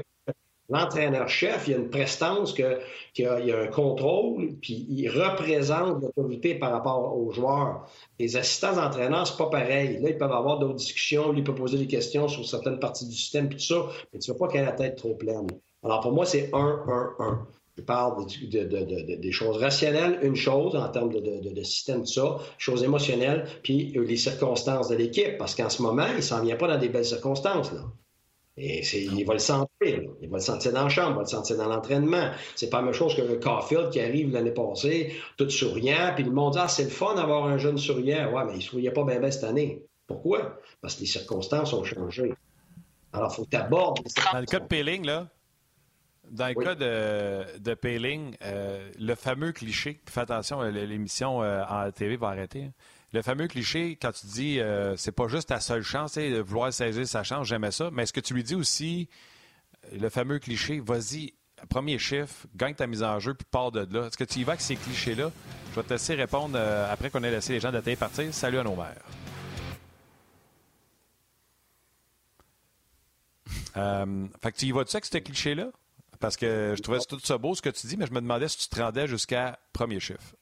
l'entraîneur-chef, 0.74 1.67
il 1.67 1.71
y 1.71 1.74
a 1.74 1.78
une 1.78 1.89
prestance, 1.89 2.53
que, 2.53 2.80
qu'il 3.13 3.26
y 3.26 3.51
a, 3.51 3.59
un 3.59 3.67
contrôle, 3.67 4.55
puis 4.61 4.86
il 4.89 5.07
représente 5.09 6.01
l'autorité 6.01 6.55
par 6.55 6.71
rapport 6.71 7.17
aux 7.17 7.32
joueurs. 7.32 7.88
Les 8.19 8.36
assistants 8.36 8.74
d'entraîneur, 8.74 9.26
c'est 9.26 9.38
pas 9.38 9.49
pareil. 9.49 9.99
Là, 10.01 10.09
ils 10.09 10.17
peuvent 10.17 10.32
avoir 10.32 10.59
d'autres 10.59 10.76
discussions, 10.76 11.32
lui 11.32 11.43
peut 11.43 11.55
poser 11.55 11.78
des 11.78 11.88
questions 11.88 12.28
sur 12.28 12.45
certaines 12.45 12.80
parties 12.80 13.07
du 13.07 13.15
système, 13.15 13.49
puis 13.49 13.57
tout 13.57 13.65
ça, 13.65 13.86
mais 14.11 14.19
tu 14.19 14.30
ne 14.30 14.34
veux 14.34 14.39
pas 14.39 14.47
qu'il 14.47 14.59
ait 14.59 14.65
la 14.65 14.71
tête 14.71 14.97
trop 14.97 15.15
pleine. 15.15 15.47
Alors, 15.84 16.01
pour 16.01 16.11
moi, 16.11 16.26
c'est 16.26 16.49
un, 16.53 16.84
un, 16.88 17.13
un. 17.19 17.47
Je 17.76 17.82
parle 17.82 18.26
des 18.28 19.32
choses 19.32 19.57
rationnelles, 19.57 20.19
une 20.21 20.36
chose 20.36 20.76
en 20.76 20.88
termes 20.89 21.11
de, 21.11 21.63
système, 21.63 22.01
tout 22.01 22.13
ça, 22.13 22.38
choses 22.59 22.84
émotionnelles, 22.84 23.47
puis 23.63 23.93
les 23.95 24.17
circonstances 24.17 24.89
de 24.89 24.95
l'équipe, 24.95 25.38
parce 25.39 25.55
qu'en 25.55 25.69
ce 25.69 25.82
moment, 25.82 26.05
il 26.15 26.21
s'en 26.21 26.43
vient 26.43 26.55
pas 26.55 26.67
dans 26.67 26.78
des 26.78 26.89
belles 26.89 27.05
circonstances. 27.05 27.71
Là. 27.71 27.82
Et 28.57 28.84
il 28.95 29.26
va 29.26 29.34
le 29.34 29.39
sentir. 29.39 29.67
Il 30.21 30.29
va 30.29 30.38
le 30.38 30.43
sentir 30.43 30.73
dans 30.73 30.84
la 30.84 30.89
chambre, 30.89 31.11
il 31.11 31.15
va 31.15 31.21
le 31.21 31.27
sentir 31.27 31.57
dans 31.57 31.67
l'entraînement. 31.67 32.31
C'est 32.55 32.69
pas 32.69 32.77
la 32.77 32.84
même 32.84 32.93
chose 32.93 33.15
que 33.15 33.21
le 33.21 33.36
Caulfield 33.36 33.89
qui 33.89 33.99
arrive 33.99 34.31
l'année 34.31 34.51
passée, 34.51 35.15
tout 35.38 35.49
souriant, 35.49 36.13
puis 36.15 36.23
le 36.23 36.31
monde 36.31 36.53
dit 36.53 36.59
Ah, 36.61 36.67
c'est 36.67 36.84
le 36.84 36.89
fun 36.89 37.15
d'avoir 37.15 37.45
un 37.45 37.57
jeune 37.57 37.77
souriant. 37.77 38.31
Ouais, 38.31 38.43
mais 38.45 38.53
il 38.53 38.57
ne 38.57 38.61
souriait 38.61 38.91
pas 38.91 39.03
bien, 39.03 39.31
cette 39.31 39.43
année. 39.43 39.84
Pourquoi? 40.07 40.59
Parce 40.81 40.95
que 40.95 41.01
les 41.01 41.07
circonstances 41.07 41.73
ont 41.73 41.84
changé. 41.84 42.34
Alors, 43.13 43.31
il 43.31 43.36
faut 43.36 43.45
que 43.45 43.51
tu 43.51 43.57
abordes. 43.57 43.99
Dans 44.34 44.39
le 44.39 44.45
cas 44.45 44.59
de 44.59 44.65
Péling, 44.65 45.05
là, 45.05 45.27
dans 46.31 46.47
le 46.47 46.53
cas 46.55 46.75
de, 46.75 47.59
de 47.59 47.73
Péling, 47.73 48.36
euh, 48.43 48.89
le 48.99 49.15
fameux 49.15 49.51
cliché, 49.51 50.01
fais 50.09 50.21
attention, 50.21 50.61
l'émission 50.61 51.43
euh, 51.43 51.63
en 51.69 51.91
TV 51.91 52.17
va 52.17 52.29
arrêter. 52.29 52.63
Hein 52.63 52.71
le 53.13 53.21
fameux 53.21 53.47
cliché, 53.47 53.97
quand 54.01 54.11
tu 54.11 54.25
dis 54.25 54.59
euh, 54.59 54.97
c'est 54.97 55.11
pas 55.11 55.27
juste 55.27 55.49
ta 55.49 55.59
seule 55.59 55.84
chance, 55.84 56.15
de 56.15 56.41
vouloir 56.41 56.73
saisir 56.73 57.07
sa 57.07 57.23
chance, 57.23 57.47
j'aimais 57.47 57.71
ça, 57.71 57.89
mais 57.91 58.03
est-ce 58.03 58.13
que 58.13 58.19
tu 58.19 58.34
lui 58.34 58.43
dis 58.43 58.55
aussi 58.55 59.07
euh, 59.11 59.15
le 59.91 60.09
fameux 60.09 60.39
cliché, 60.39 60.79
vas-y, 60.79 61.34
premier 61.69 61.97
chiffre, 61.99 62.47
gagne 62.55 62.75
ta 62.75 62.88
mise 62.88 63.03
en 63.03 63.19
jeu, 63.19 63.34
puis 63.34 63.45
pars 63.49 63.71
de 63.71 63.88
là. 63.91 64.07
Est-ce 64.07 64.17
que 64.17 64.23
tu 64.23 64.39
y 64.39 64.43
vas 64.43 64.53
avec 64.53 64.61
ces 64.61 64.75
clichés-là? 64.75 65.31
Je 65.71 65.75
vais 65.75 65.84
te 65.84 65.93
laisser 65.93 66.15
répondre 66.15 66.55
euh, 66.57 66.91
après 66.91 67.09
qu'on 67.09 67.23
ait 67.23 67.31
laissé 67.31 67.53
les 67.53 67.59
gens 67.59 67.71
de 67.71 67.95
partir. 67.95 68.34
Salut 68.34 68.59
à 68.59 68.63
nos 68.63 68.75
mères. 68.75 69.01
fait 74.41 74.51
que 74.51 74.57
tu 74.57 74.65
y 74.67 74.71
vas-tu 74.71 74.95
avec 74.95 75.05
ces 75.05 75.21
clichés-là? 75.21 75.71
Parce 76.19 76.38
que 76.38 76.73
je 76.77 76.81
trouvais 76.81 76.99
tout 76.99 77.19
ça 77.19 77.38
beau 77.38 77.53
ce 77.53 77.61
que 77.61 77.69
tu 77.69 77.88
dis, 77.88 77.97
mais 77.97 78.05
je 78.07 78.13
me 78.13 78.21
demandais 78.21 78.47
si 78.47 78.57
tu 78.57 78.67
te 78.69 78.79
rendais 78.79 79.07
jusqu'à 79.07 79.59
premier 79.73 79.99
chiffre. 79.99 80.36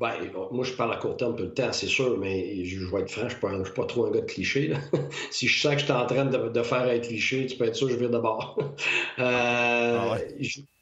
Ben, 0.00 0.14
moi, 0.50 0.64
je 0.64 0.72
parle 0.72 0.92
à 0.92 0.96
court 0.96 1.16
terme 1.16 1.36
tout 1.36 1.44
le 1.44 1.54
temps, 1.54 1.72
c'est 1.72 1.86
sûr, 1.86 2.18
mais 2.18 2.64
je, 2.64 2.84
vais 2.84 3.02
être 3.02 3.10
franc, 3.10 3.28
je 3.28 3.58
ne 3.58 3.64
suis, 3.64 3.74
pas 3.74 3.84
trop 3.84 4.06
un 4.06 4.10
gars 4.10 4.22
de 4.22 4.26
cliché. 4.26 4.72
si 5.30 5.46
je 5.46 5.60
sens 5.60 5.74
que 5.74 5.80
je 5.80 5.84
suis 5.84 5.92
en 5.92 6.06
train 6.06 6.24
de, 6.24 6.62
faire 6.62 6.82
un 6.82 6.98
cliché, 6.98 7.46
tu 7.46 7.56
peux 7.56 7.64
être 7.64 7.76
sûr 7.76 7.86
que 7.86 7.92
je 7.92 7.98
vais 7.98 8.08
d'abord. 8.08 8.58
euh, 9.20 9.98
ah 10.00 10.16
ouais? 10.16 10.26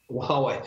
ouais. 0.09 0.59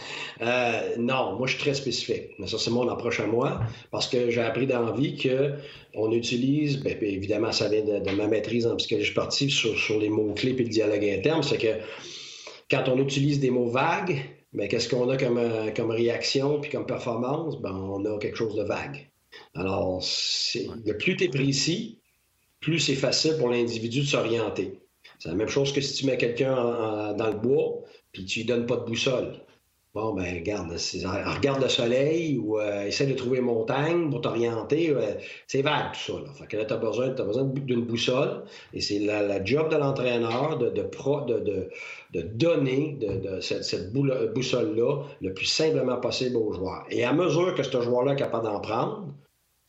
Euh, 0.42 0.96
non, 0.98 1.36
moi, 1.36 1.48
je 1.48 1.54
suis 1.54 1.60
très 1.60 1.74
spécifique. 1.74 2.30
Mais 2.38 2.46
ça, 2.46 2.56
c'est 2.58 2.70
mon 2.70 2.88
approche 2.88 3.18
à 3.18 3.26
moi, 3.26 3.62
parce 3.90 4.06
que 4.06 4.30
j'ai 4.30 4.42
appris 4.42 4.68
dans 4.68 4.82
la 4.82 4.92
vie 4.92 5.16
qu'on 5.16 6.12
utilise, 6.12 6.84
bien, 6.84 6.96
évidemment, 7.00 7.50
ça 7.50 7.68
vient 7.68 7.82
de, 7.82 8.10
ma 8.12 8.28
maîtrise 8.28 8.64
en 8.64 8.76
psychologie 8.76 9.10
sportive 9.10 9.50
sur, 9.50 9.76
sur 9.76 9.98
les 9.98 10.08
mots-clés 10.08 10.54
et 10.56 10.62
le 10.62 10.68
dialogue 10.68 11.04
interne, 11.04 11.42
c'est 11.42 11.58
que 11.58 11.80
quand 12.70 12.88
on 12.88 12.98
utilise 12.98 13.40
des 13.40 13.50
mots 13.50 13.70
vagues, 13.70 14.22
mais 14.52 14.68
qu'est-ce 14.68 14.88
qu'on 14.88 15.08
a 15.08 15.16
comme, 15.16 15.38
euh, 15.38 15.70
comme 15.70 15.90
réaction 15.90 16.60
puis 16.60 16.70
comme 16.70 16.86
performance? 16.86 17.60
Ben, 17.60 17.72
on 17.72 18.04
a 18.04 18.18
quelque 18.18 18.36
chose 18.36 18.56
de 18.56 18.64
vague. 18.64 19.10
Alors, 19.54 20.02
le 20.84 20.92
plus 20.94 21.16
tu 21.16 21.24
es 21.24 21.28
précis, 21.28 22.00
plus 22.60 22.80
c'est 22.80 22.96
facile 22.96 23.36
pour 23.38 23.48
l'individu 23.48 24.00
de 24.00 24.06
s'orienter. 24.06 24.80
C'est 25.18 25.28
la 25.28 25.34
même 25.34 25.48
chose 25.48 25.72
que 25.72 25.80
si 25.80 25.94
tu 25.94 26.06
mets 26.06 26.16
quelqu'un 26.16 27.14
dans 27.14 27.28
le 27.28 27.38
bois 27.38 27.84
puis 28.12 28.24
tu 28.24 28.40
lui 28.40 28.46
donnes 28.46 28.66
pas 28.66 28.76
de 28.76 28.84
boussole. 28.84 29.40
Bon, 29.92 30.14
ben, 30.14 30.32
regarde, 30.36 30.70
regarde 30.70 31.62
le 31.62 31.68
soleil 31.68 32.38
ou 32.38 32.60
euh, 32.60 32.86
essaie 32.86 33.06
de 33.06 33.14
trouver 33.14 33.38
une 33.38 33.46
montagne 33.46 34.08
pour 34.08 34.20
t'orienter. 34.20 34.90
Euh, 34.90 35.14
c'est 35.48 35.62
vague, 35.62 35.92
tout 35.94 36.12
ça. 36.12 36.20
Là. 36.20 36.32
Fait 36.32 36.46
que 36.46 36.56
là, 36.56 36.64
tu 36.64 36.74
as 36.74 36.76
besoin, 36.76 37.08
besoin 37.08 37.42
d'une 37.42 37.84
boussole. 37.84 38.44
Et 38.72 38.80
c'est 38.80 39.00
la, 39.00 39.44
job 39.44 39.68
de 39.68 39.76
l'entraîneur 39.76 40.58
de, 40.58 40.68
de, 40.70 40.82
de, 40.82 41.68
de, 42.12 42.20
donner 42.22 42.98
de, 43.00 43.40
cette, 43.40 43.64
cette 43.64 43.92
boussole-là 43.92 45.02
le 45.20 45.34
plus 45.34 45.46
simplement 45.46 45.96
possible 45.96 46.36
aux 46.36 46.52
joueurs. 46.52 46.84
Et 46.90 47.02
à 47.02 47.12
mesure 47.12 47.56
que 47.56 47.64
ce 47.64 47.80
joueur-là 47.80 48.12
est 48.12 48.16
capable 48.16 48.44
d'en 48.44 48.60
prendre, 48.60 49.08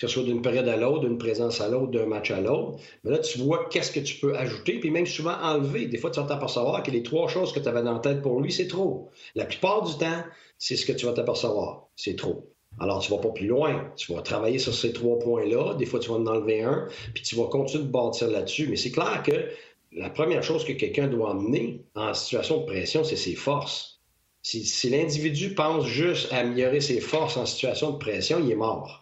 que 0.01 0.07
ce 0.07 0.13
soit 0.15 0.23
d'une 0.23 0.41
période 0.41 0.67
à 0.67 0.77
l'autre, 0.77 1.01
d'une 1.01 1.19
présence 1.19 1.61
à 1.61 1.69
l'autre, 1.69 1.91
d'un 1.91 2.07
match 2.07 2.31
à 2.31 2.41
l'autre. 2.41 2.79
Mais 3.03 3.11
là, 3.11 3.19
tu 3.19 3.37
vois 3.37 3.67
qu'est-ce 3.69 3.91
que 3.91 3.99
tu 3.99 4.15
peux 4.15 4.35
ajouter, 4.35 4.79
puis 4.79 4.89
même 4.89 5.05
souvent 5.05 5.35
enlever. 5.43 5.85
Des 5.85 5.99
fois, 5.99 6.09
tu 6.09 6.19
vas 6.19 6.25
t'apercevoir 6.25 6.81
que 6.81 6.89
les 6.89 7.03
trois 7.03 7.27
choses 7.27 7.53
que 7.53 7.59
tu 7.59 7.69
avais 7.69 7.83
dans 7.83 7.93
la 7.93 7.99
tête 7.99 8.23
pour 8.23 8.41
lui, 8.41 8.51
c'est 8.51 8.67
trop. 8.67 9.11
La 9.35 9.45
plupart 9.45 9.83
du 9.83 9.95
temps, 9.99 10.23
c'est 10.57 10.75
ce 10.75 10.87
que 10.87 10.93
tu 10.93 11.05
vas 11.05 11.13
t'apercevoir. 11.13 11.89
C'est 11.95 12.15
trop. 12.15 12.51
Alors, 12.79 12.99
tu 12.99 13.11
vas 13.11 13.19
pas 13.19 13.29
plus 13.29 13.45
loin. 13.45 13.91
Tu 13.95 14.11
vas 14.11 14.23
travailler 14.23 14.57
sur 14.57 14.73
ces 14.73 14.91
trois 14.91 15.19
points-là. 15.19 15.75
Des 15.75 15.85
fois, 15.85 15.99
tu 15.99 16.09
vas 16.09 16.15
en 16.15 16.25
enlever 16.25 16.63
un, 16.63 16.87
puis 17.13 17.21
tu 17.21 17.35
vas 17.35 17.45
continuer 17.45 17.83
de 17.83 17.91
bâtir 17.91 18.27
là-dessus. 18.27 18.69
Mais 18.69 18.77
c'est 18.77 18.91
clair 18.91 19.21
que 19.23 19.49
la 19.91 20.09
première 20.09 20.41
chose 20.41 20.65
que 20.65 20.73
quelqu'un 20.73 21.09
doit 21.09 21.29
emmener 21.29 21.85
en 21.93 22.15
situation 22.15 22.61
de 22.61 22.65
pression, 22.65 23.03
c'est 23.03 23.15
ses 23.15 23.35
forces. 23.35 24.01
Si, 24.41 24.65
si 24.65 24.89
l'individu 24.89 25.53
pense 25.53 25.85
juste 25.85 26.33
à 26.33 26.37
améliorer 26.37 26.81
ses 26.81 27.01
forces 27.01 27.37
en 27.37 27.45
situation 27.45 27.91
de 27.91 27.97
pression, 27.99 28.39
il 28.43 28.49
est 28.49 28.55
mort. 28.55 29.00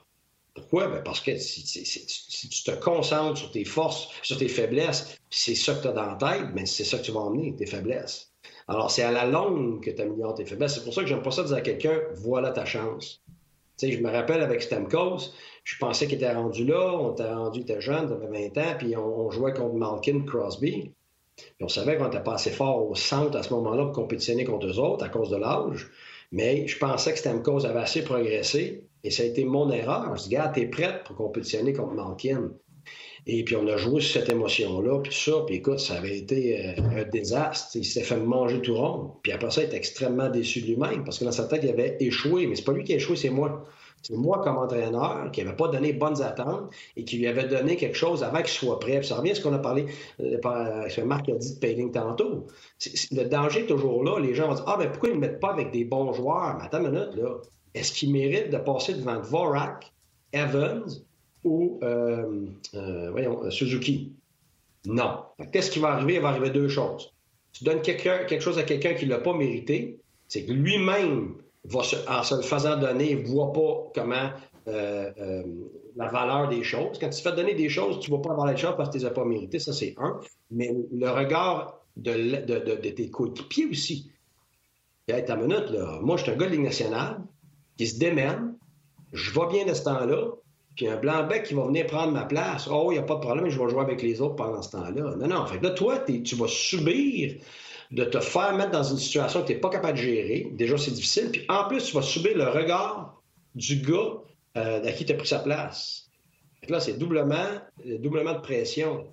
Pourquoi? 0.54 0.88
Ben, 0.88 1.02
parce 1.04 1.22
que 1.22 1.38
si, 1.38 1.64
tu 1.64 2.64
te 2.64 2.72
concentres 2.72 3.38
sur 3.38 3.52
tes 3.52 3.66
forces, 3.66 4.10
sur 4.24 4.38
tes 4.38 4.48
faiblesses, 4.48 5.18
c'est 5.30 5.56
ça 5.56 5.76
que 5.76 5.84
tu 5.84 5.88
as 5.88 5.92
dans 5.92 6.06
la 6.06 6.16
tête, 6.16 6.54
ben, 6.54 6.66
c'est 6.66 6.84
ça 6.84 6.98
que 6.98 7.04
tu 7.04 7.12
vas 7.12 7.22
emmener, 7.22 7.56
tes 7.56 7.66
faiblesses. 7.66 8.32
Alors, 8.68 8.92
c'est 8.92 9.04
à 9.04 9.12
la 9.12 9.26
longue 9.26 9.84
que 9.84 9.90
tu 9.90 10.02
améliores 10.02 10.36
tes 10.36 10.46
faiblesses. 10.46 10.76
C'est 10.76 10.84
pour 10.84 10.94
ça 10.94 11.02
que 11.02 11.08
j'aime 11.08 11.24
pas 11.24 11.32
ça 11.32 11.44
dire 11.44 11.56
à 11.56 11.62
quelqu'un, 11.62 12.00
voilà 12.18 12.52
ta 12.52 12.66
chance. 12.66 13.22
je 13.82 13.98
me 13.98 14.10
rappelle 14.10 14.42
avec 14.42 14.62
Stamkos, 14.62 15.32
je 15.64 15.78
pensais 15.78 16.08
qu'il 16.08 16.16
était 16.16 16.34
rendu 16.34 16.66
là, 16.66 16.94
on 16.94 17.14
était 17.14 17.32
rendu, 17.32 17.62
était 17.62 17.82
jeune, 17.82 18.08
il 18.08 18.28
avait 18.28 18.50
20 18.50 18.58
ans, 18.62 18.76
puis 18.78 18.96
on, 18.96 19.30
jouait 19.32 19.54
contre 19.54 19.76
Malkin 19.76 20.22
Crosby. 20.26 20.92
On 21.62 21.68
savait 21.68 21.98
qu'on 21.98 22.06
n'était 22.06 22.24
pas 22.24 22.34
assez 22.34 22.52
fort 22.52 22.90
au 22.90 22.96
centre 22.96 23.38
à 23.38 23.44
ce 23.44 23.54
moment-là 23.54 23.86
pour 23.86 23.94
compétitionner 23.94 24.44
contre 24.44 24.68
eux 24.68 24.80
autres 24.80 25.06
à 25.06 25.10
cause 25.10 25.30
de 25.30 25.38
l'âge. 25.38 25.90
Mais 26.32 26.68
je 26.68 26.78
pensais 26.78 27.14
que 27.14 27.20
Stamkos 27.20 27.66
avait 27.66 27.80
assez 27.80 28.04
progressé 28.04 28.84
et 29.04 29.12
ça 29.12 29.24
a 29.24 29.26
été 29.26 29.46
mon 29.46 29.72
erreur. 29.72 30.16
Je 30.18 30.24
dis, 30.24 30.30
gars, 30.30 30.50
t'es 30.50 30.66
prête 30.68 31.04
pour 31.06 31.16
compétitionner 31.16 31.74
contre 31.74 31.94
Malkin. 31.94 32.52
Et 33.28 33.44
puis 33.44 33.56
on 33.56 33.68
a 33.68 33.78
joué 33.78 34.02
sur 34.02 34.22
cette 34.22 34.32
émotion-là, 34.32 35.00
puis 35.00 35.14
ça. 35.14 35.44
Puis 35.46 35.58
écoute, 35.58 35.80
ça 35.80 35.96
avait 35.96 36.18
été 36.18 36.66
euh, 36.66 37.02
un 37.02 37.04
désastre. 37.04 37.76
Il 37.76 37.86
s'est 37.86 38.02
fait 38.02 38.18
manger 38.18 38.62
tout 38.62 38.76
rond. 38.76 39.12
Puis 39.24 39.32
après 39.32 39.52
ça, 39.52 39.62
il 39.62 39.66
était 39.66 39.78
extrêmement 39.78 40.30
déçu 40.30 40.62
de 40.62 40.68
lui-même 40.68 41.04
parce 41.04 41.20
que 41.20 41.26
dans 41.26 41.32
sa 41.32 41.46
tête, 41.46 41.62
il 41.64 41.70
avait 41.70 41.98
échoué. 42.00 42.48
Mais 42.48 42.56
c'est 42.56 42.64
pas 42.64 42.72
lui 42.72 42.84
qui 42.84 42.94
a 42.94 42.96
échoué, 42.96 43.16
c'est 43.16 43.30
moi. 43.30 43.66
C'est 44.02 44.16
moi 44.16 44.42
comme 44.42 44.58
entraîneur 44.58 45.30
qui 45.32 45.44
n'avait 45.44 45.58
pas 45.58 45.68
donné 45.68 45.92
bonnes 45.92 46.22
attentes 46.22 46.74
et 46.96 47.04
qui 47.04 47.18
lui 47.18 47.28
avait 47.28 47.44
donné 47.44 47.76
quelque 47.76 47.98
chose 47.98 48.24
avant 48.24 48.40
qu'il 48.40 48.48
soit 48.48 48.80
prêt. 48.80 49.00
Puis 49.00 49.10
ça 49.10 49.18
revient 49.18 49.32
à 49.32 49.36
ce 49.36 49.42
qu'on 49.42 49.54
a 49.54 49.60
parlé, 49.60 49.88
euh, 50.22 50.90
ce 50.90 50.96
que 50.96 51.02
Marc 51.02 51.28
a 51.28 51.34
dit 51.34 51.56
de 51.56 51.60
Payling 51.60 51.92
tantôt. 51.92 52.48
le 53.12 53.24
danger 53.26 53.62
est 53.62 53.68
toujours 53.68 54.04
là. 54.04 54.20
Les 54.20 54.34
gens 54.34 54.48
vont 54.48 54.56
dire 54.56 54.64
Ah, 54.68 54.78
ben 54.80 54.90
pourquoi 54.90 55.10
ils 55.10 55.16
ne 55.16 55.20
mettent 55.20 55.42
pas 55.42 55.52
avec 55.52 55.72
des 55.72 55.84
bons 55.84 56.14
joueurs? 56.14 56.56
Mais 56.58 56.66
attends 56.66 56.80
une 56.80 56.92
minute, 56.92 57.16
là 57.16 57.42
est-ce 57.74 57.92
qu'il 57.92 58.12
mérite 58.12 58.50
de 58.50 58.58
passer 58.58 58.94
devant 58.94 59.20
Vorak, 59.20 59.92
Evans 60.34 60.86
ou 61.44 61.80
euh, 61.84 62.46
euh, 62.74 63.50
Suzuki? 63.50 64.14
Non. 64.86 65.24
Qu'est-ce 65.52 65.72
qui 65.72 65.80
va 65.80 65.90
arriver? 65.90 66.16
Il 66.16 66.22
va 66.22 66.30
arriver 66.30 66.50
deux 66.50 66.70
choses. 66.70 67.14
Tu 67.52 67.64
donnes 67.64 67.82
quelque 67.82 68.40
chose 68.40 68.58
à 68.58 68.64
quelqu'un 68.64 68.94
qui 68.94 69.06
ne 69.06 69.12
l'a 69.12 69.20
pas 69.20 69.34
mérité, 69.34 70.00
c'est 70.28 70.46
que 70.46 70.52
lui-même, 70.52 71.36
en 71.74 71.84
se 72.24 72.36
le 72.36 72.42
faisant 72.42 72.78
donner, 72.78 73.16
ne 73.16 73.26
voit 73.26 73.52
pas 73.52 73.92
comment 73.94 74.30
euh, 74.68 75.44
la 75.96 76.08
valeur 76.08 76.48
des 76.48 76.64
choses. 76.64 76.98
Quand 77.00 77.10
tu 77.10 77.22
fais 77.22 77.34
donner 77.34 77.56
des 77.56 77.70
choses, 77.70 78.00
tu 78.00 78.12
ne 78.12 78.16
vas 78.16 78.22
pas 78.22 78.32
avoir 78.32 78.48
les 78.48 78.56
choses 78.56 78.76
parce 78.78 78.90
que 78.90 78.94
tu 78.94 79.00
ne 79.00 79.04
les 79.04 79.10
as 79.10 79.14
pas 79.14 79.26
méritées. 79.26 79.60
Ça, 79.60 79.74
c'est 79.74 79.96
un. 79.98 80.20
Mais 80.52 80.74
le 80.92 81.10
regard 81.10 81.82
de, 81.98 82.90
tes 82.90 83.10
coéquipiers 83.10 83.66
aussi. 83.66 84.12
Hey, 85.08 85.26
ta 85.26 85.36
minute, 85.36 85.70
là. 85.72 86.00
Moi, 86.02 86.18
je 86.18 86.24
suis 86.24 86.32
un 86.32 86.36
gars 86.36 86.46
de 86.46 86.52
Ligue 86.52 86.62
nationale 86.62 87.20
qui 87.80 87.88
se 87.88 87.98
démène, 87.98 88.56
je 89.14 89.32
vais 89.32 89.48
bien 89.50 89.66
de 89.66 89.74
ce 89.74 89.86
temps-là, 89.86 90.32
puis 90.76 90.90
un 90.90 90.98
blanc-bec 90.98 91.44
qui 91.44 91.54
va 91.54 91.66
venir 91.66 91.88
prendre 91.88 92.12
ma 92.12 92.26
place. 92.26 92.68
Oh, 92.70 92.92
il 92.92 92.96
n'y 92.96 93.00
a 93.00 93.04
pas 93.04 93.16
de 93.16 93.22
problème, 93.22 93.48
je 93.48 93.58
vais 93.58 93.70
jouer 93.70 93.80
avec 93.80 94.02
les 94.02 94.20
autres 94.20 94.36
pendant 94.36 94.62
ce 94.62 94.72
temps-là. 94.72 95.16
Non, 95.16 95.28
non. 95.28 95.38
En 95.38 95.46
fait 95.46 95.62
là, 95.62 95.70
toi, 95.70 96.00
tu 96.00 96.36
vas 96.36 96.50
subir 96.50 97.36
de 97.92 98.04
te 98.04 98.20
faire 98.20 98.54
mettre 98.58 98.72
dans 98.72 98.84
une 98.84 98.98
situation 98.98 99.44
que 99.44 99.48
tu 99.48 99.54
n'es 99.54 99.60
pas 99.60 99.70
capable 99.70 99.98
de 99.98 100.04
gérer. 100.04 100.52
Déjà, 100.52 100.78
c'est 100.78 100.92
difficile. 100.92 101.30
Puis 101.32 101.46
en 101.48 101.70
plus, 101.70 101.86
tu 101.86 101.96
vas 101.96 102.02
subir 102.02 102.38
le 102.38 102.50
regard 102.50 103.22
du 103.56 103.78
gars 103.78 104.12
euh, 104.58 104.86
à 104.86 104.92
qui 104.92 105.06
tu 105.06 105.14
as 105.14 105.16
pris 105.16 105.28
sa 105.28 105.40
place. 105.40 106.10
là, 106.68 106.82
c'est 106.82 106.98
doublement, 106.98 107.48
doublement 108.00 108.34
de 108.34 108.42
pression. 108.42 109.08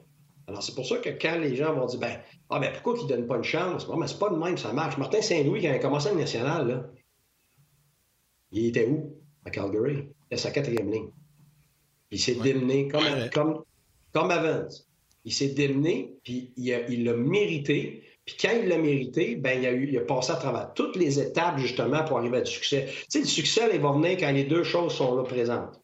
Alors, 0.49 0.61
c'est 0.65 0.75
pour 0.75 0.87
ça 0.87 0.97
que 0.97 1.11
quand 1.11 1.39
les 1.39 1.55
gens 1.55 1.73
vont 1.73 1.87
dire, 1.87 2.01
ben, 2.01 2.19
ah, 2.51 2.59
ben, 2.59 2.73
pourquoi 2.73 2.95
qu'ils 2.95 3.05
ne 3.05 3.11
donnent 3.11 3.29
pas 3.29 3.37
une 3.37 3.45
chance? 3.45 3.87
Mais 3.97 4.09
c'est 4.09 4.19
pas 4.19 4.31
de 4.31 4.37
même, 4.37 4.59
ça 4.59 4.73
marche. 4.73 4.99
Martin 4.99 5.23
Saint-Louis, 5.23 5.61
qui 5.61 5.69
a 5.69 5.79
commencé 5.79 6.11
le 6.11 6.17
national, 6.17 6.67
là, 6.67 6.85
il 8.57 8.67
était 8.69 8.87
où? 8.87 9.15
À 9.45 9.51
Calgary. 9.51 10.09
à 10.31 10.37
sa 10.37 10.51
quatrième 10.51 10.91
ligne. 10.91 11.11
Il 12.11 12.19
s'est 12.19 12.35
démené 12.35 12.89
comme, 12.89 13.03
comme, 13.33 13.65
comme 14.13 14.31
Evans. 14.31 14.69
Il 15.25 15.33
s'est 15.33 15.49
démené, 15.49 16.15
puis 16.23 16.53
il 16.57 17.05
l'a 17.05 17.15
mérité. 17.15 18.03
Puis 18.25 18.37
quand 18.41 18.51
il 18.61 18.69
l'a 18.69 18.79
mérité, 18.79 19.37
ben, 19.37 19.61
il, 19.61 19.67
a 19.67 19.73
eu, 19.73 19.89
il 19.89 19.99
a 19.99 20.03
passé 20.03 20.33
à 20.33 20.37
travers 20.37 20.73
toutes 20.75 20.97
les 20.97 21.21
étapes, 21.21 21.59
justement, 21.59 22.03
pour 22.05 22.19
arriver 22.19 22.39
à 22.39 22.41
du 22.41 22.51
succès. 22.51 22.87
Tu 22.89 23.05
sais, 23.09 23.19
le 23.21 23.27
succès, 23.27 23.71
il 23.73 23.81
va 23.81 23.93
venir 23.93 24.17
quand 24.19 24.33
les 24.33 24.45
deux 24.45 24.65
choses 24.65 24.95
sont 24.95 25.17
là 25.17 25.23
présentes. 25.23 25.81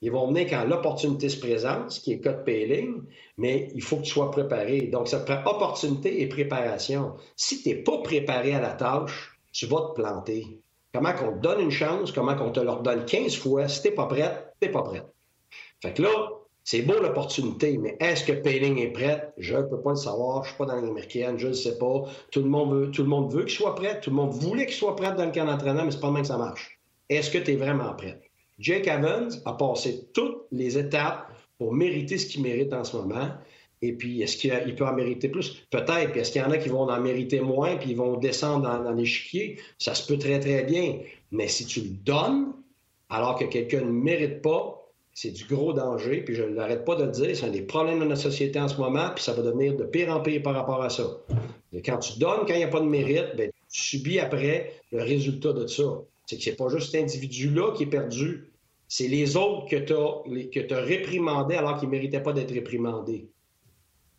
Ils 0.00 0.12
vont 0.12 0.28
venir 0.28 0.48
quand 0.48 0.64
l'opportunité 0.64 1.28
se 1.28 1.40
présente, 1.40 1.90
ce 1.90 2.00
qui 2.00 2.12
est 2.12 2.16
le 2.16 2.22
cas 2.22 2.32
de 2.32 2.42
Payling, 2.42 3.02
mais 3.36 3.68
il 3.74 3.82
faut 3.82 3.96
que 3.96 4.02
tu 4.02 4.10
sois 4.10 4.30
préparé. 4.30 4.82
Donc, 4.82 5.08
ça 5.08 5.20
prend 5.20 5.42
opportunité 5.50 6.22
et 6.22 6.28
préparation. 6.28 7.14
Si 7.36 7.62
tu 7.62 7.70
n'es 7.70 7.76
pas 7.76 7.98
préparé 7.98 8.54
à 8.54 8.60
la 8.60 8.72
tâche, 8.72 9.38
tu 9.52 9.66
vas 9.66 9.88
te 9.88 10.00
planter. 10.00 10.60
Comment 10.98 11.12
qu'on 11.12 11.32
te 11.32 11.38
donne 11.38 11.60
une 11.60 11.70
chance, 11.70 12.10
comment 12.10 12.34
qu'on 12.34 12.50
te 12.50 12.58
leur 12.58 12.82
donne 12.82 13.04
15 13.04 13.36
fois. 13.36 13.68
Si 13.68 13.82
t'es 13.82 13.92
pas 13.92 14.06
prête, 14.06 14.52
t'es 14.58 14.68
pas 14.68 14.82
prête. 14.82 15.06
Fait 15.80 15.94
que 15.94 16.02
là, 16.02 16.30
c'est 16.64 16.82
beau 16.82 16.98
l'opportunité, 17.00 17.78
mais 17.78 17.96
est-ce 18.00 18.24
que 18.24 18.32
Payling 18.32 18.78
est 18.78 18.90
prête? 18.90 19.32
Je 19.38 19.54
ne 19.54 19.62
peux 19.62 19.80
pas 19.80 19.90
le 19.90 19.96
savoir. 19.96 20.42
Je 20.42 20.48
ne 20.48 20.54
suis 20.54 20.58
pas 20.58 20.66
dans 20.66 20.80
l'américaine, 20.80 21.38
je 21.38 21.46
ne 21.46 21.52
sais 21.52 21.78
pas. 21.78 22.02
Tout 22.32 22.40
le 22.40 22.48
monde 22.48 22.72
veut, 22.72 22.86
le 22.86 23.28
veut 23.32 23.44
qu'il 23.44 23.56
soit 23.56 23.76
prêt. 23.76 24.00
Tout 24.00 24.10
le 24.10 24.16
monde 24.16 24.32
voulait 24.32 24.66
qu'il 24.66 24.74
soit 24.74 24.96
prêt 24.96 25.14
dans 25.14 25.24
le 25.24 25.30
camp 25.30 25.44
d'entraînement, 25.44 25.84
mais 25.84 25.92
c'est 25.92 26.00
pas 26.00 26.08
le 26.08 26.14
même 26.14 26.22
que 26.22 26.28
ça 26.28 26.36
marche. 26.36 26.80
Est-ce 27.08 27.30
que 27.30 27.38
tu 27.38 27.52
es 27.52 27.56
vraiment 27.56 27.94
prête? 27.94 28.20
Jake 28.58 28.88
Evans 28.88 29.30
a 29.44 29.52
passé 29.52 30.08
toutes 30.12 30.46
les 30.50 30.78
étapes 30.78 31.30
pour 31.58 31.72
mériter 31.72 32.18
ce 32.18 32.26
qu'il 32.26 32.42
mérite 32.42 32.72
en 32.72 32.82
ce 32.82 32.96
moment. 32.96 33.28
Et 33.82 33.92
puis, 33.92 34.22
est-ce 34.22 34.36
qu'il 34.36 34.74
peut 34.74 34.86
en 34.86 34.94
mériter 34.94 35.28
plus? 35.28 35.62
Peut-être. 35.70 36.10
Puis, 36.10 36.20
est-ce 36.20 36.32
qu'il 36.32 36.42
y 36.42 36.44
en 36.44 36.50
a 36.50 36.58
qui 36.58 36.68
vont 36.68 36.88
en 36.88 37.00
mériter 37.00 37.40
moins, 37.40 37.76
puis 37.76 37.90
ils 37.90 37.96
vont 37.96 38.16
descendre 38.16 38.82
dans, 38.82 38.92
l'échiquier? 38.92 39.58
Ça 39.78 39.94
se 39.94 40.06
peut 40.06 40.18
très, 40.18 40.40
très 40.40 40.64
bien. 40.64 40.98
Mais 41.30 41.48
si 41.48 41.66
tu 41.66 41.80
le 41.80 41.90
donnes, 41.90 42.52
alors 43.08 43.38
que 43.38 43.44
quelqu'un 43.44 43.80
ne 43.80 43.90
mérite 43.90 44.42
pas, 44.42 44.74
c'est 45.14 45.30
du 45.30 45.44
gros 45.44 45.72
danger. 45.72 46.22
Puis, 46.22 46.34
je 46.34 46.42
n'arrête 46.42 46.84
pas 46.84 46.96
de 46.96 47.04
le 47.04 47.10
dire, 47.10 47.36
c'est 47.36 47.46
un 47.46 47.50
des 47.50 47.62
problèmes 47.62 48.00
de 48.00 48.04
notre 48.04 48.22
société 48.22 48.58
en 48.58 48.68
ce 48.68 48.76
moment, 48.76 49.10
puis 49.14 49.24
ça 49.24 49.32
va 49.32 49.42
devenir 49.42 49.76
de 49.76 49.84
pire 49.84 50.10
en 50.10 50.20
pire 50.20 50.42
par 50.42 50.54
rapport 50.54 50.82
à 50.82 50.90
ça. 50.90 51.04
Quand 51.84 51.98
tu 51.98 52.18
donnes, 52.18 52.46
quand 52.46 52.54
il 52.54 52.58
n'y 52.58 52.64
a 52.64 52.68
pas 52.68 52.80
de 52.80 52.86
mérite, 52.86 53.36
bien, 53.36 53.48
tu 53.70 53.82
subis 53.82 54.18
après 54.18 54.72
le 54.90 55.02
résultat 55.02 55.52
de 55.52 55.66
ça. 55.66 56.02
C'est 56.26 56.36
que 56.36 56.42
c'est 56.42 56.56
pas 56.56 56.68
juste 56.68 56.92
cet 56.92 57.02
individu-là 57.02 57.72
qui 57.74 57.84
est 57.84 57.86
perdu. 57.86 58.50
C'est 58.86 59.08
les 59.08 59.36
autres 59.36 59.68
que 59.68 59.76
tu 59.76 60.74
as, 60.74 60.80
réprimandés 60.80 61.56
alors 61.56 61.78
qu'ils 61.78 61.88
ne 61.88 61.92
méritaient 61.92 62.22
pas 62.22 62.32
d'être 62.32 62.52
réprimandés. 62.52 63.28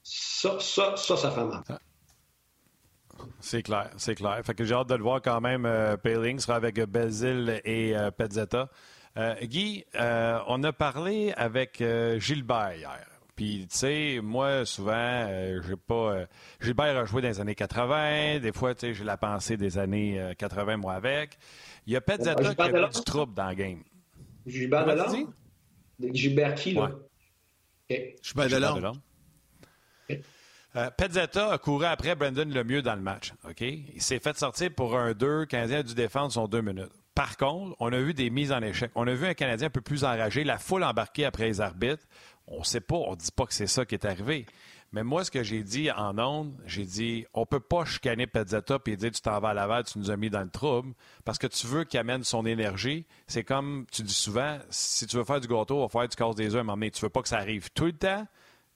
Ça, 0.04 0.58
ça, 0.60 0.96
ça, 0.96 1.18
ça 1.18 1.32
fait 1.32 1.44
mal. 1.44 1.62
C'est 3.42 3.64
clair, 3.64 3.90
c'est 3.98 4.16
clair. 4.16 4.40
Fait 4.44 4.54
que 4.54 4.64
j'ai 4.64 4.74
hâte 4.74 4.90
de 4.90 4.96
le 4.96 5.04
voir 5.04 5.22
quand 5.22 5.42
même. 5.42 5.66
Euh, 5.66 5.98
Payling 5.98 6.40
sera 6.40 6.56
avec 6.56 6.80
Belzil 6.80 7.62
et 7.66 7.96
euh, 7.96 8.12
Pezzetta. 8.12 8.70
Guy, 9.44 9.84
on 9.96 10.64
a 10.64 10.72
parlé 10.72 11.34
avec 11.36 11.84
Gilbert 12.20 12.74
hier. 12.76 13.06
Puis, 13.36 13.68
tu 13.70 13.78
sais, 13.78 14.20
moi, 14.24 14.66
souvent, 14.66 15.28
j'ai 15.68 15.76
pas. 15.76 16.26
Gilbert 16.62 16.98
a 16.98 17.04
joué 17.04 17.22
dans 17.22 17.28
les 17.28 17.42
années 17.42 17.56
80. 17.56 18.40
Des 18.40 18.54
fois, 18.54 18.74
tu 18.76 18.82
sais, 18.82 18.94
j'ai 18.94 19.04
la 19.04 19.18
pensée 19.18 19.58
des 19.58 19.78
années 19.78 20.34
80, 20.38 20.78
moi, 20.78 20.94
avec. 20.94 21.38
Il 21.86 21.92
y 21.92 21.98
a 21.98 22.02
Petzetta 22.02 22.56
qui 22.56 22.62
a 22.62 22.72
mis 22.72 22.90
du 22.90 23.04
trouble 23.04 23.34
dans 23.34 23.50
le 23.50 23.56
game. 23.56 23.84
Gilbert 24.46 24.86
Delorme? 24.86 25.34
Gilbert 26.14 26.56
qui, 26.56 26.74
là? 26.74 26.92
Gilbert 28.22 28.50
Delorme. 28.50 29.02
Euh, 30.76 30.90
Petzetta 30.92 31.52
a 31.52 31.58
couru 31.58 31.86
après 31.86 32.16
Brandon 32.16 32.46
Lemieux 32.46 32.82
dans 32.82 32.96
le 32.96 33.02
match. 33.02 33.34
OK? 33.50 33.62
Il 33.62 34.02
s'est 34.02 34.20
fait 34.20 34.38
sortir 34.38 34.70
pour 34.76 34.98
un 34.98 35.14
2. 35.14 35.40
Le 35.40 35.46
Canadien 35.46 35.80
a 35.80 35.84
dû 35.84 35.96
défendre 35.96 36.32
son 36.32 36.48
deux 36.48 36.62
minutes. 36.62 36.92
Par 37.16 37.38
contre, 37.38 37.76
on 37.80 37.92
a 37.92 38.00
vu 38.00 38.14
des 38.14 38.30
mises 38.30 38.52
en 38.52 38.62
échec. 38.62 38.92
On 38.96 39.08
a 39.08 39.14
vu 39.14 39.26
un 39.26 39.34
Canadien 39.34 39.68
un 39.68 39.72
peu 39.72 39.82
plus 39.82 40.04
enragé, 40.04 40.44
la 40.44 40.58
foule 40.58 40.84
embarquée 40.84 41.26
après 41.26 41.46
les 41.46 41.60
arbitres. 41.60 42.06
On 42.48 42.60
ne 42.60 42.64
sait 42.64 42.82
pas, 42.82 42.96
on 42.96 43.12
ne 43.12 43.16
dit 43.16 43.32
pas 43.36 43.46
que 43.46 43.54
c'est 43.54 43.68
ça 43.68 43.86
qui 43.86 43.96
est 43.96 44.06
arrivé. 44.06 44.46
Mais 44.92 45.04
moi, 45.04 45.24
ce 45.24 45.30
que 45.30 45.44
j'ai 45.44 45.62
dit 45.62 45.92
en 45.92 46.18
ondes, 46.18 46.54
j'ai 46.66 46.86
dit 46.86 47.26
on 47.34 47.46
peut 47.46 47.60
pas 47.60 47.86
chicaner 47.86 48.26
Pezzetta 48.26 48.80
et 48.86 48.96
dire 48.96 49.12
tu 49.12 49.22
t'en 49.22 49.40
vas 49.40 49.50
à 49.50 49.54
Laval, 49.54 49.84
tu 49.84 50.00
nous 50.00 50.10
as 50.10 50.18
mis 50.18 50.30
dans 50.30 50.42
le 50.42 50.50
trouble, 50.50 50.94
parce 51.26 51.38
que 51.38 51.46
tu 51.46 51.68
veux 51.68 51.84
qu'il 51.84 52.00
amène 52.00 52.24
son 52.24 52.46
énergie. 52.46 53.06
C'est 53.28 53.44
comme 53.44 53.86
tu 53.92 54.02
dis 54.02 54.14
souvent, 54.14 54.58
si 54.70 55.06
tu 55.06 55.18
veux 55.18 55.24
faire 55.24 55.42
du 55.42 55.48
gâteau, 55.48 55.80
il 55.80 55.82
va 55.82 55.88
faire 55.90 56.08
du 56.08 56.16
casse 56.16 56.36
des 56.36 56.56
œufs 56.56 56.58
à 56.58 56.60
un 56.62 56.64
moment 56.64 56.78
donné. 56.78 56.92
Veux 57.00 57.10
pas 57.10 57.22
que 57.22 57.28
ça 57.28 57.38
arrive 57.38 57.70
tout 57.72 57.86
le 57.86 57.94
temps, 57.94 58.26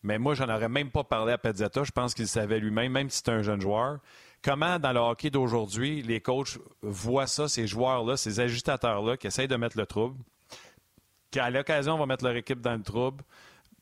mais 0.04 0.20
moi, 0.20 0.36
j'en 0.36 0.50
aurais 0.50 0.70
même 0.70 0.92
pas 0.92 1.04
parlé 1.04 1.32
à 1.32 1.38
Pezzetta. 1.38 1.84
Je 1.84 1.92
pense 1.92 2.14
qu'il 2.14 2.28
savait 2.28 2.60
lui-même, 2.60 2.92
même 2.92 3.10
si 3.10 3.18
c'est 3.18 3.30
un 3.30 3.42
jeune 3.42 3.62
joueur. 3.62 4.00
Comment, 4.44 4.78
dans 4.78 4.92
le 4.92 5.00
hockey 5.00 5.30
d'aujourd'hui, 5.30 6.02
les 6.02 6.20
coachs 6.20 6.60
voient 6.82 7.28
ça, 7.28 7.48
ces 7.48 7.66
joueurs-là, 7.66 8.18
ces 8.18 8.42
agitateurs-là 8.42 9.16
qui 9.16 9.28
essayent 9.28 9.48
de 9.48 9.56
mettre 9.56 9.78
le 9.78 9.86
trouble, 9.86 10.18
qu'à 11.32 11.50
l'occasion, 11.50 11.98
vont 11.98 12.06
mettre 12.06 12.26
leur 12.26 12.36
équipe 12.36 12.60
dans 12.60 12.76
le 12.76 12.84
trouble. 12.84 13.24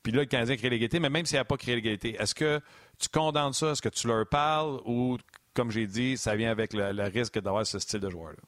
Puis 0.04 0.12
là, 0.12 0.20
le 0.20 0.26
Canadien 0.26 0.56
crée 0.56 0.70
l'égalité, 0.70 1.00
mais 1.00 1.10
même 1.10 1.26
s'il 1.26 1.38
n'a 1.38 1.44
pas 1.44 1.56
créé 1.56 1.74
l'égalité, 1.74 2.16
est-ce 2.18 2.34
que 2.34 2.60
tu 2.98 3.08
condamnes 3.08 3.52
ça? 3.52 3.72
Est-ce 3.72 3.82
que 3.82 3.88
tu 3.88 4.06
leur 4.06 4.26
parles? 4.28 4.80
Ou, 4.84 5.18
comme 5.54 5.72
j'ai 5.72 5.86
dit, 5.88 6.16
ça 6.16 6.36
vient 6.36 6.50
avec 6.50 6.72
le, 6.72 7.02
risque 7.08 7.40
d'avoir 7.40 7.66
ce 7.66 7.80
style 7.80 8.00
de 8.00 8.10
joueur-là? 8.10 8.38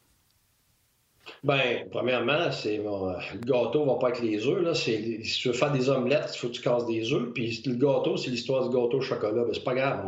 Bien, 1.43 1.85
premièrement, 1.91 2.51
c'est 2.53 2.79
le 2.79 3.41
gâteau 3.45 3.85
va 3.85 3.97
pas 3.97 4.11
être 4.11 4.23
les 4.23 4.47
œufs. 4.47 4.63
Là. 4.63 4.75
Si 4.75 5.21
tu 5.23 5.49
veux 5.49 5.55
faire 5.55 5.73
des 5.73 5.89
omelettes, 5.89 6.33
il 6.35 6.39
faut 6.39 6.49
que 6.49 6.53
tu 6.53 6.63
casses 6.63 6.87
des 6.87 7.13
œufs. 7.13 7.33
Puis 7.35 7.63
le 7.67 7.75
gâteau, 7.75 8.17
c'est 8.17 8.31
l'histoire 8.31 8.69
du 8.69 8.75
gâteau 8.75 8.99
au 8.99 9.01
chocolat. 9.01 9.45
Ben, 9.45 9.53
c'est 9.53 9.65
pas 9.65 9.75
grave, 9.75 10.05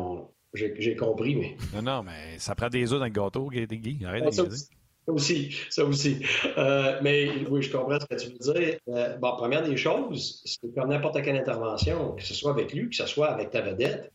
j'ai 0.54 0.96
compris, 0.96 1.36
mais. 1.36 1.56
Non, 1.74 1.82
non, 1.82 2.02
mais 2.02 2.38
ça 2.38 2.54
prend 2.54 2.68
des 2.68 2.92
œufs 2.92 2.98
dans 2.98 3.06
le 3.06 3.10
gâteau, 3.10 3.48
Guy. 3.50 4.04
Arrête 4.04 4.24
de 4.24 4.30
ça 4.30 5.12
aussi, 5.12 5.56
ça 5.70 5.84
aussi. 5.84 6.18
Euh, 6.58 6.98
mais 7.00 7.30
oui, 7.48 7.62
je 7.62 7.70
comprends 7.70 8.00
ce 8.00 8.06
que 8.06 8.16
tu 8.16 8.28
veux 8.30 8.54
dire. 8.54 8.78
Euh, 8.88 9.16
bon, 9.18 9.36
première 9.36 9.62
des 9.62 9.76
choses, 9.76 10.42
c'est 10.44 10.74
comme 10.74 10.88
n'importe 10.88 11.22
quelle 11.22 11.36
intervention, 11.36 12.12
que 12.16 12.24
ce 12.24 12.34
soit 12.34 12.50
avec 12.50 12.72
lui, 12.72 12.88
que 12.88 12.96
ce 12.96 13.06
soit 13.06 13.28
avec 13.28 13.50
ta 13.50 13.60
vedette, 13.60 14.10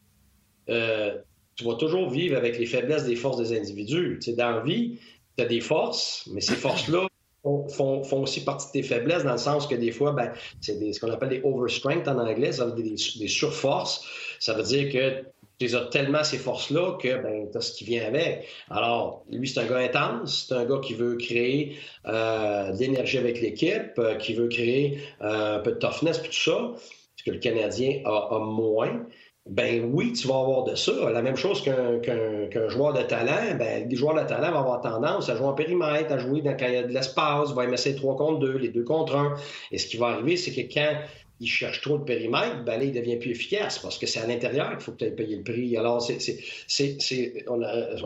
euh, 0.70 1.18
tu 1.56 1.64
vas 1.64 1.76
toujours 1.76 2.10
vivre 2.10 2.36
avec 2.36 2.58
les 2.58 2.66
faiblesses 2.66 3.06
des 3.06 3.16
forces 3.16 3.38
des 3.38 3.58
individus. 3.58 4.20
Tu 4.22 4.32
sais, 4.32 4.36
dans 4.36 4.52
la 4.52 4.62
vie, 4.62 5.00
tu 5.38 5.44
as 5.44 5.48
des 5.48 5.62
forces, 5.62 6.28
mais 6.32 6.42
ces 6.42 6.56
forces-là 6.56 7.08
font, 7.44 8.04
font, 8.04 8.22
aussi 8.22 8.44
partie 8.44 8.68
de 8.68 8.72
tes 8.72 8.84
faiblesses, 8.84 9.24
dans 9.24 9.32
le 9.32 9.38
sens 9.38 9.68
que 9.68 9.76
des 9.76 9.92
fois, 9.92 10.12
ben, 10.12 10.32
c'est 10.60 10.94
ce 10.94 11.00
qu'on 11.00 11.12
appelle 11.12 11.30
des 11.30 11.42
overstrength 11.44 12.08
en 12.08 12.20
anglais, 12.20 12.52
ça 12.52 12.66
veut 12.66 12.82
dire 12.82 12.96
des, 13.20 13.28
surforces. 13.28 14.06
Ça 14.40 14.54
veut 14.54 14.64
dire 14.64 14.92
que 14.92 15.24
tu 15.58 15.76
as 15.76 15.86
tellement 15.86 16.24
ces 16.24 16.38
forces-là 16.38 16.98
que 17.00 17.22
ben, 17.22 17.50
tu 17.52 17.58
as 17.58 17.62
ce 17.62 17.74
qui 17.74 17.84
vient 17.84 18.06
avec. 18.06 18.48
Alors, 18.70 19.24
lui, 19.32 19.48
c'est 19.48 19.60
un 19.60 19.66
gars 19.66 19.78
intense, 19.78 20.46
c'est 20.48 20.56
un 20.56 20.66
gars 20.66 20.80
qui 20.84 20.94
veut 20.94 21.18
créer 21.18 21.78
euh, 22.06 22.72
de 22.72 22.80
l'énergie 22.80 23.18
avec 23.18 23.42
l'équipe, 23.42 23.98
euh, 23.98 24.16
qui 24.16 24.34
veut 24.34 24.48
créer 24.48 25.00
euh, 25.22 25.58
un 25.58 25.60
peu 25.60 25.72
de 25.72 25.78
toughness, 25.78 26.20
puis 26.20 26.30
tout 26.30 26.52
ça, 26.52 26.74
ce 27.16 27.24
que 27.24 27.32
le 27.32 27.40
Canadien 27.40 28.02
a, 28.06 28.40
moins. 28.40 29.06
Ben 29.50 29.90
oui, 29.92 30.14
tu 30.14 30.28
vas 30.28 30.40
avoir 30.40 30.64
de 30.66 30.76
ça. 30.76 31.10
La 31.12 31.22
même 31.24 31.36
chose 31.36 31.64
qu'un 31.64 32.70
joueur 32.70 32.94
de 32.94 33.02
talent. 33.02 33.56
Ben, 33.58 33.90
les 33.90 33.96
joueurs 33.96 34.14
de 34.16 34.28
talent 34.28 34.52
vont 34.52 34.60
avoir 34.60 34.82
tendance 34.82 35.30
à 35.30 35.36
jouer 35.36 35.48
en 35.48 35.54
périmètre, 35.54 36.12
à 36.14 36.20
jouer 36.20 36.42
dans, 36.42 36.56
quand 36.56 36.68
il 36.68 36.74
y 36.74 36.78
a 36.78 36.84
de 36.84 36.94
l'espace, 36.94 37.52
va 37.54 37.78
ces 37.78 37.96
3 37.96 38.16
contre 38.18 38.40
2, 38.40 38.58
les 38.58 38.70
2 38.70 38.84
contre 38.84 39.16
1. 39.16 39.36
Et 39.72 39.80
ce 39.80 39.88
qui 39.88 39.98
va 39.98 40.10
arriver, 40.10 40.38
c'est 40.38 40.52
que 40.52 40.72
quand 40.72 40.96
il 41.40 41.48
cherche 41.48 41.82
trop 41.82 41.98
de 41.98 42.04
périmètre, 42.04 42.64
ben 42.64 42.78
là, 42.78 42.84
il 42.84 42.94
devient 42.94 43.18
plus 43.18 43.32
efficace 43.32 43.80
parce 43.80 43.98
que 43.98 44.06
c'est 44.06 44.20
à 44.20 44.28
l'intérieur 44.28 44.70
qu'il 44.70 44.80
faut 44.82 44.92
que 44.92 44.98
tu 44.98 45.06
aies 45.06 45.12
payé 45.12 45.38
le 45.38 45.44
prix. 45.44 45.76
Alors, 45.76 46.04
c'est, 46.04 47.44
on, 47.48 47.62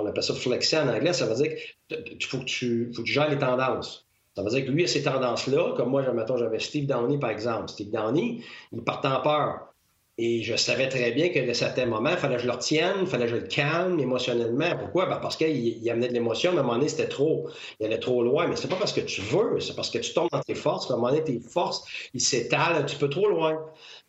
appelle 0.06 0.24
ça 0.24 0.34
flexer 0.34 0.78
en 0.78 0.88
anglais, 0.88 1.12
ça 1.12 1.26
veut 1.26 1.36
dire 1.36 1.54
qu'il 1.90 2.26
faut, 2.26 2.40
que 2.40 2.46
tu, 2.46 2.94
faut 2.96 3.04
que 3.04 3.10
gères 3.10 3.30
les 3.30 3.38
tendances. 3.38 4.08
Ça 4.38 4.42
veut 4.42 4.50
dire 4.50 4.66
que 4.66 4.72
lui 4.72 4.86
a 4.86 4.88
ces 4.88 5.04
tendances-là, 5.04 5.74
comme 5.76 5.90
moi, 5.90 6.02
j'avais 6.38 6.60
Steve 6.60 6.86
Downey, 6.86 7.20
par 7.20 7.30
exemple. 7.30 7.68
Steve 7.68 7.92
Downey, 7.92 8.40
il 8.72 8.82
part 8.84 9.02
en 9.04 9.22
peur. 9.22 9.75
Et 10.18 10.44
je 10.44 10.56
savais 10.56 10.88
très 10.88 11.12
bien 11.12 11.28
que 11.28 11.50
à 11.50 11.54
certains 11.54 11.86
moments, 11.86 12.12
il 12.12 12.18
fallait 12.18 12.38
que 12.38 12.42
je 12.42 12.48
le 12.48 12.54
retienne, 12.54 12.96
il 13.02 13.08
fallait 13.08 13.26
que 13.26 13.32
je 13.32 13.36
le 13.36 13.48
calme 13.48 14.00
émotionnellement. 14.00 14.78
Pourquoi? 14.80 15.08
Ben 15.08 15.18
parce 15.22 15.36
qu'il 15.36 15.90
amenait 15.90 16.08
de 16.08 16.14
l'émotion, 16.14 16.52
mais 16.54 16.60
à 16.60 16.62
un 16.62 16.64
moment 16.64 16.78
donné, 16.78 16.88
c'était 16.88 17.10
trop. 17.10 17.50
Il 17.82 17.86
allait 17.86 18.00
trop 18.00 18.24
loin. 18.24 18.48
Mais 18.48 18.56
c'est 18.56 18.70
pas 18.70 18.78
parce 18.78 18.94
que 18.94 19.02
tu 19.02 19.20
veux, 19.20 19.60
c'est 19.60 19.76
parce 19.76 19.90
que 19.90 19.98
tu 19.98 20.14
tombes 20.14 20.30
dans 20.32 20.40
tes 20.40 20.56
forces. 20.56 20.90
À 20.90 20.94
un 20.94 20.98
moment 20.98 21.10
donné, 21.10 21.24
tes 21.24 21.42
forces, 21.42 21.84
ils 22.14 22.22
s'étalent 22.22 22.78
un 22.78 22.84
petit 22.84 22.96
peu 22.96 23.10
trop 23.10 23.28
loin. 23.28 23.60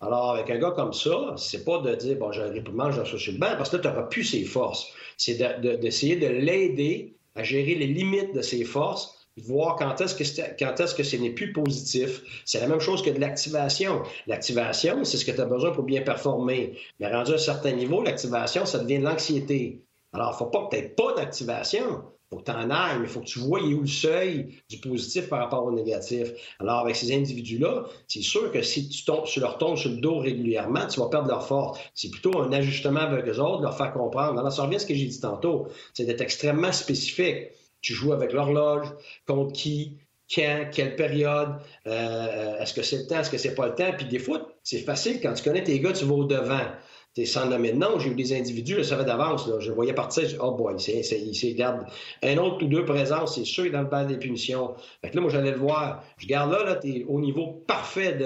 Alors, 0.00 0.30
avec 0.30 0.48
un 0.48 0.58
gars 0.58 0.70
comme 0.70 0.92
ça, 0.92 1.34
c'est 1.36 1.64
pas 1.64 1.78
de 1.78 1.94
dire, 1.96 2.16
bon, 2.16 2.30
j'ai 2.30 2.42
un 2.42 2.50
réprimand, 2.50 2.92
je 2.92 3.16
suis 3.16 3.32
le 3.32 3.38
banc, 3.38 3.56
parce 3.56 3.70
que 3.70 3.76
là, 3.76 3.82
tu 3.82 3.88
n'auras 3.88 4.04
plus 4.04 4.22
ses 4.22 4.44
forces. 4.44 4.92
C'est 5.16 5.34
d'essayer 5.80 6.14
de 6.14 6.28
l'aider 6.28 7.16
à 7.34 7.42
gérer 7.42 7.74
les 7.74 7.88
limites 7.88 8.32
de 8.32 8.42
ses 8.42 8.64
forces 8.64 9.15
voir 9.42 9.76
quand 9.76 10.00
est-ce 10.00 10.14
que, 10.14 10.24
quand 10.58 10.80
est-ce 10.80 10.94
que 10.94 11.02
ce 11.02 11.16
n'est 11.16 11.30
plus 11.30 11.52
positif. 11.52 12.22
C'est 12.44 12.60
la 12.60 12.68
même 12.68 12.80
chose 12.80 13.02
que 13.02 13.10
de 13.10 13.20
l'activation. 13.20 14.02
L'activation, 14.26 15.04
c'est 15.04 15.18
ce 15.18 15.24
que 15.24 15.32
tu 15.32 15.40
as 15.40 15.46
besoin 15.46 15.72
pour 15.72 15.84
bien 15.84 16.02
performer. 16.02 16.78
Mais 17.00 17.12
rendu 17.12 17.32
à 17.32 17.34
un 17.34 17.38
certain 17.38 17.72
niveau, 17.72 18.02
l'activation, 18.02 18.64
ça 18.64 18.78
devient 18.78 18.98
de 18.98 19.04
l'anxiété. 19.04 19.82
Alors, 20.12 20.28
il 20.30 20.32
ne 20.32 20.38
faut 20.38 20.46
pas 20.46 20.68
n'aies 20.72 20.88
pas 20.88 21.14
d'activation. 21.14 22.04
Il 22.32 22.34
faut 22.34 22.42
que 22.42 22.50
tu 22.50 22.56
en 22.56 22.70
ailles, 22.70 22.98
mais 22.98 23.04
il 23.04 23.08
faut 23.08 23.20
que 23.20 23.26
tu 23.26 23.38
vois 23.38 23.62
où 23.62 23.82
le 23.82 23.86
seuil 23.86 24.56
du 24.68 24.78
positif 24.78 25.28
par 25.28 25.38
rapport 25.38 25.64
au 25.64 25.70
négatif. 25.70 26.32
Alors, 26.58 26.78
avec 26.78 26.96
ces 26.96 27.14
individus-là, 27.14 27.84
c'est 28.08 28.22
sûr 28.22 28.50
que 28.50 28.62
si 28.62 28.88
tu, 28.88 29.04
tombes, 29.04 29.24
tu 29.26 29.38
leur 29.38 29.58
tombes 29.58 29.76
sur 29.76 29.90
le 29.90 29.98
dos 29.98 30.18
régulièrement, 30.18 30.86
tu 30.88 30.98
vas 30.98 31.08
perdre 31.08 31.28
leur 31.28 31.46
force. 31.46 31.78
C'est 31.94 32.10
plutôt 32.10 32.40
un 32.40 32.50
ajustement 32.52 33.00
avec 33.00 33.28
eux 33.28 33.38
autres, 33.38 33.62
leur 33.62 33.76
faire 33.76 33.92
comprendre. 33.92 34.40
Alors, 34.40 34.50
ça 34.50 34.62
revient 34.62 34.76
à 34.76 34.78
ce 34.80 34.86
que 34.86 34.94
j'ai 34.94 35.06
dit 35.06 35.20
tantôt. 35.20 35.68
C'est 35.94 36.04
d'être 36.04 36.22
extrêmement 36.22 36.72
spécifique. 36.72 37.50
Tu 37.80 37.94
joues 37.94 38.12
avec 38.12 38.32
l'horloge, 38.32 38.88
contre 39.26 39.52
qui, 39.52 39.98
quand, 40.34 40.70
quelle 40.72 40.96
période, 40.96 41.56
euh, 41.86 42.58
est-ce 42.58 42.74
que 42.74 42.82
c'est 42.82 42.98
le 42.98 43.06
temps, 43.06 43.20
est-ce 43.20 43.30
que 43.30 43.38
c'est 43.38 43.54
pas 43.54 43.68
le 43.68 43.74
temps? 43.74 43.92
Puis 43.96 44.06
des 44.06 44.18
fois, 44.18 44.48
c'est 44.62 44.80
facile, 44.80 45.20
quand 45.20 45.32
tu 45.34 45.44
connais 45.44 45.62
tes 45.62 45.78
gars, 45.78 45.92
tu 45.92 46.04
vas 46.04 46.14
au-devant. 46.14 46.66
Tu 47.14 47.22
es 47.22 47.24
sans 47.24 47.46
nommer 47.46 47.72
de 47.72 47.78
nom, 47.78 47.98
j'ai 47.98 48.10
eu 48.10 48.14
des 48.14 48.36
individus, 48.36 48.74
je 48.78 48.82
savais 48.82 49.04
d'avance, 49.04 49.48
je 49.60 49.72
voyais 49.72 49.94
partir, 49.94 50.28
je, 50.28 50.36
oh 50.38 50.52
boy, 50.52 50.74
il 50.76 51.04
s'est 51.34 51.54
garde 51.54 51.86
un 52.22 52.36
autre 52.36 52.62
ou 52.64 52.68
deux 52.68 52.84
présences, 52.84 53.36
c'est 53.36 53.44
sûr, 53.44 53.70
dans 53.70 53.82
le 53.82 53.88
bal 53.88 54.06
des 54.06 54.18
punitions. 54.18 54.74
Fait 55.00 55.10
que 55.10 55.16
là, 55.16 55.22
moi, 55.22 55.30
j'allais 55.30 55.52
le 55.52 55.56
voir. 55.56 56.04
Je 56.18 56.26
garde 56.26 56.52
là, 56.52 56.64
là 56.64 56.76
tu 56.76 56.88
es 56.88 57.04
au 57.04 57.20
niveau 57.20 57.64
parfait 57.66 58.18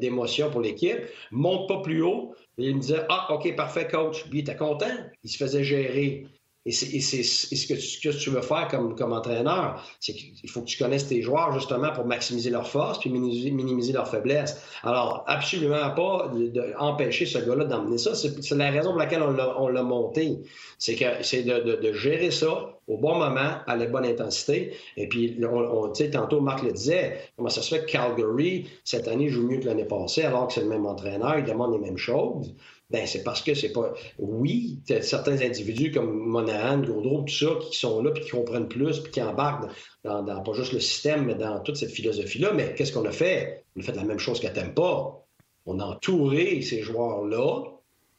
d'émotion 0.00 0.50
pour 0.50 0.60
l'équipe, 0.60 0.98
monte 1.30 1.68
pas 1.68 1.80
plus 1.82 2.02
haut. 2.02 2.34
Il 2.58 2.76
me 2.76 2.80
disait, 2.80 3.02
ah, 3.10 3.28
OK, 3.32 3.54
parfait, 3.54 3.86
coach. 3.86 4.24
Puis 4.24 4.38
il 4.38 4.40
était 4.40 4.56
content, 4.56 4.86
il 5.22 5.30
se 5.30 5.36
faisait 5.36 5.62
gérer. 5.62 6.26
Et 6.66 6.72
c'est 6.72 7.22
ce, 7.22 7.66
que 7.68 8.10
tu, 8.10 8.30
veux 8.30 8.42
faire 8.42 8.66
comme, 8.68 9.12
entraîneur, 9.12 9.84
c'est 10.00 10.14
qu'il 10.14 10.50
faut 10.50 10.62
que 10.62 10.66
tu 10.66 10.76
connaisses 10.76 11.06
tes 11.06 11.22
joueurs 11.22 11.52
justement 11.52 11.92
pour 11.92 12.04
maximiser 12.04 12.50
leurs 12.50 12.66
forces 12.66 12.98
puis 12.98 13.08
minimiser, 13.08 13.92
leurs 13.92 14.08
faiblesses. 14.08 14.60
Alors, 14.82 15.22
absolument 15.28 15.90
pas 15.90 16.32
d'empêcher 16.80 17.24
ce 17.24 17.38
gars-là 17.38 17.66
d'emmener 17.66 17.98
ça. 17.98 18.16
C'est 18.16 18.50
la 18.56 18.70
raison 18.70 18.90
pour 18.90 18.98
laquelle 18.98 19.22
on 19.22 19.68
l'a 19.68 19.82
monté. 19.84 20.40
C'est 20.78 20.96
de, 21.44 21.92
gérer 21.92 22.32
ça 22.32 22.72
au 22.88 22.98
bon 22.98 23.14
moment, 23.14 23.58
à 23.66 23.76
la 23.76 23.86
bonne 23.86 24.04
intensité. 24.04 24.74
Et 24.96 25.08
puis, 25.08 25.38
on, 25.42 25.84
on 25.84 25.92
tantôt, 25.92 26.40
Marc 26.40 26.64
le 26.64 26.72
disait, 26.72 27.18
comment 27.36 27.48
ça 27.48 27.62
se 27.62 27.74
fait 27.74 27.84
que 27.84 27.92
Calgary, 27.92 28.66
cette 28.82 29.06
année, 29.06 29.28
joue 29.28 29.46
mieux 29.46 29.58
que 29.58 29.66
l'année 29.66 29.84
passée, 29.84 30.24
alors 30.24 30.48
que 30.48 30.54
c'est 30.54 30.60
le 30.60 30.68
même 30.68 30.86
entraîneur, 30.86 31.38
il 31.38 31.44
demande 31.44 31.72
les 31.72 31.78
mêmes 31.78 31.96
choses 31.96 32.54
ben 32.90 33.04
c'est 33.06 33.24
parce 33.24 33.42
que 33.42 33.54
c'est 33.54 33.72
pas. 33.72 33.94
Oui, 34.18 34.80
certains 35.00 35.40
individus 35.40 35.90
comme 35.90 36.12
Monahan, 36.12 36.78
Gaudreau, 36.78 37.22
tout 37.22 37.34
ça, 37.34 37.48
qui 37.60 37.76
sont 37.76 38.00
là, 38.00 38.12
puis 38.12 38.22
qui 38.22 38.30
comprennent 38.30 38.68
plus, 38.68 39.00
puis 39.00 39.10
qui 39.10 39.22
embarquent 39.22 39.68
dans, 40.04 40.42
pas 40.42 40.52
juste 40.52 40.72
le 40.72 40.78
système, 40.80 41.24
mais 41.24 41.34
dans 41.34 41.60
toute 41.60 41.76
cette 41.76 41.90
philosophie-là. 41.90 42.52
Mais 42.52 42.74
qu'est-ce 42.74 42.92
qu'on 42.92 43.04
a 43.04 43.10
fait? 43.10 43.64
On 43.76 43.80
a 43.80 43.82
fait 43.82 43.96
la 43.96 44.04
même 44.04 44.20
chose 44.20 44.38
qu'à 44.38 44.50
pas. 44.50 45.26
On 45.66 45.80
a 45.80 45.84
entouré 45.84 46.62
ces 46.62 46.82
joueurs-là 46.82 47.64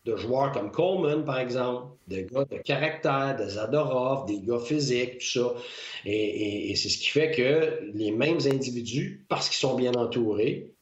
de 0.04 0.16
joueurs 0.18 0.52
comme 0.52 0.72
Coleman, 0.72 1.24
par 1.24 1.40
exemple, 1.40 1.94
de 2.08 2.22
gars 2.22 2.46
de 2.46 2.58
caractère, 2.58 3.38
de 3.38 3.48
Zadorov, 3.48 4.26
des 4.26 4.42
gars 4.42 4.60
physiques, 4.60 5.20
tout 5.20 5.40
ça. 5.40 5.54
et 6.06 6.74
c'est 6.76 6.90
ce 6.90 6.98
qui 6.98 7.08
fait 7.08 7.32
que 7.32 7.90
les 7.94 8.12
mêmes 8.12 8.40
individus, 8.46 9.26
parce 9.30 9.50
qu'ils 9.50 9.58
sont 9.58 9.76
bien 9.76 9.94
entourés, 9.94 10.77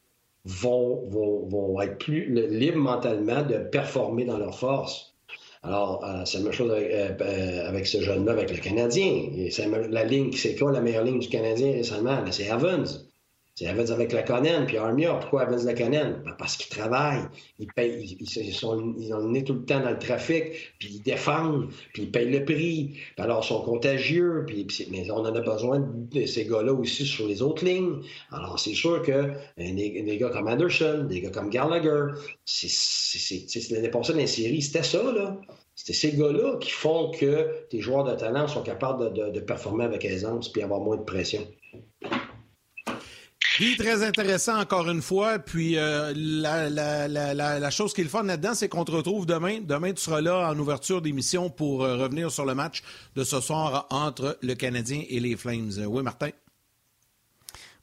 vont, 0.45 1.03
vont, 1.09 1.47
vont 1.47 1.81
être 1.81 1.97
plus 1.97 2.33
libres 2.49 2.77
mentalement 2.77 3.41
de 3.43 3.57
performer 3.57 4.25
dans 4.25 4.37
leur 4.37 4.57
force. 4.57 5.15
Alors, 5.63 6.05
euh, 6.05 6.23
c'est 6.25 6.37
la 6.37 6.43
même 6.43 6.53
chose 6.53 6.71
avec, 6.71 6.91
euh, 6.91 7.09
euh, 7.21 7.67
avec 7.67 7.87
ce 7.87 7.99
jeune-là, 7.99 8.33
avec 8.33 8.51
le 8.51 8.57
Canadien. 8.57 9.29
La 9.89 10.03
ligne, 10.03 10.31
c'est 10.31 10.55
quoi 10.55 10.71
la 10.71 10.81
meilleure 10.81 11.03
ligne 11.03 11.19
du 11.19 11.27
Canadien 11.27 11.71
récemment? 11.71 12.23
C'est 12.29 12.45
Evans. 12.45 12.85
C'est 13.57 13.67
Evans 13.67 13.89
avec 13.89 14.11
la 14.11 14.21
Conan, 14.23 14.65
puis 14.67 14.75
Armia. 14.75 15.13
Pourquoi 15.13 15.43
Evans 15.43 15.65
la 15.65 15.73
Conan? 15.73 16.15
Ben, 16.25 16.35
parce 16.37 16.57
qu'ils 16.57 16.75
travaillent. 16.75 17.23
Ils, 17.57 17.67
payent, 17.67 18.17
ils, 18.19 18.53
sont, 18.53 18.93
ils 18.97 19.13
ont 19.13 19.33
tout 19.43 19.53
le 19.53 19.63
temps 19.63 19.79
dans 19.79 19.91
le 19.91 19.97
trafic, 19.97 20.73
puis 20.77 20.95
ils 20.95 21.01
défendent, 21.01 21.69
puis 21.93 22.03
ils 22.03 22.11
payent 22.11 22.29
le 22.29 22.43
prix. 22.43 22.97
Puis 23.15 23.23
alors, 23.23 23.45
ils 23.45 23.47
sont 23.47 23.61
contagieux, 23.61 24.43
puis, 24.45 24.67
mais 24.91 25.09
on 25.09 25.19
en 25.19 25.33
a 25.33 25.39
besoin 25.39 25.79
de 25.79 26.25
ces 26.25 26.43
gars-là 26.43 26.73
aussi 26.73 27.05
sur 27.05 27.27
les 27.29 27.41
autres 27.41 27.63
lignes. 27.63 28.01
Alors, 28.29 28.59
c'est 28.59 28.73
sûr 28.73 29.01
que 29.01 29.11
euh, 29.11 29.31
des, 29.57 30.17
gars 30.19 30.29
comme 30.31 30.49
Anderson, 30.49 31.05
des 31.09 31.21
gars 31.21 31.29
comme 31.29 31.49
Gallagher, 31.49 32.07
c'est 32.43 32.67
l'année 33.71 33.89
passée 33.89 34.11
dans 34.11 34.19
les 34.19 34.27
séries, 34.27 34.63
c'était 34.63 34.83
ça, 34.83 35.01
là. 35.13 35.39
C'était 35.75 35.93
ces 35.93 36.11
gars-là 36.11 36.57
qui 36.59 36.71
font 36.71 37.11
que 37.11 37.67
tes 37.69 37.79
joueurs 37.79 38.03
de 38.03 38.15
talent 38.15 38.47
sont 38.49 38.63
capables 38.63 39.13
de, 39.13 39.29
de 39.29 39.39
performer 39.39 39.85
avec 39.85 40.03
aisance 40.03 40.49
puis 40.49 40.61
avoir 40.61 40.81
moins 40.81 40.97
de 40.97 41.03
pression. 41.03 41.45
Puis 43.55 43.77
très 43.77 44.03
intéressant 44.03 44.59
encore 44.59 44.89
une 44.89 45.01
fois. 45.01 45.39
Puis 45.39 45.77
euh, 45.77 46.11
la, 46.13 47.69
chose 47.69 47.93
qui 47.93 48.01
est 48.01 48.03
le 48.03 48.09
fun 48.09 48.23
là-dedans, 48.23 48.53
c'est 48.53 48.67
qu'on 48.67 48.83
te 48.83 48.91
retrouve 48.91 49.25
demain. 49.25 49.61
Demain, 49.61 49.93
tu 49.93 50.01
seras 50.01 50.19
là 50.19 50.49
en 50.49 50.59
ouverture 50.59 51.01
d'émission 51.01 51.49
pour 51.49 51.85
euh, 51.85 51.95
revenir 51.95 52.29
sur 52.31 52.45
le 52.45 52.53
match 52.53 52.83
de 53.15 53.23
ce 53.23 53.39
soir 53.39 53.87
entre 53.91 54.37
le 54.41 54.55
Canadien 54.55 55.03
et 55.07 55.21
les 55.21 55.37
Flames. 55.37 55.71
Oui, 55.87 56.03
Martin? 56.03 56.31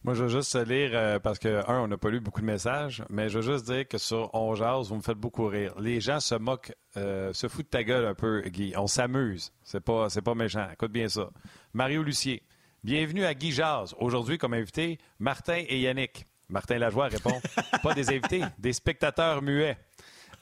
Moi, 0.04 0.12
je 0.12 0.24
veux 0.24 0.28
juste 0.28 0.54
lire, 0.66 0.90
euh, 0.92 1.18
parce 1.18 1.38
que, 1.38 1.66
un, 1.66 1.80
on 1.80 1.88
n'a 1.88 1.96
pas 1.96 2.10
lu 2.10 2.20
beaucoup 2.20 2.42
de 2.42 2.46
messages, 2.46 3.02
mais 3.08 3.30
je 3.30 3.38
veux 3.38 3.52
juste 3.52 3.64
dire 3.64 3.88
que 3.88 3.96
sur 3.96 4.28
On 4.34 4.54
Jase, 4.54 4.88
vous 4.88 4.96
me 4.96 5.02
faites 5.02 5.16
beaucoup 5.16 5.46
rire. 5.46 5.72
Les 5.80 6.02
gens 6.02 6.20
se 6.20 6.34
moquent, 6.34 6.72
se 6.96 7.48
foutent 7.48 7.66
de 7.66 7.70
ta 7.70 7.82
gueule 7.82 8.04
un 8.04 8.14
peu, 8.14 8.42
Guy. 8.42 8.74
On 8.76 8.86
s'amuse. 8.86 9.52
C'est 9.62 9.80
pas, 9.80 10.10
c'est 10.10 10.20
pas 10.20 10.34
méchant. 10.34 10.66
Écoute 10.70 10.92
bien 10.92 11.08
ça. 11.08 11.30
Mario 11.72 12.02
Lucier. 12.02 12.42
Bienvenue 12.84 13.24
à 13.24 13.32
Guy 13.32 13.52
Jazz. 13.52 13.94
Aujourd'hui, 14.00 14.38
comme 14.38 14.54
invité, 14.54 14.98
Martin 15.20 15.62
et 15.68 15.78
Yannick. 15.78 16.26
Martin 16.48 16.78
Lajoie 16.78 17.06
répond 17.06 17.40
Pas 17.82 17.94
des 17.94 18.08
invités, 18.08 18.42
des 18.58 18.72
spectateurs 18.72 19.40
muets. 19.40 19.78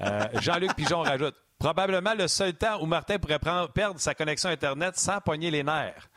Euh, 0.01 0.27
Jean-Luc 0.41 0.75
Pigeon 0.75 1.03
rajoute 1.03 1.35
Probablement 1.59 2.15
le 2.15 2.29
seul 2.29 2.55
temps 2.55 2.83
où 2.83 2.87
Martin 2.87 3.19
pourrait 3.19 3.39
perdre 3.75 4.01
sa 4.01 4.15
connexion 4.15 4.49
Internet 4.49 4.97
sans 4.97 5.21
pogner 5.21 5.51
les 5.51 5.63
nerfs. 5.63 6.09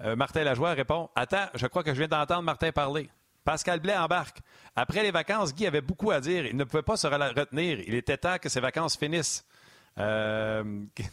Euh, 0.00 0.16
Martin 0.16 0.44
Lajoie 0.44 0.74
répond 0.74 1.08
Attends, 1.16 1.46
je 1.54 1.66
crois 1.66 1.82
que 1.82 1.94
je 1.94 1.98
viens 1.98 2.08
d'entendre 2.08 2.42
Martin 2.42 2.72
parler. 2.72 3.08
Pascal 3.42 3.80
Blais 3.80 3.96
embarque. 3.96 4.40
Après 4.76 5.02
les 5.02 5.10
vacances, 5.10 5.54
Guy 5.54 5.66
avait 5.66 5.80
beaucoup 5.80 6.10
à 6.10 6.20
dire. 6.20 6.44
Il 6.44 6.58
ne 6.58 6.64
pouvait 6.64 6.82
pas 6.82 6.98
se 6.98 7.06
retenir. 7.06 7.80
Il 7.86 7.94
était 7.94 8.18
temps 8.18 8.36
que 8.36 8.50
ses 8.50 8.60
vacances 8.60 8.98
finissent. 8.98 9.46
Euh, 9.98 10.64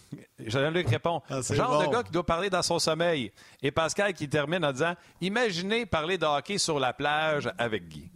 Jean-Luc 0.39 0.87
répond 0.89 1.21
ah, 1.29 1.41
Genre 1.41 1.83
de 1.83 1.91
gars 1.91 2.03
qui 2.03 2.11
doit 2.11 2.25
parler 2.25 2.49
dans 2.49 2.61
son 2.61 2.79
sommeil. 2.79 3.31
Et 3.61 3.71
Pascal 3.71 4.13
qui 4.13 4.29
termine 4.29 4.63
en 4.63 4.71
disant 4.71 4.93
Imaginez 5.21 5.85
parler 5.85 6.17
de 6.17 6.25
hockey 6.25 6.57
sur 6.57 6.79
la 6.79 6.93
plage 6.93 7.49
avec 7.57 7.87
Guy. 7.87 8.09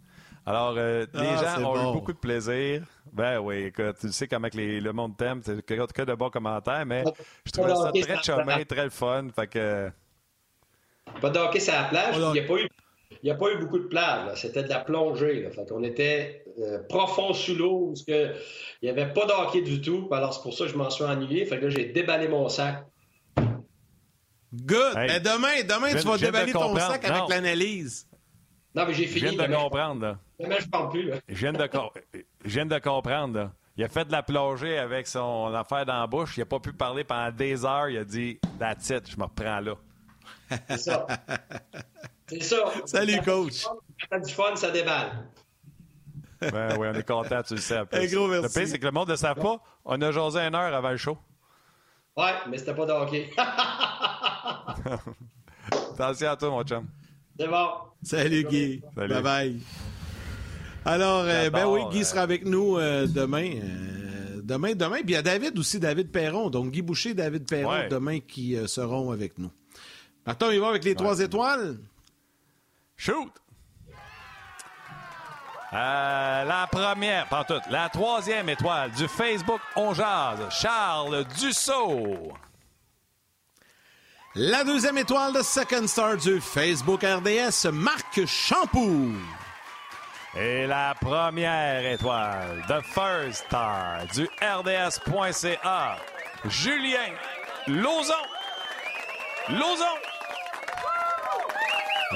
Alors, 0.44 0.74
euh, 0.76 1.06
les 1.14 1.20
ah, 1.20 1.56
gens 1.56 1.64
ont 1.64 1.90
eu 1.90 1.92
beaucoup 1.92 2.12
de 2.12 2.18
plaisir. 2.18 2.82
Ben 3.12 3.38
oui, 3.38 3.64
écoute, 3.66 3.96
tu 4.00 4.10
sais 4.10 4.26
comment 4.26 4.48
que 4.48 4.56
le 4.56 4.92
monde 4.92 5.16
t'aime. 5.16 5.40
C'est 5.44 5.64
que 5.64 6.02
de 6.02 6.14
bons 6.14 6.30
commentaires, 6.30 6.84
mais 6.84 7.04
je 7.44 7.52
trouvais 7.52 7.74
ça 7.74 7.92
très 7.92 8.22
chumé, 8.22 8.64
très 8.64 8.90
fun. 8.90 9.28
Fait 9.34 9.46
que... 9.46 9.90
Pas 11.20 11.30
de 11.30 11.38
hockey 11.38 11.60
sur 11.60 11.74
la 11.74 11.84
plage, 11.84 12.16
il 12.16 12.32
n'y 12.32 12.40
a 12.40 12.44
pas 12.44 12.54
eu 12.54 12.68
n'y 13.24 13.30
a 13.30 13.34
pas 13.34 13.52
eu 13.52 13.58
beaucoup 13.58 13.78
de 13.78 13.86
plage. 13.86 14.40
C'était 14.40 14.64
de 14.64 14.68
la 14.68 14.80
plongée. 14.80 15.42
Là. 15.42 15.50
Fait 15.50 15.68
qu'on 15.68 15.82
était 15.84 16.44
euh, 16.58 16.78
profond 16.88 17.32
sous 17.32 17.54
l'eau, 17.54 17.88
parce 17.88 18.02
que 18.02 18.34
il 18.82 18.84
n'y 18.84 18.88
avait 18.90 19.12
pas 19.12 19.26
d'hockey 19.26 19.62
du 19.62 19.80
tout. 19.80 20.08
Alors, 20.12 20.34
c'est 20.34 20.42
pour 20.42 20.54
ça 20.54 20.64
que 20.64 20.70
je 20.70 20.76
m'en 20.76 20.90
suis 20.90 21.04
ennuyé. 21.04 21.44
Fait 21.46 21.58
que 21.58 21.66
là, 21.66 21.70
j'ai 21.70 21.86
déballé 21.86 22.28
mon 22.28 22.48
sac. 22.48 22.84
Good! 24.52 24.94
Mais 24.96 25.20
demain, 25.20 25.62
demain 25.66 25.94
tu 25.98 26.06
vas 26.06 26.18
déballer 26.18 26.52
ton 26.52 26.76
sac 26.76 27.04
avec 27.04 27.28
l'analyse. 27.28 28.06
Non, 28.74 28.86
mais 28.86 28.94
j'ai 28.94 29.06
fini. 29.06 29.28
Je 29.28 29.34
viens 29.34 29.48
de 29.48 29.54
comprendre. 29.54 30.02
Là. 30.02 30.18
Demain, 30.40 30.56
je 30.58 30.68
parle 30.68 30.90
plus. 30.90 31.08
Là. 31.08 31.16
Je, 31.28 31.34
viens 31.34 31.52
de 31.52 31.68
je 32.44 32.50
viens 32.50 32.66
de 32.66 32.78
comprendre. 32.78 33.34
Là. 33.34 33.52
Il 33.76 33.84
a 33.84 33.88
fait 33.88 34.04
de 34.04 34.12
la 34.12 34.22
plongée 34.22 34.78
avec 34.78 35.06
son 35.06 35.52
affaire 35.54 35.86
dans 35.86 36.00
la 36.00 36.06
bouche. 36.06 36.36
Il 36.36 36.40
n'a 36.40 36.46
pas 36.46 36.60
pu 36.60 36.72
parler 36.72 37.04
pendant 37.04 37.30
des 37.30 37.64
heures. 37.64 37.88
Il 37.88 37.98
a 37.98 38.04
dit 38.04 38.38
That's 38.58 38.90
it, 38.90 39.10
je 39.10 39.16
me 39.16 39.24
reprends 39.24 39.60
là. 39.60 39.74
C'est 40.68 40.78
ça. 40.78 41.06
C'est 42.32 42.42
ça. 42.42 42.72
Salut, 42.86 43.20
coach. 43.22 43.66
Ça 44.10 44.18
du 44.18 44.32
fun, 44.32 44.56
ça 44.56 44.70
déballe. 44.70 45.28
Ben 46.40 46.76
oui, 46.78 46.88
on 46.90 46.94
est 46.94 47.06
content, 47.06 47.42
tu 47.42 47.54
le 47.54 47.60
sais. 47.60 47.76
Un 47.76 48.06
gros 48.06 48.26
merci. 48.26 48.42
Le 48.42 48.48
pire, 48.48 48.68
c'est 48.68 48.78
que 48.78 48.86
le 48.86 48.90
monde 48.90 49.10
ne 49.10 49.16
sait 49.16 49.34
pas. 49.34 49.60
On 49.84 50.00
a 50.00 50.10
jasé 50.10 50.40
une 50.40 50.54
heure 50.54 50.74
avant 50.74 50.90
le 50.90 50.96
show. 50.96 51.18
Ouais, 52.16 52.32
mais 52.48 52.56
c'était 52.58 52.74
pas 52.74 52.86
de 52.86 52.92
hockey. 52.92 53.30
Attention 55.92 56.30
à 56.30 56.36
toi, 56.36 56.50
mon 56.50 56.62
chum. 56.64 56.86
C'est 57.38 57.48
bon. 57.48 57.68
Salut, 58.02 58.44
Guy. 58.44 58.82
Bye 58.96 59.22
bye. 59.22 59.60
Alors, 60.84 61.24
euh, 61.26 61.48
ben 61.50 61.66
oui, 61.66 61.82
Guy 61.90 62.04
sera 62.04 62.22
avec 62.22 62.44
nous 62.44 62.76
euh, 62.76 63.06
demain. 63.06 63.52
Euh, 63.54 64.40
demain, 64.42 64.74
demain. 64.74 64.96
Puis 64.96 65.10
il 65.10 65.12
y 65.12 65.16
a 65.16 65.22
David 65.22 65.56
aussi, 65.58 65.78
David 65.78 66.10
Perron. 66.10 66.50
Donc, 66.50 66.72
Guy 66.72 66.82
Boucher, 66.82 67.14
David 67.14 67.48
Perron, 67.48 67.88
demain, 67.88 68.20
qui 68.20 68.56
seront 68.66 69.12
avec 69.12 69.38
nous. 69.38 69.50
Maintenant, 70.26 70.50
il 70.50 70.60
va 70.60 70.68
avec 70.68 70.84
les 70.84 70.94
trois 70.94 71.20
étoiles? 71.20 71.76
Shoot! 73.04 73.32
Euh, 75.72 76.44
la 76.44 76.68
première, 76.70 77.26
pas 77.26 77.42
toute, 77.42 77.66
la 77.68 77.88
troisième 77.88 78.48
étoile 78.48 78.92
du 78.92 79.08
Facebook 79.08 79.60
On 79.74 79.92
Charles 79.92 81.24
Dussault. 81.36 82.32
La 84.36 84.62
deuxième 84.62 84.98
étoile 84.98 85.32
de 85.32 85.42
Second 85.42 85.88
Star 85.88 86.16
du 86.16 86.40
Facebook 86.40 87.02
RDS, 87.02 87.72
Marc 87.72 88.24
Champoux. 88.24 89.16
Et 90.36 90.68
la 90.68 90.94
première 91.00 91.84
étoile 91.84 92.62
de 92.68 92.80
First 92.82 93.46
Star 93.46 94.06
du 94.14 94.28
RDS.ca, 94.40 95.96
Julien 96.44 97.14
Lozon. 97.66 98.14
Lozon. 99.48 100.11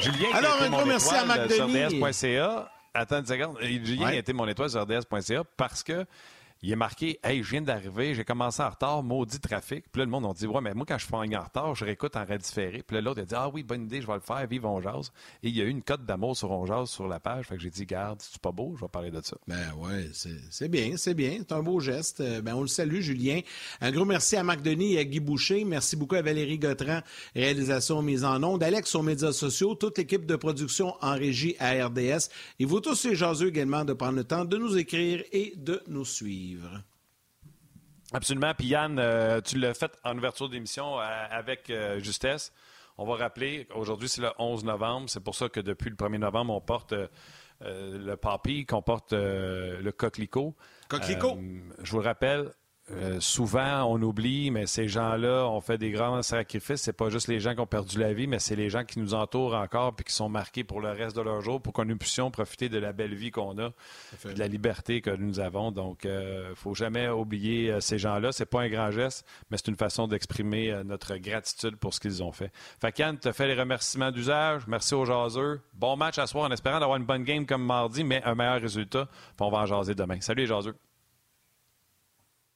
Julien, 0.01 0.29
Alors, 0.35 0.63
un 0.63 0.71
gros 0.71 0.85
merci 0.85 1.15
à. 1.15 2.71
Attends 2.95 3.19
une 3.19 3.27
seconde. 3.27 3.59
Julien 3.61 4.07
a 4.07 4.15
été 4.15 4.33
mon 4.33 4.47
étoile 4.49 4.71
sur 4.71 4.83
RDS.ca 4.83 5.43
parce 5.57 5.83
que 5.83 6.07
il 6.63 6.73
est 6.73 6.77
marqué 6.77 7.21
Hey, 7.23 7.43
je 7.43 7.51
viens 7.51 7.63
d'arriver, 7.63 8.15
j'ai 8.15 8.25
commencé 8.25 8.63
en 8.63 8.71
retard, 8.71 9.03
maudit 9.03 9.41
trafic. 9.41 9.85
Puis 9.93 10.01
là, 10.01 10.05
le 10.05 10.11
monde 10.11 10.27
a 10.27 10.33
dit 10.33 10.47
Ouais, 10.47 10.61
mais 10.61 10.75
moi, 10.75 10.87
quand 10.87 10.99
je 10.99 11.05
suis 11.05 11.15
en 11.15 11.21
retard, 11.21 11.75
je 11.75 11.85
réécoute 11.85 12.17
en 12.17 12.25
redifféré. 12.25 12.83
Puis 12.87 12.97
là, 12.97 13.03
l'autre 13.03 13.21
a 13.21 13.25
dit 13.25 13.35
Ah 13.37 13.49
oui, 13.49 13.63
bonne 13.63 13.85
idée, 13.85 14.01
je 14.01 14.07
vais 14.07 14.15
le 14.15 14.21
faire, 14.21 14.47
vive 14.47 14.65
On 14.65 14.81
Jazz. 14.81 15.13
Et 15.43 15.49
il 15.49 15.57
y 15.57 15.61
a 15.61 15.65
eu 15.65 15.69
une 15.69 15.83
cote 15.83 16.05
d'amour 16.05 16.37
sur 16.37 16.51
On 16.51 16.87
sur 16.87 17.09
la 17.09 17.21
page. 17.21 17.47
Fait 17.47 17.57
que 17.57 17.63
j'ai 17.63 17.71
dit 17.71 17.85
Garde, 17.85 18.21
c'est 18.21 18.41
pas 18.41 18.53
beau, 18.53 18.75
je 18.77 18.83
vais 18.83 18.89
parler 18.89 19.11
de 19.11 19.21
ça. 19.23 19.37
Ben 19.47 19.73
ouais, 19.79 20.09
c'est 20.51 20.69
bien, 20.69 20.97
c'est 20.97 21.15
bien. 21.15 21.39
C'est 21.39 21.53
un 21.53 21.63
beau 21.63 21.79
geste. 21.81 22.21
Euh, 22.21 22.41
ben, 22.41 22.55
on 22.55 22.63
le 22.63 22.69
salue, 22.69 23.01
Julien. 23.01 23.41
Un 23.81 23.91
gros 23.91 24.05
merci 24.05 24.37
à 24.37 24.43
Marc 24.43 24.63
Denis 24.63 24.95
et 24.95 24.99
à 24.99 25.05
Guy 25.05 25.21
Boucher. 25.21 25.65
Merci 25.65 25.97
beaucoup 25.97 26.15
à 26.15 26.23
Valérie 26.23 26.59
Gautran, 26.59 27.01
réalisation 27.35 28.03
mise 28.03 28.25
en 28.25 28.43
ondes. 28.43 28.63
Alex 28.63 28.95
aux 28.95 29.03
médias 29.03 29.33
sociaux, 29.33 29.75
toute 29.75 29.99
l'équipe 29.99 30.25
de 30.27 30.37
production 30.37 30.95
en 31.03 31.15
régie 31.15 31.57
à 31.59 31.87
RDS. 31.87 32.29
Et 32.59 32.65
vous 32.65 32.81
tous 32.81 33.05
les 33.05 33.15
jaseux 33.15 33.49
également 33.49 33.85
de 33.85 33.93
prendre 33.93 34.17
le 34.17 34.25
temps 34.25 34.45
de 34.45 34.57
nous 34.57 34.77
écrire 34.79 35.23
et 35.33 35.53
de 35.57 35.83
nous 35.87 36.05
suivre. 36.05 36.46
Absolument. 38.13 38.55
Puis 38.55 38.69
Yann, 38.69 38.99
euh, 38.99 39.41
tu 39.41 39.59
l'as 39.59 39.75
fait 39.75 39.93
en 40.05 40.17
ouverture 40.17 40.49
d'émission 40.49 41.01
euh, 41.01 41.03
avec 41.31 41.71
euh, 41.71 41.99
justesse. 42.01 42.53
On 42.99 43.05
va 43.05 43.17
rappeler, 43.17 43.67
aujourd'hui 43.75 44.09
c'est 44.09 44.23
le 44.23 44.31
11 44.39 44.65
novembre. 44.65 45.11
C'est 45.11 45.23
pour 45.23 45.35
ça 45.35 45.49
que 45.49 45.61
depuis 45.61 45.91
le 45.91 45.97
1er 45.97 46.19
novembre, 46.19 46.55
on 46.55 46.61
porte 46.61 46.95
le 47.61 48.15
papy, 48.15 48.65
qu'on 48.65 48.81
porte 48.81 49.13
le 49.13 49.91
coquelicot. 49.91 50.55
Coquelicot. 50.89 51.39
je 51.83 51.91
vous 51.91 51.99
le 51.99 52.05
rappelle, 52.05 52.53
euh, 52.93 53.18
souvent, 53.18 53.84
on 53.84 54.00
oublie, 54.00 54.53
mais 54.53 54.67
ces 54.67 54.87
gens-là 54.87 55.49
ont 55.49 55.61
fait 55.61 55.76
des 55.76 55.91
grands 55.91 56.22
sacrifices. 56.22 56.83
C'est 56.83 56.92
pas 56.92 57.11
juste 57.11 57.26
les 57.26 57.41
gens 57.41 57.53
qui 57.53 57.61
ont 57.61 57.67
perdu 57.67 57.99
la 57.99 58.13
vie, 58.13 58.29
mais 58.29 58.38
c'est 58.38 58.54
les 58.54 58.71
gens 58.71 58.84
qui 58.84 59.00
nous 59.00 59.13
entourent 59.13 59.57
encore 59.57 59.96
puis 59.96 60.04
qui 60.04 60.13
sont 60.13 60.29
marqués 60.29 60.63
pour 60.63 60.80
le 60.80 60.91
reste 60.91 61.17
de 61.17 61.21
leur 61.21 61.41
jour 61.41 61.61
pour 61.61 61.72
que 61.72 61.83
nous 61.83 61.96
puissions 61.96 62.30
profiter 62.30 62.68
de 62.68 62.79
la 62.79 62.92
belle 62.92 63.14
vie 63.14 63.33
qu'on 63.33 63.58
a, 63.58 63.71
de 64.25 64.38
la 64.38 64.46
liberté 64.46 65.00
que 65.00 65.11
nous 65.11 65.41
avons. 65.41 65.72
Donc, 65.72 66.03
il 66.04 66.11
euh, 66.11 66.54
faut 66.54 66.75
jamais 66.75 67.08
oublier 67.08 67.72
euh, 67.72 67.80
ces 67.80 67.99
gens-là. 67.99 68.30
C'est 68.30 68.46
pas 68.46 68.63
un 68.63 68.68
grand 68.68 68.92
geste, 68.92 69.26
mais 69.50 69.57
c'est 69.57 69.68
une 69.68 69.76
façon 69.76 70.07
d'exprimer 70.07 70.83
notre 70.84 71.17
gratitude 71.17 71.76
pour 71.76 71.92
ce 71.92 71.99
qu'ils 71.99 72.22
ont 72.22 72.33
fait. 72.33 72.53
Fait 72.80 72.92
tu 72.92 73.18
te 73.18 73.33
fais 73.33 73.49
les 73.49 73.54
remerciements 73.54 74.13
d'usage. 74.13 74.63
Merci 74.68 74.95
aux 74.95 75.04
jaseux. 75.04 75.61
Bon 75.75 75.96
match 75.96 76.18
à 76.18 76.26
soir 76.29 76.49
en 76.49 76.53
espérant 76.53 76.79
d'avoir 76.79 76.99
une 76.99 77.04
bonne 77.04 77.25
game 77.25 77.46
comme 77.46 77.64
mardi, 77.64 78.04
mais 78.04 78.22
un 78.22 78.37
meilleur 78.37 78.61
résultat. 78.61 79.07
Puis 79.07 79.46
on 79.46 79.50
va 79.50 79.58
en 79.58 79.67
jaser 79.67 79.95
demain. 79.95 80.21
Salut 80.21 80.42
les 80.42 80.46
jaseux. 80.46 80.76